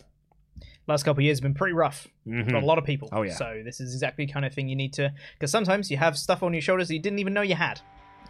Last 0.88 1.04
couple 1.04 1.20
of 1.20 1.24
years 1.24 1.38
have 1.38 1.44
been 1.44 1.54
pretty 1.54 1.72
rough 1.72 2.08
Mhm. 2.26 2.50
for 2.50 2.56
a 2.56 2.64
lot 2.64 2.78
of 2.78 2.84
people. 2.84 3.08
Oh, 3.12 3.22
yeah. 3.22 3.32
So 3.34 3.62
this 3.64 3.78
is 3.78 3.94
exactly 3.94 4.26
the 4.26 4.32
kind 4.32 4.44
of 4.44 4.52
thing 4.52 4.68
you 4.68 4.74
need 4.74 4.92
to, 4.94 5.12
because 5.34 5.52
sometimes 5.52 5.88
you 5.88 5.98
have 5.98 6.18
stuff 6.18 6.42
on 6.42 6.52
your 6.52 6.62
shoulders 6.62 6.88
that 6.88 6.94
you 6.94 7.00
didn't 7.00 7.20
even 7.20 7.32
know 7.32 7.42
you 7.42 7.54
had, 7.54 7.80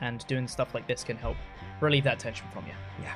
and 0.02 0.26
doing 0.26 0.46
stuff 0.46 0.74
like 0.74 0.86
this 0.86 1.02
can 1.04 1.16
help 1.16 1.36
relieve 1.80 2.04
that 2.04 2.18
tension 2.18 2.46
from 2.52 2.66
you. 2.66 2.72
yeah 3.02 3.14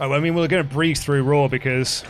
Oh, 0.00 0.12
I 0.12 0.20
mean, 0.20 0.34
we're 0.34 0.48
going 0.48 0.62
to 0.62 0.68
breeze 0.68 1.02
through 1.02 1.22
Raw 1.22 1.48
because 1.48 2.04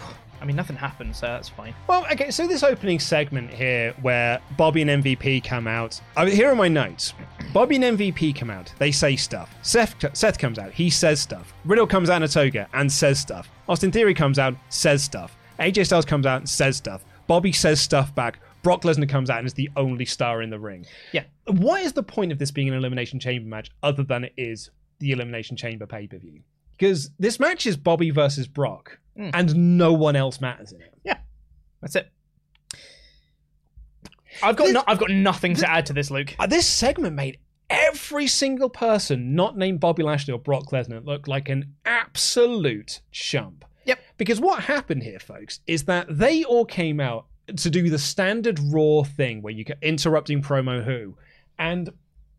I 0.45 0.47
mean, 0.47 0.57
nothing 0.57 0.77
happened, 0.77 1.17
so 1.17 1.25
that's 1.25 1.49
fine. 1.49 1.75
Well, 1.87 2.05
okay, 2.13 2.31
so 2.31 2.47
this 2.47 2.63
opening 2.63 3.01
segment 3.01 3.51
here 3.51 3.95
where 4.03 4.43
Bobby 4.59 4.83
and 4.83 5.03
MVP 5.03 5.43
come 5.43 5.67
out. 5.67 5.99
Uh, 6.19 6.27
here 6.27 6.51
are 6.51 6.55
my 6.55 6.69
notes. 6.69 7.15
Bobby 7.55 7.77
and 7.77 7.99
MVP 7.99 8.37
come 8.37 8.51
out. 8.51 8.71
They 8.77 8.93
say 8.93 9.17
stuff. 9.17 9.55
Seth, 9.63 9.95
Seth 10.15 10.37
comes 10.37 10.59
out. 10.59 10.71
He 10.71 10.91
says 10.91 11.19
stuff. 11.19 11.55
Riddle 11.65 11.87
comes 11.87 12.11
out 12.11 12.17
in 12.17 12.25
a 12.25 12.29
toga 12.29 12.69
and 12.75 12.93
says 12.93 13.19
stuff. 13.19 13.49
Austin 13.71 13.91
Theory 13.91 14.13
comes 14.13 14.39
out, 14.39 14.55
says 14.69 15.03
stuff. 15.03 15.35
AJ 15.61 15.87
Styles 15.87 16.05
comes 16.05 16.27
out 16.27 16.43
and 16.43 16.49
says 16.49 16.77
stuff. 16.77 17.03
Bobby 17.27 17.51
says 17.51 17.81
stuff 17.81 18.15
back. 18.15 18.39
Brock 18.63 18.83
Lesnar 18.83 19.09
comes 19.09 19.31
out 19.31 19.39
and 19.39 19.47
is 19.47 19.55
the 19.55 19.71
only 19.79 20.05
star 20.05 20.43
in 20.43 20.51
the 20.51 20.59
ring. 20.59 20.85
Yeah. 21.13 21.25
What 21.47 21.81
is 21.81 21.95
the 21.95 22.03
point 22.03 22.33
of 22.33 22.39
this 22.39 22.51
being 22.51 22.69
an 22.69 22.75
Elimination 22.75 23.19
Chamber 23.19 23.49
match 23.49 23.71
other 23.83 24.05
than 24.05 24.25
it 24.25 24.35
is 24.37 24.69
the 24.99 25.13
Elimination 25.13 25.57
Chamber 25.57 25.87
pay 25.87 26.07
per 26.07 26.19
view? 26.19 26.43
because 26.77 27.11
this 27.19 27.41
match 27.41 27.67
is 27.67 27.77
Bobby 27.77 28.11
versus 28.11 28.47
Brock, 28.47 28.99
Mm. 29.19 29.31
and 29.33 29.79
no 29.79 29.93
one 29.93 30.17
else 30.17 30.41
matters 30.41 30.73
in 30.73 30.81
it. 30.81 30.93
Yeah. 31.05 31.19
That's 31.81 31.95
it. 31.97 32.11
I've 34.43 34.57
got 34.57 34.65
This- 34.65 34.75
no, 34.75 34.83
I've 34.87 34.99
got 34.99 35.11
nothing 35.11 35.55
to 35.57 35.71
add 35.71 35.87
to 35.87 35.93
this, 35.93 36.11
Luke. 36.11 36.35
Uh, 36.39 36.47
this 36.47 36.67
segment 36.67 37.15
made 37.15 37.39
every 37.71 38.27
single 38.27 38.69
person 38.69 39.35
not 39.35 39.57
named 39.57 39.81
Bobby 39.81 40.03
Lashley 40.03 40.33
or 40.33 40.39
Brock 40.39 40.71
Lesnar 40.71 41.05
look 41.05 41.29
like 41.29 41.49
an 41.49 41.75
absolute 41.85 43.01
chump. 43.13 43.65
Yep. 43.85 43.99
Because 44.17 44.41
what 44.41 44.65
happened 44.65 45.03
here, 45.03 45.19
folks, 45.19 45.61
is 45.67 45.85
that 45.85 46.07
they 46.11 46.43
all 46.45 46.65
came 46.65 47.01
out 47.01 47.27
to 47.57 47.71
do 47.71 47.91
the 47.91 47.99
standard 47.99 48.59
Raw 48.59 49.03
thing 49.03 49.43
where 49.43 49.53
you 49.53 49.65
get 49.65 49.79
interrupting 49.83 50.43
promo 50.43 50.83
who, 50.85 51.17
and 51.59 51.91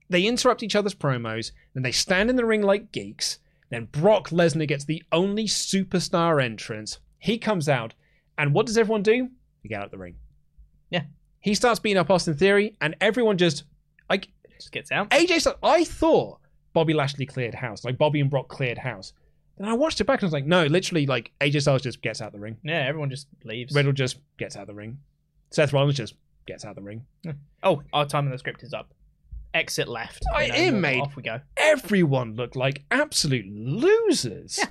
they 0.09 0.23
interrupt 0.25 0.63
each 0.63 0.75
other's 0.75 0.95
promos, 0.95 1.51
then 1.73 1.83
they 1.83 1.91
stand 1.91 2.29
in 2.29 2.35
the 2.35 2.45
ring 2.45 2.61
like 2.61 2.91
geeks. 2.91 3.39
Then 3.75 3.85
Brock 3.91 4.29
Lesnar 4.29 4.67
gets 4.67 4.85
the 4.85 5.03
only 5.11 5.45
superstar 5.45 6.43
entrance. 6.43 6.99
He 7.19 7.37
comes 7.37 7.69
out, 7.69 7.93
and 8.37 8.53
what 8.53 8.65
does 8.65 8.77
everyone 8.77 9.03
do? 9.03 9.29
They 9.63 9.69
get 9.69 9.81
out 9.81 9.91
the 9.91 9.97
ring. 9.97 10.15
Yeah. 10.89 11.03
He 11.41 11.53
starts 11.55 11.79
beating 11.79 11.97
up 11.97 12.09
Austin 12.09 12.35
Theory, 12.35 12.75
and 12.81 12.95
everyone 13.01 13.37
just 13.37 13.63
like 14.09 14.29
Just 14.59 14.71
gets 14.71 14.91
out. 14.91 15.09
AJ 15.09 15.53
I 15.63 15.83
thought 15.83 16.39
Bobby 16.73 16.93
Lashley 16.93 17.25
cleared 17.25 17.55
house, 17.55 17.83
like 17.83 17.97
Bobby 17.97 18.21
and 18.21 18.29
Brock 18.29 18.47
cleared 18.47 18.77
house. 18.77 19.13
Then 19.57 19.67
I 19.67 19.73
watched 19.73 20.01
it 20.01 20.05
back 20.05 20.19
and 20.19 20.25
I 20.25 20.27
was 20.27 20.33
like, 20.33 20.45
no, 20.45 20.65
literally, 20.65 21.05
like 21.05 21.31
AJ 21.41 21.61
Styles 21.61 21.81
just 21.81 22.01
gets 22.01 22.21
out 22.21 22.33
the 22.33 22.39
ring. 22.39 22.57
Yeah, 22.63 22.85
everyone 22.87 23.09
just 23.09 23.27
leaves. 23.43 23.73
Riddle 23.73 23.93
just 23.93 24.17
gets 24.37 24.55
out 24.55 24.67
the 24.67 24.73
ring. 24.73 24.99
Seth 25.51 25.71
Rollins 25.71 25.95
just 25.95 26.15
gets 26.45 26.65
out 26.65 26.75
the 26.75 26.81
ring. 26.81 27.05
Oh, 27.63 27.81
our 27.93 28.05
time 28.05 28.25
in 28.25 28.31
the 28.31 28.37
script 28.37 28.63
is 28.63 28.73
up. 28.73 28.93
Exit 29.55 29.87
left. 29.87 30.23
I- 30.33 30.43
You 30.45 30.51
know, 30.51 30.55
it 30.57 30.71
made- 30.73 31.01
Off 31.01 31.15
we 31.15 31.23
go. 31.23 31.39
Everyone 31.57 32.35
looked 32.35 32.55
like 32.55 32.83
absolute 32.91 33.45
losers. 33.47 34.57
Yeah. 34.59 34.65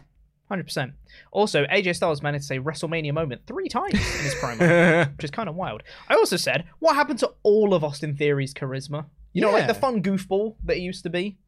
Hundred 0.49 0.65
percent. 0.65 0.93
Also, 1.33 1.65
AJ 1.67 1.97
Styles 1.97 2.23
managed 2.23 2.43
to 2.45 2.47
say 2.49 2.59
WrestleMania 2.61 3.15
moment 3.15 3.41
three 3.47 3.69
times 3.69 3.95
in 3.95 3.99
his 4.25 4.35
promo, 4.35 5.11
which 5.17 5.25
is 5.25 5.31
kind 5.31 5.49
of 5.49 5.55
wild. 5.55 5.83
I 6.09 6.15
also 6.15 6.37
said, 6.37 6.65
what 6.81 6.95
happened 6.95 7.19
to 7.21 7.33
all 7.43 7.73
of 7.75 7.83
Austin 7.83 8.15
Theory's 8.15 8.53
charisma? 8.53 9.07
You 9.33 9.41
know, 9.41 9.51
like 9.51 9.63
Yeah. 9.63 9.67
the 9.69 9.75
fun 9.75 10.03
goofball 10.03 10.57
that 10.65 10.77
he 10.77 10.83
used 10.83 11.03
to 11.05 11.11
be. 11.11 11.39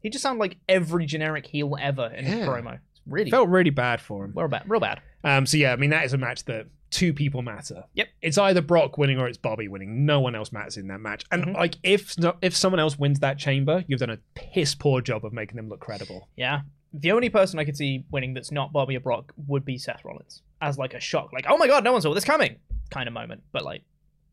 He 0.00 0.10
just 0.10 0.22
sounded 0.22 0.40
like 0.40 0.58
every 0.68 1.06
generic 1.06 1.46
heel 1.46 1.74
ever 1.80 2.08
in 2.14 2.26
his 2.26 2.40
Yeah. 2.40 2.46
promo. 2.46 2.74
It's 2.74 3.00
really 3.06 3.30
Felt 3.30 3.48
really 3.48 3.70
bad 3.70 4.02
for 4.02 4.26
him. 4.26 4.34
real 4.36 4.48
bad. 4.48 4.64
Real 4.68 4.80
bad. 4.80 5.00
Um, 5.24 5.46
so 5.46 5.56
yeah, 5.56 5.72
I 5.72 5.76
mean 5.76 5.90
that 5.90 6.04
is 6.04 6.12
a 6.12 6.18
match 6.18 6.44
that 6.44 6.66
two 6.90 7.12
people 7.12 7.42
matter. 7.42 7.84
Yep. 7.94 8.08
It's 8.22 8.38
either 8.38 8.60
Brock 8.62 8.98
winning 8.98 9.18
or 9.18 9.26
it's 9.26 9.38
Bobby 9.38 9.66
winning. 9.66 10.04
No 10.06 10.20
one 10.20 10.34
else 10.36 10.52
matters 10.52 10.76
in 10.76 10.86
that 10.88 11.00
match. 11.00 11.24
And 11.32 11.44
Mhm. 11.46 11.54
like 11.54 11.76
if 11.82 12.14
if 12.42 12.54
someone 12.56 12.78
else 12.78 12.98
wins 12.98 13.20
that 13.20 13.38
chamber, 13.38 13.84
you've 13.88 14.00
done 14.00 14.10
a 14.10 14.18
piss 14.34 14.74
poor 14.74 15.00
job 15.00 15.24
of 15.24 15.32
making 15.32 15.56
them 15.56 15.68
look 15.68 15.80
credible. 15.80 16.28
Yeah. 16.36 16.60
The 16.92 17.10
only 17.10 17.28
person 17.30 17.58
I 17.58 17.64
could 17.64 17.76
see 17.76 18.04
winning 18.12 18.34
that's 18.34 18.52
not 18.52 18.72
Bobby 18.72 18.96
or 18.96 19.00
Brock 19.00 19.32
would 19.48 19.64
be 19.64 19.78
Seth 19.78 20.04
Rollins 20.04 20.42
as 20.60 20.78
like 20.78 20.94
a 20.94 21.00
shock, 21.00 21.32
like 21.32 21.46
oh 21.48 21.56
my 21.56 21.66
god, 21.66 21.82
no 21.82 21.92
one 21.92 22.00
saw 22.02 22.14
this 22.14 22.24
coming 22.24 22.56
kind 22.90 23.08
of 23.08 23.12
moment. 23.14 23.42
But 23.50 23.64
like, 23.64 23.82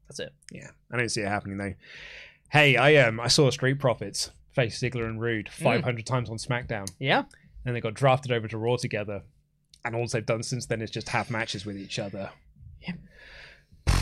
that's 0.08 0.20
it. 0.20 0.34
Yeah, 0.52 0.70
I 0.92 0.98
don't 0.98 1.10
see 1.10 1.22
it 1.22 1.28
happening 1.28 1.58
though. 1.58 1.74
Hey, 2.52 2.76
I 2.78 2.96
um 2.98 3.20
I 3.20 3.28
saw 3.28 3.50
Street 3.50 3.80
Profits 3.80 4.30
face 4.52 4.80
Ziggler 4.80 5.06
and 5.06 5.20
Roode 5.22 5.48
500 5.50 6.06
times 6.06 6.30
on 6.30 6.36
SmackDown, 6.38 6.88
Yeah. 7.00 7.24
and 7.66 7.74
they 7.76 7.80
got 7.80 7.94
drafted 7.94 8.32
over 8.34 8.48
to 8.50 8.58
Raw 8.58 8.76
together, 8.76 9.24
and 9.84 9.96
all 9.96 10.08
they've 10.08 10.26
done 10.26 10.44
since 10.44 10.66
then 10.66 10.82
is 10.82 10.92
just 10.92 11.10
have 11.10 11.30
matches 11.30 11.66
with 11.66 11.78
each 11.78 12.00
other. 12.00 12.30
Yep. 12.88 12.98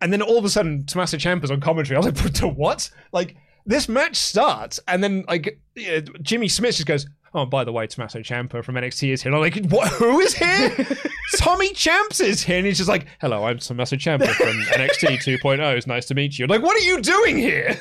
And 0.00 0.12
then 0.12 0.22
all 0.22 0.38
of 0.38 0.44
a 0.44 0.48
sudden, 0.48 0.86
Tommaso 0.86 1.16
Ciampa's 1.16 1.50
on 1.50 1.60
commentary. 1.60 1.96
I 1.96 1.98
was 1.98 2.06
like, 2.06 2.32
to 2.34 2.46
what? 2.46 2.88
Like 3.10 3.34
this 3.66 3.88
match 3.88 4.14
starts, 4.14 4.78
and 4.88 5.02
then 5.04 5.24
like 5.28 5.60
yeah, 5.74 6.00
Jimmy 6.22 6.46
Smith 6.46 6.76
just 6.76 6.86
goes, 6.86 7.06
"Oh, 7.34 7.44
by 7.44 7.64
the 7.64 7.72
way, 7.72 7.86
Tommaso 7.86 8.20
Ciampa 8.20 8.64
from 8.64 8.76
NXT 8.76 9.12
is 9.12 9.22
here." 9.22 9.32
And 9.32 9.36
I'm 9.36 9.42
like, 9.42 9.70
"What? 9.72 9.88
Who 9.94 10.20
is 10.20 10.34
here?" 10.34 10.74
Tommy 11.36 11.72
Champs 11.74 12.20
is 12.20 12.42
here, 12.42 12.58
and 12.58 12.66
he's 12.66 12.78
just 12.78 12.88
like, 12.88 13.06
"Hello, 13.20 13.44
I'm 13.44 13.58
Tommaso 13.58 13.96
Ciampa 13.96 14.28
from 14.34 14.46
NXT 14.80 15.18
2.0. 15.18 15.76
It's 15.76 15.86
nice 15.86 16.06
to 16.06 16.14
meet 16.14 16.38
you." 16.38 16.44
I'm 16.44 16.48
like, 16.48 16.62
what 16.62 16.76
are 16.76 16.86
you 16.86 17.02
doing 17.02 17.36
here? 17.36 17.76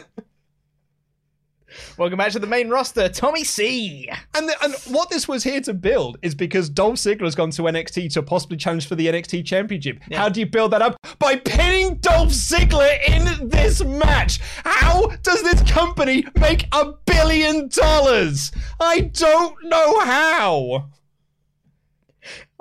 Welcome 1.98 2.18
back 2.18 2.32
to 2.34 2.40
the 2.40 2.48
main 2.48 2.70
roster, 2.70 3.10
Tommy 3.10 3.44
C. 3.44 4.10
And, 4.36 4.50
the, 4.50 4.56
and 4.64 4.74
what 4.94 5.10
this 5.10 5.28
was 5.28 5.44
here 5.44 5.62
to 5.62 5.74
build 5.74 6.18
is 6.22 6.36
because 6.36 6.70
Dolph 6.70 6.96
Ziggler's 6.96 7.36
gone 7.36 7.52
to 7.52 7.64
NXT 7.64 8.14
to 8.14 8.24
possibly 8.24 8.58
challenge 8.58 8.88
for 8.88 8.96
the 8.96 9.08
NXT 9.08 9.46
Championship. 9.46 10.00
How 10.12 10.30
do 10.30 10.40
you 10.40 10.46
build 10.46 10.72
that 10.72 10.82
up? 10.82 10.98
By 11.20 11.38
pinning 11.38 11.96
Dolph 11.96 12.30
Ziggler 12.30 12.98
in 13.08 13.50
this 13.50 13.84
match. 13.84 14.40
How 14.64 15.08
does 15.24 15.44
this 15.44 15.62
company 15.70 16.26
make 16.40 16.68
a 16.72 16.94
billion 17.06 17.70
dollars? 17.70 18.52
I 18.80 19.02
don't 19.02 19.56
know 19.64 20.00
how. 20.02 20.90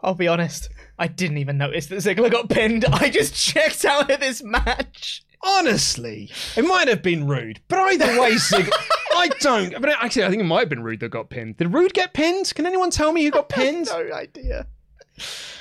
I'll 0.03 0.15
be 0.15 0.29
honest, 0.29 0.69
I 0.99 1.09
didn't 1.09 1.39
even 1.39 1.59
notice 1.59 1.87
that 1.87 1.97
Ziggler 1.97 2.31
got 2.31 2.49
pinned. 2.49 2.85
I 2.85 3.11
just 3.11 3.35
checked 3.55 3.85
out 3.85 4.11
of 4.11 4.21
this 4.21 4.43
match. 4.43 5.25
Honestly, 5.43 6.31
it 6.57 6.63
might 6.65 6.89
have 6.89 7.03
been 7.03 7.27
Roode, 7.27 7.61
but 7.69 7.79
either 7.79 8.21
way, 8.21 8.33
Ziggler. 8.33 8.71
I 9.17 9.29
don't. 9.41 9.81
But 9.81 9.91
actually, 9.91 10.25
I 10.25 10.29
think 10.31 10.41
it 10.41 10.45
might 10.47 10.61
have 10.61 10.69
been 10.69 10.83
Roode 10.83 11.01
that 11.01 11.11
got 11.11 11.31
pinned. 11.31 11.57
Did 11.57 11.73
Roode 11.73 11.95
get 11.95 12.13
pinned? 12.15 12.53
Can 12.55 12.67
anyone 12.67 12.91
tell 12.91 13.13
me 13.13 13.25
who 13.25 13.31
got 13.31 13.49
pinned? 13.51 13.87
no 13.87 14.13
idea. 14.13 14.67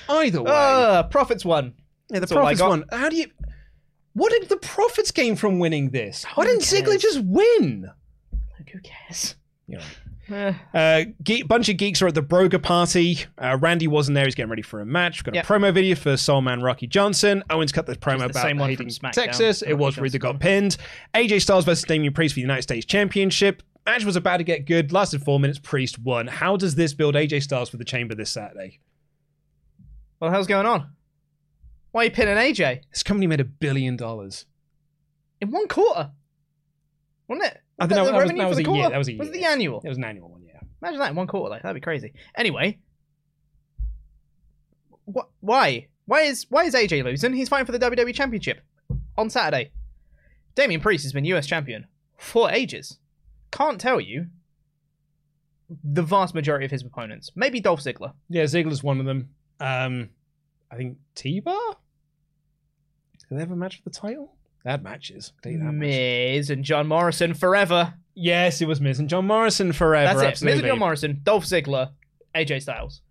Either 0.09 0.41
way. 0.41 0.51
Uh, 0.51 1.03
Profits 1.03 1.45
won. 1.45 1.73
Yeah, 2.09 2.15
the 2.15 2.19
That's 2.21 2.31
all 2.31 2.39
I 2.39 2.41
Profits 2.55 2.61
got. 2.61 2.69
won. 2.69 2.85
How 2.91 3.09
do 3.09 3.15
you? 3.15 3.27
What 4.13 4.31
did 4.31 4.49
the 4.49 4.57
Profits 4.57 5.11
gain 5.11 5.35
from 5.35 5.59
winning 5.59 5.89
this? 5.91 6.25
Why 6.35 6.45
didn't 6.45 6.61
Ziggler 6.61 6.91
cares? 6.91 7.01
just 7.01 7.19
win? 7.21 7.89
Like, 8.57 8.69
who 8.69 8.79
cares? 8.79 9.35
You 9.67 9.77
know. 9.77 9.83
Eh, 10.29 10.53
Uh, 10.73 11.03
geek, 11.23 11.47
bunch 11.47 11.69
of 11.69 11.77
geeks 11.77 12.01
are 12.01 12.07
at 12.07 12.15
the 12.15 12.23
Broga 12.23 12.61
party. 12.61 13.19
Uh, 13.37 13.57
Randy 13.61 13.87
wasn't 13.87 14.15
there. 14.15 14.25
He's 14.25 14.33
getting 14.35 14.49
ready 14.49 14.61
for 14.63 14.81
a 14.81 14.85
match. 14.85 15.19
We've 15.19 15.25
got 15.25 15.35
Yep. 15.35 15.45
a 15.45 15.47
promo 15.47 15.73
video 15.73 15.95
for 15.95 16.17
Soul 16.17 16.41
Man 16.41 16.61
Rocky 16.61 16.87
Johnson. 16.87 17.43
Owens 17.49 17.71
cut 17.71 17.85
this 17.85 17.97
promo 17.97 18.19
the 18.19 18.25
about 18.25 18.41
same 18.41 18.57
one 18.57 18.69
hating 18.69 18.89
from 18.89 19.09
SmackDown. 19.09 19.13
Texas. 19.13 19.61
It 19.61 19.73
was 19.75 19.97
Roode 19.97 20.11
that 20.13 20.19
got 20.19 20.39
pinned. 20.39 20.77
AJ 21.13 21.39
Styles 21.41 21.65
versus 21.65 21.83
Damian 21.83 22.13
Priest 22.13 22.33
for 22.33 22.37
the 22.37 22.41
United 22.41 22.63
States 22.63 22.85
Championship. 22.85 23.61
Match 23.85 24.03
was 24.03 24.15
about 24.15 24.37
to 24.37 24.43
get 24.43 24.65
good. 24.65 24.91
Lasted 24.91 25.21
four 25.23 25.39
minutes. 25.39 25.59
Priest 25.59 25.99
won. 25.99 26.25
How 26.25 26.57
does 26.57 26.73
this 26.73 26.93
build 26.95 27.15
AJ 27.15 27.41
Styles 27.43 27.69
for 27.69 27.77
the 27.77 27.85
Chamber 27.85 28.15
this 28.15 28.31
Saturday? 28.31 28.79
what 30.17 30.29
the 30.29 30.33
hell's 30.33 30.47
going 30.47 30.65
on? 30.65 30.89
Why 31.91 32.01
are 32.01 32.05
you 32.05 32.11
pinning 32.11 32.35
AJ? 32.37 32.81
This 32.91 33.03
company 33.03 33.27
made 33.27 33.41
a 33.41 33.45
billion 33.45 33.95
dollars. 33.95 34.45
In 35.39 35.51
one 35.51 35.67
quarter? 35.67 36.11
Wasn't 37.27 37.45
it? 37.45 37.61
I 37.79 37.85
Was 37.85 37.89
think 37.89 37.89
that- 37.89 38.11
that 38.11 38.13
was- 38.23 38.31
that 38.31 38.49
was 38.49 38.57
a 38.59 38.63
year. 38.63 38.89
That 38.89 38.97
was 38.97 39.09
a 39.09 39.17
Was 39.17 39.27
it 39.29 39.33
the 39.33 39.45
annual? 39.45 39.81
It 39.83 39.89
was 39.89 39.97
an 39.97 40.03
annual 40.05 40.29
one, 40.29 40.43
yeah. 40.45 40.59
Imagine 40.81 40.99
that 40.99 41.09
in 41.11 41.15
one 41.15 41.27
quarter. 41.27 41.49
Like 41.49 41.61
that'd 41.63 41.75
be 41.75 41.81
crazy. 41.81 42.13
Anyway, 42.35 42.79
what? 45.05 45.29
Why? 45.41 45.87
Why 46.05 46.21
is 46.21 46.45
why 46.49 46.63
is 46.65 46.73
AJ 46.75 47.03
losing? 47.03 47.33
He's 47.33 47.49
fighting 47.49 47.65
for 47.65 47.71
the 47.71 47.79
WWE 47.79 48.13
Championship 48.13 48.61
on 49.17 49.29
Saturday. 49.29 49.71
Damian 50.55 50.79
Priest 50.81 51.03
has 51.03 51.13
been 51.13 51.25
US 51.25 51.47
champion 51.47 51.87
for 52.17 52.49
ages. 52.51 52.99
Can't 53.51 53.79
tell 53.79 53.99
you 53.99 54.27
the 55.83 56.03
vast 56.03 56.35
majority 56.35 56.65
of 56.65 56.71
his 56.71 56.83
opponents. 56.83 57.31
Maybe 57.35 57.59
Dolph 57.59 57.81
Ziggler. 57.81 58.13
Yeah, 58.29 58.43
Ziggler's 58.43 58.83
one 58.83 58.99
of 58.99 59.05
them. 59.05 59.29
Um, 59.59 60.09
I 60.69 60.75
think 60.75 60.97
T-Bar? 61.15 61.77
Did 63.29 63.35
they 63.37 63.39
have 63.39 63.51
a 63.51 63.55
match 63.55 63.77
for 63.81 63.89
the 63.89 63.95
title? 63.95 64.35
They 64.65 64.71
had 64.71 64.83
matches. 64.83 65.31
I'll 65.45 65.51
that 65.51 65.59
much. 65.59 65.73
Miz 65.75 66.49
and 66.49 66.63
John 66.63 66.87
Morrison 66.87 67.35
forever. 67.35 67.93
Yes, 68.15 68.61
it 68.61 68.67
was 68.67 68.81
Miz 68.81 68.99
and 68.99 69.07
John 69.07 69.27
Morrison 69.27 69.71
forever. 69.71 70.19
That's 70.19 70.41
it. 70.41 70.45
Miz 70.45 70.59
and 70.59 70.67
John 70.67 70.79
Morrison, 70.79 71.21
Dolph 71.21 71.45
Ziggler, 71.45 71.91
AJ 72.33 72.63
Styles. 72.63 73.01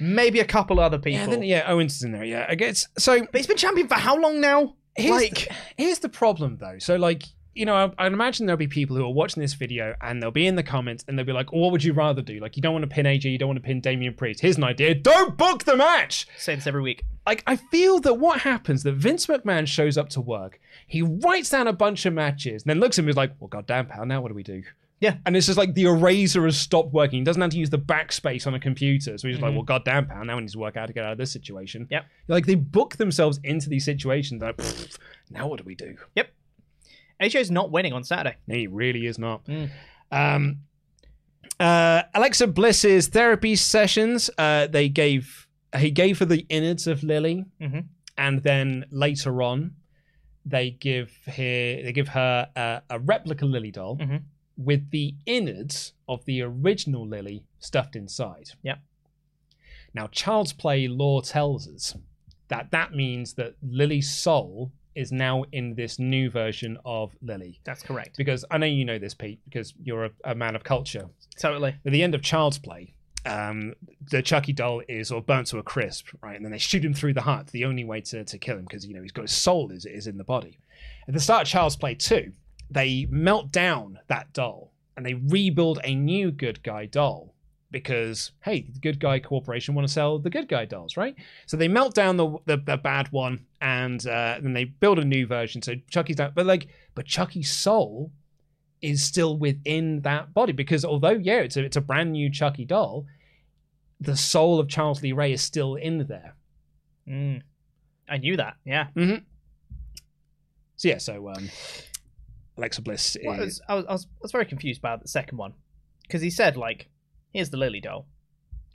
Maybe 0.00 0.40
a 0.40 0.44
couple 0.46 0.80
other 0.80 0.98
people. 0.98 1.20
Yeah, 1.20 1.26
then, 1.26 1.42
yeah, 1.42 1.64
Owens 1.66 1.96
is 1.96 2.02
in 2.02 2.12
there. 2.12 2.24
Yeah, 2.24 2.46
I 2.48 2.54
guess. 2.54 2.88
So 2.96 3.20
But 3.20 3.36
he's 3.36 3.46
been 3.46 3.58
champion 3.58 3.88
for 3.88 3.96
how 3.96 4.18
long 4.18 4.40
now? 4.40 4.74
here's 4.96 5.22
like, 5.22 5.48
the, 5.48 5.54
here's 5.76 5.98
the 5.98 6.08
problem 6.08 6.56
though. 6.58 6.78
So 6.78 6.96
like 6.96 7.24
you 7.54 7.66
know, 7.66 7.74
I, 7.74 8.06
I'd 8.06 8.12
imagine 8.12 8.46
there'll 8.46 8.56
be 8.56 8.68
people 8.68 8.96
who 8.96 9.04
are 9.04 9.12
watching 9.12 9.40
this 9.40 9.54
video 9.54 9.94
and 10.00 10.22
they'll 10.22 10.30
be 10.30 10.46
in 10.46 10.54
the 10.54 10.62
comments 10.62 11.04
and 11.06 11.18
they'll 11.18 11.26
be 11.26 11.32
like, 11.32 11.52
oh, 11.52 11.58
"What 11.58 11.72
would 11.72 11.84
you 11.84 11.92
rather 11.92 12.22
do? 12.22 12.38
Like, 12.38 12.56
you 12.56 12.62
don't 12.62 12.72
want 12.72 12.84
to 12.84 12.94
pin 12.94 13.06
AJ, 13.06 13.24
you 13.24 13.38
don't 13.38 13.48
want 13.48 13.58
to 13.58 13.66
pin 13.66 13.80
Damian 13.80 14.14
Priest. 14.14 14.40
Here's 14.40 14.56
an 14.56 14.64
idea: 14.64 14.94
don't 14.94 15.36
book 15.36 15.64
the 15.64 15.76
match." 15.76 16.26
say 16.38 16.54
this 16.54 16.66
every 16.66 16.82
week. 16.82 17.04
like 17.26 17.42
I 17.46 17.56
feel 17.56 17.98
that 18.00 18.14
what 18.14 18.40
happens 18.40 18.82
that 18.84 18.94
Vince 18.94 19.26
McMahon 19.26 19.66
shows 19.66 19.98
up 19.98 20.08
to 20.10 20.20
work, 20.20 20.60
he 20.86 21.02
writes 21.02 21.50
down 21.50 21.66
a 21.66 21.72
bunch 21.72 22.06
of 22.06 22.12
matches, 22.12 22.62
and 22.62 22.70
then 22.70 22.80
looks 22.80 22.98
at 22.98 23.02
me 23.02 23.06
and 23.06 23.10
is 23.10 23.16
like, 23.16 23.32
"Well, 23.40 23.48
goddamn, 23.48 23.86
pal, 23.86 24.06
now 24.06 24.20
what 24.20 24.28
do 24.28 24.34
we 24.34 24.42
do?" 24.42 24.62
Yeah. 25.00 25.16
and 25.24 25.34
it's 25.34 25.46
just 25.46 25.56
like 25.56 25.72
the 25.72 25.84
eraser 25.84 26.44
has 26.44 26.58
stopped 26.58 26.92
working. 26.92 27.20
He 27.20 27.24
doesn't 27.24 27.40
have 27.40 27.52
to 27.52 27.56
use 27.56 27.70
the 27.70 27.78
backspace 27.78 28.46
on 28.46 28.54
a 28.54 28.60
computer, 28.60 29.16
so 29.16 29.26
he's 29.26 29.36
just 29.36 29.42
like, 29.42 29.48
mm-hmm. 29.48 29.56
"Well, 29.56 29.64
goddamn, 29.64 30.06
pal, 30.06 30.24
now 30.24 30.36
we 30.36 30.42
need 30.42 30.50
to 30.50 30.58
work 30.58 30.76
out 30.76 30.80
how 30.80 30.86
to 30.86 30.92
get 30.92 31.04
out 31.04 31.12
of 31.12 31.18
this 31.18 31.32
situation." 31.32 31.88
Yep. 31.90 32.04
like 32.28 32.46
they 32.46 32.54
book 32.54 32.96
themselves 32.96 33.40
into 33.42 33.68
these 33.68 33.84
situations. 33.84 34.42
Like, 34.42 34.60
now 35.30 35.48
what 35.48 35.58
do 35.58 35.64
we 35.64 35.74
do? 35.74 35.96
Yep. 36.14 36.30
AJ's 37.20 37.50
not 37.50 37.70
winning 37.70 37.92
on 37.92 38.02
Saturday. 38.04 38.36
He 38.46 38.66
really 38.66 39.06
is 39.06 39.18
not. 39.18 39.44
Mm. 39.46 39.70
Um, 40.10 40.60
uh, 41.58 42.02
Alexa 42.14 42.46
Bliss's 42.46 43.08
therapy 43.08 43.56
sessions. 43.56 44.30
Uh, 44.38 44.66
they 44.66 44.88
gave 44.88 45.46
he 45.78 45.90
gave 45.90 46.18
her 46.18 46.24
the 46.24 46.46
innards 46.48 46.86
of 46.88 47.02
Lily, 47.04 47.44
Mhm. 47.60 47.84
and 48.18 48.42
then 48.42 48.86
later 48.90 49.40
on, 49.42 49.76
they 50.44 50.70
give 50.70 51.16
her 51.26 51.32
they 51.82 51.92
give 51.94 52.08
her 52.08 52.48
a, 52.56 52.82
a 52.90 52.98
replica 52.98 53.44
Lily 53.46 53.70
doll 53.70 53.96
Mhm. 53.98 54.22
with 54.56 54.90
the 54.90 55.14
innards 55.26 55.92
of 56.08 56.24
the 56.24 56.42
original 56.42 57.06
Lily 57.06 57.44
stuffed 57.60 57.94
inside. 57.94 58.50
Yep. 58.62 58.80
Now, 59.94 60.06
child's 60.08 60.52
play 60.52 60.88
law 60.88 61.20
tells 61.20 61.68
us 61.68 61.96
that 62.48 62.70
that 62.70 62.92
means 62.94 63.34
that 63.34 63.54
Lily's 63.62 64.10
soul 64.10 64.72
is 64.94 65.12
now 65.12 65.44
in 65.52 65.74
this 65.74 65.98
new 65.98 66.30
version 66.30 66.78
of 66.84 67.14
Lily. 67.22 67.60
That's 67.64 67.82
correct. 67.82 68.16
Because 68.16 68.44
I 68.50 68.58
know 68.58 68.66
you 68.66 68.84
know 68.84 68.98
this, 68.98 69.14
Pete, 69.14 69.40
because 69.44 69.72
you're 69.82 70.06
a, 70.06 70.10
a 70.24 70.34
man 70.34 70.56
of 70.56 70.64
culture. 70.64 71.08
Totally. 71.38 71.76
At 71.84 71.92
the 71.92 72.02
end 72.02 72.14
of 72.14 72.22
Child's 72.22 72.58
Play, 72.58 72.94
um, 73.26 73.74
the 74.10 74.22
Chucky 74.22 74.52
doll 74.52 74.82
is 74.88 75.12
all 75.12 75.20
burnt 75.20 75.48
to 75.48 75.58
a 75.58 75.62
crisp, 75.62 76.08
right? 76.22 76.36
And 76.36 76.44
then 76.44 76.52
they 76.52 76.58
shoot 76.58 76.84
him 76.84 76.94
through 76.94 77.14
the 77.14 77.20
heart. 77.22 77.48
The 77.48 77.64
only 77.64 77.84
way 77.84 78.00
to, 78.02 78.24
to 78.24 78.38
kill 78.38 78.56
him 78.56 78.64
because 78.64 78.86
you 78.86 78.94
know 78.94 79.02
he's 79.02 79.12
got 79.12 79.22
his 79.22 79.32
soul 79.36 79.70
is 79.70 79.84
is 79.84 80.06
in 80.06 80.16
the 80.16 80.24
body. 80.24 80.58
At 81.06 81.14
the 81.14 81.20
start 81.20 81.42
of 81.42 81.48
Child's 81.48 81.76
Play 81.76 81.94
two, 81.94 82.32
they 82.70 83.06
melt 83.10 83.52
down 83.52 83.98
that 84.08 84.32
doll 84.32 84.72
and 84.96 85.04
they 85.04 85.14
rebuild 85.14 85.80
a 85.84 85.94
new 85.94 86.30
good 86.30 86.62
guy 86.62 86.86
doll 86.86 87.34
because 87.70 88.32
hey, 88.42 88.68
the 88.72 88.80
good 88.80 88.98
guy 89.00 89.20
corporation 89.20 89.74
want 89.74 89.86
to 89.86 89.92
sell 89.92 90.18
the 90.18 90.30
good 90.30 90.48
guy 90.48 90.64
dolls, 90.64 90.96
right? 90.96 91.14
So 91.46 91.56
they 91.56 91.68
melt 91.68 91.94
down 91.94 92.16
the 92.16 92.36
the, 92.46 92.56
the 92.56 92.76
bad 92.76 93.10
one 93.12 93.46
and 93.60 94.04
uh, 94.06 94.38
then 94.40 94.52
they 94.52 94.64
build 94.64 94.98
a 94.98 95.04
new 95.04 95.26
version. 95.26 95.62
So 95.62 95.74
Chucky's 95.90 96.16
down, 96.16 96.32
but 96.34 96.46
like, 96.46 96.68
but 96.94 97.06
Chucky's 97.06 97.50
soul 97.50 98.10
is 98.82 99.04
still 99.04 99.36
within 99.36 100.00
that 100.00 100.32
body 100.32 100.52
because 100.52 100.84
although 100.84 101.10
yeah, 101.10 101.40
it's 101.40 101.56
a 101.56 101.64
it's 101.64 101.76
a 101.76 101.80
brand 101.80 102.12
new 102.12 102.30
Chucky 102.30 102.64
doll, 102.64 103.06
the 104.00 104.16
soul 104.16 104.58
of 104.58 104.68
Charles 104.68 105.02
Lee 105.02 105.12
Ray 105.12 105.32
is 105.32 105.42
still 105.42 105.74
in 105.74 106.06
there. 106.06 106.34
Mm. 107.08 107.42
I 108.08 108.18
knew 108.18 108.36
that. 108.36 108.54
Yeah. 108.64 108.88
So 110.76 110.88
yeah, 110.88 110.98
so 110.98 111.28
um, 111.28 111.50
Alexa 112.56 112.82
Bliss 112.82 113.16
is 113.16 113.26
was, 113.26 113.60
I, 113.68 113.74
was, 113.74 113.86
I 113.86 113.92
was 113.92 114.06
I 114.06 114.22
was 114.22 114.32
very 114.32 114.46
confused 114.46 114.78
about 114.78 115.02
the 115.02 115.08
second 115.08 115.38
one 115.38 115.52
because 116.02 116.22
he 116.22 116.30
said 116.30 116.56
like, 116.56 116.88
"Here's 117.32 117.50
the 117.50 117.56
Lily 117.56 117.80
doll, 117.80 118.06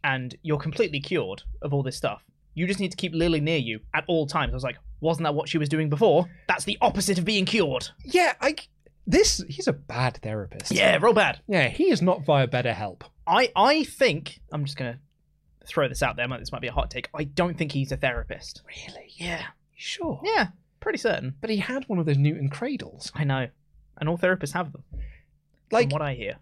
and 0.03 0.35
you're 0.41 0.57
completely 0.59 0.99
cured 0.99 1.43
of 1.61 1.73
all 1.73 1.83
this 1.83 1.97
stuff. 1.97 2.23
You 2.53 2.67
just 2.67 2.79
need 2.79 2.91
to 2.91 2.97
keep 2.97 3.13
Lily 3.13 3.41
near 3.41 3.57
you 3.57 3.79
at 3.93 4.05
all 4.07 4.27
times." 4.27 4.53
I 4.53 4.55
was 4.55 4.63
like, 4.63 4.77
"Wasn't 5.01 5.23
that 5.23 5.35
what 5.35 5.49
she 5.49 5.57
was 5.57 5.69
doing 5.69 5.89
before? 5.89 6.29
That's 6.47 6.63
the 6.63 6.77
opposite 6.81 7.17
of 7.17 7.25
being 7.25 7.45
cured." 7.45 7.89
yeah, 8.03 8.33
I 8.41 8.55
this 9.07 9.43
he's 9.47 9.67
a 9.67 9.73
bad 9.73 10.17
therapist. 10.17 10.71
Yeah, 10.71 10.97
real 11.01 11.13
bad. 11.13 11.39
yeah, 11.47 11.67
he 11.69 11.91
is 11.91 12.01
not 12.01 12.25
via 12.25 12.47
BetterHelp. 12.47 13.01
I 13.27 13.51
I 13.55 13.83
think 13.83 14.39
I'm 14.51 14.65
just 14.65 14.77
gonna 14.77 14.99
throw 15.65 15.87
this 15.87 16.03
out 16.03 16.15
there. 16.15 16.27
This 16.39 16.51
might 16.51 16.61
be 16.61 16.67
a 16.67 16.71
hot 16.71 16.91
take. 16.91 17.09
I 17.13 17.23
don't 17.23 17.57
think 17.57 17.71
he's 17.71 17.91
a 17.91 17.97
therapist. 17.97 18.61
Really? 18.67 19.11
Yeah. 19.15 19.43
Sure. 19.75 20.21
Yeah. 20.23 20.47
Pretty 20.79 20.97
certain. 20.99 21.35
But 21.41 21.49
he 21.49 21.57
had 21.57 21.87
one 21.89 21.99
of 21.99 22.05
those 22.05 22.17
Newton 22.17 22.49
cradles. 22.49 23.11
I 23.15 23.23
know, 23.23 23.47
and 23.97 24.07
all 24.07 24.17
therapists 24.17 24.53
have 24.53 24.71
them. 24.71 24.83
Like, 25.71 25.89
from 25.89 25.93
what 25.93 26.01
I 26.01 26.13
hear. 26.13 26.35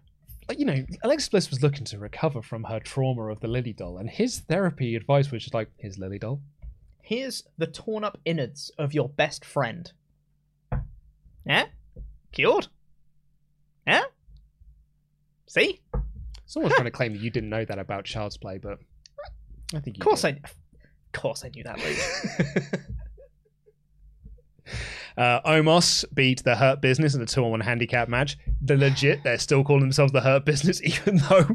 You 0.56 0.64
know, 0.64 0.84
Alexa 1.02 1.30
Bliss 1.30 1.50
was 1.50 1.62
looking 1.62 1.84
to 1.86 1.98
recover 1.98 2.42
from 2.42 2.64
her 2.64 2.80
trauma 2.80 3.26
of 3.30 3.40
the 3.40 3.48
Lily 3.48 3.72
doll, 3.72 3.98
and 3.98 4.08
his 4.10 4.40
therapy 4.40 4.94
advice 4.94 5.30
was 5.30 5.42
just 5.42 5.54
like, 5.54 5.70
"Here's 5.76 5.98
Lily 5.98 6.18
doll." 6.18 6.40
Here's 7.02 7.44
the 7.58 7.66
torn 7.66 8.02
up 8.04 8.18
innards 8.24 8.70
of 8.78 8.94
your 8.94 9.08
best 9.08 9.44
friend. 9.44 9.92
Yeah? 11.46 11.66
Cured? 12.32 12.68
Yeah? 13.86 14.04
See? 15.46 15.82
Someone's 16.46 16.74
trying 16.74 16.86
to 16.86 16.90
claim 16.90 17.12
that 17.12 17.20
you 17.20 17.30
didn't 17.30 17.50
know 17.50 17.64
that 17.64 17.78
about 17.78 18.04
Child's 18.04 18.38
Play, 18.38 18.58
but 18.58 18.78
I 19.74 19.80
think 19.80 19.98
you 19.98 20.00
Of 20.00 20.06
course 20.06 20.22
did. 20.22 20.40
I 20.44 20.48
Of 20.48 21.12
course 21.12 21.44
I 21.44 21.48
knew 21.48 21.64
that, 21.64 21.78
Luke. 21.78 22.80
Uh, 25.16 25.40
Omos 25.42 26.04
beat 26.12 26.42
the 26.42 26.56
Hurt 26.56 26.80
Business 26.80 27.14
in 27.14 27.22
a 27.22 27.26
two-on-one 27.26 27.60
handicap 27.60 28.08
match. 28.08 28.36
The 28.60 28.76
legit, 28.76 29.22
they're 29.22 29.38
still 29.38 29.62
calling 29.62 29.82
themselves 29.82 30.12
the 30.12 30.20
Hurt 30.20 30.44
Business, 30.44 30.82
even 30.84 31.18
though 31.18 31.48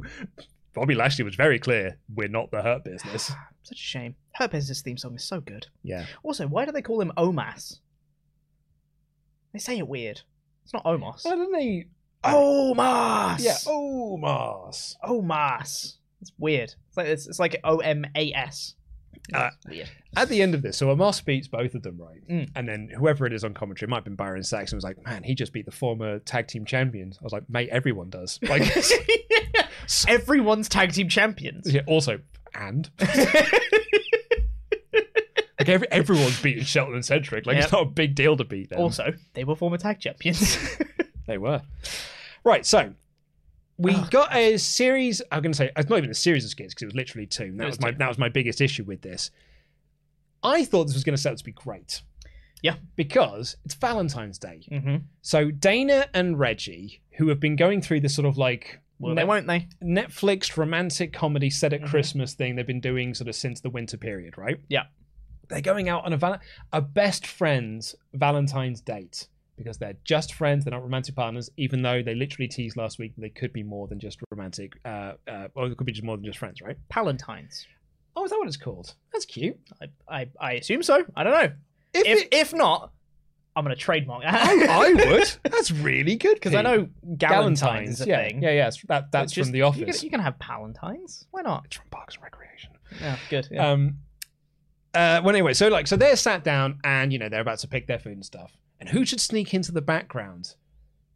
Bobby 0.73 0.95
Lashley 0.95 1.25
was 1.25 1.35
very 1.35 1.59
clear, 1.59 1.97
we're 2.13 2.29
not 2.29 2.51
the 2.51 2.61
Hurt 2.61 2.83
Business. 2.83 3.31
Such 3.63 3.77
a 3.77 3.83
shame. 3.83 4.15
Hurt 4.33 4.51
business 4.51 4.81
theme 4.81 4.97
song 4.97 5.15
is 5.15 5.23
so 5.23 5.41
good. 5.41 5.67
Yeah. 5.83 6.05
Also, 6.23 6.47
why 6.47 6.65
do 6.65 6.71
they 6.71 6.81
call 6.81 7.01
him 7.01 7.11
Omas? 7.17 7.79
They 9.51 9.59
say 9.59 9.77
it 9.77 9.87
weird. 9.87 10.21
It's 10.63 10.73
not 10.73 10.85
Omos. 10.85 11.25
Why 11.25 11.35
don't 11.35 11.51
they? 11.51 11.87
Omas! 12.23 13.43
Yeah, 13.43 13.57
Omos. 13.65 14.95
Omas. 15.03 15.97
It's 16.21 16.31
weird. 16.37 16.73
It's 16.87 16.97
like 16.97 17.07
it's, 17.07 17.27
it's 17.27 17.39
like 17.39 17.59
O 17.63 17.77
M 17.77 18.05
A 18.15 18.31
S. 18.33 18.75
Uh. 19.33 19.49
At 20.15 20.29
the 20.29 20.41
end 20.41 20.55
of 20.55 20.61
this, 20.61 20.77
so 20.77 20.87
Omos 20.87 21.23
beats 21.23 21.47
both 21.47 21.75
of 21.75 21.83
them, 21.83 21.97
right? 21.99 22.27
Mm. 22.27 22.49
And 22.55 22.67
then 22.67 22.89
whoever 22.97 23.25
it 23.25 23.33
is 23.33 23.43
on 23.43 23.53
commentary, 23.53 23.87
it 23.87 23.91
might 23.91 23.97
have 23.97 24.03
been 24.05 24.15
Byron 24.15 24.43
Saxton, 24.43 24.77
was 24.77 24.83
like, 24.83 25.03
man, 25.05 25.23
he 25.23 25.35
just 25.35 25.53
beat 25.53 25.65
the 25.65 25.71
former 25.71 26.19
tag 26.19 26.47
team 26.47 26.65
champions. 26.65 27.17
I 27.21 27.23
was 27.23 27.33
like, 27.33 27.49
mate, 27.49 27.69
everyone 27.71 28.09
does. 28.09 28.39
Like, 28.49 28.63
Everyone's 30.07 30.69
tag 30.69 30.93
team 30.93 31.09
champions. 31.09 31.71
yeah, 31.71 31.81
also, 31.87 32.19
and. 32.53 32.89
like, 32.99 33.53
every, 35.69 35.87
everyone's 35.91 36.41
beaten 36.41 36.63
Shelton 36.63 36.95
and 36.95 37.05
Cedric. 37.05 37.45
Like, 37.45 37.55
Yep. 37.55 37.63
it's 37.63 37.73
not 37.73 37.81
a 37.83 37.89
big 37.89 38.15
deal 38.15 38.37
to 38.37 38.43
beat 38.43 38.69
them. 38.69 38.79
Also, 38.79 39.13
they 39.33 39.43
were 39.43 39.55
former 39.55 39.77
tag 39.77 39.99
champions. 39.99 40.57
They 41.27 41.37
were. 41.37 41.61
Right, 42.43 42.65
so 42.65 42.93
we 43.79 43.95
Oh, 43.95 44.07
got 44.11 44.35
a 44.35 44.57
series. 44.57 45.21
I'm 45.31 45.41
going 45.41 45.53
to 45.53 45.57
say 45.57 45.71
it's 45.75 45.89
not 45.89 45.97
even 45.97 46.11
a 46.11 46.13
series 46.15 46.43
of 46.45 46.51
skits 46.51 46.73
because 46.73 46.83
it 46.83 46.87
was 46.87 46.95
literally 46.95 47.25
two. 47.25 47.53
That 47.57 47.65
was, 47.65 47.77
was 47.77 47.81
my 47.81 47.91
two. 47.91 47.97
that 47.97 48.07
was 48.07 48.17
my 48.19 48.29
biggest 48.29 48.61
issue 48.61 48.83
with 48.83 49.01
this. 49.01 49.31
I 50.43 50.63
thought 50.65 50.85
this 50.85 50.93
was 50.95 51.03
going 51.03 51.15
to 51.15 51.21
set 51.21 51.31
up 51.31 51.37
to 51.39 51.43
be 51.43 51.51
great. 51.51 52.01
Yeah. 52.61 52.75
because 52.97 53.55
it's 53.63 53.73
Valentine's 53.75 54.37
Day. 54.37 54.67
mm-hmm. 54.69 54.97
So 55.21 55.49
Dana 55.49 56.07
and 56.13 56.37
Reggie, 56.37 57.01
who 57.11 57.29
have 57.29 57.39
been 57.39 57.55
going 57.55 57.81
through 57.81 58.01
this 58.01 58.13
sort 58.13 58.25
of 58.27 58.37
like 58.37 58.79
Well, 58.99 59.15
Net- 59.15 59.23
they 59.23 59.27
won't 59.27 59.47
they? 59.47 59.67
Netflix 59.81 60.57
romantic 60.57 61.13
comedy 61.13 61.49
set 61.49 61.71
at 61.71 61.81
Mhm. 61.83 61.87
Christmas 61.87 62.33
thing 62.33 62.57
they've 62.57 62.67
been 62.67 62.81
doing 62.81 63.13
sort 63.13 63.29
of 63.29 63.35
since 63.35 63.61
the 63.61 63.69
winter 63.69 63.95
period, 63.95 64.37
right? 64.37 64.59
Yeah. 64.67 64.83
They're 65.47 65.61
going 65.61 65.87
out 65.87 66.03
on 66.05 66.11
a 66.11 66.17
val- 66.17 66.41
a 66.73 66.81
best 66.81 67.25
friends 67.25 67.95
Valentine's 68.13 68.81
date 68.81 69.29
because 69.59 69.77
they're 69.77 69.97
just 70.03 70.33
friends, 70.33 70.65
they're 70.65 70.71
not 70.71 70.81
romantic 70.81 71.15
partners, 71.15 71.49
even 71.57 71.83
though 71.83 72.01
they 72.01 72.15
literally 72.15 72.47
teased 72.47 72.75
last 72.77 72.97
week 72.97 73.13
that 73.15 73.21
they 73.21 73.29
could 73.29 73.53
be 73.53 73.61
more 73.61 73.87
than 73.87 73.99
just 73.99 74.19
romantic, 74.31 74.73
uh, 74.85 75.13
uh, 75.27 75.47
or 75.53 75.67
it 75.67 75.77
could 75.77 75.85
be 75.85 75.91
just 75.91 76.03
more 76.03 76.17
than 76.17 76.25
just 76.25 76.39
friends, 76.39 76.61
right? 76.61 76.77
Palantines. 76.89 77.67
Oh, 78.15 78.23
is 78.25 78.31
that 78.31 78.37
what 78.39 78.47
it's 78.47 78.57
called? 78.57 78.95
That's 79.13 79.25
cute. 79.25 79.57
I, 79.81 79.87
I, 80.21 80.27
I 80.41 80.51
assume 80.53 80.81
so. 80.81 81.05
I 81.15 81.23
don't 81.23 81.33
know. 81.33 81.51
If, 81.93 82.07
If 82.07 82.17
it- 82.23 82.27
if 82.33 82.53
not, 82.53 82.91
I'm 83.55 83.63
gonna 83.65 83.75
trademark 83.75 84.23
that. 84.23 84.33
I, 84.33 84.65
I 84.89 84.93
would. 85.11 85.31
That's 85.43 85.69
really 85.71 86.15
good 86.15 86.35
because 86.35 86.55
I 86.55 86.61
know 86.61 86.87
Galentine's 87.17 87.99
is 87.99 88.01
a 88.01 88.07
yeah, 88.09 88.27
thing. 88.27 88.41
yeah, 88.41 88.49
yeah. 88.51 88.67
it's- 88.67 88.81
That, 88.87 89.11
that's 89.11 89.25
It's 89.25 89.33
just- 89.33 89.47
from 89.47 89.51
The 89.51 89.57
You 89.59 89.65
Office. 89.65 89.97
can, 89.99 90.05
you 90.05 90.09
can 90.11 90.19
have 90.21 90.39
Palantines. 90.39 91.25
Why 91.31 91.41
not? 91.41 91.65
It's 91.65 91.75
from 91.75 91.87
Parks 91.91 92.15
and 92.15 92.23
Recreation. 92.23 92.71
Yeah, 93.01 93.17
good. 93.29 93.47
Yeah. 93.51 93.69
Um, 93.71 93.97
uh, 94.93 95.21
well, 95.23 95.29
anyway, 95.29 95.53
so 95.53 95.67
like, 95.67 95.85
so 95.87 95.95
they're 95.97 96.15
sat 96.15 96.43
down 96.43 96.79
and 96.83 97.13
you 97.13 97.19
know 97.19 97.29
they're 97.29 97.41
about 97.41 97.59
to 97.59 97.67
pick 97.67 97.85
their 97.85 97.99
food 97.99 98.13
and 98.13 98.25
stuff. 98.25 98.51
And 98.79 98.89
who 98.89 99.05
should 99.05 99.19
sneak 99.19 99.53
into 99.53 99.71
the 99.71 99.81
background 99.81 100.55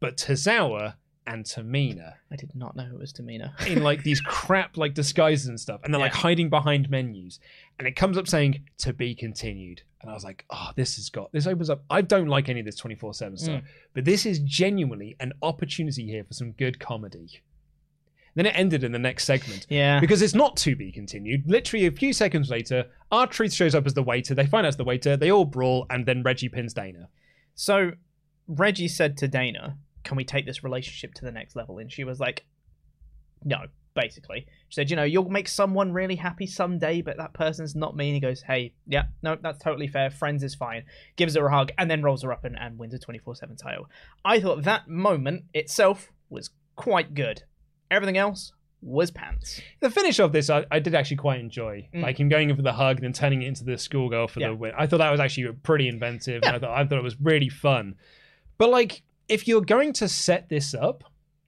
but 0.04 0.18
Tozawa 0.18 0.96
and 1.26 1.46
Tamina 1.46 2.16
I 2.30 2.36
did 2.36 2.54
not 2.54 2.76
know 2.76 2.90
it 2.94 3.00
was 3.00 3.14
Tamina. 3.14 3.58
in 3.68 3.82
like 3.82 4.04
these 4.04 4.20
crap 4.20 4.76
like 4.76 4.94
disguises 4.94 5.48
and 5.48 5.58
stuff, 5.58 5.80
and 5.82 5.94
they're 5.94 6.02
like 6.02 6.12
hiding 6.12 6.50
behind 6.50 6.90
menus. 6.90 7.40
And 7.80 7.88
it 7.88 7.96
comes 7.96 8.18
up 8.18 8.28
saying 8.28 8.66
to 8.80 8.92
be 8.92 9.16
continued, 9.16 9.82
and 10.02 10.12
I 10.12 10.14
was 10.14 10.26
like, 10.26 10.44
oh, 10.50 10.72
this 10.76 10.98
has 10.98 11.10
got 11.10 11.32
this 11.32 11.48
opens 11.48 11.70
up. 11.70 11.86
I 11.90 12.02
don't 12.02 12.28
like 12.28 12.50
any 12.50 12.60
of 12.60 12.66
this 12.66 12.76
twenty 12.76 12.96
four 12.96 13.14
seven 13.14 13.38
stuff, 13.38 13.62
mm. 13.62 13.66
but 13.94 14.04
this 14.04 14.26
is 14.26 14.40
genuinely 14.40 15.16
an 15.22 15.32
opportunity 15.42 16.06
here 16.06 16.26
for 16.26 16.34
some 16.34 16.52
good 16.52 16.82
comedy. 16.82 17.42
Then 18.36 18.46
it 18.46 18.60
ended 18.60 18.84
in 18.84 18.92
the 18.92 19.00
next 19.00 19.24
segment 19.24 19.68
Yeah. 19.70 20.02
because 20.02 20.22
it's 20.22 20.34
not 20.34 20.58
to 20.58 20.76
be 20.76 20.92
continued. 20.92 21.44
Literally 21.48 21.86
a 21.86 21.92
few 21.92 22.12
seconds 22.12 22.50
later, 22.50 22.88
R-Truth 23.12 23.54
shows 23.54 23.76
up 23.76 23.86
as 23.86 23.94
the 23.94 24.02
waiter. 24.02 24.34
They 24.34 24.48
find 24.48 24.66
out 24.66 24.70
it's 24.70 24.78
the 24.78 24.84
waiter. 24.84 25.16
They 25.16 25.32
all 25.32 25.46
brawl, 25.46 25.86
and 25.92 26.06
then 26.06 26.24
Reggie 26.24 26.50
pins 26.50 26.74
Dana. 26.74 27.10
So 27.56 27.92
Reggie 28.48 28.88
said 28.88 29.18
to 29.18 29.28
Dana, 29.28 29.78
"Can 30.04 30.18
we 30.18 30.26
take 30.26 30.46
this 30.46 30.64
relationship 30.64 31.14
to 31.16 31.26
the 31.26 31.32
next 31.32 31.56
level?" 31.56 31.78
And 31.78 31.92
she 31.92 32.04
was 32.04 32.20
like, 32.20 32.46
"No." 33.44 33.68
Basically, 33.96 34.48
she 34.70 34.74
said, 34.74 34.90
"You 34.90 34.96
know, 34.96 35.04
you'll 35.04 35.30
make 35.30 35.48
someone 35.48 35.94
really 35.94 36.16
happy 36.16 36.48
someday, 36.48 37.04
but 37.04 37.18
that 37.18 37.34
person's 37.34 37.76
not 37.76 37.96
me." 37.96 38.08
And 38.08 38.16
he 38.16 38.20
goes, 38.20 38.42
"Hey, 38.42 38.74
yeah, 38.88 39.04
no, 39.22 39.38
that's 39.40 39.64
totally 39.64 39.88
fair. 39.88 40.10
Friends 40.10 40.42
is 40.42 40.56
fine." 40.56 40.86
Gives 41.16 41.36
her 41.36 41.46
a 41.46 41.52
hug 41.52 41.72
and 41.78 41.92
then 41.92 42.02
rolls 42.02 42.24
her 42.24 42.34
up 42.34 42.44
and, 42.44 42.58
and 42.58 42.80
wins 42.80 42.96
a 42.96 42.98
twenty 42.98 43.20
four 43.20 43.36
seven 43.36 43.56
title. 43.56 43.88
I 44.26 44.40
thought 44.40 44.64
that 44.64 44.88
moment 44.88 45.44
itself 45.54 46.12
was 46.32 46.50
quite 46.76 47.14
good. 47.14 47.44
Everything 47.92 48.18
else 48.18 48.52
was 48.84 49.12
pants. 49.12 49.62
The 49.80 49.90
finish 49.90 50.20
of 50.20 50.32
this, 50.32 50.50
I, 50.50 50.66
I 50.72 50.80
did 50.80 50.94
actually 50.96 51.18
quite 51.18 51.40
enjoy. 51.40 51.88
Mm. 51.94 52.04
Like 52.04 52.20
him 52.20 52.30
going 52.30 52.50
in 52.50 52.56
for 52.56 52.62
the 52.62 52.74
hug 52.74 52.98
and 52.98 53.04
then 53.06 53.14
turning 53.14 53.42
it 53.42 53.48
into 53.48 53.64
the 53.64 53.78
schoolgirl 53.78 54.28
for 54.28 54.40
Yeah. 54.40 54.50
the 54.50 54.56
win. 54.56 54.74
I 54.78 54.88
thought 54.88 54.98
that 54.98 55.12
was 55.12 55.20
actually 55.20 55.52
pretty 55.64 55.88
inventive. 55.88 56.42
Yeah. 56.44 56.50
And 56.50 56.58
I 56.58 56.60
thought 56.60 56.78
I 56.78 56.86
thought 56.86 56.98
it 56.98 57.04
was 57.04 57.20
really 57.20 57.50
fun. 57.50 57.96
But 58.58 58.70
like, 58.70 59.02
if 59.30 59.48
you're 59.48 59.62
going 59.62 59.94
to 59.94 60.08
set 60.08 60.50
this 60.50 60.74
up 60.74 61.04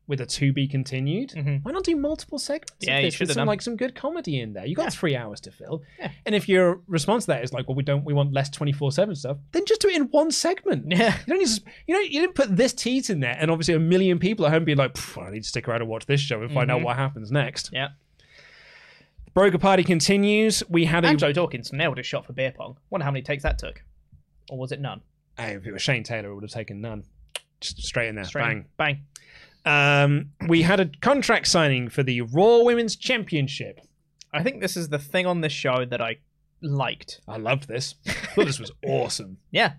with 0.08 0.22
a 0.22 0.26
to 0.26 0.54
be 0.54 0.68
continued, 0.68 1.32
Mhm. 1.32 1.64
why 1.64 1.72
not 1.72 1.84
do 1.84 1.96
multiple 1.96 2.38
segments? 2.38 2.76
Yeah, 2.86 3.00
you 3.00 3.10
should 3.10 3.28
have 3.28 3.34
some 3.34 3.42
done. 3.42 3.48
like 3.48 3.62
some 3.62 3.76
good 3.76 3.96
comedy 3.96 4.40
in 4.40 4.54
there. 4.54 4.66
You 4.66 4.76
got 4.76 4.84
Yeah. 4.84 4.90
three 4.92 5.16
hours 5.16 5.42
to 5.42 5.52
fill. 5.52 5.82
Yeah. 5.98 6.12
And 6.26 6.36
if 6.36 6.48
your 6.48 6.82
response 6.88 7.26
to 7.26 7.32
that 7.32 7.44
is 7.44 7.54
like, 7.54 7.68
well, 7.68 7.76
we 7.76 7.82
don't, 7.84 8.04
we 8.06 8.14
want 8.14 8.32
less 8.32 8.50
twenty 8.50 8.72
four 8.72 8.92
seven 8.92 9.16
stuff, 9.16 9.38
then 9.52 9.64
just 9.66 9.82
do 9.82 9.88
it 9.90 9.96
in 9.96 10.04
one 10.10 10.30
segment. 10.32 10.86
Yeah. 10.92 11.18
You 11.26 11.34
don't 11.34 11.40
need 11.40 11.48
to, 11.48 11.62
you 11.88 11.94
know, 11.96 12.02
you 12.02 12.22
didn't 12.22 12.36
put 12.36 12.56
this 12.56 12.72
tease 12.74 13.10
in 13.10 13.20
there, 13.20 13.36
and 13.40 13.50
obviously 13.50 13.74
a 13.74 13.80
million 13.80 14.20
people 14.20 14.46
at 14.46 14.52
home 14.54 14.64
being 14.66 14.78
like, 14.78 14.96
I 15.18 15.32
need 15.32 15.44
to 15.44 15.50
stick 15.50 15.68
around 15.68 15.82
and 15.82 15.90
watch 15.90 16.06
this 16.06 16.22
show 16.22 16.42
and 16.42 16.52
find 16.52 16.70
out 16.70 16.82
Mhm. 16.82 16.86
what 16.86 16.96
happens 16.98 17.32
next. 17.32 17.72
Yeah. 17.74 17.90
Broker 19.34 19.58
Party 19.58 19.84
continues. 19.84 20.64
We 20.70 20.86
had 20.86 21.04
a. 21.04 21.10
And 21.10 21.20
Joe 21.20 21.34
Dawkins 21.34 21.74
nailed 21.74 22.00
a 22.00 22.04
shot 22.04 22.26
for 22.26 22.34
beer 22.34 22.54
pong. 22.56 22.78
Wonder 22.90 23.04
how 23.06 23.12
many 23.12 23.22
takes 23.22 23.44
that 23.44 23.58
took, 23.60 23.84
or 24.50 24.58
was 24.58 24.72
it 24.72 24.80
none? 24.80 25.02
Hey, 25.38 25.56
if 25.56 25.66
it 25.66 25.72
was 25.74 25.82
Shane 25.82 26.04
Taylor, 26.04 26.30
it 26.30 26.36
would 26.36 26.44
have 26.44 26.52
taken 26.52 26.80
none. 26.80 27.04
Just 27.60 27.82
straight 27.84 28.08
in 28.10 28.16
there. 28.16 28.24
Straight 28.24 28.44
Bang. 28.44 28.66
bang. 28.78 29.04
Um, 29.66 30.32
we 30.48 30.62
had 30.62 30.80
a 30.80 30.90
contract 31.02 31.48
signing 31.48 31.90
for 31.90 32.04
the 32.04 32.22
Raw 32.22 32.60
Women's 32.64 32.96
Championship. 32.96 33.80
I 34.34 34.44
think 34.44 34.62
this 34.62 34.78
is 34.78 34.90
the 34.90 35.00
thing 35.00 35.26
on 35.26 35.42
this 35.42 35.54
show 35.54 35.86
that 35.86 36.02
I 36.02 36.18
liked. 36.62 37.22
I 37.28 37.38
loved 37.38 37.68
this. 37.68 37.96
I 38.08 38.12
thought 38.12 38.46
this 38.46 38.60
was 38.60 38.72
awesome. 38.86 39.38
Yeah, 39.52 39.74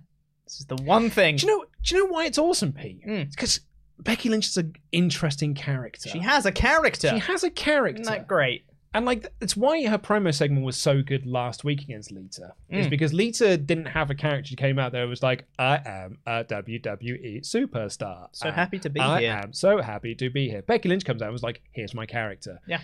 this 0.44 0.60
is 0.60 0.66
the 0.66 0.76
one 0.76 1.10
thing. 1.10 1.36
Do 1.36 1.46
you 1.46 1.58
know? 1.58 1.64
Do 1.84 1.94
you 1.94 2.04
know 2.06 2.12
why 2.12 2.26
it's 2.26 2.38
awesome, 2.38 2.72
Pete? 2.72 3.00
Because 3.06 3.60
Becky 3.98 4.28
Lynch 4.28 4.48
is 4.48 4.56
an 4.56 4.74
interesting 4.92 5.54
character. 5.54 6.08
She 6.10 6.18
has 6.18 6.44
a 6.46 6.52
character. 6.52 7.08
She 7.10 7.18
has 7.18 7.44
a 7.44 7.50
character. 7.50 8.02
Isn't 8.02 8.12
that 8.12 8.26
great? 8.28 8.64
And 8.94 9.04
like 9.04 9.30
it's 9.42 9.56
why 9.56 9.86
her 9.86 9.98
promo 9.98 10.34
segment 10.34 10.64
was 10.64 10.76
so 10.76 11.02
good 11.02 11.26
last 11.26 11.64
week 11.64 11.82
against 11.82 12.10
Lita. 12.10 12.54
Is 12.70 12.86
Mm. 12.86 12.90
because 12.90 13.12
Lita 13.12 13.56
didn't 13.58 13.86
have 13.86 14.10
a 14.10 14.14
character. 14.14 14.48
She 14.48 14.56
came 14.56 14.78
out 14.78 14.92
there 14.92 15.02
and 15.02 15.10
was 15.10 15.22
like, 15.22 15.44
I 15.58 15.80
am 15.84 16.18
a 16.26 16.44
WWE 16.44 17.42
superstar. 17.42 18.28
So 18.32 18.50
happy 18.50 18.78
to 18.78 18.88
be 18.90 19.00
I 19.00 19.20
here. 19.20 19.32
I 19.32 19.42
am 19.44 19.52
so 19.52 19.82
happy 19.82 20.14
to 20.14 20.30
be 20.30 20.48
here. 20.48 20.62
Becky 20.62 20.88
Lynch 20.88 21.04
comes 21.04 21.20
out 21.20 21.26
and 21.26 21.32
was 21.32 21.42
like, 21.42 21.62
here's 21.72 21.92
my 21.94 22.06
character. 22.06 22.60
Yeah. 22.66 22.80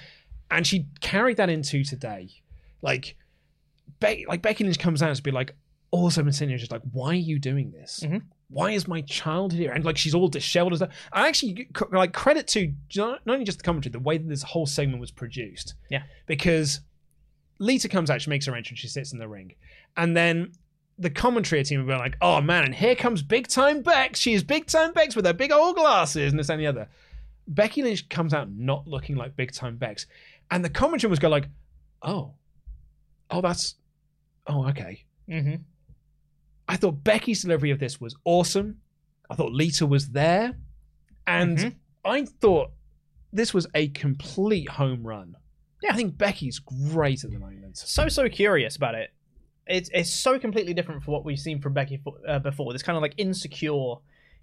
And 0.51 0.67
she 0.67 0.87
carried 1.01 1.39
that 1.39 1.49
into 1.49 1.83
today. 1.85 2.29
Like 2.83 3.17
Be- 4.01 4.27
like 4.29 4.43
Becky 4.43 4.65
Lynch 4.65 4.79
comes 4.79 5.03
out 5.03 5.09
and 5.11 5.23
be 5.23 5.31
like, 5.31 5.55
all 5.91 6.07
of 6.07 6.13
a 6.13 6.15
sudden 6.15 6.33
Cena 6.33 6.59
just 6.59 6.73
like, 6.73 6.83
why 6.93 7.11
are 7.11 7.15
you 7.15 7.39
doing 7.39 7.71
this? 7.71 8.01
Mhm. 8.05 8.23
Why 8.53 8.73
is 8.73 8.87
my 8.87 9.01
child 9.03 9.53
here? 9.53 9.73
And 9.73 9.85
like 9.85 9.97
she's 9.97 10.15
all 10.15 10.29
disheveled 10.29 10.73
and 10.75 10.79
stuff. 10.81 10.95
I 11.13 11.27
actually 11.29 11.69
like 11.91 12.13
credit 12.13 12.47
to 12.49 12.73
not 12.97 13.21
only 13.27 13.45
just 13.45 13.59
the 13.59 13.65
commentary, 13.65 13.91
the 13.93 13.99
way 13.99 14.19
that 14.19 14.29
this 14.29 14.43
whole 14.43 14.67
segment 14.67 15.01
was 15.01 15.11
produced 15.11 15.75
Yeah. 15.91 16.03
because 16.27 16.81
Lita 17.59 17.89
comes 17.89 18.11
out, 18.11 18.21
she 18.21 18.29
makes 18.31 18.45
her 18.47 18.55
entrance, 18.55 18.81
she 18.81 18.89
sits 18.89 19.13
in 19.13 19.19
the 19.19 19.29
ring, 19.29 19.55
and 19.97 20.17
then 20.17 20.53
the 20.99 21.09
commentary 21.11 21.63
team 21.65 21.81
will 21.81 21.87
be 21.95 21.99
like, 21.99 22.17
"Oh 22.21 22.41
man, 22.43 22.65
and 22.65 22.75
here 22.75 22.95
comes 22.95 23.23
big 23.23 23.49
time 23.49 23.81
Bex. 23.83 24.21
She 24.21 24.35
is 24.35 24.43
big 24.45 24.67
time 24.67 24.93
Bex 24.93 25.17
with 25.17 25.25
her 25.25 25.33
big 25.33 25.51
old 25.51 25.77
glasses 25.77 26.31
and 26.33 26.39
this 26.39 26.51
and 26.51 26.61
the 26.61 26.67
other." 26.67 26.89
Becky 27.49 27.83
Lynch 27.83 28.09
comes 28.09 28.35
out 28.35 28.51
not 28.53 28.87
looking 28.87 29.17
like 29.17 29.35
big 29.35 29.53
time 29.53 29.77
Bex, 29.77 30.07
and 30.51 30.63
the 30.65 30.69
commentary 30.71 31.09
was 31.11 31.19
go 31.19 31.29
like, 31.29 31.49
"Oh, 32.03 32.35
oh 33.31 33.41
that's, 33.41 33.77
oh 34.47 34.69
okay." 34.69 35.05
Mm-hmm. 35.29 35.55
I 36.73 36.77
thought 36.77 37.05
Becky's 37.05 37.43
delivery 37.43 37.71
of 37.71 37.79
this 37.79 38.01
was 38.01 38.17
awesome. 38.25 38.79
I 39.31 39.35
thought 39.35 39.53
Lita 39.53 39.87
was 39.87 40.09
there, 40.11 40.57
and 41.27 41.59
Mhm. 41.59 41.75
I 42.05 42.25
thought 42.25 42.71
this 43.33 43.53
was 43.55 43.67
a 43.75 43.89
complete 43.89 44.69
home 44.71 45.07
run. 45.07 45.37
Yeah. 45.83 45.93
I 45.93 45.97
think 45.97 46.17
Becky's 46.17 46.59
great 46.59 47.25
at 47.25 47.31
the 47.31 47.39
moment. 47.39 47.77
So 47.77 48.09
so 48.09 48.29
curious 48.29 48.77
about 48.77 48.95
it. 48.95 49.11
It's 49.67 49.91
it's 49.93 50.11
so 50.11 50.39
completely 50.39 50.75
different 50.75 51.03
from 51.03 51.13
what 51.13 51.25
we've 51.25 51.39
seen 51.39 51.61
from 51.61 51.73
Becky 51.75 52.01
uh, 52.27 52.39
before. 52.39 52.73
This 52.73 52.83
kind 52.83 52.97
of 52.97 53.03
like 53.03 53.15
insecure 53.19 53.97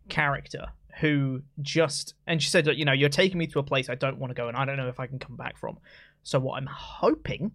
character 0.07 0.67
who 0.99 1.41
just 1.61 2.13
and 2.27 2.41
she 2.43 2.49
said, 2.49 2.67
you 2.67 2.85
know, 2.85 2.91
you're 2.93 3.09
taking 3.09 3.37
me 3.37 3.47
to 3.47 3.59
a 3.59 3.63
place 3.63 3.89
I 3.89 3.95
don't 3.95 4.17
want 4.19 4.31
to 4.31 4.35
go, 4.35 4.47
and 4.47 4.55
I 4.57 4.65
don't 4.65 4.77
know 4.77 4.87
if 4.87 4.99
I 4.99 5.07
can 5.07 5.17
come 5.19 5.35
back 5.35 5.57
from. 5.57 5.77
So 6.23 6.39
what 6.39 6.57
I'm 6.57 6.67
hoping 6.67 7.51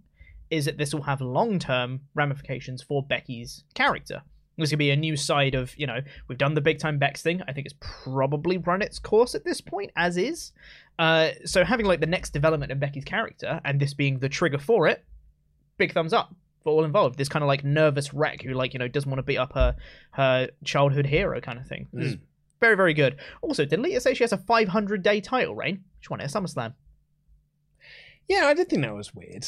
is 0.51 0.65
that 0.67 0.79
this 0.79 0.93
will 0.95 1.03
have 1.03 1.21
long 1.21 1.59
term 1.59 2.01
ramifications 2.15 2.83
for 2.83 3.03
Becky's 3.05 3.65
character. 3.75 4.23
There's 4.57 4.71
gonna 4.71 4.79
be 4.79 4.91
a 4.91 4.97
new 4.97 5.17
side 5.17 5.55
of, 5.55 5.77
you 5.77 5.87
know, 5.87 6.01
we've 6.29 6.39
done 6.39 6.55
the 6.55 6.61
big 6.61 6.79
time 6.79 6.99
Bex 6.99 7.23
thing. 7.23 7.43
I 7.49 7.53
think 7.53 7.67
it's 7.67 7.75
probably 7.81 8.59
run 8.59 8.83
its 8.83 8.99
course 8.99 9.35
at 9.35 9.45
this 9.45 9.61
point, 9.61 9.91
as 9.97 10.17
is. 10.17 10.53
Uh, 10.99 11.31
so 11.45 11.65
having 11.65 11.87
like 11.87 12.01
the 12.01 12.07
next 12.07 12.31
development 12.31 12.71
in 12.71 12.79
Becky's 12.79 13.05
character, 13.05 13.61
and 13.65 13.81
this 13.81 13.95
being 13.95 14.19
the 14.19 14.29
trigger 14.29 14.59
for 14.59 14.87
it, 14.87 15.05
big 15.77 15.93
thumbs 15.93 16.13
up 16.13 16.35
for 16.63 16.71
all 16.71 16.85
involved. 16.85 17.19
This 17.19 17.29
kind 17.29 17.43
of 17.43 17.49
like 17.49 17.65
nervous 17.65 18.15
wreck 18.15 18.43
who 18.43 18.55
like 18.55 18.73
you 18.73 18.79
know 18.79 18.89
doesn't 18.89 19.11
want 19.11 19.19
to 19.19 19.25
beat 19.25 19.39
up 19.39 19.53
her 19.55 19.77
her 20.13 20.49
childhood 20.65 21.07
hero 21.07 21.41
kind 21.41 21.59
of 21.59 21.67
thing. 21.67 21.89
Is 21.95 22.17
very 22.61 22.77
very 22.77 22.95
good. 22.95 23.17
Also, 23.43 23.65
did 23.65 23.81
Lita 23.81 24.01
say 24.01 24.15
she 24.15 24.25
has 24.25 24.33
a 24.33 24.39
500 24.39 25.03
day 25.03 25.21
title 25.21 25.55
reign? 25.55 25.85
She 26.01 26.09
won 26.11 26.21
it 26.21 26.25
at 26.25 26.31
SummerSlam. 26.31 26.75
Yeah, 28.29 28.47
I 28.47 28.55
did 28.55 28.69
think 28.71 28.83
that 28.83 28.95
was 28.95 29.15
weird. 29.15 29.47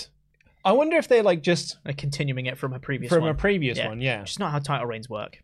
I 0.66 0.72
wonder 0.72 0.96
if 0.96 1.06
they're 1.08 1.22
like 1.22 1.42
just 1.42 1.78
Like 1.84 1.96
continuing 1.96 2.46
it 2.46 2.58
from 2.58 2.72
a 2.72 2.78
previous 2.80 3.10
from 3.12 3.22
one. 3.22 3.30
a 3.30 3.34
previous 3.34 3.78
Yeah. 3.78 3.88
one. 3.88 4.00
Yeah, 4.00 4.20
Which 4.20 4.32
is 4.32 4.38
not 4.38 4.50
how 4.52 4.58
title 4.58 4.86
reigns 4.86 5.08
work, 5.08 5.42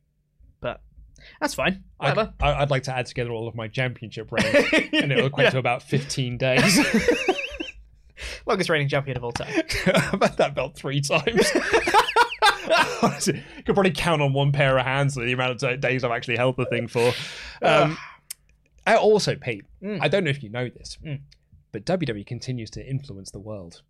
but 0.60 0.80
that's 1.40 1.54
fine. 1.54 1.84
I'd, 2.00 2.16
Whatever. 2.16 2.34
I- 2.40 2.54
I'd 2.62 2.70
like 2.70 2.82
to 2.84 2.96
add 2.96 3.06
together 3.06 3.30
all 3.30 3.46
of 3.48 3.54
my 3.54 3.68
championship 3.68 4.30
reigns, 4.32 4.54
and 4.92 5.12
it'll 5.12 5.26
equate 5.26 5.52
to 5.52 5.58
about 5.58 5.82
15 5.84 6.36
days. 6.38 6.78
Longest 8.46 8.68
reigning 8.70 8.88
champion 8.88 9.16
of 9.16 9.24
all 9.24 9.32
time. 9.32 9.52
I've 9.86 10.20
had 10.20 10.36
that 10.38 10.54
belt 10.54 10.74
three 10.76 11.00
times. 11.00 11.46
Honestly, 13.02 13.42
could 13.64 13.74
probably 13.74 13.90
count 13.92 14.22
on 14.22 14.32
one 14.32 14.52
pair 14.52 14.78
of 14.78 14.84
hands 14.84 15.14
the 15.14 15.32
amount 15.32 15.62
of 15.62 15.80
days 15.80 16.04
I've 16.04 16.10
actually 16.12 16.36
held 16.36 16.56
the 16.56 16.66
thing 16.66 16.88
for. 16.88 17.12
Um, 17.62 17.96
I 18.84 18.96
also, 18.96 19.36
Pete, 19.36 19.64
Mm. 19.80 19.98
I 20.00 20.08
don't 20.08 20.24
know 20.24 20.30
if 20.30 20.42
you 20.42 20.48
know 20.50 20.68
this, 20.68 20.98
Mm. 21.04 21.20
but 21.70 21.84
WWE 21.84 22.26
continues 22.26 22.70
to 22.70 22.84
influence 22.84 23.30
the 23.30 23.38
world. 23.38 23.82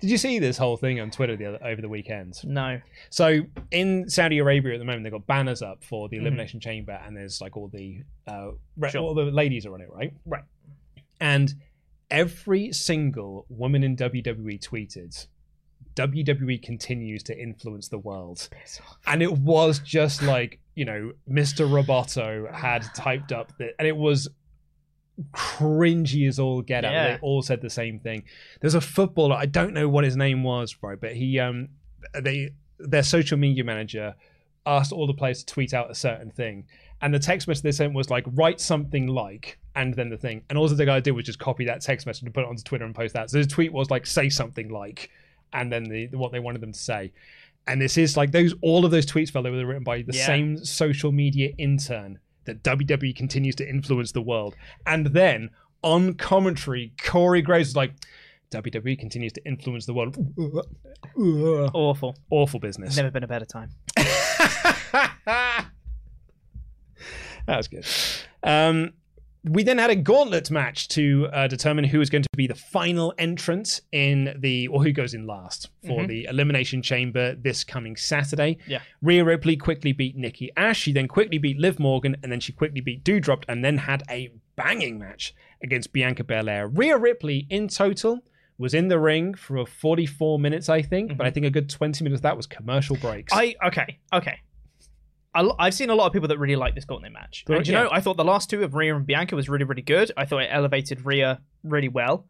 Did 0.00 0.10
you 0.10 0.18
see 0.18 0.38
this 0.38 0.56
whole 0.58 0.76
thing 0.76 1.00
on 1.00 1.10
Twitter 1.10 1.36
the 1.36 1.46
other, 1.46 1.58
over 1.64 1.80
the 1.80 1.88
weekend? 1.88 2.34
No. 2.44 2.80
So 3.10 3.40
in 3.70 4.08
Saudi 4.08 4.38
Arabia 4.38 4.74
at 4.74 4.78
the 4.78 4.84
moment, 4.84 5.04
they've 5.04 5.12
got 5.12 5.26
banners 5.26 5.62
up 5.62 5.82
for 5.84 6.06
Mm-hmm. 6.06 6.14
the 6.14 6.20
Elimination 6.20 6.60
Chamber, 6.60 7.00
and 7.04 7.16
there's 7.16 7.40
like 7.40 7.56
all 7.56 7.68
the 7.68 8.02
uh, 8.26 8.50
re- 8.76 8.90
Sure. 8.90 9.00
all 9.02 9.14
the 9.14 9.24
ladies 9.24 9.66
are 9.66 9.74
on 9.74 9.80
it, 9.80 9.88
right? 9.92 10.12
Right. 10.26 10.44
And 11.20 11.54
every 12.10 12.72
single 12.72 13.44
woman 13.48 13.82
in 13.82 13.96
WWE 13.96 14.60
tweeted, 14.60 15.26
WWE 15.96 16.62
continues 16.62 17.22
to 17.24 17.36
influence 17.38 17.88
the 17.88 17.98
world. 17.98 18.48
And 19.06 19.22
it 19.22 19.32
was 19.32 19.80
just 19.80 20.22
like, 20.22 20.60
you 20.74 20.84
know, 20.84 21.12
Mr. 21.28 21.68
Roboto 21.68 22.52
had 22.54 22.82
typed 22.94 23.32
up 23.32 23.52
that, 23.58 23.70
and 23.78 23.88
it 23.88 23.96
was 23.96 24.28
cringy 25.32 26.28
as 26.28 26.38
all 26.38 26.62
get 26.62 26.84
out. 26.84 26.92
Yeah. 26.92 27.12
They 27.14 27.18
all 27.20 27.42
said 27.42 27.60
the 27.60 27.70
same 27.70 27.98
thing. 27.98 28.24
There's 28.60 28.74
a 28.74 28.80
footballer, 28.80 29.36
I 29.36 29.46
don't 29.46 29.74
know 29.74 29.88
what 29.88 30.04
his 30.04 30.16
name 30.16 30.42
was, 30.42 30.76
right, 30.82 31.00
but 31.00 31.14
he, 31.14 31.38
um, 31.38 31.68
they, 32.14 32.50
their 32.78 33.02
social 33.02 33.38
media 33.38 33.64
manager 33.64 34.14
asked 34.66 34.92
all 34.92 35.06
the 35.06 35.14
players 35.14 35.42
to 35.44 35.52
tweet 35.52 35.74
out 35.74 35.90
a 35.90 35.94
certain 35.94 36.30
thing. 36.30 36.66
And 37.00 37.14
the 37.14 37.18
text 37.18 37.46
message 37.48 37.62
they 37.62 37.72
sent 37.72 37.94
was 37.94 38.10
like, 38.10 38.24
write 38.32 38.60
something 38.60 39.06
like, 39.06 39.58
and 39.74 39.94
then 39.94 40.10
the 40.10 40.16
thing. 40.16 40.42
And 40.48 40.58
all 40.58 40.68
that 40.68 40.74
the 40.74 40.84
guy 40.86 41.00
did 41.00 41.12
was 41.12 41.24
just 41.24 41.38
copy 41.38 41.64
that 41.66 41.80
text 41.80 42.06
message 42.06 42.24
and 42.24 42.34
put 42.34 42.42
it 42.42 42.48
onto 42.48 42.62
Twitter 42.62 42.84
and 42.84 42.94
post 42.94 43.14
that. 43.14 43.30
So 43.30 43.38
his 43.38 43.46
tweet 43.46 43.72
was 43.72 43.90
like, 43.90 44.04
say 44.06 44.28
something 44.28 44.68
like, 44.68 45.10
and 45.52 45.72
then 45.72 45.84
the 45.84 46.08
what 46.08 46.32
they 46.32 46.40
wanted 46.40 46.60
them 46.60 46.72
to 46.72 46.78
say. 46.78 47.12
And 47.66 47.80
this 47.80 47.96
is 47.98 48.16
like 48.16 48.32
those 48.32 48.54
all 48.62 48.84
of 48.84 48.90
those 48.90 49.06
tweets 49.06 49.32
they 49.32 49.50
were 49.50 49.64
written 49.66 49.84
by 49.84 50.02
the 50.02 50.12
Yeah. 50.12 50.26
same 50.26 50.64
social 50.64 51.12
media 51.12 51.52
intern 51.58 52.18
that 52.48 52.62
WWE 52.62 53.14
continues 53.14 53.54
to 53.56 53.68
influence 53.68 54.12
the 54.12 54.22
world. 54.22 54.56
And 54.86 55.06
then 55.08 55.50
on 55.82 56.14
commentary, 56.14 56.92
Corey 57.02 57.42
Graves 57.42 57.70
is 57.70 57.76
like, 57.76 57.92
WWE 58.50 58.98
continues 58.98 59.32
to 59.34 59.44
influence 59.46 59.86
the 59.86 59.92
world. 59.94 60.16
Awful. 61.74 62.16
Awful 62.30 62.60
business. 62.60 62.96
Never 62.96 63.10
been 63.10 63.24
a 63.24 63.28
better 63.28 63.44
time. 63.44 63.70
that 63.96 65.66
was 67.46 67.68
good. 67.68 67.86
Um, 68.42 68.94
we 69.44 69.62
then 69.62 69.78
had 69.78 69.90
a 69.90 69.96
gauntlet 69.96 70.50
match 70.50 70.88
to 70.88 71.28
uh, 71.32 71.46
determine 71.46 71.84
who 71.84 71.98
was 71.98 72.10
going 72.10 72.22
to 72.22 72.28
be 72.36 72.46
the 72.46 72.54
final 72.54 73.14
entrant 73.18 73.80
in 73.92 74.36
the, 74.38 74.68
or 74.68 74.82
who 74.82 74.92
goes 74.92 75.14
in 75.14 75.26
last 75.26 75.70
for 75.86 76.06
the 76.06 76.24
Elimination 76.24 76.82
Chamber 76.82 77.34
this 77.34 77.64
coming 77.64 77.96
Saturday. 77.96 78.58
Yeah. 78.66 78.80
Rhea 79.00 79.24
Ripley 79.24 79.56
quickly 79.56 79.92
beat 79.92 80.16
Nikki 80.16 80.50
Ash. 80.56 80.78
She 80.78 80.92
then 80.92 81.08
quickly 81.08 81.38
beat 81.38 81.58
Liv 81.58 81.78
Morgan, 81.78 82.16
and 82.22 82.30
then 82.32 82.40
she 82.40 82.52
quickly 82.52 82.80
beat 82.80 83.04
Doudrop, 83.04 83.44
and 83.48 83.64
then 83.64 83.78
had 83.78 84.02
a 84.10 84.32
banging 84.56 84.98
match 84.98 85.34
against 85.62 85.92
Bianca 85.92 86.24
Belair. 86.24 86.66
Rhea 86.66 86.96
Ripley, 86.96 87.46
in 87.48 87.68
total, 87.68 88.20
was 88.58 88.74
in 88.74 88.88
the 88.88 88.98
ring 88.98 89.34
for 89.34 89.64
44 89.64 90.38
minutes, 90.38 90.68
I 90.68 90.82
think, 90.82 91.16
but 91.16 91.26
I 91.26 91.30
think 91.30 91.46
a 91.46 91.50
good 91.50 91.70
20 91.70 92.02
minutes 92.02 92.18
of 92.18 92.22
that 92.22 92.36
was 92.36 92.46
commercial 92.46 92.96
breaks. 92.96 93.32
I 93.32 93.54
okay, 93.64 93.98
okay. 94.12 94.40
I've 95.58 95.74
seen 95.74 95.90
a 95.90 95.94
lot 95.94 96.06
of 96.06 96.12
people 96.12 96.28
that 96.28 96.38
really 96.38 96.56
like 96.56 96.74
this 96.74 96.84
gauntlet 96.84 97.12
match. 97.12 97.44
Right, 97.48 97.58
And 97.58 97.66
you 97.66 97.74
yeah. 97.74 97.84
know, 97.84 97.90
I 97.92 98.00
thought 98.00 98.16
the 98.16 98.24
last 98.24 98.50
two 98.50 98.62
of 98.62 98.74
Rhea 98.74 98.94
and 98.94 99.06
Bianca 99.06 99.36
was 99.36 99.48
really, 99.48 99.64
really 99.64 99.82
good. 99.82 100.10
I 100.16 100.24
thought 100.24 100.42
it 100.42 100.50
elevated 100.50 101.04
Rhea 101.04 101.40
really 101.62 101.88
well. 101.88 102.26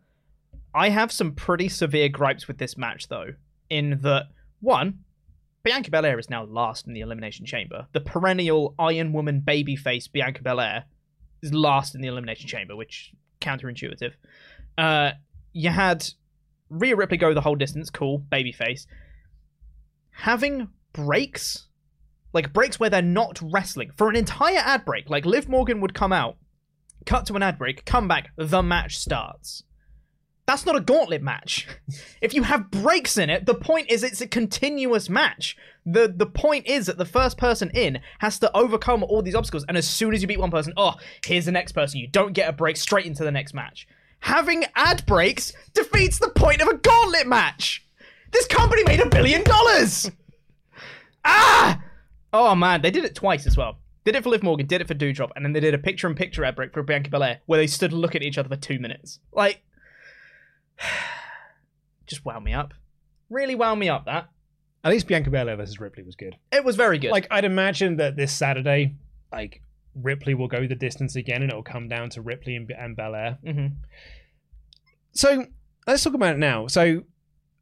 I 0.75 0.91
have 0.91 1.11
some 1.11 1.33
pretty 1.33 1.69
severe 1.69 2.09
gripes 2.09 2.47
with 2.47 2.59
this 2.59 2.77
match, 2.77 3.09
though, 3.09 3.35
in 3.71 4.01
that 4.03 4.27
one, 4.61 5.01
Bianca 5.63 5.91
Belair 5.91 6.19
is 6.19 6.31
now 6.31 6.45
last 6.45 6.87
in 6.87 6.93
the 6.93 7.01
Elimination 7.01 7.47
Chamber. 7.47 7.87
The 7.93 8.01
perennial 8.01 8.75
Iron 8.79 9.13
Woman 9.13 9.43
babyface 9.47 10.11
Bianca 10.11 10.43
Belair 10.43 10.85
is 11.43 11.53
last 11.53 11.95
in 11.95 12.01
the 12.01 12.09
Elimination 12.09 12.49
Chamber, 12.49 12.77
which 12.77 13.13
counterintuitive. 13.41 14.13
Uh, 14.77 15.13
you 15.53 15.71
had 15.71 16.07
Rhea 16.71 16.97
Ripley 16.97 17.17
go 17.17 17.35
the 17.35 17.41
whole 17.41 17.55
distance, 17.55 17.91
cool, 17.91 18.25
babyface. 18.31 18.87
Having 20.11 20.69
breaks, 20.93 21.68
like 22.33 22.53
breaks 22.53 22.79
where 22.79 22.91
they're 22.91 23.03
not 23.03 23.41
wrestling, 23.43 23.91
for 23.97 24.09
an 24.09 24.17
entire 24.17 24.59
ad 24.59 24.85
break, 24.85 25.09
like 25.09 25.25
Liv 25.25 25.49
Morgan 25.49 25.81
would 25.81 25.95
come 25.95 26.13
out, 26.13 26.37
cut 27.07 27.27
to 27.27 27.35
an 27.35 27.43
ad 27.43 27.59
break, 27.59 27.85
come 27.85 28.09
back, 28.09 28.31
the 28.37 28.63
match 28.63 28.99
starts. 28.99 29.65
That's 30.47 30.65
not 30.65 30.77
a 30.77 30.81
gauntlet 30.81 31.23
match. 31.23 31.69
if 32.23 32.33
you 32.33 32.43
have 32.43 32.71
breaks 32.71 33.19
in 33.19 33.29
it, 33.29 33.45
the 33.45 33.55
point 33.55 33.91
is 33.91 34.03
it's 34.03 34.23
a 34.23 34.27
continuous 34.27 35.11
match. 35.11 35.57
The 35.85 36.13
the 36.15 36.27
point 36.27 36.67
is 36.67 36.87
that 36.87 36.99
the 36.99 37.05
first 37.05 37.39
person 37.39 37.71
in 37.75 38.01
has 38.19 38.39
to 38.41 38.57
overcome 38.57 39.05
all 39.05 39.23
these 39.23 39.35
obstacles, 39.35 39.65
and 39.69 39.77
as 39.77 39.87
soon 39.87 40.15
as 40.15 40.23
you 40.23 40.29
beat 40.29 40.41
one 40.41 40.51
person, 40.51 40.73
oh, 40.77 40.95
here's 41.25 41.45
the 41.45 41.53
next 41.53 41.73
person. 41.73 42.01
You 42.01 42.09
don't 42.09 42.33
get 42.33 42.49
a 42.49 42.53
break 42.53 42.77
straight 42.77 43.07
into 43.07 43.25
the 43.25 43.31
next 43.31 43.55
match. 43.55 43.87
Having 44.21 44.65
ad 44.75 45.05
breaks 45.07 45.53
defeats 45.75 46.19
the 46.19 46.31
point 46.31 46.61
of 46.61 46.69
a 46.69 46.77
gauntlet 46.77 47.27
match. 47.27 47.85
This 48.33 48.47
company 48.47 48.85
made 48.85 49.01
a 49.01 49.09
billion 49.09 49.43
dollars. 49.45 50.11
Ah! 51.25 51.83
Oh 52.33 52.55
man, 52.55 52.83
they 52.83 52.91
did 52.91 53.05
it 53.05 53.15
twice 53.15 53.47
as 53.47 53.57
well. 53.57 53.79
Did 54.05 54.15
it 54.17 54.23
for 54.23 54.31
Liv 54.31 54.43
Morgan, 54.43 54.67
did 54.67 54.81
it 54.81 54.89
for 54.89 54.95
Doudrop, 54.95 55.31
and 55.37 55.45
then 55.45 55.53
they 55.53 55.61
did 55.61 55.75
a 55.75 55.79
picture-in-picture 55.79 56.45
ad 56.45 56.57
break 56.57 56.73
for 56.73 56.83
Bianca 56.83 57.11
Belair, 57.11 57.41
where 57.47 57.59
they 57.59 57.67
stood 57.67 57.93
looking 57.93 58.23
at 58.23 58.27
each 58.27 58.39
other 58.39 58.49
for 58.49 58.57
two 58.57 58.79
minutes. 58.79 59.19
Like, 59.33 59.63
just 62.07 62.25
wound 62.25 62.45
me 62.45 62.53
up. 62.55 62.75
Really 63.31 63.55
wound 63.55 63.81
me 63.81 63.89
up. 63.89 64.07
That 64.07 64.29
At 64.85 64.91
least 64.93 65.07
Bianca 65.07 65.31
Belair 65.31 65.57
versus 65.57 65.79
Ripley 65.81 66.03
was 66.05 66.17
good. 66.17 66.37
it 66.53 66.65
was 66.65 66.77
very 66.77 66.99
good. 66.99 67.11
Like 67.11 67.27
I'd 67.31 67.45
imagine 67.45 67.97
that 67.99 68.17
this 68.17 68.33
Saturday, 68.33 68.95
like 69.33 69.63
Ripley 69.95 70.35
will 70.35 70.49
go 70.49 70.67
the 70.67 70.75
distance 70.75 71.17
again, 71.17 71.43
and 71.43 71.51
it'll 71.51 71.63
come 71.63 71.89
down 71.89 72.11
to 72.11 72.23
Ripley 72.23 72.57
and, 72.57 72.71
and 72.71 72.97
Belair. 72.97 73.39
Mhm. 73.45 73.77
So 75.13 75.47
let's 75.87 76.03
talk 76.05 76.15
about 76.15 76.35
it 76.35 76.39
now. 76.39 76.67
So 76.69 77.03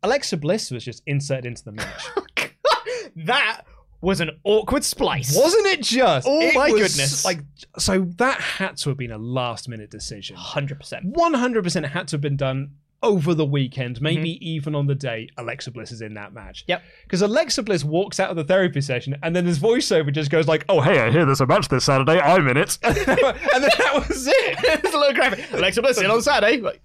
Alexa 0.03 0.37
Bliss 0.37 0.71
was 0.71 0.85
just 0.85 1.03
inserted 1.07 1.47
into 1.47 1.65
the 1.65 1.73
match, 1.73 2.05
that 3.17 3.63
was 4.01 4.21
an 4.21 4.31
awkward 4.45 4.85
splice, 4.85 5.35
wasn't 5.37 5.67
it? 5.67 5.83
Just 5.83 6.27
Oh 6.29 6.41
It 6.41 6.55
my 6.55 6.71
was, 6.71 6.81
goodness. 6.93 7.25
Like 7.25 7.41
so 7.79 8.07
that 8.19 8.41
had 8.41 8.77
to 8.79 8.91
have 8.91 8.99
been 8.99 9.11
a 9.13 9.19
last 9.19 9.69
minute 9.69 9.91
decision. 9.91 10.37
Hundred 10.37 10.79
percent. 10.79 11.05
One 11.07 11.35
hundred 11.35 11.65
percent 11.65 11.87
had 11.87 12.09
to 12.09 12.15
have 12.15 12.21
been 12.21 12.37
done 12.37 12.73
over 13.03 13.35
the 13.35 13.45
weekend, 13.45 14.01
maybe 14.01 14.31
Mm-hmm. 14.35 14.43
even 14.45 14.75
on 14.75 14.87
the 14.87 14.95
day 14.95 15.29
Alexa 15.37 15.71
Bliss 15.71 15.93
is 15.93 16.01
in 16.01 16.15
that 16.15 16.33
match. 16.33 16.65
Yep. 16.67 16.83
Because 17.05 17.21
Alexa 17.23 17.63
Bliss 17.63 17.85
walks 17.85 18.19
out 18.19 18.31
of 18.31 18.37
the 18.37 18.45
therapy 18.45 18.81
session 18.81 19.17
and 19.23 19.37
then 19.37 19.45
this 19.45 19.59
voiceover 19.59 20.13
just 20.13 20.31
goes 20.31 20.49
like, 20.49 20.65
"Oh 20.69 20.81
hey, 20.81 21.01
I 21.01 21.11
hear 21.11 21.25
there's 21.27 21.41
a 21.43 21.47
match 21.47 21.69
this 21.69 21.85
Saturday. 21.85 22.19
I'm 22.21 22.49
in 22.49 22.57
it," 22.57 22.79
and 22.83 22.97
then 22.97 23.07
that 23.17 24.05
was 24.09 24.27
it. 24.27 24.35
it's 24.85 24.95
a 24.95 24.99
little 24.99 25.15
graphic. 25.15 25.45
Alexa 25.53 25.83
Bliss 25.83 25.99
in 26.01 26.11
on 26.11 26.23
Saturday. 26.23 26.59
Like, 26.61 26.83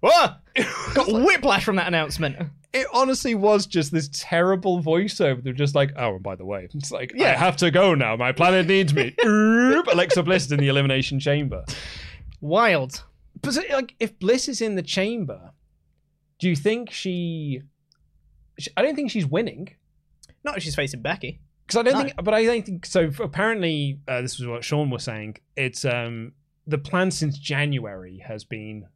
what? 0.00 0.40
Got 0.94 1.08
whiplash 1.12 1.64
from 1.64 1.76
that 1.76 1.88
announcement. 1.88 2.36
It 2.72 2.86
honestly 2.92 3.34
was 3.34 3.66
just 3.66 3.90
this 3.90 4.08
terrible 4.12 4.80
voiceover. 4.82 5.42
They're 5.42 5.52
just 5.52 5.74
like, 5.74 5.92
"Oh, 5.96 6.14
and 6.14 6.22
by 6.22 6.36
the 6.36 6.44
way, 6.44 6.68
it's 6.74 6.90
like 6.92 7.12
I 7.14 7.18
Yeah. 7.18 7.36
have 7.36 7.56
to 7.58 7.70
go 7.70 7.94
now. 7.94 8.16
My 8.16 8.32
planet 8.32 8.66
needs 8.66 8.94
me." 8.94 9.14
Oop, 9.24 9.86
Alexa 9.88 10.22
Bliss 10.22 10.46
is 10.46 10.52
in 10.52 10.60
the 10.60 10.68
elimination 10.68 11.18
chamber. 11.18 11.64
Wild. 12.40 13.04
But 13.42 13.54
so, 13.54 13.62
like, 13.72 13.94
if 13.98 14.18
Bliss 14.18 14.48
is 14.48 14.60
in 14.60 14.74
the 14.76 14.82
chamber, 14.82 15.50
do 16.38 16.48
you 16.48 16.56
think 16.56 16.90
she? 16.90 17.62
she- 18.58 18.70
I 18.76 18.82
don't 18.82 18.94
think 18.94 19.10
she's 19.10 19.26
winning. 19.26 19.70
Not 20.44 20.56
if 20.56 20.62
she's 20.62 20.74
facing 20.74 21.02
Becky. 21.02 21.40
Because 21.66 21.78
I 21.80 21.82
don't 21.82 21.94
No. 21.94 22.00
think, 22.04 22.24
but 22.24 22.34
I 22.34 22.44
don't 22.44 22.64
think 22.66 22.86
so. 22.86 23.10
Apparently, 23.20 24.00
uh, 24.08 24.22
this 24.22 24.38
was 24.38 24.46
what 24.48 24.64
Sean 24.64 24.90
was 24.90 25.04
saying. 25.04 25.36
It's 25.56 25.84
um 25.84 26.32
the 26.66 26.78
plan 26.78 27.10
since 27.10 27.38
January 27.38 28.18
has 28.26 28.44
been 28.44 28.86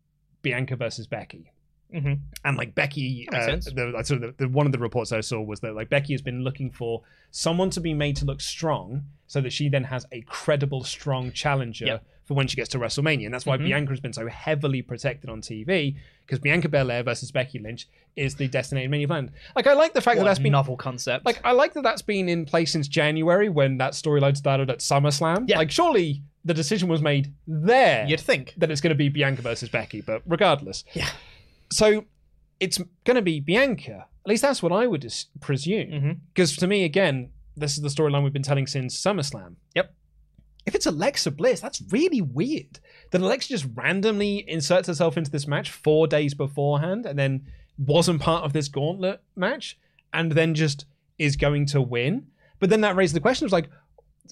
Bianca 0.43 0.77
versus 0.77 1.07
Becky, 1.07 1.51
Mhm. 1.93 2.19
and 2.45 2.57
like 2.57 2.75
Becky, 2.75 3.27
That 3.31 3.49
uh, 3.51 3.57
the, 3.57 4.03
so 4.05 4.15
the, 4.17 4.35
the 4.37 4.49
one 4.49 4.67
of 4.67 4.73
the 4.73 4.79
reports 4.79 5.13
I 5.13 5.21
saw 5.21 5.41
was 5.41 5.61
that 5.61 5.75
like 5.75 5.89
Becky 5.91 6.13
has 6.15 6.23
been 6.23 6.43
looking 6.45 6.71
for 6.71 7.03
someone 7.31 7.71
to 7.71 7.81
be 7.81 7.95
made 7.95 8.17
to 8.17 8.25
look 8.25 8.41
strong, 8.41 9.05
so 9.27 9.41
that 9.41 9.53
she 9.53 9.69
then 9.69 9.85
has 9.85 10.07
a 10.13 10.21
credible, 10.23 10.85
strong 10.85 11.33
challenger 11.33 11.87
Yep. 11.87 12.05
for 12.25 12.35
when 12.35 12.47
she 12.47 12.57
gets 12.57 12.69
to 12.71 12.79
WrestleMania, 12.79 13.25
and 13.27 13.35
that's 13.35 13.47
why 13.47 13.57
Mhm. 13.59 13.65
Bianca 13.65 13.91
has 13.93 14.01
been 14.01 14.13
so 14.13 14.29
heavily 14.29 14.83
protected 14.83 15.29
on 15.31 15.41
TV 15.41 15.97
because 16.27 16.39
Bianca 16.39 16.69
Belair 16.69 17.03
versus 17.03 17.31
Becky 17.33 17.59
Lynch 17.59 17.87
is 18.17 18.37
the 18.37 18.49
designated 18.49 18.91
main 18.91 19.03
event. 19.03 19.31
Like 19.57 19.67
I 19.67 19.73
like 19.75 19.93
the 19.95 20.01
fact 20.01 20.17
that 20.17 20.23
What 20.23 20.29
that's 20.29 20.39
a 20.39 20.43
been 20.43 20.53
novel 20.53 20.77
concept. 20.77 21.27
like 21.27 21.41
I 21.45 21.53
like 21.53 21.75
that 21.75 21.83
that's 21.83 22.03
been 22.03 22.29
in 22.29 22.45
place 22.45 22.71
since 22.73 22.87
January 22.89 23.49
when 23.49 23.79
that 23.79 23.93
storyline 23.93 24.37
started 24.37 24.71
at 24.71 24.79
SummerSlam. 24.79 25.49
Yeah. 25.49 25.59
Like 25.59 25.71
surely 25.71 26.23
the 26.45 26.55
decision 26.55 26.89
was 26.89 27.01
made 27.03 27.33
there 27.47 28.07
you'd 28.07 28.21
think. 28.21 28.53
that 28.59 28.71
it's 28.71 28.81
going 28.81 28.91
to 28.91 28.95
be 28.95 29.09
Bianca 29.09 29.43
versus 29.43 29.69
Becky, 29.69 30.01
but 30.03 30.23
regardless. 30.27 30.85
Yeah. 30.93 31.09
So 31.75 32.05
it's 32.61 32.79
going 33.05 33.17
to 33.17 33.23
be 33.23 33.41
Bianca. 33.41 34.07
At 34.25 34.29
least 34.29 34.43
that's 34.43 34.63
what 34.63 34.71
I 34.73 34.87
would 34.87 35.05
as- 35.05 35.27
presume. 35.41 35.91
Mm-hmm. 35.91 36.13
Because 36.33 36.57
to 36.59 36.69
me, 36.69 36.85
again, 36.85 37.31
this 37.57 37.73
is 37.77 37.83
the 37.83 37.89
storyline 37.89 38.23
we've 38.23 38.33
been 38.33 38.43
telling 38.43 38.69
since 38.69 38.97
SummerSlam. 38.97 39.57
Yep. 39.75 39.93
If 40.67 40.77
it's 40.77 40.87
Alexa 40.87 41.33
Bliss, 41.33 41.61
that's 41.61 41.83
really 41.91 42.21
weird. 42.21 42.79
That 43.11 43.21
Alexa 43.21 43.49
just 43.49 43.67
randomly 43.75 44.49
inserts 44.49 44.87
herself 44.87 45.17
into 45.17 45.33
this 45.33 45.49
match 45.49 45.73
four 45.73 46.07
days 46.07 46.33
beforehand 46.33 47.07
and 47.07 47.19
then 47.19 47.47
wasn't 47.77 48.23
part 48.23 48.45
of 48.45 48.53
this 48.53 48.69
gauntlet 48.69 49.21
match 49.35 49.77
and 50.13 50.31
then 50.33 50.55
just 50.55 50.87
is 51.19 51.35
going 51.35 51.67
to 51.67 51.83
win. 51.83 52.29
But 52.61 52.71
then 52.71 52.83
that 52.83 52.95
raises 52.95 53.15
the 53.15 53.21
question 53.21 53.47
of 53.47 53.53
like, 53.53 53.69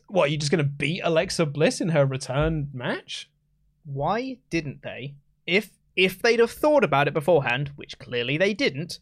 what, 0.06 0.28
are 0.28 0.32
you 0.32 0.38
just 0.38 0.52
going 0.52 0.64
to 0.64 0.70
beat 0.70 1.00
Alexa 1.02 1.46
Bliss 1.46 1.80
in 1.80 1.88
her 1.88 2.06
return 2.06 2.70
match? 2.72 3.28
Why 3.84 4.38
didn't 4.48 4.82
they? 4.82 5.16
If 5.44 5.70
if 5.96 6.20
they'd 6.20 6.40
have 6.40 6.50
thought 6.50 6.84
about 6.84 7.08
it 7.08 7.14
beforehand, 7.14 7.72
which 7.76 7.98
clearly 7.98 8.36
they 8.36 8.54
didn't, 8.54 8.98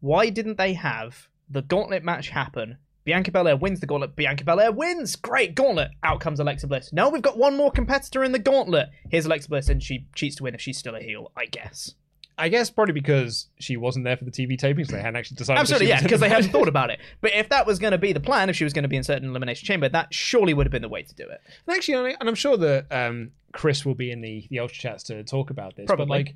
why 0.00 0.30
didn't 0.30 0.58
they 0.58 0.74
have 0.74 1.28
the 1.48 1.62
gauntlet 1.62 2.04
match 2.04 2.30
happen? 2.30 2.78
Bianca 3.04 3.30
Belair 3.30 3.56
wins 3.56 3.80
the 3.80 3.86
gauntlet. 3.86 4.16
Bianca 4.16 4.44
Belair 4.44 4.72
wins. 4.72 5.14
Great 5.14 5.54
gauntlet. 5.54 5.90
Out 6.02 6.20
comes 6.20 6.40
Alexa 6.40 6.66
Bliss. 6.66 6.92
No, 6.92 7.10
we've 7.10 7.20
got 7.20 7.36
one 7.36 7.56
more 7.56 7.70
competitor 7.70 8.24
in 8.24 8.32
the 8.32 8.38
gauntlet. 8.38 8.88
Here's 9.10 9.26
Alexa 9.26 9.48
Bliss, 9.48 9.68
and 9.68 9.82
she 9.82 10.06
cheats 10.14 10.36
to 10.36 10.42
win 10.42 10.54
if 10.54 10.60
she's 10.62 10.78
still 10.78 10.94
a 10.94 11.00
heel, 11.00 11.30
I 11.36 11.46
guess. 11.46 11.94
I 12.36 12.48
guess 12.48 12.68
probably 12.70 12.94
because 12.94 13.46
she 13.60 13.76
wasn't 13.76 14.04
there 14.04 14.16
for 14.16 14.24
the 14.24 14.30
TV 14.30 14.58
taping, 14.58 14.84
so 14.84 14.96
they 14.96 15.00
hadn't 15.00 15.16
actually 15.16 15.36
decided. 15.36 15.60
Absolutely, 15.60 15.88
yeah, 15.88 16.02
because 16.02 16.20
they 16.20 16.28
hadn't 16.28 16.50
thought 16.50 16.68
about 16.68 16.90
it. 16.90 16.98
But 17.20 17.32
if 17.34 17.48
that 17.50 17.66
was 17.66 17.78
going 17.78 17.92
to 17.92 17.98
be 17.98 18.12
the 18.12 18.20
plan, 18.20 18.50
if 18.50 18.56
she 18.56 18.64
was 18.64 18.72
going 18.72 18.82
to 18.82 18.88
be 18.88 18.96
in 18.96 19.04
Elimination 19.08 19.66
Chamber, 19.66 19.88
that 19.88 20.12
surely 20.12 20.52
would 20.52 20.66
have 20.66 20.72
been 20.72 20.82
the 20.82 20.88
way 20.88 21.02
to 21.02 21.14
do 21.14 21.22
it. 21.22 21.40
And 21.66 21.76
actually, 21.76 22.16
and 22.18 22.28
I'm 22.28 22.34
sure 22.34 22.56
that 22.56 22.86
um, 22.90 23.30
Chris 23.52 23.86
will 23.86 23.94
be 23.94 24.10
in 24.10 24.20
the 24.20 24.46
the 24.50 24.58
Ultra 24.58 24.76
chats 24.76 25.04
to 25.04 25.22
talk 25.22 25.50
about 25.50 25.76
this. 25.76 25.86
But 25.86 25.96
Probably. 25.96 26.18
like, 26.24 26.34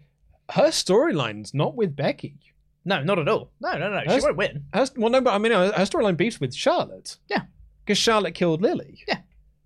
her 0.51 0.69
storyline's 0.69 1.53
not 1.53 1.75
with 1.75 1.97
Becky. 1.97 2.37
No, 2.85 3.03
not 3.03 3.19
at 3.19 3.29
all. 3.29 3.51
No, 3.61 3.77
no, 3.77 3.91
no. 3.91 4.01
She 4.17 4.23
won't 4.23 4.37
win. 4.37 4.65
Her, 4.73 4.87
well, 4.97 5.11
no, 5.11 5.21
but 5.21 5.35
I 5.35 5.39
mean, 5.39 5.53
her, 5.53 5.73
her 5.73 5.83
storyline 5.83 6.17
beefs 6.17 6.41
with 6.41 6.55
Charlotte. 6.55 7.17
Yeah. 7.29 7.43
because 7.85 7.99
Charlotte 7.99 8.35
killed 8.35 8.63
Lily. 8.63 9.05
Yeah. 9.07 9.19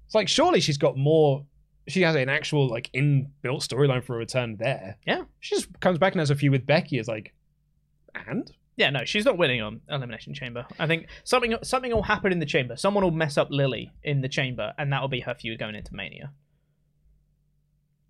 it's 0.06 0.14
like 0.14 0.28
surely 0.28 0.60
she's 0.60 0.78
got 0.78 0.96
more. 0.96 1.44
She 1.88 2.02
has 2.02 2.14
an 2.14 2.28
actual 2.28 2.68
like 2.68 2.90
inbuilt 2.94 3.66
storyline 3.66 4.04
for 4.04 4.14
a 4.14 4.18
return 4.18 4.56
there. 4.58 4.96
Yeah. 5.06 5.24
she 5.40 5.56
just 5.56 5.78
comes 5.80 5.98
back 5.98 6.12
and 6.12 6.20
has 6.20 6.30
a 6.30 6.34
feud 6.36 6.52
with 6.52 6.66
Becky. 6.66 6.98
Is 6.98 7.08
like, 7.08 7.32
and 8.14 8.50
Yeah, 8.76 8.90
no, 8.90 9.04
she's 9.04 9.24
not 9.24 9.36
winning 9.38 9.60
on 9.60 9.80
Elimination 9.88 10.32
Chamber. 10.34 10.64
I 10.78 10.86
think 10.86 11.06
something 11.24 11.56
something 11.62 11.90
will 11.92 12.02
happen 12.04 12.30
in 12.32 12.38
the 12.38 12.46
chamber. 12.46 12.76
Someone 12.76 13.02
will 13.04 13.10
mess 13.10 13.36
up 13.36 13.48
Lily 13.50 13.92
in 14.02 14.20
the 14.20 14.28
chamber, 14.28 14.72
and 14.78 14.92
that 14.92 15.00
will 15.00 15.08
be 15.08 15.20
her 15.20 15.34
feud 15.34 15.58
going 15.58 15.74
into 15.74 15.94
Mania. 15.94 16.32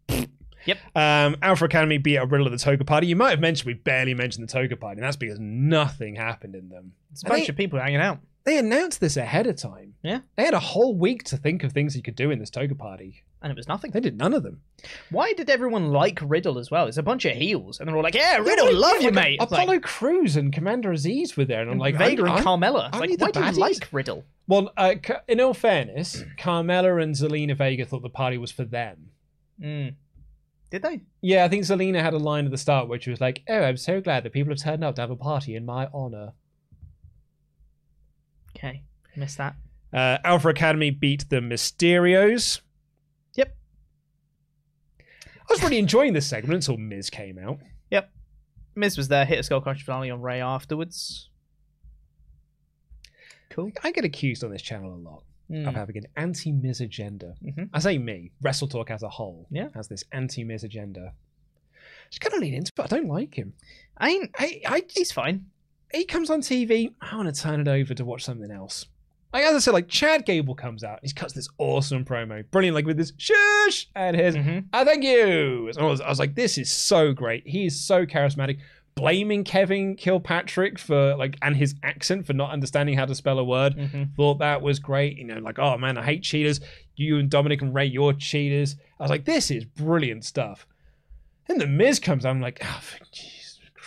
Yep. 0.65 0.79
Um, 0.95 1.37
Alpha 1.43 1.65
Academy 1.65 1.99
beat 1.99 2.15
a 2.19 2.25
Riddle 2.25 2.47
at 2.47 2.53
the 2.53 2.57
Toga 2.59 2.85
Party. 2.85 3.09
You 3.09 3.17
might 3.17 3.31
have 3.31 3.41
mentioned 3.41 3.67
we 3.67 3.75
barely 3.75 4.15
mentioned 4.15 4.49
the 4.49 4.53
Toga 4.53 4.77
Party, 4.77 5.01
and 5.01 5.05
that's 5.05 5.17
because 5.17 5.39
nothing 5.41 6.15
happened 6.15 6.55
in 6.55 6.69
them. 6.69 6.93
It's 7.11 7.25
a 7.25 7.27
And 7.27 7.31
bunch 7.33 7.47
they, 7.49 7.51
of 7.51 7.57
people 7.57 7.81
hanging 7.81 8.01
out. 8.01 8.21
they 8.45 8.59
announced 8.59 9.01
this 9.01 9.17
ahead 9.17 9.49
of 9.49 9.57
time. 9.57 9.95
Yeah. 10.05 10.21
They 10.37 10.45
had 10.45 10.55
a 10.55 10.61
whole 10.61 10.97
week 10.97 11.25
to 11.25 11.37
think 11.37 11.65
of 11.65 11.73
things 11.73 11.97
you 11.97 12.03
could 12.03 12.15
do 12.15 12.31
in 12.31 12.39
this 12.39 12.49
Toga 12.51 12.77
Party. 12.77 13.25
And 13.43 13.51
it 13.51 13.57
was 13.57 13.67
nothing. 13.67 13.91
They 13.91 14.01
did 14.01 14.17
none 14.17 14.35
of 14.35 14.45
them. 14.45 14.61
Why 15.11 15.33
did 15.33 15.51
everyone 15.51 15.89
like 15.89 16.21
Riddle 16.23 16.59
as 16.59 16.71
well? 16.71 16.87
It's 16.87 16.97
a 16.97 17.03
bunch 17.03 17.25
of 17.25 17.37
heels, 17.37 17.81
and 17.81 17.89
they're 17.89 17.97
all 17.97 18.03
like, 18.03 18.15
"Yeah, 18.15 18.37
Riddle, 18.37 18.73
love 18.73 19.01
you, 19.01 19.11
Like, 19.11 19.15
mate." 19.15 19.43
Apollo 19.43 19.67
like, 19.67 19.83
Cruz 19.83 20.37
and 20.37 20.53
Commander 20.53 20.93
Aziz 20.93 21.37
were 21.37 21.45
there, 21.45 21.61
and 21.61 21.71
I'm 21.71 21.79
like, 21.79 21.97
Vega 21.97 22.25
and 22.25 22.45
Carmella. 22.45 22.89
It's 22.89 22.97
I 22.97 23.01
like, 23.01 23.21
why 23.21 23.31
do 23.33 23.45
you 23.45 23.53
like 23.53 23.89
Riddle? 23.91 24.25
Well, 24.47 24.73
uh, 24.77 24.95
in 25.27 25.41
all 25.41 25.55
fairness, 25.55 26.23
Carmella 26.39 27.03
and 27.03 27.15
Zelina 27.15 27.57
Vega 27.57 27.85
thought 27.85 28.03
the 28.03 28.11
party 28.11 28.39
was 28.39 28.53
for 28.53 28.65
them. 28.65 29.11
Mm. 29.61 29.95
Did 30.71 30.83
they? 30.83 31.01
Yeah, 31.21 31.45
I 31.45 31.49
think 31.49 31.65
Zelina 31.65 32.01
had 32.01 32.15
a 32.15 32.19
line 32.19 32.45
at 32.45 32.51
the 32.51 32.59
start 32.59 32.89
where 32.89 33.01
she 33.01 33.11
was 33.11 33.21
like, 33.21 33.43
"Oh, 33.49 33.63
I'm 33.63 33.77
so 33.77 34.01
glad 34.01 34.23
that 34.23 34.33
people 34.33 34.53
have 34.53 34.63
turned 34.63 34.85
up 34.85 34.95
to 34.95 35.01
have 35.01 35.11
a 35.11 35.17
party 35.17 35.57
in 35.57 35.67
my 35.67 35.89
honor." 35.93 36.33
Okay, 38.57 38.85
missed 39.17 39.39
that. 39.39 39.57
Uh, 39.93 40.19
Alpha 40.25 40.49
Academy 40.49 40.91
beat 40.91 41.29
the 41.29 41.37
Mysterios. 41.41 42.61
Was 45.53 45.63
really 45.63 45.79
enjoying 45.79 46.13
this 46.15 46.27
segment 46.27 46.55
until 46.55 46.77
Miz 46.79 47.11
came 47.11 47.39
out. 47.39 47.59
Yep. 47.91 48.11
Miz 48.75 48.97
was 48.97 49.09
there, 49.09 49.25
hit 49.25 49.39
a 49.39 49.43
skull 49.43 49.61
crush 49.61 49.83
finale 49.85 50.11
on 50.11 50.21
Rey 50.23 50.41
afterwards. 50.41 51.29
Cool. 53.51 53.71
I 53.85 53.93
get 53.93 54.05
accused 54.05 54.43
on 54.45 54.51
this 54.51 54.63
channel 54.63 54.95
a 54.95 54.97
lot 54.97 55.25
Mm. 55.51 55.69
of 55.69 55.75
having 55.75 55.99
an 55.99 56.07
anti-Miz 56.17 56.81
agenda. 56.81 57.35
Mhm. 57.43 57.69
I 57.75 57.79
say 57.81 57.99
me, 57.99 58.31
Wrestle 58.41 58.69
Talk 58.69 58.91
as 58.91 59.03
a 59.03 59.09
whole 59.11 59.47
Yeah. 59.51 59.69
has 59.75 59.89
this 59.89 60.03
anti-Miz 60.13 60.65
agenda. 60.65 61.13
Just 62.09 62.21
kind 62.23 62.33
of 62.35 62.41
lean 62.41 62.55
into 62.55 62.73
it. 62.79 62.83
I 62.83 62.87
don't 62.87 63.09
like 63.09 63.35
him. 63.35 63.53
I 63.99 64.11
ain't. 64.11 64.31
I, 64.39 64.63
I 64.67 64.83
He's 64.89 65.13
fine. 65.13 65.51
he 65.93 66.05
comes 66.07 66.31
on 66.31 66.41
TV. 66.41 66.95
I 67.03 67.15
want 67.17 67.35
to 67.35 67.39
turn 67.39 67.61
it 67.61 67.69
over 67.69 67.93
to 67.93 68.05
watch 68.05 68.25
something 68.25 68.51
else. 68.51 68.87
Like 69.33 69.45
as 69.45 69.55
I 69.55 69.59
said, 69.61 69.73
like 69.73 69.89
Chad 69.89 70.27
Gable 70.27 70.55
comes 70.55 70.85
out, 70.85 70.99
he 71.03 71.11
cuts 71.13 71.33
this 71.33 71.49
awesome 71.59 72.05
promo, 72.05 72.45
brilliant, 72.51 72.75
like 72.75 72.85
with 72.87 72.97
this 72.99 73.13
shush 73.17 73.89
and 73.95 74.15
his 74.17 74.37
Mhm. 74.37 74.67
I 74.73 74.85
thank 74.85 75.03
you. 75.05 75.71
I 75.79 75.83
was, 75.85 76.01
I 76.01 76.09
was 76.09 76.19
like, 76.19 76.35
this 76.35 76.59
is 76.59 76.71
so 76.71 77.13
great. 77.13 77.47
He 77.47 77.67
is 77.67 77.81
so 77.81 78.05
charismatic. 78.07 78.59
Blaming 78.95 79.43
Kevin 79.43 79.97
Kilpatrick 79.97 80.79
for 80.79 81.17
like 81.17 81.39
and 81.41 81.57
his 81.57 81.75
accent 81.83 82.27
for 82.27 82.35
not 82.35 82.51
understanding 82.51 82.95
how 82.95 83.07
to 83.07 83.15
spell 83.15 83.39
a 83.39 83.45
word. 83.45 83.75
Mhm. 83.75 84.15
Thought 84.15 84.41
that 84.41 84.61
was 84.61 84.79
great. 84.79 85.17
You 85.17 85.25
know, 85.25 85.39
like, 85.39 85.59
oh 85.59 85.79
man, 85.79 85.97
I 85.97 86.03
hate 86.05 86.23
cheaters. 86.23 86.61
You 86.95 87.19
and 87.19 87.31
Dominic 87.31 87.63
and 87.63 87.75
Rey, 87.75 87.87
you're 87.87 88.13
cheaters. 88.13 88.77
I 89.01 89.05
was 89.05 89.11
like, 89.11 89.25
this 89.25 89.51
is 89.51 89.65
brilliant 89.65 90.27
stuff. 90.27 90.67
And 91.49 91.59
the 91.59 91.67
Miz 91.67 91.99
comes 92.01 92.27
out. 92.27 92.31
I'm 92.33 92.43
like, 92.43 92.61
oh, 92.63 92.83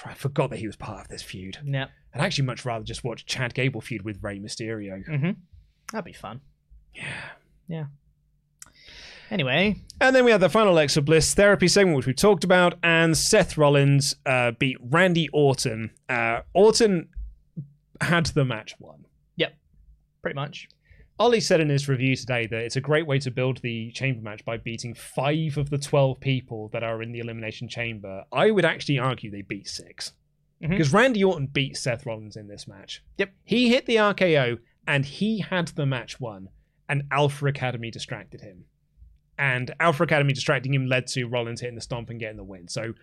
I 0.06 0.14
forgot 0.16 0.50
that 0.50 0.58
he 0.60 0.66
was 0.68 0.76
part 0.76 1.02
of 1.02 1.08
this 1.08 1.22
feud. 1.22 1.60
Yeah. 1.64 1.86
I'd 2.16 2.22
actually 2.22 2.46
much 2.46 2.64
rather 2.66 2.86
just 2.86 3.04
watch 3.04 3.26
Chad 3.26 3.54
Gable 3.54 3.82
feud 3.82 4.04
with 4.04 4.24
Rey 4.24 4.40
Mysterio. 4.40 5.06
Mm-hmm. 5.08 5.32
That'd 5.92 6.06
be 6.06 6.14
fun. 6.14 6.40
Yeah. 6.94 7.12
Yeah. 7.68 7.86
Anyway, 9.32 9.76
And 10.00 10.16
then 10.16 10.24
we 10.24 10.32
had 10.32 10.40
the 10.40 10.50
final 10.50 10.74
Alexa 10.74 11.02
Bliss 11.02 11.34
therapy 11.34 11.68
segment, 11.68 11.98
which 11.98 12.06
we 12.06 12.14
talked 12.14 12.44
about, 12.44 12.76
and 12.84 13.18
Seth 13.18 13.58
Rollins 13.58 14.16
uh, 14.26 14.52
beat 14.52 14.78
Randy 14.80 15.28
Orton. 15.34 15.90
Uh, 16.08 16.42
Orton 16.54 17.10
had 18.02 18.28
the 18.28 18.46
match 18.46 18.76
won. 18.80 19.06
yep, 19.36 19.56
pretty 20.22 20.36
much. 20.36 20.70
Ollie 21.18 21.40
said 21.40 21.60
in 21.60 21.70
his 21.70 21.88
review 21.90 22.16
today 22.16 22.46
that 22.46 22.60
it's 22.60 22.76
a 22.76 22.82
great 22.82 23.08
way 23.08 23.18
to 23.20 23.32
build 23.32 23.58
the 23.62 23.90
chamber 23.94 24.22
match 24.22 24.44
by 24.46 24.58
beating 24.58 24.94
five 24.94 25.58
of 25.58 25.70
the 25.70 25.78
12 25.78 26.20
people 26.20 26.68
that 26.74 26.84
are 26.84 27.02
in 27.02 27.12
the 27.14 27.20
Elimination 27.20 27.68
Chamber. 27.70 28.26
I 28.34 28.52
would 28.52 28.66
actually 28.66 29.00
argue 29.00 29.32
they 29.32 29.42
beat 29.42 29.68
6 29.68 30.12
Mhm. 30.66 30.70
Because 30.72 30.94
Randy 30.94 31.24
Orton 31.24 31.48
beat 31.48 31.78
Seth 31.78 32.06
Rollins 32.06 32.36
in 32.36 32.48
this 32.48 32.68
match. 32.68 33.04
Yep. 33.18 33.34
He 33.44 33.70
hit 33.70 33.86
the 33.86 33.98
RKO 33.98 34.58
and 34.88 35.06
he 35.06 35.40
had 35.40 35.70
the 35.70 35.86
match 35.86 36.20
won, 36.20 36.50
and 36.90 37.04
Alpha 37.12 37.46
Academy 37.48 37.92
distracted 37.92 38.42
him. 38.42 38.66
And 39.38 39.74
Alpha 39.80 40.04
Academy 40.04 40.34
distracting 40.34 40.74
him 40.74 40.88
led 40.88 41.08
to 41.08 41.26
Rollins 41.26 41.62
hitting 41.62 41.76
the 41.76 41.82
stomp 41.82 42.10
and 42.10 42.20
getting 42.20 42.38
the 42.38 42.44
win. 42.44 42.68
So 42.68 42.94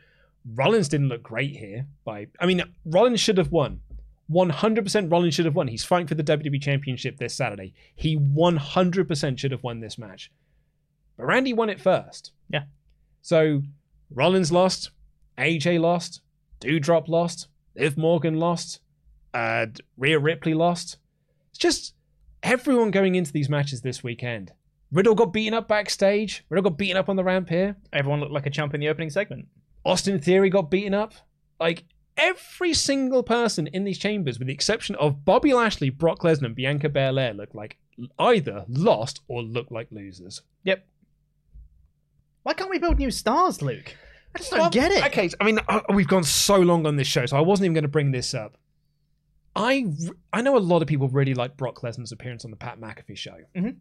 Rollins 0.54 0.88
didn't 0.88 1.08
look 1.08 1.22
great 1.22 1.56
here. 1.56 1.86
By 2.04 2.28
I 2.40 2.46
mean, 2.46 2.62
Rollins 2.84 3.20
should 3.20 3.38
have 3.38 3.52
won. 3.52 3.80
100% 4.30 5.10
Rollins 5.10 5.34
should 5.34 5.44
have 5.44 5.56
won. 5.56 5.68
He's 5.68 5.84
fighting 5.84 6.06
for 6.06 6.14
the 6.14 6.22
WWE 6.22 6.58
Championship 6.62 7.18
this 7.18 7.34
Saturday. 7.34 7.74
He 7.94 8.16
100% 8.16 9.38
should 9.38 9.50
have 9.52 9.62
won 9.62 9.80
this 9.80 9.98
match. 9.98 10.30
But 11.18 11.26
Randy 11.26 11.52
won 11.52 11.68
it 11.68 11.80
first. 11.80 12.32
Yeah. 12.48 12.64
So 13.20 13.62
Rollins 14.10 14.50
lost, 14.50 14.90
AJ 15.36 15.80
lost, 15.80 16.22
Doudrop 16.60 17.08
lost, 17.08 17.48
Liv 17.74 17.96
Morgan 17.96 18.38
lost, 18.38 18.80
uh, 19.34 19.66
Rhea 19.96 20.18
Ripley 20.18 20.54
lost. 20.54 20.98
It's 21.50 21.58
just 21.58 21.94
everyone 22.42 22.90
going 22.90 23.14
into 23.14 23.32
these 23.32 23.48
matches 23.48 23.82
this 23.82 24.02
weekend. 24.02 24.52
Riddle 24.90 25.14
got 25.14 25.32
beaten 25.32 25.54
up 25.54 25.68
backstage. 25.68 26.44
Riddle 26.50 26.70
got 26.70 26.78
beaten 26.78 26.96
up 26.96 27.08
on 27.08 27.16
the 27.16 27.24
ramp 27.24 27.48
here. 27.48 27.76
Everyone 27.92 28.20
looked 28.20 28.32
like 28.32 28.46
a 28.46 28.50
chump 28.50 28.74
in 28.74 28.80
the 28.80 28.88
opening 28.88 29.10
segment. 29.10 29.48
Austin 29.84 30.18
Theory 30.18 30.50
got 30.50 30.70
beaten 30.70 30.92
up. 30.92 31.14
Like 31.58 31.84
every 32.16 32.74
single 32.74 33.22
person 33.22 33.66
in 33.68 33.84
these 33.84 33.98
chambers, 33.98 34.38
with 34.38 34.48
the 34.48 34.54
exception 34.54 34.94
of 34.96 35.24
Bobby 35.24 35.54
Lashley, 35.54 35.88
Brock 35.88 36.20
Lesnar, 36.20 36.46
and 36.46 36.54
Bianca 36.54 36.88
Belair, 36.88 37.32
look 37.32 37.54
like 37.54 37.78
either 38.18 38.64
lost 38.68 39.20
or 39.28 39.42
look 39.42 39.70
like 39.70 39.88
losers. 39.90 40.42
Yep. 40.64 40.86
Why 42.42 42.54
can't 42.54 42.70
we 42.70 42.78
build 42.78 42.98
new 42.98 43.10
stars, 43.10 43.62
Luke? 43.62 43.96
I 44.34 44.38
just 44.38 44.50
don't 44.50 44.60
Well, 44.60 44.70
get 44.70 44.90
it. 44.92 45.04
Okay, 45.06 45.30
I 45.40 45.44
mean, 45.44 45.58
uh, 45.68 45.80
we've 45.92 46.08
gone 46.08 46.24
so 46.24 46.56
long 46.58 46.86
on 46.86 46.96
this 46.96 47.06
show, 47.06 47.26
so 47.26 47.36
I 47.36 47.40
wasn't 47.40 47.66
even 47.66 47.74
going 47.74 47.82
to 47.84 47.88
bring 47.88 48.12
this 48.12 48.32
up. 48.34 48.56
I 49.54 49.86
I 50.32 50.40
know 50.40 50.56
a 50.56 50.58
lot 50.60 50.80
of 50.80 50.88
people 50.88 51.08
really 51.08 51.34
like 51.34 51.56
Brock 51.58 51.80
Lesnar's 51.80 52.12
appearance 52.12 52.44
on 52.44 52.50
the 52.50 52.56
Pat 52.56 52.80
McAfee 52.80 53.16
show. 53.18 53.36
Mhm. 53.54 53.76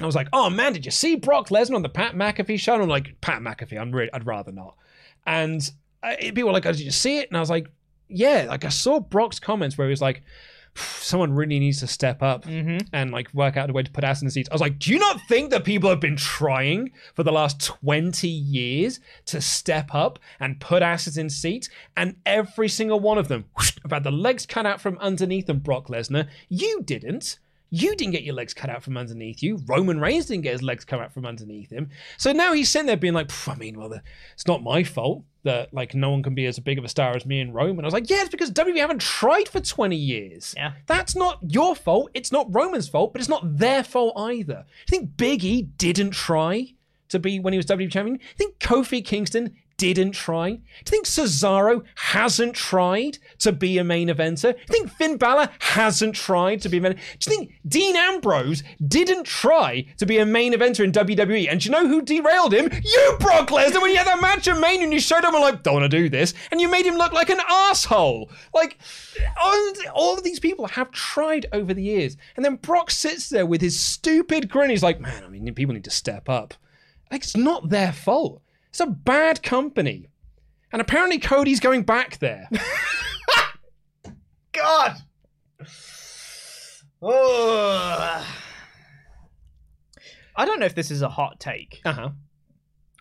I 0.00 0.06
was 0.06 0.14
like, 0.14 0.28
oh 0.32 0.48
man, 0.48 0.72
did 0.72 0.84
you 0.84 0.92
see 0.92 1.16
Brock 1.16 1.48
Lesnar 1.48 1.74
on 1.74 1.82
the 1.82 1.88
Pat 1.88 2.14
McAfee 2.14 2.60
show? 2.60 2.74
And 2.74 2.82
I'm 2.84 2.88
like, 2.88 3.20
Pat 3.20 3.42
McAfee, 3.42 3.80
I'm 3.80 3.90
re- 3.90 4.10
I'd 4.12 4.24
rather 4.26 4.52
not. 4.52 4.76
And 5.26 5.68
uh, 6.04 6.14
people 6.20 6.44
were 6.44 6.52
like, 6.52 6.66
oh, 6.66 6.70
did 6.72 6.82
you 6.82 6.92
see 6.92 7.18
it? 7.18 7.28
And 7.28 7.36
I 7.36 7.40
was 7.40 7.50
like, 7.50 7.68
yeah. 8.08 8.46
Like 8.48 8.64
I 8.64 8.68
saw 8.68 9.00
Brock's 9.00 9.40
comments 9.40 9.76
where 9.76 9.88
he 9.88 9.90
was 9.90 10.00
like, 10.00 10.22
someone 10.80 11.32
really 11.32 11.58
needs 11.58 11.80
to 11.80 11.86
step 11.86 12.22
up 12.22 12.44
Mm-hmm. 12.44 12.78
and 12.92 13.10
like 13.10 13.32
work 13.34 13.56
out 13.56 13.68
a 13.70 13.72
way 13.72 13.82
to 13.82 13.90
put 13.90 14.04
ass 14.04 14.20
in 14.22 14.26
the 14.26 14.30
seats. 14.32 14.48
I 14.50 14.54
was 14.54 14.60
like, 14.60 14.78
do 14.78 14.92
you 14.92 14.98
not 14.98 15.20
think 15.28 15.50
that 15.50 15.64
people 15.64 15.90
have 15.90 16.00
been 16.00 16.16
trying 16.16 16.92
for 17.14 17.22
the 17.22 17.32
last 17.32 17.60
20 17.64 18.28
years 18.28 19.00
to 19.26 19.40
step 19.40 19.94
up 19.94 20.18
and 20.40 20.60
put 20.60 20.82
asses 20.82 21.18
in 21.18 21.28
seats? 21.30 21.68
And 21.96 22.16
every 22.24 22.68
single 22.68 23.00
one 23.00 23.18
of 23.18 23.28
them 23.28 23.44
whoosh, 23.56 23.76
have 23.82 23.92
had 23.92 24.04
the 24.04 24.10
legs 24.10 24.46
cut 24.46 24.66
out 24.66 24.80
from 24.80 24.98
underneath 24.98 25.46
them, 25.46 25.58
Brock 25.58 25.88
Lesnar. 25.88 26.28
You 26.48 26.82
didn't. 26.84 27.38
You 27.70 27.94
didn't 27.96 28.12
get 28.12 28.22
your 28.22 28.34
legs 28.34 28.54
cut 28.54 28.70
out 28.70 28.82
from 28.82 28.96
underneath 28.96 29.42
you. 29.42 29.60
Roman 29.66 30.00
Reigns 30.00 30.26
didn't 30.26 30.42
get 30.42 30.52
his 30.52 30.62
legs 30.62 30.84
cut 30.84 31.00
out 31.00 31.12
from 31.12 31.26
underneath 31.26 31.70
him. 31.70 31.90
So 32.16 32.32
now 32.32 32.52
he's 32.52 32.70
sitting 32.70 32.86
there 32.86 32.96
being 32.96 33.14
like, 33.14 33.28
"Pff, 33.28 33.52
I 33.52 33.56
mean, 33.56 33.78
well, 33.78 33.90
the, 33.90 34.02
it's 34.32 34.46
not 34.46 34.62
my 34.62 34.84
fault 34.84 35.24
that 35.44 35.72
like 35.72 35.94
no 35.94 36.10
one 36.10 36.22
can 36.22 36.34
be 36.34 36.46
as 36.46 36.58
big 36.58 36.78
of 36.78 36.84
a 36.84 36.88
star 36.88 37.14
as 37.14 37.24
me 37.24 37.40
and 37.40 37.54
Roman. 37.54 37.84
I 37.84 37.86
was 37.86 37.94
like, 37.94 38.10
yeah, 38.10 38.20
it's 38.20 38.28
because 38.28 38.50
WWE 38.50 38.78
haven't 38.78 39.00
tried 39.00 39.48
for 39.48 39.60
20 39.60 39.96
years. 39.96 40.54
Yeah. 40.56 40.72
That's 40.86 41.16
not 41.16 41.38
your 41.42 41.74
fault. 41.74 42.10
It's 42.14 42.30
not 42.30 42.54
Roman's 42.54 42.88
fault, 42.88 43.12
but 43.12 43.20
it's 43.20 43.30
not 43.30 43.58
their 43.58 43.82
fault 43.82 44.14
either. 44.16 44.64
I 44.66 44.90
think 44.90 45.16
Big 45.16 45.44
E 45.44 45.62
didn't 45.62 46.10
try 46.10 46.74
to 47.08 47.18
be 47.18 47.40
when 47.40 47.52
he 47.52 47.56
was 47.56 47.66
WWE 47.66 47.90
champion. 47.90 48.18
I 48.20 48.36
think 48.36 48.58
Kofi 48.58 49.04
Kingston 49.04 49.54
didn't 49.78 50.12
try. 50.12 50.50
Do 50.50 50.56
you 50.56 50.90
think 50.90 51.06
Cesaro 51.06 51.84
hasn't 51.94 52.54
tried 52.54 53.18
to 53.38 53.52
be 53.52 53.78
a 53.78 53.84
main 53.84 54.08
eventer? 54.08 54.52
Do 54.52 54.60
you 54.60 54.66
think 54.66 54.90
Finn 54.90 55.16
Balor 55.16 55.48
hasn't 55.60 56.16
tried 56.16 56.60
to 56.62 56.68
be 56.68 56.78
a 56.78 56.80
main 56.80 56.92
Do 56.92 57.30
you 57.30 57.36
think 57.36 57.52
Dean 57.66 57.96
Ambrose 57.96 58.62
didn't 58.86 59.24
try 59.24 59.86
to 59.96 60.04
be 60.04 60.18
a 60.18 60.26
main 60.26 60.52
eventer 60.52 60.84
in 60.84 60.92
WWE? 60.92 61.48
And 61.50 61.60
do 61.60 61.66
you 61.66 61.70
know 61.70 61.88
who 61.88 62.02
derailed 62.02 62.52
him? 62.52 62.70
You, 62.82 63.16
Brock 63.20 63.48
Lesnar, 63.48 63.80
when 63.80 63.92
you 63.92 63.96
had 63.98 64.06
that 64.06 64.20
match 64.20 64.48
at 64.48 64.58
Main 64.58 64.82
and 64.82 64.92
you 64.92 64.98
showed 64.98 65.24
up 65.24 65.32
and 65.32 65.42
like, 65.42 65.62
don't 65.62 65.74
want 65.74 65.90
to 65.90 65.96
do 65.96 66.08
this. 66.08 66.34
And 66.50 66.60
you 66.60 66.68
made 66.68 66.86
him 66.86 66.96
look 66.96 67.12
like 67.12 67.30
an 67.30 67.40
asshole. 67.48 68.30
Like, 68.52 68.78
all, 69.40 69.72
all 69.94 70.14
of 70.14 70.24
these 70.24 70.40
people 70.40 70.66
have 70.66 70.90
tried 70.90 71.46
over 71.52 71.72
the 71.72 71.82
years. 71.82 72.16
And 72.34 72.44
then 72.44 72.56
Brock 72.56 72.90
sits 72.90 73.28
there 73.28 73.46
with 73.46 73.60
his 73.60 73.78
stupid 73.78 74.48
grin. 74.48 74.70
He's 74.70 74.82
like, 74.82 75.00
man, 75.00 75.22
I 75.24 75.28
mean, 75.28 75.54
people 75.54 75.74
need 75.74 75.84
to 75.84 75.90
step 75.90 76.28
up. 76.28 76.54
Like, 77.12 77.22
it's 77.22 77.36
not 77.36 77.68
their 77.68 77.92
fault. 77.92 78.42
It's 78.78 78.86
a 78.88 78.92
bad 78.92 79.42
company. 79.42 80.06
And 80.70 80.80
apparently 80.80 81.18
Cody's 81.18 81.58
going 81.58 81.82
back 81.82 82.20
there. 82.20 82.48
God. 84.52 84.94
Oh. 87.02 88.24
I 90.36 90.44
don't 90.44 90.60
know 90.60 90.66
if 90.66 90.76
this 90.76 90.92
is 90.92 91.02
a 91.02 91.08
hot 91.08 91.40
take. 91.40 91.80
Uh-huh. 91.84 92.10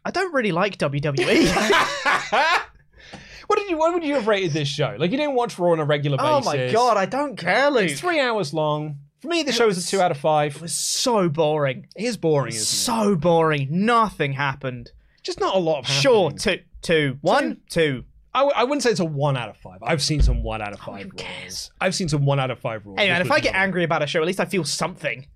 I 0.03 0.09
don't 0.09 0.33
really 0.33 0.51
like. 0.51 0.79
WWE. 0.79 1.45
what 3.45 3.59
did 3.59 3.69
you 3.69 3.77
what 3.77 3.93
would 3.93 4.03
you 4.03 4.15
have 4.15 4.27
rated 4.27 4.53
this 4.53 4.67
show? 4.67 4.95
Like 4.97 5.11
you 5.11 5.17
didn't 5.17 5.35
watch 5.35 5.59
Raw 5.59 5.73
on 5.73 5.79
a 5.79 5.85
regular 5.85 6.17
basis. 6.17 6.31
oh 6.31 6.41
my 6.43 6.71
god, 6.71 6.97
I 6.97 7.05
don't 7.05 7.35
care, 7.37 7.69
Luke. 7.69 7.91
It's 7.91 7.99
three 8.01 8.19
hours 8.19 8.51
long. 8.51 8.97
For 9.19 9.27
me, 9.27 9.43
the 9.43 9.51
show 9.51 9.67
was 9.67 9.77
a 9.77 9.87
two 9.87 10.01
out 10.01 10.09
of 10.09 10.17
five. 10.17 10.55
It 10.55 10.61
was 10.63 10.73
so 10.73 11.29
boring. 11.29 11.85
It 11.95 12.05
is 12.05 12.17
boring, 12.17 12.55
isn't 12.55 12.63
it? 12.63 12.65
So 12.65 13.15
boring. 13.15 13.67
Nothing 13.69 14.33
happened. 14.33 14.91
Just 15.27 15.39
not 15.41 15.55
a 15.55 15.59
lot 15.59 15.79
of 15.79 15.87
Sure, 15.87 16.29
happening. 16.31 16.39
two, 16.39 16.63
two, 16.81 17.17
one, 17.21 17.57
two. 17.69 18.05
I, 18.33 18.39
w- 18.39 18.53
I 18.55 18.63
wouldn't 18.63 18.81
say 18.83 18.91
it's 18.91 18.99
a 19.01 19.05
one 19.05 19.35
out 19.35 19.49
of 19.49 19.57
five. 19.57 19.79
I've 19.83 20.01
seen 20.01 20.21
some 20.21 20.41
one 20.41 20.61
out 20.61 20.71
of 20.73 20.79
five 20.79 21.03
who 21.03 21.09
rules. 21.09 21.21
cares? 21.21 21.71
I've 21.81 21.93
seen 21.95 22.07
some 22.07 22.25
one 22.25 22.39
out 22.39 22.49
of 22.49 22.59
five 22.59 22.85
rules. 22.85 22.99
Hey 22.99 23.09
man, 23.09 23.21
if 23.21 23.29
I 23.31 23.39
get 23.41 23.53
angry 23.53 23.83
about 23.83 24.01
a 24.01 24.07
show, 24.07 24.21
at 24.21 24.25
least 24.25 24.39
I 24.39 24.45
feel 24.45 24.63
something. 24.63 25.27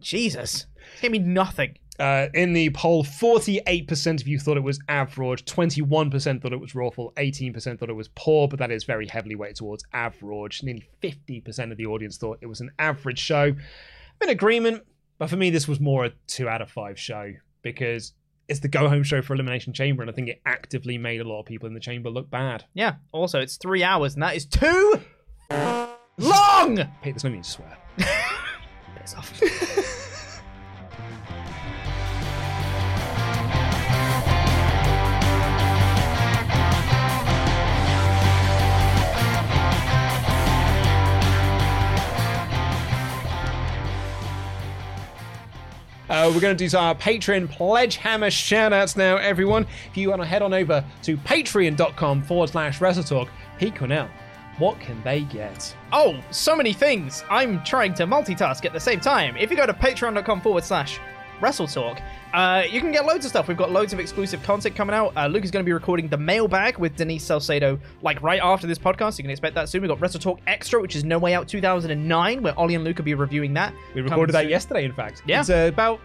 Jesus, 0.00 0.66
give 1.00 1.10
me 1.12 1.18
nothing. 1.18 1.76
Uh, 1.98 2.28
in 2.34 2.52
the 2.54 2.70
poll, 2.70 3.04
48% 3.04 4.20
of 4.20 4.26
you 4.26 4.38
thought 4.38 4.56
it 4.56 4.62
was 4.62 4.78
average, 4.88 5.44
21% 5.44 6.40
thought 6.42 6.52
it 6.52 6.60
was 6.60 6.74
rawful, 6.74 7.12
18% 7.16 7.78
thought 7.78 7.90
it 7.90 7.94
was 7.94 8.08
poor, 8.14 8.48
but 8.48 8.58
that 8.58 8.70
is 8.70 8.84
very 8.84 9.06
heavily 9.06 9.34
weighted 9.34 9.56
towards 9.56 9.84
average. 9.92 10.62
Nearly 10.62 10.88
50% 11.02 11.70
of 11.72 11.76
the 11.76 11.86
audience 11.86 12.16
thought 12.16 12.38
it 12.40 12.46
was 12.46 12.60
an 12.60 12.70
average 12.78 13.18
show. 13.18 13.44
I'm 13.44 13.56
in 14.22 14.28
agreement, 14.30 14.82
but 15.18 15.28
for 15.28 15.36
me, 15.36 15.50
this 15.50 15.68
was 15.68 15.78
more 15.80 16.06
a 16.06 16.10
two 16.26 16.48
out 16.48 16.62
of 16.62 16.70
five 16.70 16.98
show 16.98 17.32
because 17.62 18.14
it's 18.50 18.60
the 18.60 18.68
go 18.68 18.88
home 18.88 19.04
show 19.04 19.22
for 19.22 19.32
Elimination 19.32 19.72
Chamber, 19.72 20.02
and 20.02 20.10
I 20.10 20.14
think 20.14 20.28
it 20.28 20.42
actively 20.44 20.98
made 20.98 21.20
a 21.20 21.24
lot 21.24 21.38
of 21.38 21.46
people 21.46 21.68
in 21.68 21.74
the 21.74 21.80
chamber 21.80 22.10
look 22.10 22.28
bad. 22.28 22.64
Yeah. 22.74 22.96
Also, 23.12 23.40
it's 23.40 23.56
three 23.56 23.84
hours, 23.84 24.14
and 24.14 24.24
that 24.24 24.34
is 24.34 24.44
too 24.44 25.00
long. 26.18 26.76
Hey, 26.76 27.12
there's 27.12 27.22
no 27.22 27.30
need 27.30 27.44
to 27.44 27.50
swear. 27.50 27.78
Piss 28.96 29.14
off. 29.14 29.40
Uh, 46.10 46.28
we're 46.34 46.40
going 46.40 46.56
to 46.56 46.68
do 46.68 46.76
our 46.76 46.92
Patreon 46.92 47.48
Pledge 47.48 47.94
Hammer 47.94 48.30
shoutouts 48.30 48.96
now, 48.96 49.16
everyone. 49.16 49.64
If 49.92 49.96
you 49.96 50.10
want 50.10 50.20
to 50.20 50.26
head 50.26 50.42
on 50.42 50.52
over 50.52 50.84
to 51.04 51.16
patreon.com 51.16 52.24
forward 52.24 52.50
slash 52.50 52.80
WrestleTalk, 52.80 53.28
Pete 53.58 53.76
Quinnell, 53.76 54.10
what 54.58 54.80
can 54.80 55.00
they 55.04 55.20
get? 55.20 55.72
Oh, 55.92 56.20
so 56.32 56.56
many 56.56 56.72
things. 56.72 57.22
I'm 57.30 57.62
trying 57.62 57.94
to 57.94 58.06
multitask 58.08 58.64
at 58.64 58.72
the 58.72 58.80
same 58.80 58.98
time. 58.98 59.36
If 59.36 59.52
you 59.52 59.56
go 59.56 59.66
to 59.66 59.72
patreon.com 59.72 60.40
forward 60.40 60.64
slash 60.64 60.98
WrestleTalk, 61.40 62.02
uh, 62.32 62.62
you 62.70 62.80
can 62.80 62.92
get 62.92 63.06
loads 63.06 63.24
of 63.24 63.30
stuff. 63.30 63.48
We've 63.48 63.56
got 63.56 63.70
loads 63.70 63.92
of 63.92 64.00
exclusive 64.00 64.42
content 64.42 64.76
coming 64.76 64.94
out. 64.94 65.12
Uh, 65.16 65.26
Luke 65.26 65.44
is 65.44 65.50
going 65.50 65.64
to 65.64 65.66
be 65.66 65.72
recording 65.72 66.08
the 66.08 66.16
mailbag 66.16 66.78
with 66.78 66.96
Denise 66.96 67.24
Salcedo, 67.24 67.78
like 68.02 68.22
right 68.22 68.40
after 68.42 68.66
this 68.66 68.78
podcast. 68.78 69.18
You 69.18 69.24
can 69.24 69.30
expect 69.30 69.54
that 69.54 69.68
soon. 69.68 69.82
We've 69.82 69.88
got 69.88 70.00
Wrestle 70.00 70.20
Talk 70.20 70.40
Extra, 70.46 70.80
which 70.80 70.96
is 70.96 71.04
No 71.04 71.18
Way 71.18 71.34
Out 71.34 71.48
2009, 71.48 72.42
where 72.42 72.58
Ollie 72.58 72.74
and 72.74 72.84
Luke 72.84 72.98
will 72.98 73.04
be 73.04 73.14
reviewing 73.14 73.54
that. 73.54 73.74
We 73.94 74.02
recorded 74.02 74.34
that 74.34 74.48
yesterday, 74.48 74.84
in 74.84 74.92
fact. 74.92 75.22
Yeah. 75.26 75.40
It's 75.40 75.50
uh, 75.50 75.70
about, 75.72 76.00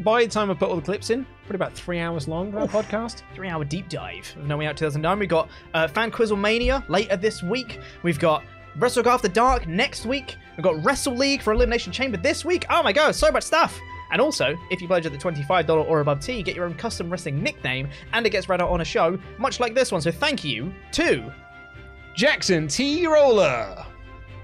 by 0.00 0.24
the 0.24 0.30
time 0.30 0.50
I 0.50 0.54
put 0.54 0.68
all 0.68 0.76
the 0.76 0.82
clips 0.82 1.10
in, 1.10 1.24
probably 1.46 1.56
about 1.56 1.72
three 1.72 2.00
hours 2.00 2.28
long, 2.28 2.50
that 2.52 2.68
podcast. 2.70 3.22
three 3.34 3.48
hour 3.48 3.64
deep 3.64 3.88
dive 3.88 4.34
of 4.36 4.46
No 4.46 4.56
Way 4.56 4.66
Out 4.66 4.76
2009. 4.76 5.18
We've 5.18 5.28
got 5.28 5.48
uh, 5.74 5.88
Fan 5.88 6.10
Quizzle 6.10 6.36
Mania 6.36 6.84
later 6.88 7.16
this 7.16 7.42
week. 7.42 7.78
We've 8.02 8.18
got 8.18 8.44
Wrestle 8.76 9.08
After 9.08 9.28
Dark 9.28 9.66
next 9.66 10.06
week. 10.06 10.36
We've 10.56 10.64
got 10.64 10.82
Wrestle 10.84 11.14
League 11.14 11.42
for 11.42 11.52
Elimination 11.52 11.92
Chamber 11.92 12.16
this 12.16 12.44
week. 12.44 12.66
Oh 12.70 12.82
my 12.82 12.92
god, 12.92 13.14
so 13.14 13.30
much 13.30 13.44
stuff! 13.44 13.78
And 14.12 14.20
also, 14.20 14.56
if 14.70 14.80
you 14.80 14.86
pledge 14.86 15.06
at 15.06 15.12
the 15.12 15.18
$25 15.18 15.68
or 15.88 16.00
above 16.00 16.20
tier, 16.20 16.36
you 16.36 16.42
get 16.42 16.54
your 16.54 16.66
own 16.66 16.74
custom 16.74 17.10
wrestling 17.10 17.42
nickname, 17.42 17.88
and 18.12 18.24
it 18.26 18.30
gets 18.30 18.48
read 18.48 18.60
out 18.60 18.68
on 18.70 18.80
a 18.82 18.84
show, 18.84 19.18
much 19.38 19.58
like 19.58 19.74
this 19.74 19.90
one. 19.90 20.00
So 20.02 20.12
thank 20.12 20.44
you 20.44 20.72
to. 20.92 21.32
Jackson 22.14 22.68
T. 22.68 23.06
Roller. 23.06 23.84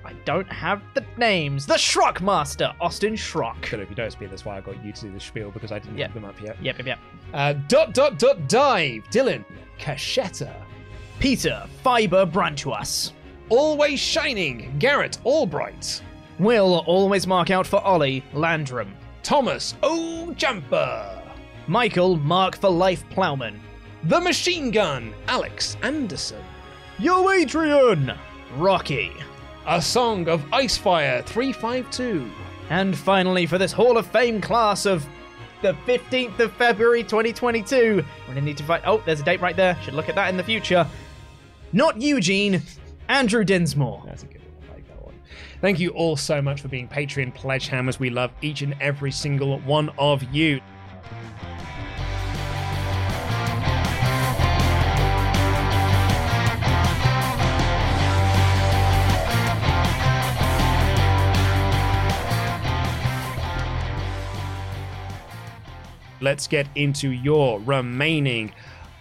I 0.04 0.12
don't 0.24 0.50
have 0.50 0.80
the 0.94 1.04
names. 1.18 1.66
The 1.66 1.74
Shrock 1.74 2.22
Master, 2.22 2.72
Austin 2.80 3.12
Shrock. 3.12 3.70
But 3.70 3.80
if 3.80 3.90
you 3.90 3.94
don't 3.94 4.10
speak, 4.10 4.30
that's 4.30 4.44
why 4.46 4.56
I 4.56 4.62
got 4.62 4.82
you 4.82 4.90
to 4.90 5.00
do 5.02 5.12
the 5.12 5.20
spiel 5.20 5.50
because 5.50 5.70
I 5.70 5.78
didn't 5.80 5.98
Yeah. 5.98 6.06
have 6.06 6.14
them 6.14 6.24
up 6.24 6.40
yet. 6.40 6.56
Yep, 6.62 6.78
yep, 6.78 6.86
yep. 6.86 6.98
Uh, 7.34 7.52
dot 7.68 7.92
dot 7.92 8.18
dot 8.18 8.48
dive. 8.48 9.02
Dylan 9.10 9.44
Cachetta. 9.78 10.54
Peter 11.18 11.66
Fiber 11.82 12.24
Branchuas. 12.24 13.12
Always 13.50 14.00
shining. 14.00 14.74
Garrett 14.78 15.18
Albright. 15.24 16.00
Will 16.38 16.84
always 16.86 17.26
mark 17.26 17.50
out 17.50 17.66
for 17.66 17.80
Ollie 17.80 18.24
Landrum. 18.32 18.94
Thomas 19.22 19.74
O 19.82 20.32
Jumper. 20.36 21.22
Michael 21.66 22.16
Mark 22.16 22.56
for 22.56 22.70
Life 22.70 23.04
Plowman. 23.10 23.60
The 24.04 24.20
Machine 24.20 24.70
Gun. 24.70 25.12
Alex 25.26 25.76
Anderson. 25.82 26.42
Yo, 26.98 27.30
Adrian! 27.30 28.12
Rocky. 28.56 29.12
A 29.66 29.82
Song 29.82 30.28
of 30.28 30.40
Icefire 30.46 31.24
352. 31.24 32.30
And 32.70 32.96
finally, 32.96 33.46
for 33.46 33.58
this 33.58 33.72
Hall 33.72 33.98
of 33.98 34.06
Fame 34.06 34.40
class 34.40 34.86
of 34.86 35.06
the 35.62 35.74
15th 35.86 36.38
of 36.38 36.52
February 36.54 37.02
2022, 37.02 37.96
we're 37.96 38.02
going 38.24 38.34
to 38.36 38.40
need 38.40 38.56
to 38.56 38.64
find. 38.64 38.82
Oh, 38.86 39.02
there's 39.04 39.20
a 39.20 39.24
date 39.24 39.40
right 39.40 39.56
there. 39.56 39.76
Should 39.82 39.94
look 39.94 40.08
at 40.08 40.14
that 40.14 40.28
in 40.30 40.36
the 40.36 40.44
future. 40.44 40.86
Not 41.72 42.00
Eugene, 42.00 42.62
Andrew 43.08 43.44
Dinsmore. 43.44 44.02
That's 44.06 44.22
a 44.22 44.26
good 44.26 44.37
Thank 45.60 45.80
you 45.80 45.90
all 45.90 46.16
so 46.16 46.40
much 46.40 46.60
for 46.60 46.68
being 46.68 46.86
Patreon 46.86 47.34
pledge 47.34 47.66
hammers. 47.66 47.98
We 47.98 48.10
love 48.10 48.30
each 48.42 48.62
and 48.62 48.76
every 48.80 49.10
single 49.10 49.58
one 49.60 49.90
of 49.98 50.22
you. 50.32 50.60
Let's 66.20 66.46
get 66.46 66.68
into 66.76 67.10
your 67.10 67.58
remaining 67.60 68.52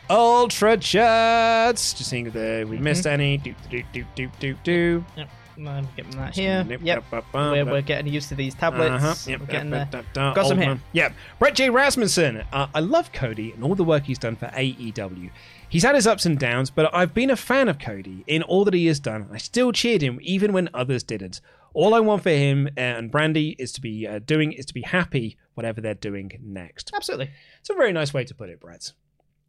ultra 0.10 0.78
chats. 0.78 1.94
Just 1.94 2.10
seeing 2.10 2.28
if 2.28 2.70
we 2.70 2.78
missed 2.78 3.04
mm-hmm. 3.04 3.10
any. 3.10 3.38
Do 3.38 3.54
do 3.70 3.84
do 3.94 4.06
do 4.16 4.30
do 4.40 4.54
do. 4.64 5.06
Yep, 5.16 5.30
I'm 5.66 5.88
getting 5.96 6.12
that 6.18 6.36
here. 6.36 6.64
Nip, 6.64 6.82
Yep. 6.84 7.04
yep, 7.12 7.26
bum, 7.32 7.52
We're, 7.52 7.66
we're 7.66 7.82
getting 7.82 8.12
used 8.12 8.30
to 8.30 8.36
these 8.36 8.54
tablets. 8.56 9.04
Uh-huh. 9.04 9.16
Yep, 9.32 9.40
We're 9.40 9.46
getting 9.48 9.70
there. 9.72 9.90
yep, 9.92 10.06
yep, 10.16 10.36
Got 10.36 10.48
some 10.48 10.60
here. 10.62 10.80
Yep. 10.94 11.14
Brett 11.40 11.56
J. 11.56 11.70
Rasmussen. 11.70 12.44
Uh, 12.54 12.68
I 12.76 12.80
love 12.80 13.12
Cody 13.12 13.52
and 13.54 13.64
all 13.64 13.76
the 13.76 13.84
work 13.84 14.04
he's 14.04 14.20
done 14.20 14.36
for 14.36 14.48
AEW. 14.48 15.32
He's 15.70 15.84
had 15.84 15.96
his 15.96 16.06
ups 16.08 16.26
and 16.26 16.38
downs, 16.38 16.70
but 16.70 16.94
I've 16.94 17.14
been 17.14 17.30
a 17.30 17.36
fan 17.36 17.68
of 17.70 17.80
Cody 17.80 18.24
in 18.28 18.44
all 18.44 18.64
that 18.66 18.74
he 18.74 18.86
has 18.88 19.00
done. 19.00 19.28
I 19.32 19.38
still 19.38 19.72
cheered 19.72 20.02
him 20.02 20.20
even 20.22 20.54
when 20.54 20.70
others 20.74 21.04
didn't. 21.04 21.42
All 21.74 21.94
I 21.94 22.00
want 22.00 22.24
for 22.24 22.30
him 22.30 22.70
and 22.78 23.12
Brandi 23.12 23.56
is 23.60 23.72
to 23.74 23.82
be 23.82 24.08
uh, 24.08 24.20
doing 24.20 24.52
is 24.54 24.66
to 24.68 24.74
be 24.74 24.82
happy 24.82 25.38
whatever 25.56 25.82
they're 25.82 25.94
doing 25.94 26.32
next. 26.42 26.92
Absolutely. 26.96 27.30
It's 27.60 27.70
a 27.70 27.74
very 27.74 27.92
nice 27.94 28.14
way 28.14 28.24
to 28.24 28.34
put 28.34 28.50
it, 28.50 28.60
Brett. 28.60 28.94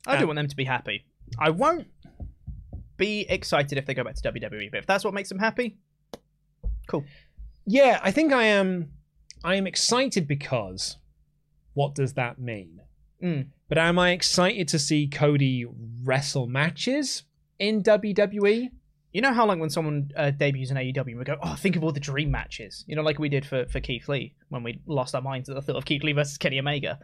I 0.06 0.16
do 0.16 0.22
Um, 0.24 0.28
want 0.28 0.36
them 0.38 0.48
to 0.48 0.56
be 0.56 0.64
happy. 0.64 1.04
I 1.38 1.50
won't 1.50 1.86
be 2.96 3.20
excited 3.28 3.78
if 3.78 3.86
they 3.86 3.94
go 3.94 4.02
back 4.04 4.16
to 4.16 4.32
WWE, 4.32 4.70
but 4.70 4.78
if 4.78 4.86
that's 4.86 5.04
what 5.04 5.14
makes 5.14 5.28
them 5.28 5.38
happy, 5.38 5.76
cool. 6.88 7.04
Yeah, 7.64 8.00
I 8.02 8.10
think 8.10 8.32
I 8.32 8.44
am. 8.44 8.90
I 9.44 9.54
am 9.54 9.66
excited 9.66 10.26
because 10.26 10.96
what 11.74 11.94
does 11.94 12.14
that 12.14 12.40
mean? 12.40 12.80
Mm. 13.22 13.48
But 13.68 13.78
am 13.78 13.98
I 13.98 14.10
excited 14.10 14.66
to 14.68 14.78
see 14.78 15.06
Cody 15.06 15.66
wrestle 16.02 16.48
matches 16.48 17.22
in? 17.58 17.82
WWE? 17.82 18.70
You 19.12 19.22
know 19.22 19.32
how 19.32 19.46
like 19.46 19.58
when 19.58 19.70
someone 19.70 20.10
uh, 20.16 20.30
debuts 20.30 20.70
in 20.70 20.76
AEW, 20.76 21.18
we 21.18 21.24
go, 21.24 21.36
"Oh, 21.42 21.54
think 21.54 21.76
of 21.76 21.84
all 21.84 21.92
the 21.92 22.00
dream 22.00 22.30
matches." 22.30 22.84
You 22.86 22.96
know, 22.96 23.02
like 23.02 23.18
we 23.18 23.28
did 23.28 23.46
for 23.46 23.66
for 23.66 23.80
Keith 23.80 24.08
Lee 24.08 24.34
when 24.48 24.62
we 24.62 24.80
lost 24.86 25.14
our 25.14 25.22
minds 25.22 25.48
at 25.48 25.54
the 25.54 25.62
thought 25.62 25.76
of 25.76 25.84
Keith 25.84 26.02
Lee 26.02 26.12
versus 26.12 26.38
Kenny 26.38 26.58
Omega. 26.58 26.98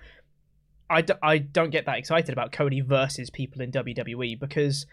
I, 0.90 1.00
d- 1.00 1.14
I 1.22 1.38
don't 1.38 1.70
get 1.70 1.86
that 1.86 1.98
excited 1.98 2.30
about 2.32 2.52
Cody 2.52 2.80
versus 2.82 3.30
people 3.30 3.62
in 3.62 3.72
WWE 3.72 4.38
because 4.38 4.86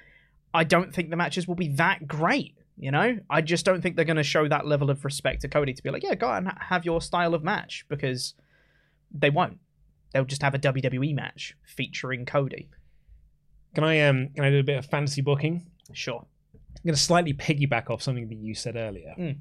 I 0.53 0.63
don't 0.63 0.93
think 0.93 1.09
the 1.09 1.17
matches 1.17 1.47
will 1.47 1.55
be 1.55 1.67
that 1.75 2.07
great. 2.07 2.55
You 2.81 2.89
know, 2.89 3.19
I 3.29 3.41
just 3.41 3.63
don't 3.63 3.79
think 3.79 3.95
they're 3.95 4.05
going 4.05 4.17
to 4.17 4.23
show 4.23 4.47
that 4.47 4.65
level 4.65 4.89
of 4.89 5.05
respect 5.05 5.41
to 5.41 5.47
Cody 5.47 5.71
to 5.71 5.83
be 5.83 5.91
like, 5.91 6.01
"Yeah, 6.01 6.15
go 6.15 6.27
out 6.27 6.39
and 6.39 6.51
have 6.59 6.83
your 6.83 6.99
style 6.99 7.35
of 7.35 7.43
match," 7.43 7.85
because 7.87 8.33
they 9.13 9.29
won't. 9.29 9.59
They'll 10.11 10.25
just 10.25 10.41
have 10.41 10.55
a 10.55 10.59
WWE 10.59 11.13
match 11.13 11.55
featuring 11.63 12.25
Cody. 12.25 12.69
Can 13.75 13.83
I 13.83 14.01
um 14.01 14.29
can 14.35 14.43
I 14.43 14.49
do 14.49 14.59
a 14.59 14.63
bit 14.63 14.79
of 14.79 14.87
fantasy 14.87 15.21
booking? 15.21 15.67
Sure. 15.93 16.25
I'm 16.55 16.81
going 16.83 16.95
to 16.95 16.99
slightly 16.99 17.33
piggyback 17.33 17.91
off 17.91 18.01
something 18.01 18.27
that 18.29 18.37
you 18.37 18.55
said 18.55 18.75
earlier. 18.75 19.13
Mm. 19.15 19.37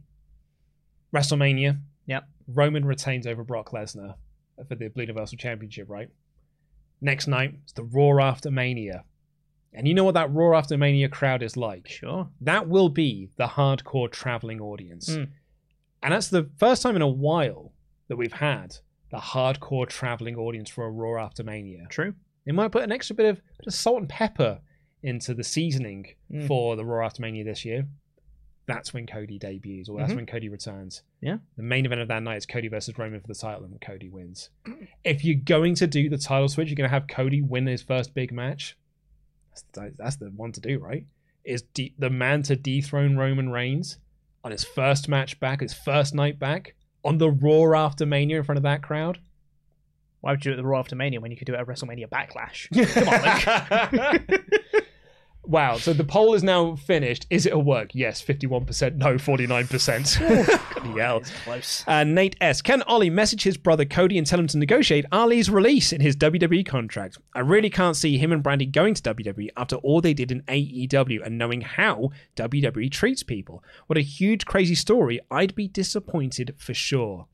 WrestleMania. 1.14 1.80
Yep. 2.06 2.28
Roman 2.46 2.84
retains 2.84 3.26
over 3.26 3.42
Brock 3.42 3.70
Lesnar 3.70 4.16
for 4.68 4.74
the 4.74 4.88
Blue 4.88 5.04
Universal 5.04 5.38
Championship, 5.38 5.88
right? 5.88 6.10
Next 7.00 7.26
night, 7.26 7.54
it's 7.62 7.72
the 7.72 7.84
Raw 7.84 8.22
After 8.22 8.50
Mania. 8.50 9.04
And 9.72 9.86
you 9.86 9.94
know 9.94 10.04
what 10.04 10.14
that 10.14 10.32
Raw 10.32 10.56
After 10.58 10.76
Mania 10.76 11.08
crowd 11.08 11.42
is 11.42 11.56
like? 11.56 11.88
Sure. 11.88 12.28
That 12.40 12.68
will 12.68 12.88
be 12.88 13.28
the 13.36 13.46
hardcore 13.46 14.10
traveling 14.10 14.60
audience. 14.60 15.10
Mm. 15.10 15.28
And 16.02 16.12
that's 16.12 16.28
the 16.28 16.50
first 16.58 16.82
time 16.82 16.96
in 16.96 17.02
a 17.02 17.08
while 17.08 17.72
that 18.08 18.16
we've 18.16 18.32
had 18.32 18.76
the 19.10 19.18
hardcore 19.18 19.88
traveling 19.88 20.36
audience 20.36 20.70
for 20.70 20.84
a 20.86 20.90
Raw 20.90 21.22
After 21.24 21.42
Mania. 21.44 21.86
True. 21.88 22.14
They 22.46 22.52
might 22.52 22.72
put 22.72 22.82
an 22.82 22.92
extra 22.92 23.14
bit 23.14 23.26
of, 23.26 23.40
salt 23.72 23.98
and 23.98 24.08
pepper 24.08 24.60
into 25.02 25.34
the 25.34 25.44
seasoning 25.44 26.06
Mm. 26.32 26.46
for 26.46 26.76
the 26.76 26.84
Raw 26.84 27.04
After 27.06 27.22
Mania 27.22 27.44
this 27.44 27.64
year. 27.64 27.86
That's 28.66 28.94
when 28.94 29.06
Cody 29.06 29.38
debuts, 29.38 29.88
or 29.88 29.98
that's 29.98 30.12
Mhm. 30.12 30.16
when 30.16 30.26
Cody 30.26 30.48
returns. 30.48 31.02
Yeah. 31.20 31.38
The 31.56 31.62
main 31.62 31.86
event 31.86 32.00
of 32.02 32.08
that 32.08 32.22
night 32.22 32.36
is 32.36 32.46
Cody 32.46 32.68
versus 32.68 32.96
Roman 32.98 33.20
for 33.20 33.26
the 33.26 33.34
title, 33.34 33.64
and 33.64 33.80
Cody 33.80 34.08
wins. 34.08 34.50
If 35.04 35.24
you're 35.24 35.40
going 35.42 35.74
to 35.76 35.86
do 35.86 36.08
the 36.08 36.18
title 36.18 36.48
switch, 36.48 36.68
you're 36.68 36.76
going 36.76 36.88
to 36.88 36.94
have 36.94 37.06
Cody 37.08 37.40
win 37.42 37.66
his 37.66 37.82
first 37.82 38.14
big 38.14 38.32
match. 38.32 38.76
That's 39.72 39.96
the, 39.96 40.02
that's 40.02 40.16
the 40.16 40.26
one 40.26 40.52
to 40.52 40.60
do, 40.60 40.78
right? 40.78 41.04
Is 41.44 41.62
de- 41.74 41.94
the 41.98 42.10
man 42.10 42.42
to 42.44 42.56
dethrone 42.56 43.16
Roman 43.16 43.50
Reigns 43.50 43.98
on 44.44 44.52
his 44.52 44.64
first 44.64 45.08
match 45.08 45.40
back, 45.40 45.60
his 45.60 45.74
first 45.74 46.14
night 46.14 46.38
back, 46.38 46.74
on 47.04 47.18
the 47.18 47.30
Raw 47.30 47.74
After 47.78 48.06
Mania 48.06 48.38
in 48.38 48.44
front 48.44 48.58
of 48.58 48.62
that 48.64 48.82
crowd? 48.82 49.18
Why 50.20 50.32
would 50.32 50.44
you 50.44 50.50
do 50.50 50.54
it 50.54 50.58
at 50.58 50.62
the 50.62 50.66
Raw 50.66 50.80
After 50.80 50.96
Mania 50.96 51.20
when 51.20 51.30
you 51.30 51.36
could 51.36 51.46
do 51.46 51.54
it 51.54 51.60
at 51.60 51.66
WrestleMania 51.66 52.08
Backlash? 52.08 52.68
Come 52.94 53.08
on, 53.08 54.30
Luke. 54.30 54.50
wow. 55.50 55.76
So 55.76 55.92
the 55.92 56.04
poll 56.04 56.34
is 56.34 56.42
now 56.42 56.76
finished. 56.76 57.26
Is 57.28 57.44
it 57.46 57.52
a 57.52 57.58
work? 57.58 57.90
Yes, 57.92 58.22
51%. 58.22 58.96
No, 58.96 59.14
49%. 59.16 60.74
Bloody 60.82 61.00
hell. 61.00 61.22
Close. 61.44 61.84
Uh, 61.86 62.04
Nate 62.04 62.36
S. 62.40 62.62
Can 62.62 62.82
Ollie 62.82 63.10
message 63.10 63.42
his 63.42 63.56
brother 63.56 63.84
Cody 63.84 64.16
and 64.18 64.26
tell 64.26 64.38
him 64.38 64.46
to 64.48 64.58
negotiate 64.58 65.04
Ali's 65.12 65.50
release 65.50 65.92
in 65.92 66.00
his 66.00 66.16
WWE 66.16 66.64
contract? 66.64 67.18
I 67.34 67.40
really 67.40 67.70
can't 67.70 67.96
see 67.96 68.16
him 68.18 68.32
and 68.32 68.42
Brandi 68.42 68.70
going 68.70 68.94
to 68.94 69.02
WWE 69.14 69.48
after 69.56 69.76
all 69.76 70.00
they 70.00 70.14
did 70.14 70.30
in 70.32 70.42
AEW 70.42 71.24
and 71.24 71.36
knowing 71.38 71.60
how 71.60 72.10
WWE 72.36 72.90
treats 72.90 73.22
people. 73.22 73.62
What 73.86 73.98
a 73.98 74.02
huge, 74.02 74.46
crazy 74.46 74.74
story. 74.74 75.20
I'd 75.30 75.54
be 75.54 75.68
disappointed 75.68 76.54
for 76.58 76.74
sure. 76.74 77.26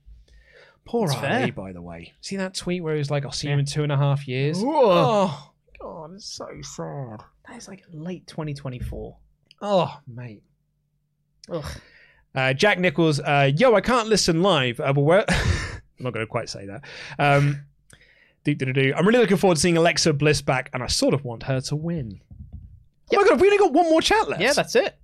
Poor 0.84 1.08
That's 1.08 1.18
Ali, 1.18 1.28
fair. 1.28 1.52
by 1.52 1.72
the 1.72 1.82
way. 1.82 2.12
See 2.20 2.36
that 2.36 2.54
tweet 2.54 2.82
where 2.82 2.94
he 2.94 2.98
was 2.98 3.10
like, 3.10 3.24
I'll 3.24 3.32
see 3.32 3.48
you 3.48 3.58
in 3.58 3.64
two 3.64 3.82
and 3.82 3.90
a 3.90 3.96
half 3.96 4.28
years? 4.28 4.60
Whoa. 4.60 4.70
Oh, 4.88 5.50
God, 5.80 6.14
it's 6.14 6.26
so 6.26 6.48
sad. 6.62 7.22
That 7.48 7.56
is 7.56 7.68
like 7.68 7.84
late 7.92 8.26
2024. 8.26 9.16
Oh, 9.62 10.00
mate. 10.06 10.42
Ugh. 11.50 11.64
Uh, 12.34 12.52
Jack 12.52 12.78
Nichols, 12.78 13.20
uh, 13.20 13.50
yo, 13.56 13.74
I 13.74 13.80
can't 13.80 14.08
listen 14.08 14.42
live, 14.42 14.80
uh, 14.80 14.92
but 14.92 15.00
where... 15.02 15.24
I'm 15.28 16.04
not 16.04 16.12
going 16.12 16.26
to 16.26 16.30
quite 16.30 16.48
say 16.48 16.66
that. 16.66 16.82
Um. 17.18 17.64
I'm 18.48 19.06
really 19.06 19.18
looking 19.18 19.38
forward 19.38 19.56
to 19.56 19.60
seeing 19.60 19.76
Alexa 19.76 20.12
Bliss 20.12 20.40
back, 20.40 20.70
and 20.72 20.80
I 20.82 20.86
sort 20.86 21.14
of 21.14 21.24
want 21.24 21.42
her 21.44 21.60
to 21.62 21.74
win. 21.74 22.20
Oh 23.12 23.16
my 23.16 23.22
god, 23.24 23.30
have 23.30 23.40
we 23.40 23.48
only 23.48 23.58
got 23.58 23.72
one 23.72 23.90
more 23.90 24.00
chat 24.00 24.28
left? 24.28 24.40
Yeah, 24.40 24.52
that's 24.52 24.76
it. 24.76 24.96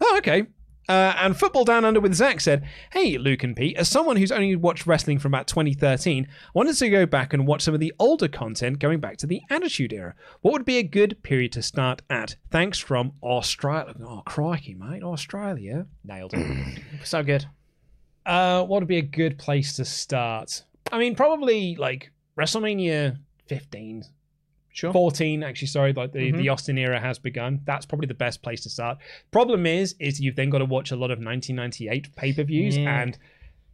Oh, 0.00 0.16
okay. 0.18 0.44
Uh, 0.88 1.14
and 1.16 1.36
Football 1.38 1.64
Down 1.64 1.84
Under 1.84 2.00
with 2.00 2.12
Zach 2.14 2.40
said, 2.40 2.66
Hey, 2.92 3.16
Luke 3.16 3.44
and 3.44 3.54
Pete, 3.56 3.76
as 3.76 3.88
someone 3.88 4.16
who's 4.16 4.32
only 4.32 4.56
watched 4.56 4.86
wrestling 4.86 5.18
from 5.20 5.32
about 5.32 5.46
2013, 5.46 6.26
wanted 6.54 6.74
to 6.76 6.90
go 6.90 7.06
back 7.06 7.32
and 7.32 7.46
watch 7.46 7.62
some 7.62 7.74
of 7.74 7.80
the 7.80 7.92
older 7.98 8.26
content 8.28 8.78
going 8.80 8.98
back 9.00 9.16
to 9.18 9.26
the 9.26 9.40
Attitude 9.48 9.92
Era. 9.92 10.14
What 10.40 10.52
would 10.52 10.64
be 10.64 10.78
a 10.78 10.82
good 10.82 11.22
period 11.22 11.52
to 11.52 11.62
start 11.62 12.02
at? 12.10 12.34
Thanks 12.50 12.78
from 12.78 13.12
Australia. 13.22 13.94
Oh, 14.04 14.22
crikey, 14.26 14.74
mate. 14.74 15.02
Australia. 15.04 15.86
Nailed 16.04 16.34
it. 16.34 16.82
So 17.04 17.22
good. 17.22 17.46
uh, 18.26 18.64
what 18.64 18.80
would 18.80 18.88
be 18.88 18.98
a 18.98 19.02
good 19.02 19.38
place 19.38 19.74
to 19.74 19.84
start? 19.84 20.64
I 20.90 20.98
mean, 20.98 21.14
probably 21.14 21.76
like 21.76 22.10
WrestleMania 22.38 23.18
15. 23.46 24.04
Sure. 24.72 24.92
14 24.92 25.42
actually 25.42 25.68
sorry 25.68 25.92
like 25.92 26.12
the, 26.12 26.32
Mhm. 26.32 26.38
the 26.38 26.48
austin 26.48 26.78
era 26.78 26.98
has 26.98 27.18
begun 27.18 27.60
that's 27.64 27.84
probably 27.84 28.06
the 28.06 28.14
best 28.14 28.42
place 28.42 28.62
to 28.62 28.70
start 28.70 28.96
problem 29.30 29.66
is 29.66 29.94
is 30.00 30.18
you've 30.20 30.34
then 30.36 30.48
got 30.48 30.58
to 30.58 30.64
watch 30.64 30.90
a 30.92 30.96
lot 30.96 31.10
of 31.10 31.18
1998 31.18 32.16
pay-per-views 32.16 32.78
Yeah. 32.78 33.02
and 33.02 33.18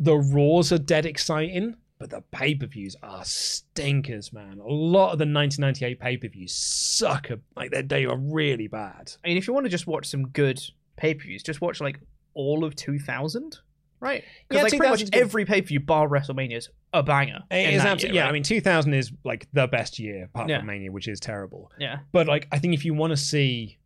the 0.01 0.17
raws 0.17 0.73
are 0.73 0.79
dead 0.79 1.07
exciting 1.07 1.77
but 2.01 2.11
the 2.11 2.23
pay-per-views 2.33 2.97
are 3.03 3.25
stinkers 3.25 4.33
man 4.33 4.59
a 4.59 4.67
lot 4.67 5.13
of 5.13 5.19
the 5.19 5.25
1998 5.27 6.01
pay-per-views 6.01 6.53
suck 6.53 7.29
like 7.57 7.71
they, 7.71 7.83
they 7.83 8.05
are 8.05 8.17
really 8.19 8.67
bad 8.67 9.13
I 9.25 9.29
mean, 9.29 9.37
if 9.37 9.47
you 9.47 9.55
want 9.55 9.67
to 9.67 9.71
just 9.71 9.87
watch 9.87 10.07
some 10.07 10.29
good 10.29 10.61
pay 10.97 11.15
per 11.15 11.23
views, 11.23 11.43
just 11.45 11.61
watch 11.61 11.81
like 11.81 12.01
all 12.35 12.65
of 12.65 12.75
2000, 12.77 13.59
right? 14.01 14.25
Because 14.49 14.59
Yeah, 14.59 14.63
like 14.65 14.77
pretty 14.77 14.91
much 15.05 15.11
every 15.13 15.45
pay 15.45 15.61
per 15.63 15.69
view 15.69 15.81
bar 15.81 16.09
WrestleMania's 16.09 16.71
a 16.93 17.03
banger. 17.03 17.41
It 17.51 17.75
is 17.75 17.83
absolutely 17.83 18.09
year, 18.09 18.15
yeah 18.15 18.23
right? 18.23 18.31
i 18.31 18.33
mean 18.33 18.43
2000 18.43 18.95
is 18.95 19.13
like 19.25 19.47
the 19.53 19.67
best 19.67 19.99
year 19.99 20.25
apart 20.25 20.49
Yeah. 20.49 20.59
from 20.59 20.69
mania 20.69 20.91
which 20.91 21.07
is 21.09 21.21
terrible 21.21 21.71
yeah, 21.79 21.99
but 22.13 22.27
like 22.27 22.49
i 22.51 22.59
think 22.59 22.73
if 22.75 22.85
you 22.85 22.95
want 22.95 23.11
to 23.11 23.17
see 23.17 23.79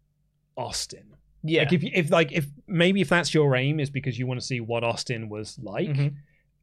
austin 0.57 1.05
yeah. 1.45 1.63
Like 1.63 1.73
if 1.73 1.83
if 1.83 2.11
like 2.13 2.31
if 2.31 2.47
maybe 2.69 3.01
if 3.01 3.09
that's 3.09 3.35
your 3.35 3.57
aim 3.57 3.81
is 3.81 3.91
because 3.91 4.17
you 4.17 4.29
want 4.29 4.39
to 4.39 4.47
see 4.47 4.61
what 4.61 4.85
Austin 4.85 5.29
was 5.29 5.59
like, 5.61 5.89
Mhm. 5.89 6.15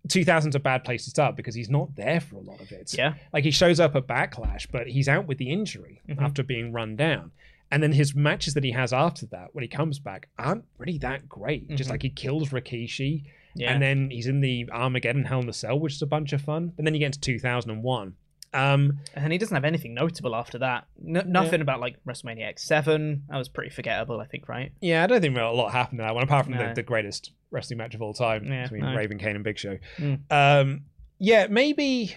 2000's 0.07 0.55
a 0.55 0.59
bad 0.61 0.85
place 0.85 1.03
to 1.03 1.09
start 1.09 1.35
because 1.35 1.53
he's 1.53 1.69
not 1.69 1.93
there 1.97 2.21
for 2.21 2.37
a 2.37 2.39
lot 2.39 2.61
of 2.61 2.71
it. 2.71 2.93
yeah, 2.97 3.15
Like 3.33 3.43
he 3.43 3.51
shows 3.51 3.81
up 3.81 3.97
at 3.97 4.07
Backlash, 4.07 4.67
but 4.71 4.87
he's 4.87 5.09
out 5.09 5.27
with 5.27 5.37
the 5.37 5.49
injury 5.49 5.99
Mhm. 6.07 6.21
after 6.21 6.43
being 6.43 6.71
run 6.71 6.95
down. 6.95 7.31
And 7.69 7.83
then 7.83 7.91
his 7.91 8.15
matches 8.15 8.53
that 8.53 8.63
he 8.63 8.71
has 8.71 8.93
after 8.93 9.25
that, 9.27 9.53
when 9.53 9.63
he 9.63 9.67
comes 9.67 9.99
back, 9.99 10.29
aren't 10.39 10.63
really 10.77 10.97
that 10.99 11.27
great. 11.27 11.67
Just 11.75 11.89
Mhm. 11.89 11.91
like 11.91 12.01
he 12.03 12.09
kills 12.09 12.47
Rikishi, 12.51 13.23
yeah. 13.55 13.71
and 13.73 13.81
then 13.81 14.09
he's 14.11 14.27
in 14.27 14.41
the 14.41 14.69
Armageddon 14.71 15.25
Hell 15.25 15.41
in 15.41 15.49
a 15.49 15.53
Cell, 15.53 15.79
which 15.79 15.93
is 15.95 16.01
a 16.01 16.07
bunch 16.07 16.33
of 16.33 16.41
fun. 16.41 16.73
But 16.75 16.85
then 16.85 16.93
you 16.93 16.99
get 16.99 17.07
into 17.07 17.19
2001. 17.21 18.15
Um, 18.51 18.99
and 19.13 19.31
he 19.31 19.37
doesn't 19.37 19.53
have 19.53 19.63
anything 19.65 19.93
notable 19.93 20.35
after 20.35 20.57
that. 20.57 20.87
No, 20.99 21.21
nothing 21.21 21.61
about 21.61 21.79
like 21.79 21.97
WrestleMania 22.03 22.51
X7. 22.55 23.21
That 23.29 23.37
was 23.37 23.47
pretty 23.47 23.69
forgettable, 23.69 24.19
I 24.19 24.25
think, 24.25 24.49
right? 24.49 24.71
Yeah, 24.81 25.03
I 25.03 25.07
don't 25.07 25.21
think 25.21 25.37
a 25.37 25.41
lot 25.45 25.71
happened 25.71 25.99
in 25.99 26.05
that 26.07 26.15
one, 26.15 26.23
apart 26.23 26.45
from 26.45 26.55
No. 26.55 26.69
the, 26.69 26.73
the 26.75 26.83
greatest 26.83 27.31
wrestling 27.51 27.77
match 27.77 27.93
of 27.93 28.01
all 28.01 28.13
time 28.13 28.45
Yeah, 28.45 28.63
between 28.63 28.81
no. 28.81 28.95
Raven 28.95 29.19
Kane 29.19 29.35
and 29.35 29.43
Big 29.43 29.59
Show. 29.59 29.77
Mm. 29.97 30.21
Um, 30.31 30.81
yeah, 31.19 31.45
maybe 31.47 32.15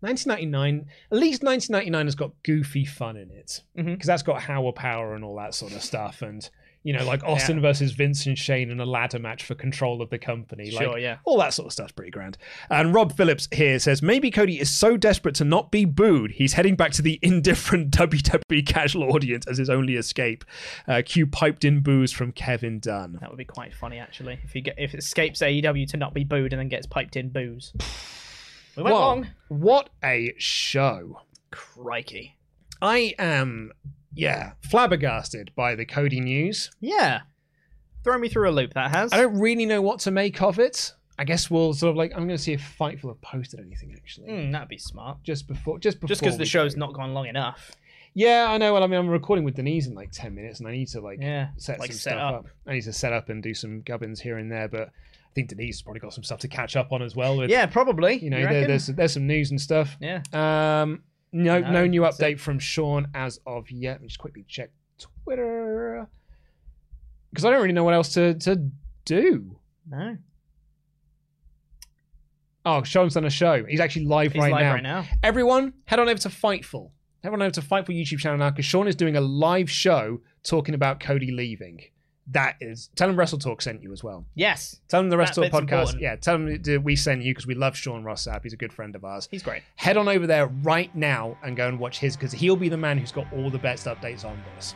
1999. 0.00 0.86
At 1.12 1.18
least 1.18 1.42
1999 1.42 2.06
has 2.06 2.14
got 2.14 2.32
goofy 2.42 2.84
fun 2.84 3.16
in 3.16 3.30
it 3.30 3.60
because 3.74 3.92
Mhm. 3.98 4.02
that's 4.04 4.22
got 4.22 4.42
Higher 4.42 4.72
Power 4.72 5.14
and 5.14 5.22
all 5.24 5.36
that 5.36 5.54
sort 5.54 5.72
of 5.72 5.82
stuff, 5.82 6.22
and 6.22 6.48
you 6.82 6.94
know, 6.94 7.04
like 7.04 7.22
Austin 7.24 7.60
versus 7.60 7.92
Vince 7.92 8.24
and 8.26 8.38
Shane 8.38 8.70
in 8.70 8.80
a 8.80 8.86
ladder 8.86 9.18
match 9.18 9.44
for 9.44 9.54
control 9.54 10.00
of 10.00 10.08
the 10.08 10.18
company. 10.18 10.70
Sure, 10.70 10.92
like, 10.92 11.02
yeah. 11.02 11.18
all 11.24 11.38
that 11.38 11.52
sort 11.52 11.66
of 11.66 11.72
stuff's 11.72 11.92
pretty 11.92 12.10
grand. 12.10 12.38
And 12.70 12.94
Rob 12.94 13.12
Phillips 13.14 13.48
here 13.52 13.78
says 13.78 14.00
maybe 14.00 14.30
Cody 14.30 14.58
is 14.58 14.70
so 14.70 14.96
desperate 14.96 15.34
to 15.36 15.44
not 15.44 15.70
be 15.70 15.84
booed, 15.84 16.32
he's 16.32 16.54
heading 16.54 16.76
back 16.76 16.92
to 16.92 17.02
the 17.02 17.18
indifferent 17.22 17.90
WWE 17.90 18.66
casual 18.66 19.12
audience 19.14 19.46
as 19.46 19.58
his 19.58 19.68
only 19.68 19.96
escape. 19.96 20.44
Uh, 20.88 21.02
cue 21.04 21.26
piped 21.26 21.64
in 21.64 21.80
boos 21.80 22.12
from 22.12 22.32
Kevin 22.32 22.80
Dunn. 22.80 23.18
That 23.20 23.30
would 23.30 23.38
be 23.38 23.44
quite 23.44 23.74
funny, 23.74 23.98
actually. 23.98 24.38
If 24.42 24.52
he 24.52 24.62
get, 24.62 24.76
if 24.78 24.94
it 24.94 24.98
escapes 24.98 25.40
AEW 25.40 25.86
to 25.90 25.96
not 25.98 26.14
be 26.14 26.24
booed 26.24 26.52
and 26.52 26.60
then 26.60 26.68
gets 26.68 26.86
piped 26.86 27.16
in 27.16 27.28
boos. 27.30 27.72
We 28.76 28.84
went 28.84 28.96
long. 28.96 29.26
What 29.48 29.90
a 30.02 30.32
show! 30.38 31.22
Crikey. 31.50 32.36
I 32.80 33.14
am, 33.18 33.72
yeah, 34.14 34.52
flabbergasted 34.68 35.52
by 35.54 35.74
the 35.74 35.84
Cody 35.84 36.20
news. 36.20 36.70
Yeah. 36.80 37.20
Throw 38.02 38.18
me 38.18 38.28
through 38.28 38.48
a 38.48 38.52
loop, 38.52 38.74
that 38.74 38.90
has. 38.94 39.12
I 39.12 39.18
don't 39.18 39.38
really 39.38 39.66
know 39.66 39.82
what 39.82 40.00
to 40.00 40.10
make 40.10 40.40
of 40.42 40.58
it. 40.58 40.92
I 41.18 41.24
guess 41.24 41.50
we'll 41.50 41.74
sort 41.74 41.90
of 41.90 41.96
like 41.96 42.12
I'm 42.12 42.26
going 42.26 42.36
to 42.38 42.42
see 42.42 42.54
if 42.54 42.76
Fightful 42.78 43.08
have 43.08 43.20
posted 43.20 43.60
anything 43.60 43.92
actually. 43.94 44.28
Hmm, 44.46 44.50
that'd 44.52 44.68
be 44.68 44.78
smart. 44.78 45.22
Just 45.22 45.46
before, 45.46 45.78
just 45.78 45.98
before, 46.00 46.08
Just 46.08 46.22
because 46.22 46.38
the 46.38 46.46
show's 46.46 46.74
go. 46.74 46.78
not 46.80 46.94
gone 46.94 47.12
long 47.12 47.26
enough. 47.26 47.72
Yeah, 48.14 48.46
I 48.48 48.56
know. 48.58 48.72
Well, 48.72 48.82
I 48.82 48.86
mean, 48.86 48.98
I'm 48.98 49.08
recording 49.08 49.44
with 49.44 49.54
Denise 49.54 49.86
in 49.86 49.94
like 49.94 50.10
ten 50.12 50.34
minutes, 50.34 50.60
and 50.60 50.68
I 50.68 50.72
need 50.72 50.88
to 50.88 51.00
like 51.02 51.18
Yeah, 51.20 51.48
set 51.58 51.78
like 51.78 51.92
some 51.92 51.98
set 51.98 52.10
stuff 52.12 52.22
up. 52.34 52.34
up. 52.40 52.46
I 52.66 52.72
need 52.72 52.80
to 52.84 52.92
set 52.94 53.12
up 53.12 53.28
and 53.28 53.42
do 53.42 53.52
some 53.54 53.82
gubbins 53.82 54.18
here 54.20 54.38
and 54.38 54.50
there, 54.50 54.66
but 54.66 54.88
I 54.88 55.32
think 55.34 55.50
Denise 55.50 55.76
has 55.76 55.82
probably 55.82 56.00
got 56.00 56.14
some 56.14 56.24
stuff 56.24 56.40
to 56.40 56.48
catch 56.48 56.74
up 56.76 56.90
on 56.92 57.02
as 57.02 57.14
well. 57.14 57.36
With, 57.36 57.50
Yeah, 57.50 57.66
probably. 57.66 58.16
you 58.18 58.30
know, 58.30 58.38
You 58.38 58.48
there, 58.48 58.66
there's 58.66 58.86
there's 58.86 59.12
some 59.12 59.26
news 59.26 59.50
and 59.50 59.60
stuff. 59.60 59.96
Yeah. 60.00 60.22
Um, 60.32 61.02
no, 61.32 61.60
no, 61.60 61.70
No, 61.70 61.86
new 61.86 62.02
update 62.02 62.38
from 62.40 62.58
Sean 62.58 63.08
as 63.14 63.38
of 63.46 63.70
yet. 63.70 63.92
Let 63.92 64.02
me 64.02 64.08
just 64.08 64.18
quickly 64.18 64.44
check 64.48 64.70
Twitter 64.98 66.06
because 67.30 67.44
I 67.44 67.50
don't 67.50 67.60
really 67.60 67.72
know 67.72 67.84
what 67.84 67.94
else 67.94 68.12
to 68.14 68.34
to 68.34 68.70
do. 69.04 69.58
No. 69.88 70.16
Oh, 72.66 72.82
Sean's 72.82 73.14
done 73.14 73.24
a 73.24 73.30
show. 73.30 73.64
He's 73.64 73.80
actually 73.80 74.04
live, 74.04 74.32
He's 74.32 74.42
right, 74.42 74.52
live 74.52 74.60
now. 74.62 74.74
right 74.74 74.82
now. 74.82 75.04
Everyone, 75.22 75.72
head 75.86 75.98
on 75.98 76.08
over 76.08 76.18
to 76.20 76.28
Fightful. 76.28 76.90
Head 77.22 77.32
on 77.32 77.40
over 77.40 77.50
to 77.52 77.62
Fightful 77.62 77.88
YouTube 77.98 78.18
channel 78.18 78.38
now 78.38 78.50
because 78.50 78.66
Sean 78.66 78.86
is 78.86 78.94
doing 78.94 79.16
a 79.16 79.20
live 79.20 79.70
show 79.70 80.20
talking 80.42 80.74
about 80.74 81.00
Cody 81.00 81.30
leaving. 81.30 81.80
That 82.28 82.56
is, 82.60 82.90
tell 82.94 83.08
him 83.08 83.16
WrestleTalk 83.16 83.60
sent 83.60 83.82
you 83.82 83.92
as 83.92 84.04
well. 84.04 84.24
Yes. 84.34 84.80
Tell 84.88 85.00
him 85.00 85.08
the 85.08 85.16
WrestleTalk 85.16 85.50
podcast. 85.50 85.62
important. 85.62 86.00
Yeah, 86.00 86.16
tell 86.16 86.36
him 86.36 86.62
that 86.62 86.82
we 86.82 86.94
sent 86.94 87.22
you 87.22 87.32
because 87.34 87.46
we 87.46 87.54
love 87.54 87.76
Sean 87.76 88.04
Ross 88.04 88.26
Sapp. 88.26 88.42
He's 88.44 88.52
a 88.52 88.56
good 88.56 88.72
friend 88.72 88.94
of 88.94 89.04
ours. 89.04 89.26
He's 89.30 89.42
great. 89.42 89.62
Head 89.76 89.96
on 89.96 90.08
over 90.08 90.26
there 90.26 90.46
right 90.46 90.94
now 90.94 91.36
and 91.42 91.56
go 91.56 91.66
and 91.66 91.78
watch 91.78 91.98
his 91.98 92.16
because 92.16 92.32
he'll 92.32 92.56
be 92.56 92.68
the 92.68 92.76
man 92.76 92.98
who's 92.98 93.12
got 93.12 93.26
all 93.32 93.50
the 93.50 93.58
best 93.58 93.86
updates 93.86 94.24
on 94.24 94.40
this. 94.54 94.74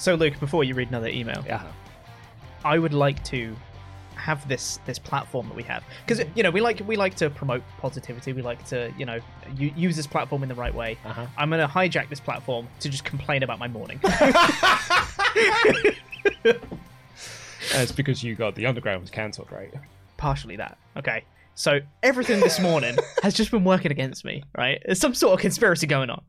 So, 0.00 0.14
Luke, 0.14 0.40
before 0.40 0.64
you 0.64 0.74
read 0.74 0.88
another 0.88 1.08
email, 1.08 1.44
Yeah. 1.46 1.62
I 2.64 2.78
would 2.78 2.94
like 2.94 3.22
to 3.24 3.54
have 4.14 4.46
this 4.48 4.78
this 4.84 4.98
platform 4.98 5.48
that 5.48 5.56
we 5.56 5.62
have 5.62 5.82
because 6.06 6.22
you 6.34 6.42
know 6.42 6.50
we 6.50 6.60
like 6.60 6.82
we 6.86 6.96
like 6.96 7.14
to 7.16 7.30
promote 7.30 7.62
positivity. 7.78 8.32
We 8.34 8.42
like 8.42 8.64
to 8.66 8.92
you 8.98 9.06
know 9.06 9.18
u- 9.56 9.72
use 9.76 9.96
this 9.96 10.06
platform 10.06 10.42
in 10.42 10.48
the 10.48 10.54
right 10.54 10.74
way. 10.74 10.98
Uh-huh. 11.04 11.26
I'm 11.38 11.48
going 11.50 11.66
to 11.66 11.72
hijack 11.72 12.08
this 12.10 12.20
platform 12.20 12.68
to 12.80 12.88
just 12.90 13.04
complain 13.04 13.42
about 13.42 13.58
my 13.58 13.68
morning. 13.68 13.98
It's 17.72 17.92
because 17.92 18.22
you 18.24 18.34
got 18.34 18.54
the 18.54 18.66
underground 18.66 19.02
was 19.02 19.10
cancelled, 19.10 19.52
right? 19.52 19.72
Partially 20.16 20.56
that. 20.56 20.78
Okay. 20.96 21.24
So 21.54 21.80
everything 22.02 22.40
this 22.40 22.58
morning 22.58 22.96
has 23.22 23.34
just 23.34 23.50
been 23.50 23.64
working 23.64 23.92
against 23.92 24.24
me, 24.24 24.42
right? 24.56 24.82
There's 24.84 24.98
some 24.98 25.14
sort 25.14 25.34
of 25.34 25.40
conspiracy 25.40 25.86
going 25.86 26.10
on. 26.10 26.22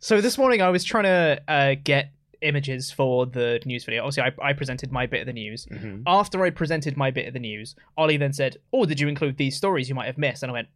So 0.00 0.20
this 0.20 0.36
morning 0.38 0.62
I 0.62 0.68
was 0.68 0.84
trying 0.84 1.04
to 1.04 1.42
uh, 1.48 1.74
get 1.82 2.10
images 2.42 2.90
for 2.90 3.26
the 3.26 3.60
news 3.64 3.84
video. 3.84 4.02
Obviously, 4.04 4.22
I, 4.22 4.50
I 4.50 4.52
presented 4.52 4.90
my 4.92 5.06
bit 5.06 5.20
of 5.20 5.26
the 5.26 5.32
news. 5.32 5.66
Mhm. 5.66 6.02
After 6.06 6.42
I 6.44 6.50
presented 6.50 6.96
my 6.96 7.10
bit 7.10 7.26
of 7.26 7.34
the 7.34 7.40
news, 7.40 7.74
Ollie 7.96 8.16
then 8.16 8.32
said, 8.32 8.56
"Oh, 8.72 8.84
did 8.84 8.98
you 9.00 9.08
include 9.08 9.36
these 9.36 9.56
stories 9.56 9.88
you 9.88 9.94
might 9.94 10.06
have 10.06 10.18
missed?" 10.18 10.42
And 10.42 10.50
I 10.50 10.54
went, 10.54 10.68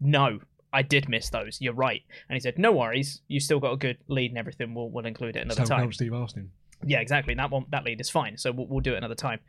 "No, 0.00 0.40
I 0.72 0.82
did 0.82 1.08
miss 1.08 1.30
those. 1.30 1.60
You're 1.60 1.72
right." 1.74 2.02
And 2.28 2.34
he 2.36 2.40
said, 2.40 2.58
"No 2.58 2.72
worries. 2.72 3.22
You 3.28 3.40
still 3.40 3.60
got 3.60 3.72
a 3.72 3.76
good 3.76 3.98
lead 4.08 4.30
and 4.30 4.38
everything. 4.38 4.74
We'll 4.74 4.90
we'll 4.90 5.06
include 5.06 5.36
it 5.36 5.40
another 5.40 5.62
time." 5.68 5.92
Steve 5.92 6.12
Austin. 6.14 6.50
Yeah, 6.84 7.00
exactly. 7.00 7.32
And 7.32 7.40
that 7.40 7.50
one, 7.50 7.64
that 7.70 7.84
lead 7.84 8.00
is 8.00 8.10
fine. 8.10 8.36
So 8.36 8.52
we'll, 8.52 8.66
we'll 8.66 8.80
do 8.80 8.92
it 8.94 8.98
another 8.98 9.14
time. 9.14 9.40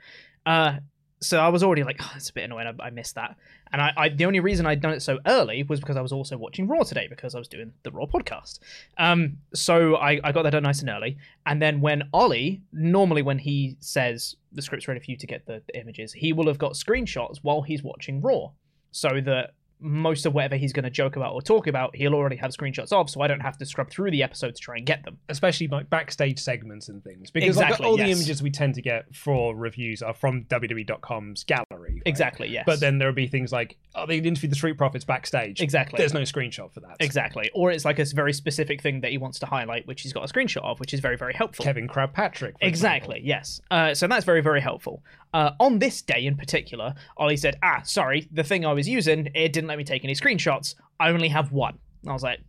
Uh, 0.45 0.77
so 1.19 1.39
I 1.39 1.49
was 1.49 1.63
already 1.63 1.83
like, 1.83 1.97
oh, 1.99 2.11
it's 2.15 2.29
a 2.29 2.33
bit 2.33 2.43
annoying. 2.43 2.67
I, 2.67 2.87
I 2.87 2.89
missed 2.91 3.15
that. 3.15 3.35
And 3.71 3.81
I, 3.81 3.91
I, 3.97 4.09
the 4.09 4.25
only 4.25 4.39
reason 4.39 4.65
I'd 4.65 4.81
done 4.81 4.93
it 4.93 5.01
so 5.01 5.19
early 5.25 5.63
was 5.63 5.79
because 5.79 5.97
I 5.97 6.01
was 6.01 6.11
also 6.11 6.37
watching 6.37 6.67
Raw 6.67 6.83
today 6.83 7.07
because 7.07 7.33
I 7.33 7.39
was 7.39 7.47
doing 7.47 7.73
the 7.83 7.91
Raw 7.91 8.05
podcast. 8.05 8.59
Um, 8.97 9.37
so 9.53 9.95
I, 9.95 10.19
I 10.23 10.31
got 10.31 10.43
that 10.43 10.51
done 10.51 10.63
nice 10.63 10.81
and 10.81 10.89
early. 10.89 11.17
And 11.45 11.61
then 11.61 11.81
when 11.81 12.03
Ollie, 12.13 12.61
normally 12.71 13.23
when 13.23 13.39
he 13.39 13.77
says 13.79 14.35
the 14.51 14.61
script's 14.61 14.87
ready 14.87 14.99
for 14.99 15.09
you 15.09 15.17
to 15.17 15.27
get 15.27 15.45
the, 15.45 15.61
the 15.67 15.79
images, 15.79 16.13
he 16.13 16.33
will 16.33 16.47
have 16.47 16.59
got 16.59 16.73
screenshots 16.73 17.37
while 17.41 17.61
he's 17.61 17.81
watching 17.83 18.21
Raw, 18.21 18.51
so 18.91 19.19
that 19.21 19.53
most 19.79 20.25
of 20.25 20.33
whatever 20.33 20.55
he's 20.55 20.73
going 20.73 20.83
to 20.83 20.89
joke 20.89 21.15
about 21.15 21.33
or 21.33 21.41
talk 21.41 21.67
about, 21.67 21.95
he'll 21.95 22.15
already 22.15 22.35
have 22.37 22.51
screenshots 22.51 22.91
of, 22.91 23.09
so 23.09 23.21
I 23.21 23.27
don't 23.27 23.39
have 23.41 23.57
to 23.57 23.65
scrub 23.65 23.89
through 23.89 24.11
the 24.11 24.23
episode 24.23 24.55
to 24.55 24.61
try 24.61 24.77
and 24.77 24.85
get 24.85 25.03
them. 25.03 25.17
especially 25.29 25.67
like 25.67 25.89
backstage 25.89 26.39
segments 26.39 26.89
and 26.89 27.03
things 27.03 27.31
because 27.31 27.57
like, 27.57 27.67
Exactly, 27.69 27.87
all 27.87 27.97
the 27.97 28.03
images 28.11 28.41
we 28.43 28.51
tend 28.51 28.75
to 28.75 28.81
get 28.81 29.13
for 29.15 29.55
reviews 29.55 30.01
are 30.01 30.13
from 30.13 30.43
WWE.com's 30.45 31.43
gallery 31.43 31.87
right? 31.97 32.01
Exactly. 32.05 32.47
Yes. 32.49 32.63
But 32.65 32.79
then 32.79 32.97
there'll 32.97 33.13
be 33.13 33.27
things 33.27 33.51
like, 33.51 33.77
oh, 33.95 34.05
they 34.05 34.17
interviewed 34.17 34.51
the 34.51 34.55
Street 34.55 34.77
Profits 34.77 35.05
backstage. 35.05 35.61
Exactly. 35.61 35.97
There's 35.97 36.13
no 36.13 36.21
screenshot 36.21 36.71
for 36.73 36.79
that. 36.81 36.97
Exactly. 36.99 37.49
Or 37.53 37.71
it's 37.71 37.85
like 37.85 37.99
a 37.99 38.05
very 38.05 38.33
specific 38.33 38.81
thing 38.81 39.01
that 39.01 39.11
he 39.11 39.17
wants 39.17 39.39
to 39.39 39.45
highlight, 39.45 39.87
which 39.87 40.01
he's 40.01 40.13
got 40.13 40.29
a 40.29 40.33
screenshot 40.33 40.63
of, 40.63 40.79
which 40.79 40.93
is 40.93 40.99
very, 40.99 41.17
very 41.17 41.33
helpful. 41.33 41.63
Kevin 41.63 41.87
Crabpatrick. 41.87 42.53
Exactly, 42.61 43.17
example. 43.17 43.27
yes. 43.27 43.61
Uh, 43.71 43.93
so 43.93 44.07
that's 44.07 44.25
very, 44.25 44.41
very 44.41 44.61
helpful. 44.61 45.03
Uh, 45.33 45.51
on 45.59 45.79
this 45.79 46.01
day 46.01 46.25
in 46.25 46.35
particular, 46.35 46.93
Ollie 47.17 47.37
said, 47.37 47.57
ah, 47.61 47.81
sorry, 47.83 48.27
the 48.31 48.43
thing 48.43 48.65
I 48.65 48.73
was 48.73 48.87
using, 48.87 49.29
it 49.35 49.53
didn't 49.53 49.66
let 49.67 49.77
me 49.77 49.83
take 49.83 50.03
any 50.03 50.13
screenshots. 50.15 50.75
I 50.99 51.09
only 51.09 51.29
have 51.29 51.51
one. 51.51 51.77
And 52.01 52.09
I 52.09 52.13
was 52.13 52.23
like, 52.23 52.39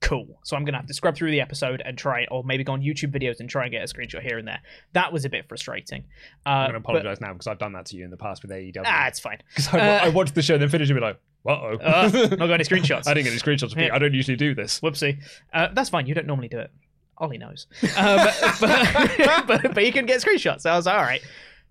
cool. 0.00 0.38
So 0.44 0.54
I'm 0.56 0.64
going 0.64 0.74
to 0.74 0.78
have 0.78 0.86
to 0.86 0.94
scrub 0.94 1.16
through 1.16 1.30
the 1.30 1.40
episode 1.40 1.82
and 1.84 1.96
try, 1.96 2.26
or 2.30 2.44
maybe 2.44 2.62
go 2.64 2.72
on 2.72 2.82
YouTube 2.82 3.10
videos 3.18 3.40
and 3.40 3.48
try 3.48 3.64
and 3.64 3.72
get 3.72 3.82
a 3.82 3.86
screenshot 3.92 4.20
here 4.22 4.38
and 4.38 4.46
there. 4.46 4.60
That 4.92 5.12
was 5.12 5.24
a 5.24 5.30
bit 5.30 5.48
frustrating. 5.48 6.04
Uh, 6.44 6.48
I'm 6.48 6.70
going 6.70 6.74
to 6.74 6.80
but- 6.86 6.90
apologize 6.96 7.20
now 7.20 7.32
because 7.32 7.46
I've 7.46 7.58
done 7.58 7.72
that 7.72 7.86
to 7.86 7.96
you 7.96 8.04
in 8.04 8.10
the 8.10 8.16
past 8.16 8.42
with 8.42 8.50
AEW. 8.50 8.82
Ah, 8.84 9.06
it's 9.06 9.20
fine. 9.20 9.38
'Cause 9.56 9.72
I, 9.72 9.78
uh, 9.80 10.04
I 10.04 10.08
watched 10.10 10.34
the 10.34 10.42
show 10.42 10.54
and 10.54 10.62
then 10.62 10.68
finished 10.68 10.90
and 10.90 10.98
be 11.00 11.04
like, 11.04 11.18
uh 11.46 11.50
oh. 11.50 11.78
Uh, 11.82 12.10
not 12.12 12.38
got 12.38 12.52
any 12.52 12.64
screenshots. 12.64 13.06
I 13.06 13.14
didn't 13.14 13.24
get 13.24 13.32
any 13.32 13.40
screenshots. 13.40 13.74
Yeah. 13.76 13.94
I 13.94 13.98
don't 13.98 14.14
usually 14.14 14.36
do 14.36 14.54
this. 14.54 14.80
Whoopsie. 14.80 15.18
Uh, 15.52 15.68
that's 15.74 15.88
fine. 15.90 16.06
You 16.06 16.14
don't 16.14 16.26
normally 16.26 16.48
do 16.48 16.58
it. 16.58 16.70
Ollie 17.18 17.38
knows. 17.38 17.66
Um, 17.96 18.26
but, 18.60 19.46
but, 19.46 19.74
but 19.74 19.86
you 19.86 19.92
can 19.92 20.04
get 20.06 20.20
screenshots. 20.22 20.62
So 20.62 20.70
I 20.70 20.76
was 20.76 20.86
like, 20.86 20.96
all 20.96 21.02
right. 21.02 21.22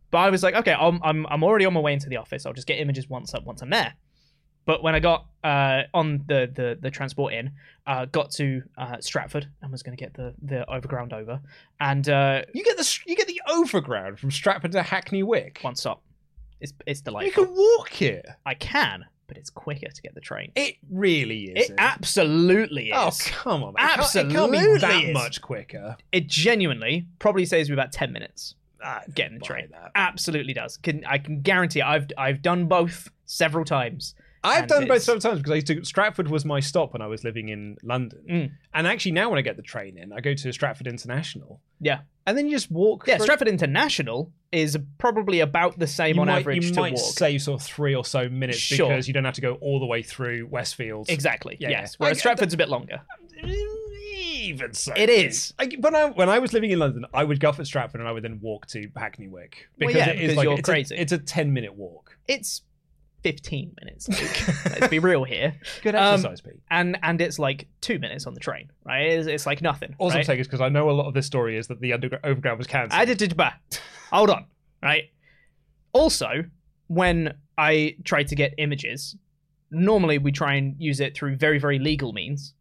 But 0.10 0.19
I 0.19 0.30
was 0.30 0.41
like, 0.43 0.55
okay, 0.55 0.73
I'm, 0.73 0.99
I'm, 1.03 1.26
I'm 1.30 1.43
already 1.43 1.65
on 1.65 1.73
my 1.73 1.80
way 1.80 1.93
into 1.93 2.07
the 2.07 2.18
office. 2.18 2.45
I'll 2.45 2.53
just 2.53 2.68
get 2.68 2.80
images 2.80 3.10
once, 3.10 3.34
up 3.34 3.43
once 3.45 3.61
I'm 3.61 3.69
there. 3.72 3.93
But 4.65 4.81
when 4.81 4.95
I 4.95 4.99
got 4.99 5.26
uh, 5.44 5.81
on 5.94 6.23
the, 6.27 6.49
the, 6.53 6.77
the 6.81 6.90
transport 6.90 7.34
in, 7.34 7.52
uh, 7.85 8.06
got 8.06 8.31
to 8.31 8.64
uh, 8.77 8.98
Stratford 9.02 9.48
and 9.61 9.72
was 9.72 9.84
going 9.84 9.95
to 9.98 10.02
get 10.02 10.14
the, 10.14 10.34
the 10.41 10.69
overground 10.72 11.11
over. 11.11 11.41
And 11.81 12.07
uh, 12.07 12.44
You 12.53 12.64
get 12.64 12.77
the 12.77 12.99
you 13.06 13.15
get 13.15 13.27
the 13.27 13.41
overground 13.49 14.19
from 14.19 14.31
Stratford 14.31 14.72
to 14.72 14.81
Hackney 14.84 15.22
Wick. 15.23 15.60
one 15.61 15.76
stop. 15.76 16.02
It's, 16.61 16.72
it's 16.85 17.02
delightful. 17.02 17.44
You 17.44 17.48
can 17.49 17.56
walk 17.57 17.90
here. 17.90 18.38
I 18.45 18.53
can, 18.53 19.03
but 19.27 19.35
it's 19.35 19.49
quicker 19.49 19.90
to 19.90 20.02
get 20.02 20.15
the 20.15 20.22
train. 20.22 20.53
It 20.56 20.76
really 20.90 21.44
is. 21.52 21.69
It 21.69 21.76
absolutely 21.77 22.91
is. 22.91 22.94
Oh 22.95 23.11
come 23.41 23.64
on! 23.64 23.73
man. 23.73 23.84
It 23.85 23.95
can't- 23.95 24.15
It 24.15 24.34
can't, 24.34 24.53
Absolutely 24.53 24.73
be 24.76 24.80
that 24.80 25.03
is. 25.10 25.14
much 25.14 25.41
quicker. 25.41 25.98
it 26.14 26.27
genuinely 26.27 27.06
probably 27.19 27.45
saves 27.45 27.69
me 27.69 27.73
about 27.73 27.91
10 27.91 28.14
minutes. 28.14 28.56
Getting 29.15 29.40
the 29.40 29.44
train. 29.45 29.68
that. 29.72 29.91
Absolutely 29.95 30.53
does. 30.53 30.76
Can 30.77 31.03
I 31.06 31.18
can 31.18 31.41
guarantee 31.41 31.80
it. 31.80 31.85
I've 31.85 32.07
I've 32.18 32.41
done 32.41 32.65
both 32.68 33.10
several 33.26 33.64
times. 33.65 34.14
I've 34.44 34.68
done 34.68 34.88
both 34.88 35.02
several 35.03 35.22
times 35.22 35.38
because 35.40 35.52
I 35.52 35.56
used 35.56 35.68
to. 35.68 35.84
Stratford 35.86 36.30
was 36.30 36.44
my 36.45 36.60
stop 36.60 36.94
when 36.94 37.02
I 37.02 37.07
was 37.07 37.24
living 37.24 37.49
in 37.49 37.78
London, 37.84 38.20
Mm. 38.30 38.52
and 38.74 38.88
actually 38.88 39.14
now 39.14 39.30
when 39.30 39.40
I 39.40 39.41
get 39.41 39.56
the 39.56 39.64
train 39.64 39.98
in, 39.98 40.11
I 40.11 40.20
go 40.20 40.34
to 40.34 40.52
Stratford 40.53 40.88
International, 40.88 41.61
Yeah. 41.80 42.02
and 42.28 42.38
then 42.38 42.48
you 42.48 42.56
just 42.56 42.70
walk. 42.72 43.06
Yeah, 43.07 43.18
Stratford 43.20 43.48
International 43.48 44.32
is 44.52 44.78
probably 44.98 45.40
about 45.40 45.80
the 45.80 45.88
same 45.88 46.15
You 46.15 46.22
on 46.22 46.28
might, 46.28 46.40
average 46.41 46.65
you 46.65 46.74
to 46.74 46.80
might 46.80 46.94
walk. 46.94 47.14
save 47.15 47.41
sort 47.41 47.61
of 47.61 47.65
three 47.65 47.95
or 47.95 48.03
so 48.06 48.28
minutes 48.30 48.60
Sure. 48.60 48.90
because 48.90 49.07
you 49.07 49.14
don't 49.14 49.26
have 49.26 49.34
to 49.36 49.41
go 49.41 49.53
all 49.56 49.80
the 49.80 49.86
way 49.86 50.02
through 50.03 50.48
Westfield. 50.48 51.10
exactly. 51.10 51.57
Yeah, 51.60 51.70
yes. 51.70 51.94
yeah. 51.94 51.95
Whereas 52.06 52.18
I- 52.18 52.20
Stratford's 52.20 52.53
a 52.53 52.57
bit 52.57 52.70
longer. 52.70 53.02
Even 54.15 54.74
so, 54.74 54.94
It 54.95 55.10
is. 55.10 55.53
Like, 55.57 55.76
when 55.80 55.95
I 55.95 56.06
when 56.10 56.28
I 56.30 56.40
was 56.40 56.52
living 56.53 56.72
in 56.72 56.80
London, 56.80 57.06
I 57.14 57.24
would 57.24 57.40
go 57.40 57.49
off 57.49 57.60
at 57.60 57.65
Stratford 57.68 58.02
and 58.02 58.07
I 58.07 58.11
would 58.11 58.24
then 58.24 58.40
walk 58.41 58.68
to 58.68 58.90
Hackney 58.95 59.28
Wick 59.28 59.70
Well, 59.80 59.88
because 59.88 59.95
yeah, 59.95 60.10
it 60.11 60.15
is 60.18 60.22
because 60.22 60.36
like 60.38 60.44
you're 60.45 60.53
it's 60.60 60.70
crazy. 60.70 60.95
A, 60.95 60.99
it's 60.99 61.11
a 61.14 61.18
ten 61.18 61.53
minute 61.53 61.76
walk. 61.76 62.18
It's 62.28 62.61
15 63.24 63.76
minutes. 63.82 64.08
Luke. 64.10 64.56
Let's 64.66 64.88
be 64.90 65.00
real 65.00 65.24
here. 65.24 65.56
Good 65.82 65.95
Um, 65.95 66.16
exercise, 66.16 66.41
Pete. 66.41 66.62
And 66.70 66.98
and 67.02 67.20
it's 67.22 67.40
like 67.40 67.68
two 67.82 67.98
minutes 68.00 68.28
on 68.28 68.34
the 68.34 68.40
train, 68.40 68.70
right? 68.86 69.08
It's, 69.08 69.28
it's 69.28 69.45
like 69.45 69.62
nothing. 69.62 69.95
Also, 69.98 70.16
I'm 70.16 70.20
right? 70.20 70.26
saying 70.26 70.40
is 70.41 70.48
because 70.48 70.62
I 70.62 70.70
know 70.70 70.90
a 70.90 70.91
lot 70.91 71.08
of 71.08 71.14
this 71.14 71.26
story 71.26 71.58
is 71.58 71.68
that 71.68 71.80
the 71.80 71.94
underground 71.94 72.26
overground 72.26 72.58
was 72.58 72.68
cancelled. 72.68 73.00
I 73.00 73.06
did 73.06 73.18
did 73.18 73.36
bah. 73.38 73.54
Hold 74.12 74.30
on, 74.30 74.45
right? 74.82 75.06
Also, 75.94 76.44
when 76.88 77.34
I 77.58 77.95
try 78.04 78.24
to 78.24 78.36
get 78.36 78.54
images, 78.58 79.16
normally 79.72 80.18
we 80.18 80.32
try 80.32 80.56
and 80.56 80.76
use 80.78 81.00
it 81.00 81.16
through 81.16 81.38
very 81.38 81.60
very 81.60 81.80
legal 81.80 82.14
means, 82.14 82.54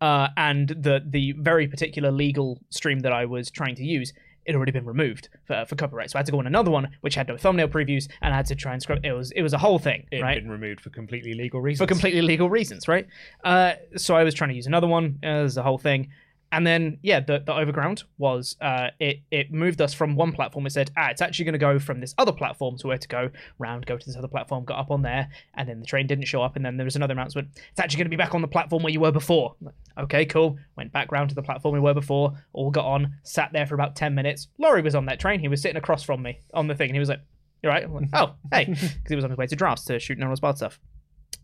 uh, 0.00 0.28
and 0.36 0.68
the 0.68 1.02
the 1.06 1.32
very 1.38 1.68
particular 1.68 2.10
legal 2.10 2.58
stream 2.70 3.00
that 3.00 3.12
I 3.12 3.24
was 3.24 3.50
trying 3.50 3.76
to 3.76 3.84
use. 3.84 4.12
It 4.48 4.52
had 4.52 4.56
already 4.56 4.72
been 4.72 4.86
removed 4.86 5.28
for, 5.44 5.66
for 5.68 5.76
copyright, 5.76 6.10
so 6.10 6.16
I 6.16 6.20
had 6.20 6.26
to 6.26 6.32
go 6.32 6.38
on 6.38 6.46
another 6.46 6.70
one 6.70 6.88
which 7.02 7.14
had 7.14 7.28
no 7.28 7.36
thumbnail 7.36 7.68
previews, 7.68 8.08
and 8.22 8.32
I 8.32 8.36
had 8.38 8.46
to 8.46 8.54
try 8.54 8.72
and 8.72 8.80
scrub. 8.80 9.04
It 9.04 9.12
was 9.12 9.30
it 9.32 9.42
was 9.42 9.52
a 9.52 9.58
whole 9.58 9.78
thing, 9.78 10.06
It 10.10 10.16
had 10.16 10.22
right? 10.22 10.42
been 10.42 10.50
removed 10.50 10.80
for 10.80 10.88
completely 10.88 11.34
legal 11.34 11.60
reasons. 11.60 11.86
for 11.86 11.92
completely 11.92 12.22
legal 12.22 12.48
reasons, 12.48 12.88
right? 12.88 13.06
Uh, 13.44 13.74
so 13.96 14.16
I 14.16 14.24
was 14.24 14.32
trying 14.32 14.48
to 14.48 14.56
use 14.56 14.66
another 14.66 14.86
one 14.86 15.18
as 15.22 15.54
the 15.54 15.62
whole 15.62 15.76
thing, 15.76 16.08
and 16.52 16.66
then 16.66 16.98
yeah, 17.02 17.20
the 17.20 17.40
the 17.44 17.54
overground 17.54 18.04
was 18.16 18.56
uh, 18.60 18.88
it 18.98 19.20
it 19.30 19.52
moved 19.52 19.80
us 19.80 19.92
from 19.94 20.16
one 20.16 20.32
platform. 20.32 20.66
It 20.66 20.70
said 20.70 20.90
ah, 20.96 21.08
it's 21.10 21.20
actually 21.20 21.44
going 21.44 21.52
to 21.54 21.58
go 21.58 21.78
from 21.78 22.00
this 22.00 22.14
other 22.18 22.32
platform, 22.32 22.76
to 22.78 22.86
where 22.86 22.98
to 22.98 23.08
go 23.08 23.30
round, 23.58 23.86
go 23.86 23.98
to 23.98 24.06
this 24.06 24.16
other 24.16 24.28
platform, 24.28 24.64
got 24.64 24.78
up 24.78 24.90
on 24.90 25.02
there, 25.02 25.28
and 25.54 25.68
then 25.68 25.80
the 25.80 25.86
train 25.86 26.06
didn't 26.06 26.26
show 26.26 26.42
up, 26.42 26.56
and 26.56 26.64
then 26.64 26.76
there 26.76 26.84
was 26.84 26.96
another 26.96 27.12
announcement. 27.12 27.48
It's 27.70 27.80
actually 27.80 27.98
going 27.98 28.06
to 28.06 28.10
be 28.10 28.16
back 28.16 28.34
on 28.34 28.42
the 28.42 28.48
platform 28.48 28.82
where 28.82 28.92
you 28.92 29.00
were 29.00 29.12
before. 29.12 29.54
Like, 29.60 29.74
Okay, 29.98 30.24
cool. 30.26 30.56
Went 30.76 30.92
back 30.92 31.10
round 31.10 31.28
to 31.30 31.34
the 31.34 31.42
platform 31.42 31.74
we 31.74 31.80
were 31.80 31.94
before. 31.94 32.32
All 32.52 32.70
got 32.70 32.84
on, 32.84 33.14
sat 33.24 33.52
there 33.52 33.66
for 33.66 33.74
about 33.74 33.96
ten 33.96 34.14
minutes. 34.14 34.48
Laurie 34.58 34.82
was 34.82 34.94
on 34.94 35.06
that 35.06 35.20
train. 35.20 35.40
He 35.40 35.48
was 35.48 35.60
sitting 35.60 35.76
across 35.76 36.02
from 36.02 36.22
me 36.22 36.40
on 36.54 36.66
the 36.66 36.74
thing, 36.74 36.90
and 36.90 36.96
he 36.96 37.00
was 37.00 37.08
like, 37.08 37.20
"You're 37.62 37.72
right?" 37.72 37.84
I'm 37.84 37.94
like, 37.94 38.08
"Oh, 38.12 38.34
hey," 38.52 38.64
because 38.66 39.08
he 39.08 39.16
was 39.16 39.24
on 39.24 39.30
his 39.30 39.38
way 39.38 39.46
to 39.46 39.56
drafts 39.56 39.84
to 39.86 39.98
shoot 39.98 40.18
Nora's 40.18 40.40
Bad 40.40 40.56
stuff. 40.56 40.78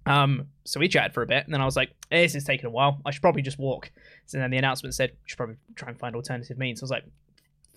Um, 0.07 0.49
so 0.65 0.81
we 0.81 0.89
chatted 0.89 1.15
for 1.15 1.23
a 1.23 1.27
bit, 1.27 1.45
and 1.45 1.53
then 1.55 1.61
I 1.61 1.65
was 1.65 1.77
like, 1.77 1.91
"This 2.11 2.35
is 2.35 2.45
taking 2.45 2.67
a 2.67 2.71
while. 2.71 3.01
I 3.07 3.11
should 3.11 3.23
probably 3.23 3.43
just 3.43 3.59
walk." 3.59 3.91
So 4.27 4.39
then 4.39 4.51
the 4.51 4.59
announcement 4.59 4.95
said, 4.95 5.11
"We 5.11 5.17
should 5.29 5.37
probably 5.37 5.57
try 5.75 5.89
and 5.89 5.99
find 5.99 6.15
alternative 6.15 6.59
means." 6.59 6.83
I 6.83 6.85
was 6.85 6.91
like, 6.91 7.05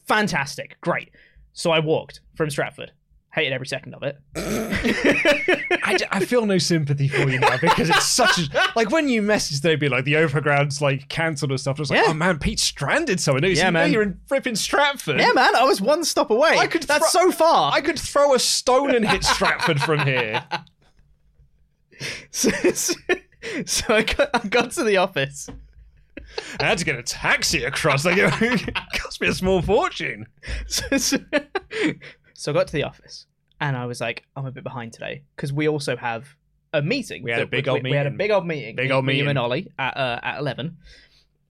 "Fantastic, 0.08 0.80
great." 0.82 1.12
So 1.54 1.72
I 1.72 1.80
walked 1.80 2.22
from 2.36 2.50
Stratford. 2.50 2.92
Hated 3.34 3.54
every 3.54 3.68
second 3.68 3.94
of 3.94 4.04
it. 4.04 4.18
I, 5.84 6.26
feel 6.26 6.46
no 6.46 6.58
sympathy 6.58 7.08
for 7.08 7.30
you 7.30 7.40
now 7.40 7.58
because 7.62 7.90
it's 7.90 8.06
such 8.06 8.40
a 8.40 8.44
like 8.76 8.90
when 8.90 9.08
you 9.10 9.22
message 9.22 9.62
they'd 9.62 9.80
be 9.80 9.90
like 9.90 10.06
the 10.06 10.16
overground's 10.18 10.82
like 10.82 11.08
cancelled 11.10 11.52
and 11.52 11.60
stuff. 11.60 11.78
I 11.78 11.82
was 11.82 11.90
like, 11.92 12.00
Yeah. 12.00 12.12
oh 12.12 12.14
man, 12.14 12.40
Pete 12.40 12.60
stranded 12.60 13.20
someone. 13.20 13.44
No, 13.44 13.50
Yeah, 13.50 13.70
man. 13.70 13.92
You're 13.92 14.02
in 14.02 14.20
fripping 14.30 14.58
Stratford. 14.58 15.20
yeah, 15.20 15.32
man, 15.34 15.56
I 15.56 15.64
was 15.64 15.82
one 15.82 16.04
stop 16.04 16.32
away. 16.32 16.58
I 16.58 16.68
could 16.68 16.84
That's 16.84 17.12
so 17.12 17.32
far. 17.32 17.72
I 17.72 17.82
could 17.82 18.00
throw 18.00 18.34
a 18.34 18.40
stone 18.40 18.96
and 18.96 19.08
hit 19.08 19.24
Stratford 19.24 19.82
from 19.82 20.00
here. 20.00 20.44
so, 22.32 22.50
so- 22.74 22.94
so 23.66 23.94
I 23.94 24.04
got, 24.04 24.30
I 24.34 24.48
got 24.48 24.72
to 24.72 24.84
the 24.84 24.98
office. 24.98 25.50
I 26.60 26.66
had 26.66 26.78
to 26.80 26.86
get 26.86 26.98
a 26.98 27.04
taxi 27.04 27.64
across. 27.64 28.06
Like 28.06 28.18
it 28.42 28.76
cost 28.94 29.22
me 29.22 29.28
a 29.28 29.34
small 29.34 29.62
fortune. 29.62 30.28
so, 30.68 30.98
so, 30.98 31.18
so 32.34 32.52
I 32.52 32.54
got 32.54 32.68
to 32.68 32.74
the 32.74 32.84
office 32.84 33.26
and 33.60 33.78
I 33.78 33.86
was 33.86 34.02
like, 34.02 34.24
I'm 34.36 34.46
a 34.46 34.52
bit 34.52 34.64
behind 34.64 34.94
today 34.94 35.24
because 35.36 35.54
we 35.54 35.68
also 35.68 35.96
have 35.96 36.28
a 36.74 36.82
meeting. 36.82 37.24
We 37.24 37.32
had 37.32 37.42
a 37.42 37.48
big 37.48 37.66
we, 37.66 37.72
old 37.72 37.84
we 37.84 37.92
had 37.92 38.08
a 38.08 38.10
meeting. 38.10 38.18
big 38.18 38.32
old 38.32 38.46
meeting. 38.46 38.76
Big 38.76 38.92
old 38.92 39.06
meeting. 39.06 39.28
and 39.28 39.40
Ollie 39.40 39.72
at 39.80 39.96
uh, 39.98 40.20
at 40.22 40.40
eleven. 40.40 40.78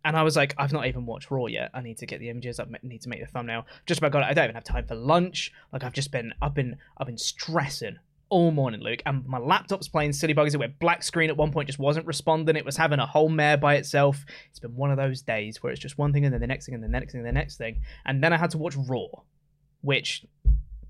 And 0.05 0.15
I 0.15 0.23
was 0.23 0.37
like, 0.37 0.53
I've 0.57 0.71
not 0.71 0.85
even 0.85 1.05
watched 1.05 1.31
Raw 1.31 1.47
yet. 1.47 1.69
I 1.73 1.81
need 1.81 1.97
to 1.97 2.05
get 2.05 2.21
the 2.21 2.29
images. 2.29 2.61
I 2.61 2.65
need 2.81 3.01
to 3.01 3.09
make 3.09 3.19
the 3.19 3.25
thumbnail. 3.25 3.65
Just 3.85 3.97
about 3.97 4.13
got 4.13 4.23
it. 4.23 4.27
I 4.27 4.33
don't 4.33 4.45
even 4.45 4.55
have 4.55 4.63
time 4.63 4.85
for 4.85 4.95
lunch. 4.95 5.51
Like 5.73 5.83
I've 5.83 5.91
just 5.91 6.11
been, 6.13 6.33
I've 6.41 6.53
been, 6.53 6.77
I've 6.97 7.07
been 7.07 7.17
stressing 7.17 7.97
all 8.29 8.51
morning, 8.51 8.81
Luke. 8.81 9.01
And 9.05 9.25
my 9.25 9.37
laptop's 9.37 9.87
playing 9.87 10.13
silly 10.13 10.33
buggers. 10.33 10.53
It 10.53 10.57
went 10.57 10.79
black 10.79 11.03
screen 11.03 11.29
at 11.29 11.37
one 11.37 11.51
point, 11.51 11.67
just 11.67 11.79
wasn't 11.79 12.05
responding. 12.05 12.55
It 12.55 12.65
was 12.65 12.77
having 12.77 12.99
a 12.99 13.05
whole 13.05 13.29
mare 13.29 13.57
by 13.57 13.75
itself. 13.75 14.25
It's 14.49 14.59
been 14.59 14.75
one 14.75 14.91
of 14.91 14.97
those 14.97 15.21
days 15.21 15.61
where 15.61 15.71
it's 15.71 15.81
just 15.81 15.97
one 15.97 16.13
thing 16.13 16.25
and 16.25 16.33
then 16.33 16.41
the 16.41 16.47
next 16.47 16.65
thing 16.65 16.75
and 16.75 16.83
then 16.83 16.91
the 16.91 16.99
next 16.99 17.13
thing 17.13 17.19
and 17.19 17.27
the 17.27 17.33
next 17.33 17.57
thing. 17.57 17.81
And 18.05 18.23
then 18.23 18.33
I 18.33 18.37
had 18.37 18.51
to 18.51 18.57
watch 18.57 18.75
Raw, 18.75 19.07
which, 19.81 20.25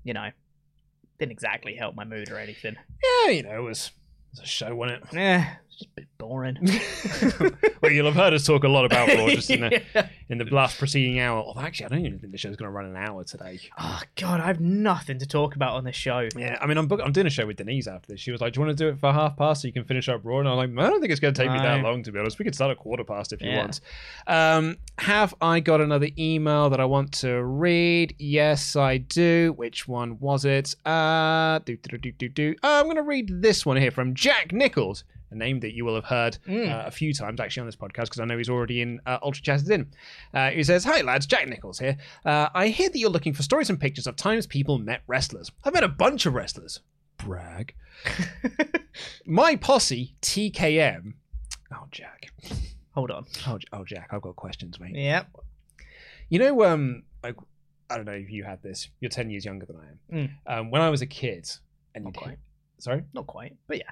you 0.04 0.14
know, 0.14 0.30
didn't 1.18 1.32
exactly 1.32 1.74
help 1.74 1.94
my 1.94 2.04
mood 2.04 2.30
or 2.30 2.38
anything. 2.38 2.76
Yeah, 3.24 3.30
you 3.32 3.42
know, 3.42 3.58
it 3.58 3.62
was, 3.62 3.88
it 3.88 4.32
was 4.32 4.40
a 4.40 4.46
show, 4.46 4.74
wasn't 4.74 5.02
it? 5.02 5.16
Eh, 5.16 5.44
it's 5.66 5.76
just 5.76 5.90
a 5.90 5.94
bit 5.96 6.06
boring. 6.18 6.58
well, 7.82 7.92
you'll 7.92 8.06
have 8.06 8.14
heard 8.14 8.34
us 8.34 8.46
talk 8.46 8.64
a 8.64 8.68
lot 8.68 8.84
about 8.84 9.08
Raw 9.08 9.28
just 9.28 9.50
in 9.50 9.60
the, 9.60 9.82
Yeah. 9.94 10.08
In 10.30 10.38
the 10.38 10.44
last 10.44 10.78
preceding 10.78 11.18
hour. 11.20 11.40
Although, 11.42 11.60
actually, 11.62 11.86
I 11.86 11.88
don't 11.90 12.04
even 12.06 12.18
think 12.18 12.32
the 12.32 12.38
show's 12.38 12.56
going 12.56 12.68
to 12.68 12.72
run 12.72 12.84
an 12.86 12.96
hour 12.96 13.24
today. 13.24 13.58
Oh 13.78 14.00
God, 14.16 14.40
I 14.40 14.46
have 14.46 14.60
nothing 14.60 15.18
to 15.20 15.26
talk 15.26 15.56
about 15.56 15.74
on 15.74 15.84
this 15.84 15.96
show. 15.96 16.28
Yeah, 16.36 16.58
I 16.60 16.66
mean, 16.66 16.76
I'm 16.78 16.86
book- 16.86 17.00
I'm 17.04 17.12
doing 17.12 17.26
a 17.26 17.30
show 17.30 17.46
with 17.46 17.56
Denise 17.56 17.86
after 17.86 18.12
this. 18.12 18.20
She 18.20 18.30
was 18.30 18.40
like, 18.40 18.52
"Do 18.52 18.60
you 18.60 18.66
want 18.66 18.76
to 18.76 18.84
do 18.84 18.88
it 18.90 18.98
for 18.98 19.12
half 19.12 19.36
past 19.36 19.62
so 19.62 19.68
you 19.68 19.72
can 19.72 19.84
finish 19.84 20.08
up 20.08 20.20
Raw?" 20.24 20.40
And 20.40 20.48
I'm 20.48 20.56
like, 20.56 20.70
"I 20.86 20.90
don't 20.90 21.00
think 21.00 21.10
it's 21.10 21.20
going 21.20 21.34
to 21.34 21.42
take 21.42 21.50
me 21.50 21.58
that 21.58 21.80
No. 21.82 21.88
long, 21.90 22.02
to 22.02 22.12
be 22.12 22.18
honest. 22.18 22.38
We 22.38 22.44
could 22.44 22.54
start 22.54 22.70
at 22.70 22.78
quarter 22.78 23.04
past 23.04 23.32
if 23.32 23.40
you 23.40 23.50
Yeah. 23.50 23.58
want." 23.58 23.80
Um, 24.26 24.76
have 24.98 25.34
I 25.40 25.60
got 25.60 25.80
another 25.80 26.08
email 26.18 26.68
that 26.70 26.80
I 26.80 26.84
want 26.84 27.12
to 27.20 27.42
read? 27.42 28.14
Yes, 28.18 28.76
I 28.76 28.98
do. 28.98 29.54
Which 29.56 29.88
one 29.88 30.18
was 30.20 30.44
it? 30.44 30.74
Uh, 30.84 31.60
do 31.60 31.76
do 31.76 31.98
do 31.98 32.12
do 32.12 32.28
do. 32.28 32.54
Uh, 32.62 32.78
I'm 32.80 32.84
going 32.84 32.96
to 32.96 33.02
read 33.02 33.42
this 33.42 33.64
one 33.64 33.76
here 33.76 33.90
from 33.90 34.14
Jack 34.14 34.52
Nichols. 34.52 35.04
A 35.30 35.34
name 35.34 35.60
that 35.60 35.74
you 35.74 35.84
will 35.84 35.94
have 35.94 36.04
heard 36.06 36.38
Mm. 36.48 36.70
uh, 36.72 36.86
a 36.86 36.90
few 36.90 37.12
times 37.12 37.38
actually 37.40 37.60
on 37.60 37.66
this 37.66 37.76
podcast 37.76 38.04
because 38.04 38.20
I 38.20 38.24
know 38.24 38.38
he's 38.38 38.48
already 38.48 38.80
in 38.80 39.00
uh, 39.06 39.18
Ultra 39.22 39.42
Chatted 39.42 39.70
in. 39.70 39.86
Uh, 40.32 40.50
he 40.50 40.62
says, 40.64 40.84
Hi 40.84 41.02
lads, 41.02 41.26
Jack 41.26 41.46
Nichols 41.48 41.78
here. 41.78 41.96
Uh, 42.24 42.48
I 42.54 42.68
hear 42.68 42.88
that 42.88 42.98
you're 42.98 43.10
looking 43.10 43.34
for 43.34 43.42
stories 43.42 43.68
and 43.70 43.78
pictures 43.78 44.06
of 44.06 44.16
times 44.16 44.46
people 44.46 44.78
met 44.78 45.02
wrestlers. 45.06 45.50
I've 45.64 45.74
met 45.74 45.84
a 45.84 45.88
bunch 45.88 46.24
of 46.26 46.34
wrestlers. 46.34 46.80
Brag. 47.18 47.74
My 49.26 49.56
posse, 49.56 50.14
TKM. 50.22 51.14
Oh, 51.72 51.86
Jack. 51.90 52.32
Hold 52.92 53.10
on. 53.10 53.26
Oh, 53.46 53.58
oh, 53.72 53.84
Jack, 53.84 54.08
I've 54.12 54.22
got 54.22 54.36
questions, 54.36 54.80
mate. 54.80 54.94
Yep. 54.94 55.26
You 56.30 56.38
know, 56.38 56.64
um, 56.64 57.02
like, 57.22 57.36
I 57.90 57.96
don't 57.96 58.06
know 58.06 58.12
if 58.12 58.30
you 58.30 58.44
had 58.44 58.62
this. 58.62 58.88
You're 59.00 59.08
10 59.10 59.30
years 59.30 59.44
younger 59.44 59.66
than 59.66 59.76
I 59.76 60.16
am. 60.16 60.30
Um, 60.46 60.70
when 60.70 60.80
I 60.82 60.90
was 60.90 61.02
a 61.02 61.06
kid, 61.06 61.48
and 61.94 62.04
Not 62.04 62.14
you'd 62.16 62.22
quite. 62.22 62.38
sorry, 62.78 63.04
Not 63.14 63.26
quite, 63.26 63.56
but 63.66 63.78
yeah, 63.78 63.90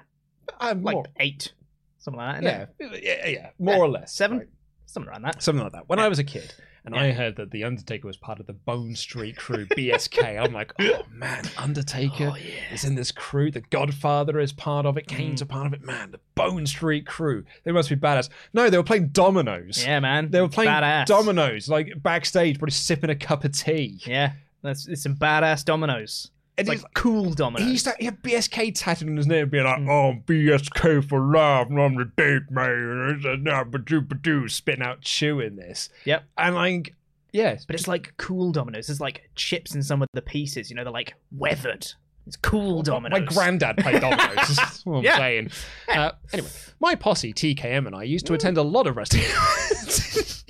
um, 0.59 0.83
like 0.83 0.93
more, 0.95 1.05
eight, 1.19 1.53
something 1.99 2.17
like 2.19 2.41
that. 2.41 2.69
yeah, 2.79 2.87
yeah, 3.01 3.27
yeah, 3.27 3.49
more 3.59 3.75
Yeah, 3.75 3.81
or 3.81 3.89
less 3.89 4.13
seven? 4.13 4.39
right? 4.39 4.47
something 4.85 5.09
around 5.11 5.23
that. 5.23 5.43
something 5.43 5.63
like 5.63 5.73
that. 5.73 5.89
When 5.89 5.99
Yeah. 5.99 6.05
I 6.05 6.07
was 6.07 6.19
a 6.19 6.23
kid, 6.23 6.53
and 6.85 6.95
I 6.95 7.11
heard 7.11 7.35
that 7.35 7.51
the 7.51 7.65
Undertaker 7.65 8.07
was 8.07 8.15
part 8.15 8.39
of 8.39 8.47
the 8.47 8.53
Bone 8.53 8.95
Street 8.95 9.35
Krew, 9.35 9.67
BSK, 9.67 10.41
I'm 10.41 10.53
like, 10.53 10.71
oh 10.79 11.03
man, 11.11 11.43
Undertaker 11.57 12.31
Oh, 12.31 12.35
yeah. 12.37 12.73
is 12.73 12.85
in 12.85 12.95
this 12.95 13.11
crew. 13.11 13.51
The 13.51 13.59
Godfather 13.59 14.39
is 14.39 14.53
part 14.53 14.85
of 14.85 14.95
it. 14.97 15.07
Mm. 15.07 15.17
Kane's 15.17 15.41
a 15.41 15.45
part 15.45 15.67
of 15.67 15.73
it. 15.73 15.83
Man, 15.83 16.11
the 16.11 16.21
Bone 16.35 16.65
Street 16.65 17.03
Krew, 17.05 17.43
they 17.65 17.73
must 17.73 17.89
be 17.89 17.97
badass. 17.97 18.29
No, 18.53 18.69
they 18.69 18.77
were 18.77 18.83
playing 18.85 19.09
dominoes. 19.09 19.83
Yeah, 19.85 19.99
man, 19.99 20.31
They 20.31 20.39
were 20.39 20.47
playing 20.47 20.71
badass. 20.71 21.07
dominoes, 21.07 21.67
like 21.67 21.91
backstage, 22.01 22.57
probably 22.57 22.71
sipping 22.71 23.09
a 23.09 23.15
cup 23.15 23.43
of 23.43 23.51
tea. 23.51 23.99
Yeah, 24.05 24.31
that's 24.63 24.87
it's 24.87 25.03
some 25.03 25.15
badass 25.17 25.65
dominoes. 25.65 26.31
And 26.59 26.67
It's 26.67 26.73
he's 26.73 26.83
like 26.83 26.93
cool 26.95 27.33
dominoes. 27.33 27.65
He 27.67 27.71
used 27.73 27.85
to 27.85 27.93
he 27.99 28.05
had 28.05 28.21
BSK 28.23 28.71
tattooed 28.75 29.09
on 29.09 29.17
his 29.17 29.27
name, 29.27 29.47
being 29.49 29.63
like, 29.65 29.79
Mm. 29.79 29.89
"Oh, 29.89 30.21
BSK 30.25 31.07
for 31.07 31.19
life, 31.19 31.67
and 31.69 31.79
I'm 31.79 31.95
the 31.95 32.05
date 32.17 32.49
man." 32.49 33.15
It's 33.15 33.25
a 33.25 33.37
nah, 33.37 33.63
ba-doo, 33.63 34.01
ba-doo," 34.01 34.47
spitting 34.49 34.81
out 34.83 35.01
chew 35.01 35.39
in 35.39 35.55
this, 35.55 35.89
Yep. 36.05 36.23
and 36.37 36.55
like, 36.55 36.95
yeah, 37.31 37.57
But 37.67 37.75
it's 37.75 37.87
like 37.87 38.13
cool 38.17 38.51
dominoes. 38.51 38.87
There's 38.87 38.99
like 39.01 39.29
chips 39.35 39.75
in 39.75 39.83
some 39.83 40.01
of 40.01 40.07
the 40.13 40.21
pieces. 40.23 40.71
You 40.71 40.75
know, 40.77 40.83
they're 40.83 40.91
like 40.93 41.13
weathered. 41.31 41.85
It's 42.25 42.35
cool 42.37 42.81
dominoes. 42.81 43.19
My 43.21 43.25
granddad 43.25 43.77
played 43.77 44.01
dominoes. 44.01 44.47
That's 44.55 44.85
what 44.85 44.97
I'm 44.97 45.03
Yeah. 45.03 45.17
saying. 45.17 45.51
Uh, 45.87 46.11
anyway, 46.33 46.49
my 46.79 46.95
posse 46.95 47.33
TKM 47.33 47.85
and 47.85 47.95
I 47.95 48.03
used 48.03 48.25
to 48.25 48.33
attend 48.33 48.57
a 48.57 48.63
lot 48.63 48.87
of 48.87 48.97
wrestling. 48.97 49.23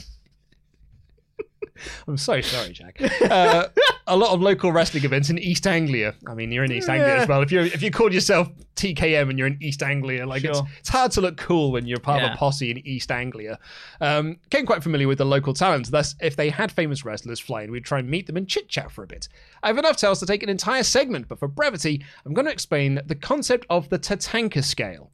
I'm 2.07 2.17
so 2.17 2.41
sorry, 2.41 2.73
Jack. 2.73 2.99
Uh, 3.27 3.67
a 4.07 4.15
lot 4.15 4.31
of 4.33 4.41
local 4.41 4.71
wrestling 4.71 5.03
events 5.03 5.29
in 5.29 5.37
East 5.37 5.67
Anglia. 5.67 6.15
I 6.27 6.33
mean, 6.33 6.51
you're 6.51 6.63
in 6.63 6.71
East 6.71 6.87
Anglia 6.87 7.17
as 7.17 7.27
well. 7.27 7.41
If 7.41 7.51
you 7.51 7.59
if 7.61 7.81
you 7.81 7.91
called 7.91 8.13
yourself 8.13 8.47
TKM 8.75 9.29
and 9.29 9.37
you're 9.37 9.47
in 9.47 9.57
East 9.61 9.83
Anglia, 9.83 10.25
like 10.25 10.43
it's, 10.45 10.57
Sure. 10.57 10.67
it's 10.79 10.89
hard 10.89 11.11
to 11.13 11.21
look 11.21 11.35
cool 11.37 11.71
when 11.73 11.85
you're 11.85 11.99
part 11.99 12.23
of 12.23 12.31
a 12.31 12.35
posse 12.35 12.71
in 12.71 12.77
East 12.87 13.11
Anglia. 13.11 13.59
Um, 13.99 14.37
getting 14.49 14.65
quite 14.65 14.81
familiar 14.81 15.07
with 15.07 15.17
the 15.17 15.25
local 15.25 15.53
talent. 15.53 15.91
Thus, 15.91 16.15
if 16.21 16.35
they 16.37 16.49
had 16.49 16.71
famous 16.71 17.03
wrestlers 17.03 17.39
flying, 17.39 17.69
we'd 17.71 17.83
try 17.85 17.99
and 17.99 18.09
meet 18.09 18.27
them 18.27 18.37
and 18.37 18.47
chit 18.47 18.69
chat 18.69 18.91
for 18.91 19.03
a 19.03 19.07
bit. 19.07 19.27
I 19.63 19.67
have 19.67 19.77
enough 19.77 19.97
tales 19.97 20.19
to 20.21 20.25
take 20.25 20.41
an 20.43 20.49
entire 20.49 20.83
segment, 20.83 21.27
but 21.27 21.39
for 21.39 21.47
brevity, 21.49 22.03
I'm 22.25 22.33
going 22.33 22.45
to 22.45 22.51
explain 22.51 23.01
the 23.05 23.15
concept 23.15 23.65
of 23.69 23.89
the 23.89 23.99
Tatanka 23.99 24.63
scale. 24.63 25.11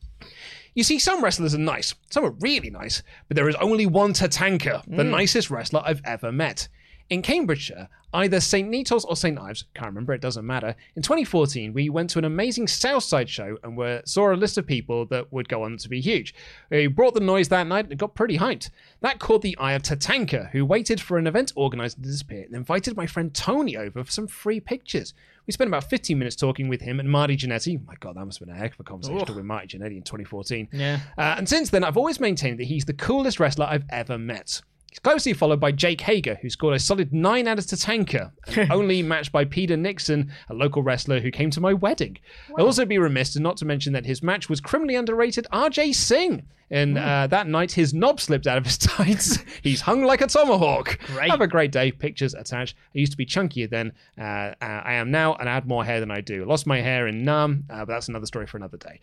You 0.75 0.83
see, 0.83 0.97
some 0.99 1.23
wrestlers 1.23 1.53
are 1.53 1.59
nice, 1.59 1.93
some 2.09 2.25
are 2.25 2.35
really 2.39 2.69
nice, 2.69 3.03
but 3.27 3.35
there 3.35 3.49
is 3.49 3.55
only 3.55 3.85
one 3.85 4.13
Tatanka, 4.13 4.83
the 4.87 5.03
hmm. 5.03 5.11
nicest 5.11 5.51
wrestler 5.51 5.81
I've 5.85 6.01
ever 6.03 6.31
met. 6.31 6.67
In 7.09 7.21
Cambridgeshire, 7.21 7.89
either 8.13 8.39
St. 8.39 8.69
Neots 8.71 9.05
or 9.05 9.15
St. 9.15 9.37
Ives, 9.37 9.65
can't 9.73 9.87
remember, 9.87 10.13
it 10.13 10.21
doesn't 10.21 10.45
matter. 10.45 10.75
In 10.95 11.01
2014, 11.01 11.73
we 11.73 11.89
went 11.89 12.09
to 12.11 12.19
an 12.19 12.25
amazing 12.25 12.67
Southside 12.67 13.29
show 13.29 13.57
and 13.61 13.77
were, 13.77 14.01
saw 14.05 14.33
a 14.33 14.35
list 14.35 14.57
of 14.57 14.65
people 14.65 15.05
that 15.07 15.31
would 15.31 15.49
go 15.49 15.63
on 15.63 15.77
to 15.77 15.89
be 15.89 15.99
huge. 15.99 16.33
We 16.71 16.87
brought 16.87 17.13
the 17.13 17.19
noise 17.19 17.49
that 17.49 17.67
night 17.67 17.89
and 17.89 17.99
got 17.99 18.15
pretty 18.15 18.37
hyped. 18.37 18.69
That 19.01 19.19
caught 19.19 19.41
the 19.41 19.57
eye 19.57 19.73
of 19.73 19.83
Tatanka, 19.83 20.49
who 20.51 20.65
waited 20.65 21.01
for 21.01 21.17
an 21.17 21.27
event 21.27 21.51
organizer 21.55 21.97
to 21.97 22.01
disappear 22.01 22.43
and 22.43 22.55
invited 22.55 22.95
my 22.95 23.05
friend 23.05 23.33
Tony 23.33 23.75
over 23.75 24.03
for 24.03 24.11
some 24.11 24.27
free 24.27 24.59
pictures. 24.59 25.13
We 25.45 25.51
spent 25.51 25.67
about 25.67 25.89
15 25.89 26.17
minutes 26.17 26.35
talking 26.35 26.69
with 26.69 26.81
him 26.81 26.99
and 26.99 27.09
Marty 27.09 27.35
Jannetty. 27.35 27.85
my 27.85 27.95
God, 27.99 28.15
that 28.15 28.25
must 28.25 28.39
have 28.39 28.47
been 28.47 28.55
a 28.55 28.57
heck 28.57 28.73
of 28.73 28.79
a 28.79 28.83
conversation 28.83 29.35
with 29.35 29.45
Marty 29.45 29.77
Jannetty 29.77 29.97
in 29.97 30.03
2014. 30.03 30.69
Yeah. 30.71 30.99
Uh, 31.17 31.35
and 31.37 31.49
since 31.49 31.69
then, 31.69 31.83
I've 31.83 31.97
always 31.97 32.19
maintained 32.19 32.59
that 32.59 32.65
he's 32.65 32.85
the 32.85 32.93
coolest 32.93 33.39
wrestler 33.39 33.65
I've 33.65 33.85
ever 33.89 34.17
met. 34.17 34.61
Closely 35.03 35.33
followed 35.33 35.59
by 35.59 35.73
Jake 35.73 35.99
Hager, 36.01 36.39
who 36.41 36.49
scored 36.49 36.75
a 36.75 36.79
solid 36.79 37.11
9 37.11 37.45
out 37.45 37.59
of 37.59 37.65
Tatanka, 37.65 38.31
only 38.71 39.03
matched 39.03 39.33
by 39.33 39.43
Peter 39.43 39.75
Nixon, 39.75 40.31
a 40.49 40.53
local 40.53 40.81
wrestler 40.81 41.19
who 41.19 41.29
came 41.29 41.49
to 41.51 41.59
my 41.59 41.73
wedding. 41.73 42.17
I'd 42.57 42.61
also 42.61 42.85
be 42.85 42.97
remiss 42.97 43.37
not 43.37 43.57
to 43.57 43.65
mention 43.65 43.91
that 43.93 44.05
his 44.05 44.23
match 44.23 44.47
was 44.47 44.61
criminally 44.61 44.95
underrated 44.95 45.45
RJ 45.51 45.93
Singh. 45.95 46.43
And 46.71 46.97
uh, 46.97 47.27
that 47.27 47.47
night, 47.47 47.73
his 47.73 47.93
knob 47.93 48.19
slipped 48.21 48.47
out 48.47 48.57
of 48.57 48.65
his 48.65 48.77
tights. 48.79 49.39
He's 49.61 49.81
hung 49.81 50.05
like 50.05 50.21
a 50.21 50.27
tomahawk. 50.27 50.97
Great. 51.07 51.29
Have 51.29 51.41
a 51.41 51.47
great 51.47 51.71
day. 51.71 51.91
Pictures 51.91 52.33
attached. 52.33 52.75
I 52.95 52.99
used 52.99 53.11
to 53.11 53.17
be 53.17 53.25
chunkier 53.25 53.69
then. 53.69 53.91
Uh, 54.17 54.21
uh, 54.23 54.55
I 54.61 54.93
am 54.93 55.11
now, 55.11 55.35
and 55.35 55.49
I 55.49 55.53
had 55.53 55.67
more 55.67 55.83
hair 55.83 55.99
than 55.99 56.09
I 56.11 56.21
do. 56.21 56.45
Lost 56.45 56.65
my 56.65 56.81
hair 56.81 57.07
in 57.07 57.23
Nam, 57.23 57.65
uh, 57.69 57.79
but 57.79 57.89
that's 57.93 58.07
another 58.07 58.25
story 58.25 58.47
for 58.47 58.57
another 58.57 58.77
day. 58.77 59.01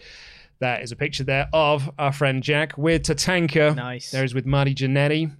That 0.61 0.83
is 0.83 0.93
a 0.93 0.97
picture 0.97 1.25
there 1.25 1.49
of 1.53 1.91
our 1.99 2.13
friend 2.13 2.43
Jack 2.43 2.77
with 2.77 3.03
Tatanka. 3.03 3.77
Nice. 3.77 4.11
There's 4.11 4.35
with 4.35 4.47
Marty 4.47 4.75
Jannetty. 4.75 5.31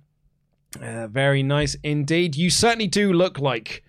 Uh, 0.81 1.07
very 1.09 1.43
nice 1.43 1.77
indeed. 1.83 2.37
You 2.37 2.51
certainly 2.51 2.87
do 2.87 3.13
look 3.13 3.39
like 3.39 3.83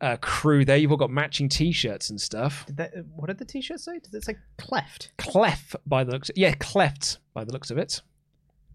a 0.00 0.16
crew 0.16 0.64
there. 0.64 0.76
You've 0.76 0.90
all 0.90 0.96
got 0.96 1.10
matching 1.10 1.48
t-shirts 1.48 2.10
and 2.10 2.20
stuff. 2.20 2.64
Did 2.66 2.76
that, 2.78 2.92
what 3.14 3.26
did 3.26 3.38
the 3.38 3.44
t-shirt 3.44 3.80
say? 3.80 3.98
Did 3.98 4.14
it 4.14 4.24
say 4.24 4.36
cleft? 4.58 5.10
Clef 5.18 5.74
by 5.86 6.04
the 6.04 6.12
looks. 6.12 6.30
yeah, 6.36 6.54
cleft 6.54 7.18
by 7.34 7.44
the 7.44 7.52
looks 7.52 7.70
of 7.70 7.78
it. 7.78 8.00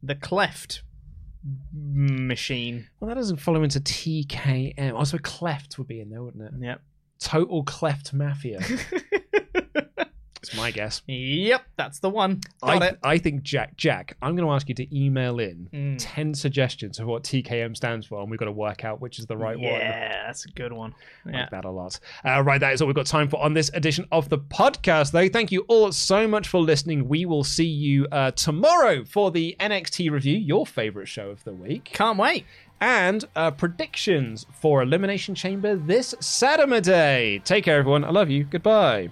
The 0.04 0.16
cleft 0.16 0.84
machine. 1.74 2.88
Well, 3.00 3.10
that 3.10 3.16
doesn't 3.16 3.38
follow 3.38 3.64
into 3.64 3.80
TKM. 3.80 4.94
Also, 4.94 5.18
cleft 5.18 5.78
would 5.78 5.88
be 5.88 6.02
in 6.02 6.10
there, 6.10 6.22
wouldn't 6.24 6.44
it? 6.44 6.54
Yep. 6.60 6.82
Total 7.20 7.64
cleft 7.64 8.14
mafia. 8.14 8.60
That's 10.42 10.56
my 10.56 10.72
guess. 10.72 11.02
yep, 11.08 11.64
that's 11.76 12.00
the 12.00 12.10
one. 12.10 12.40
Got 12.62 12.82
I, 12.82 12.88
it. 12.88 13.00
I 13.04 13.18
think 13.18 13.44
Jack. 13.44 13.76
Jack, 13.76 14.16
I'm 14.22 14.36
going 14.36 14.48
to 14.48 14.54
ask 14.54 14.70
you 14.70 14.76
to 14.76 14.98
email 14.98 15.40
in 15.40 15.68
Mm. 15.74 15.96
ten 16.00 16.34
suggestions 16.34 17.00
of 17.00 17.08
what 17.08 17.24
TKM 17.24 17.76
stands 17.76 18.06
for, 18.08 18.22
and 18.22 18.30
we've 18.32 18.40
got 18.40 18.46
to 18.46 18.52
work 18.52 18.86
out 18.86 19.02
which 19.02 19.20
is 19.20 19.26
the 19.26 19.36
right 19.38 19.58
one. 19.58 19.66
yeah, 19.66 20.26
that's 20.28 20.46
a 20.46 20.50
good 20.52 20.72
one. 20.72 20.94
Yeah. 21.26 21.42
like 21.42 21.50
that 21.52 21.66
a 21.66 21.70
lot. 21.70 22.00
Uh, 22.26 22.42
right, 22.42 22.60
that 22.60 22.74
is 22.74 22.82
all 22.82 22.88
we've 22.88 22.96
got 22.96 23.06
time 23.06 23.28
for 23.28 23.42
on 23.44 23.54
this 23.54 23.70
edition 23.74 24.06
of 24.12 24.30
the 24.30 24.38
podcast, 24.38 25.12
though. 25.12 25.28
Thank 25.28 25.52
you 25.52 25.66
all 25.68 25.92
so 25.92 26.28
much 26.28 26.48
for 26.48 26.62
listening. 26.62 27.08
We 27.10 27.26
will 27.26 27.44
see 27.44 27.66
you 27.66 28.08
uh, 28.12 28.32
tomorrow 28.32 29.04
for 29.04 29.32
the 29.32 29.56
NXT 29.60 30.10
review, 30.10 30.38
your 30.38 30.66
favorite 30.66 31.08
show 31.08 31.30
of 31.30 31.44
the 31.44 31.54
week, 31.54 31.86
Can't 31.94 32.18
wait. 32.18 32.46
and 32.80 33.26
uh, 33.36 33.52
predictions 33.52 34.46
for 34.54 34.82
Elimination 34.82 35.36
Chamber 35.36 35.76
this 35.76 36.16
Saturday. 36.22 37.42
Take 37.44 37.66
care, 37.66 37.80
everyone. 37.80 38.04
I 38.06 38.12
love 38.12 38.30
you. 38.30 38.46
Goodbye. 38.46 39.12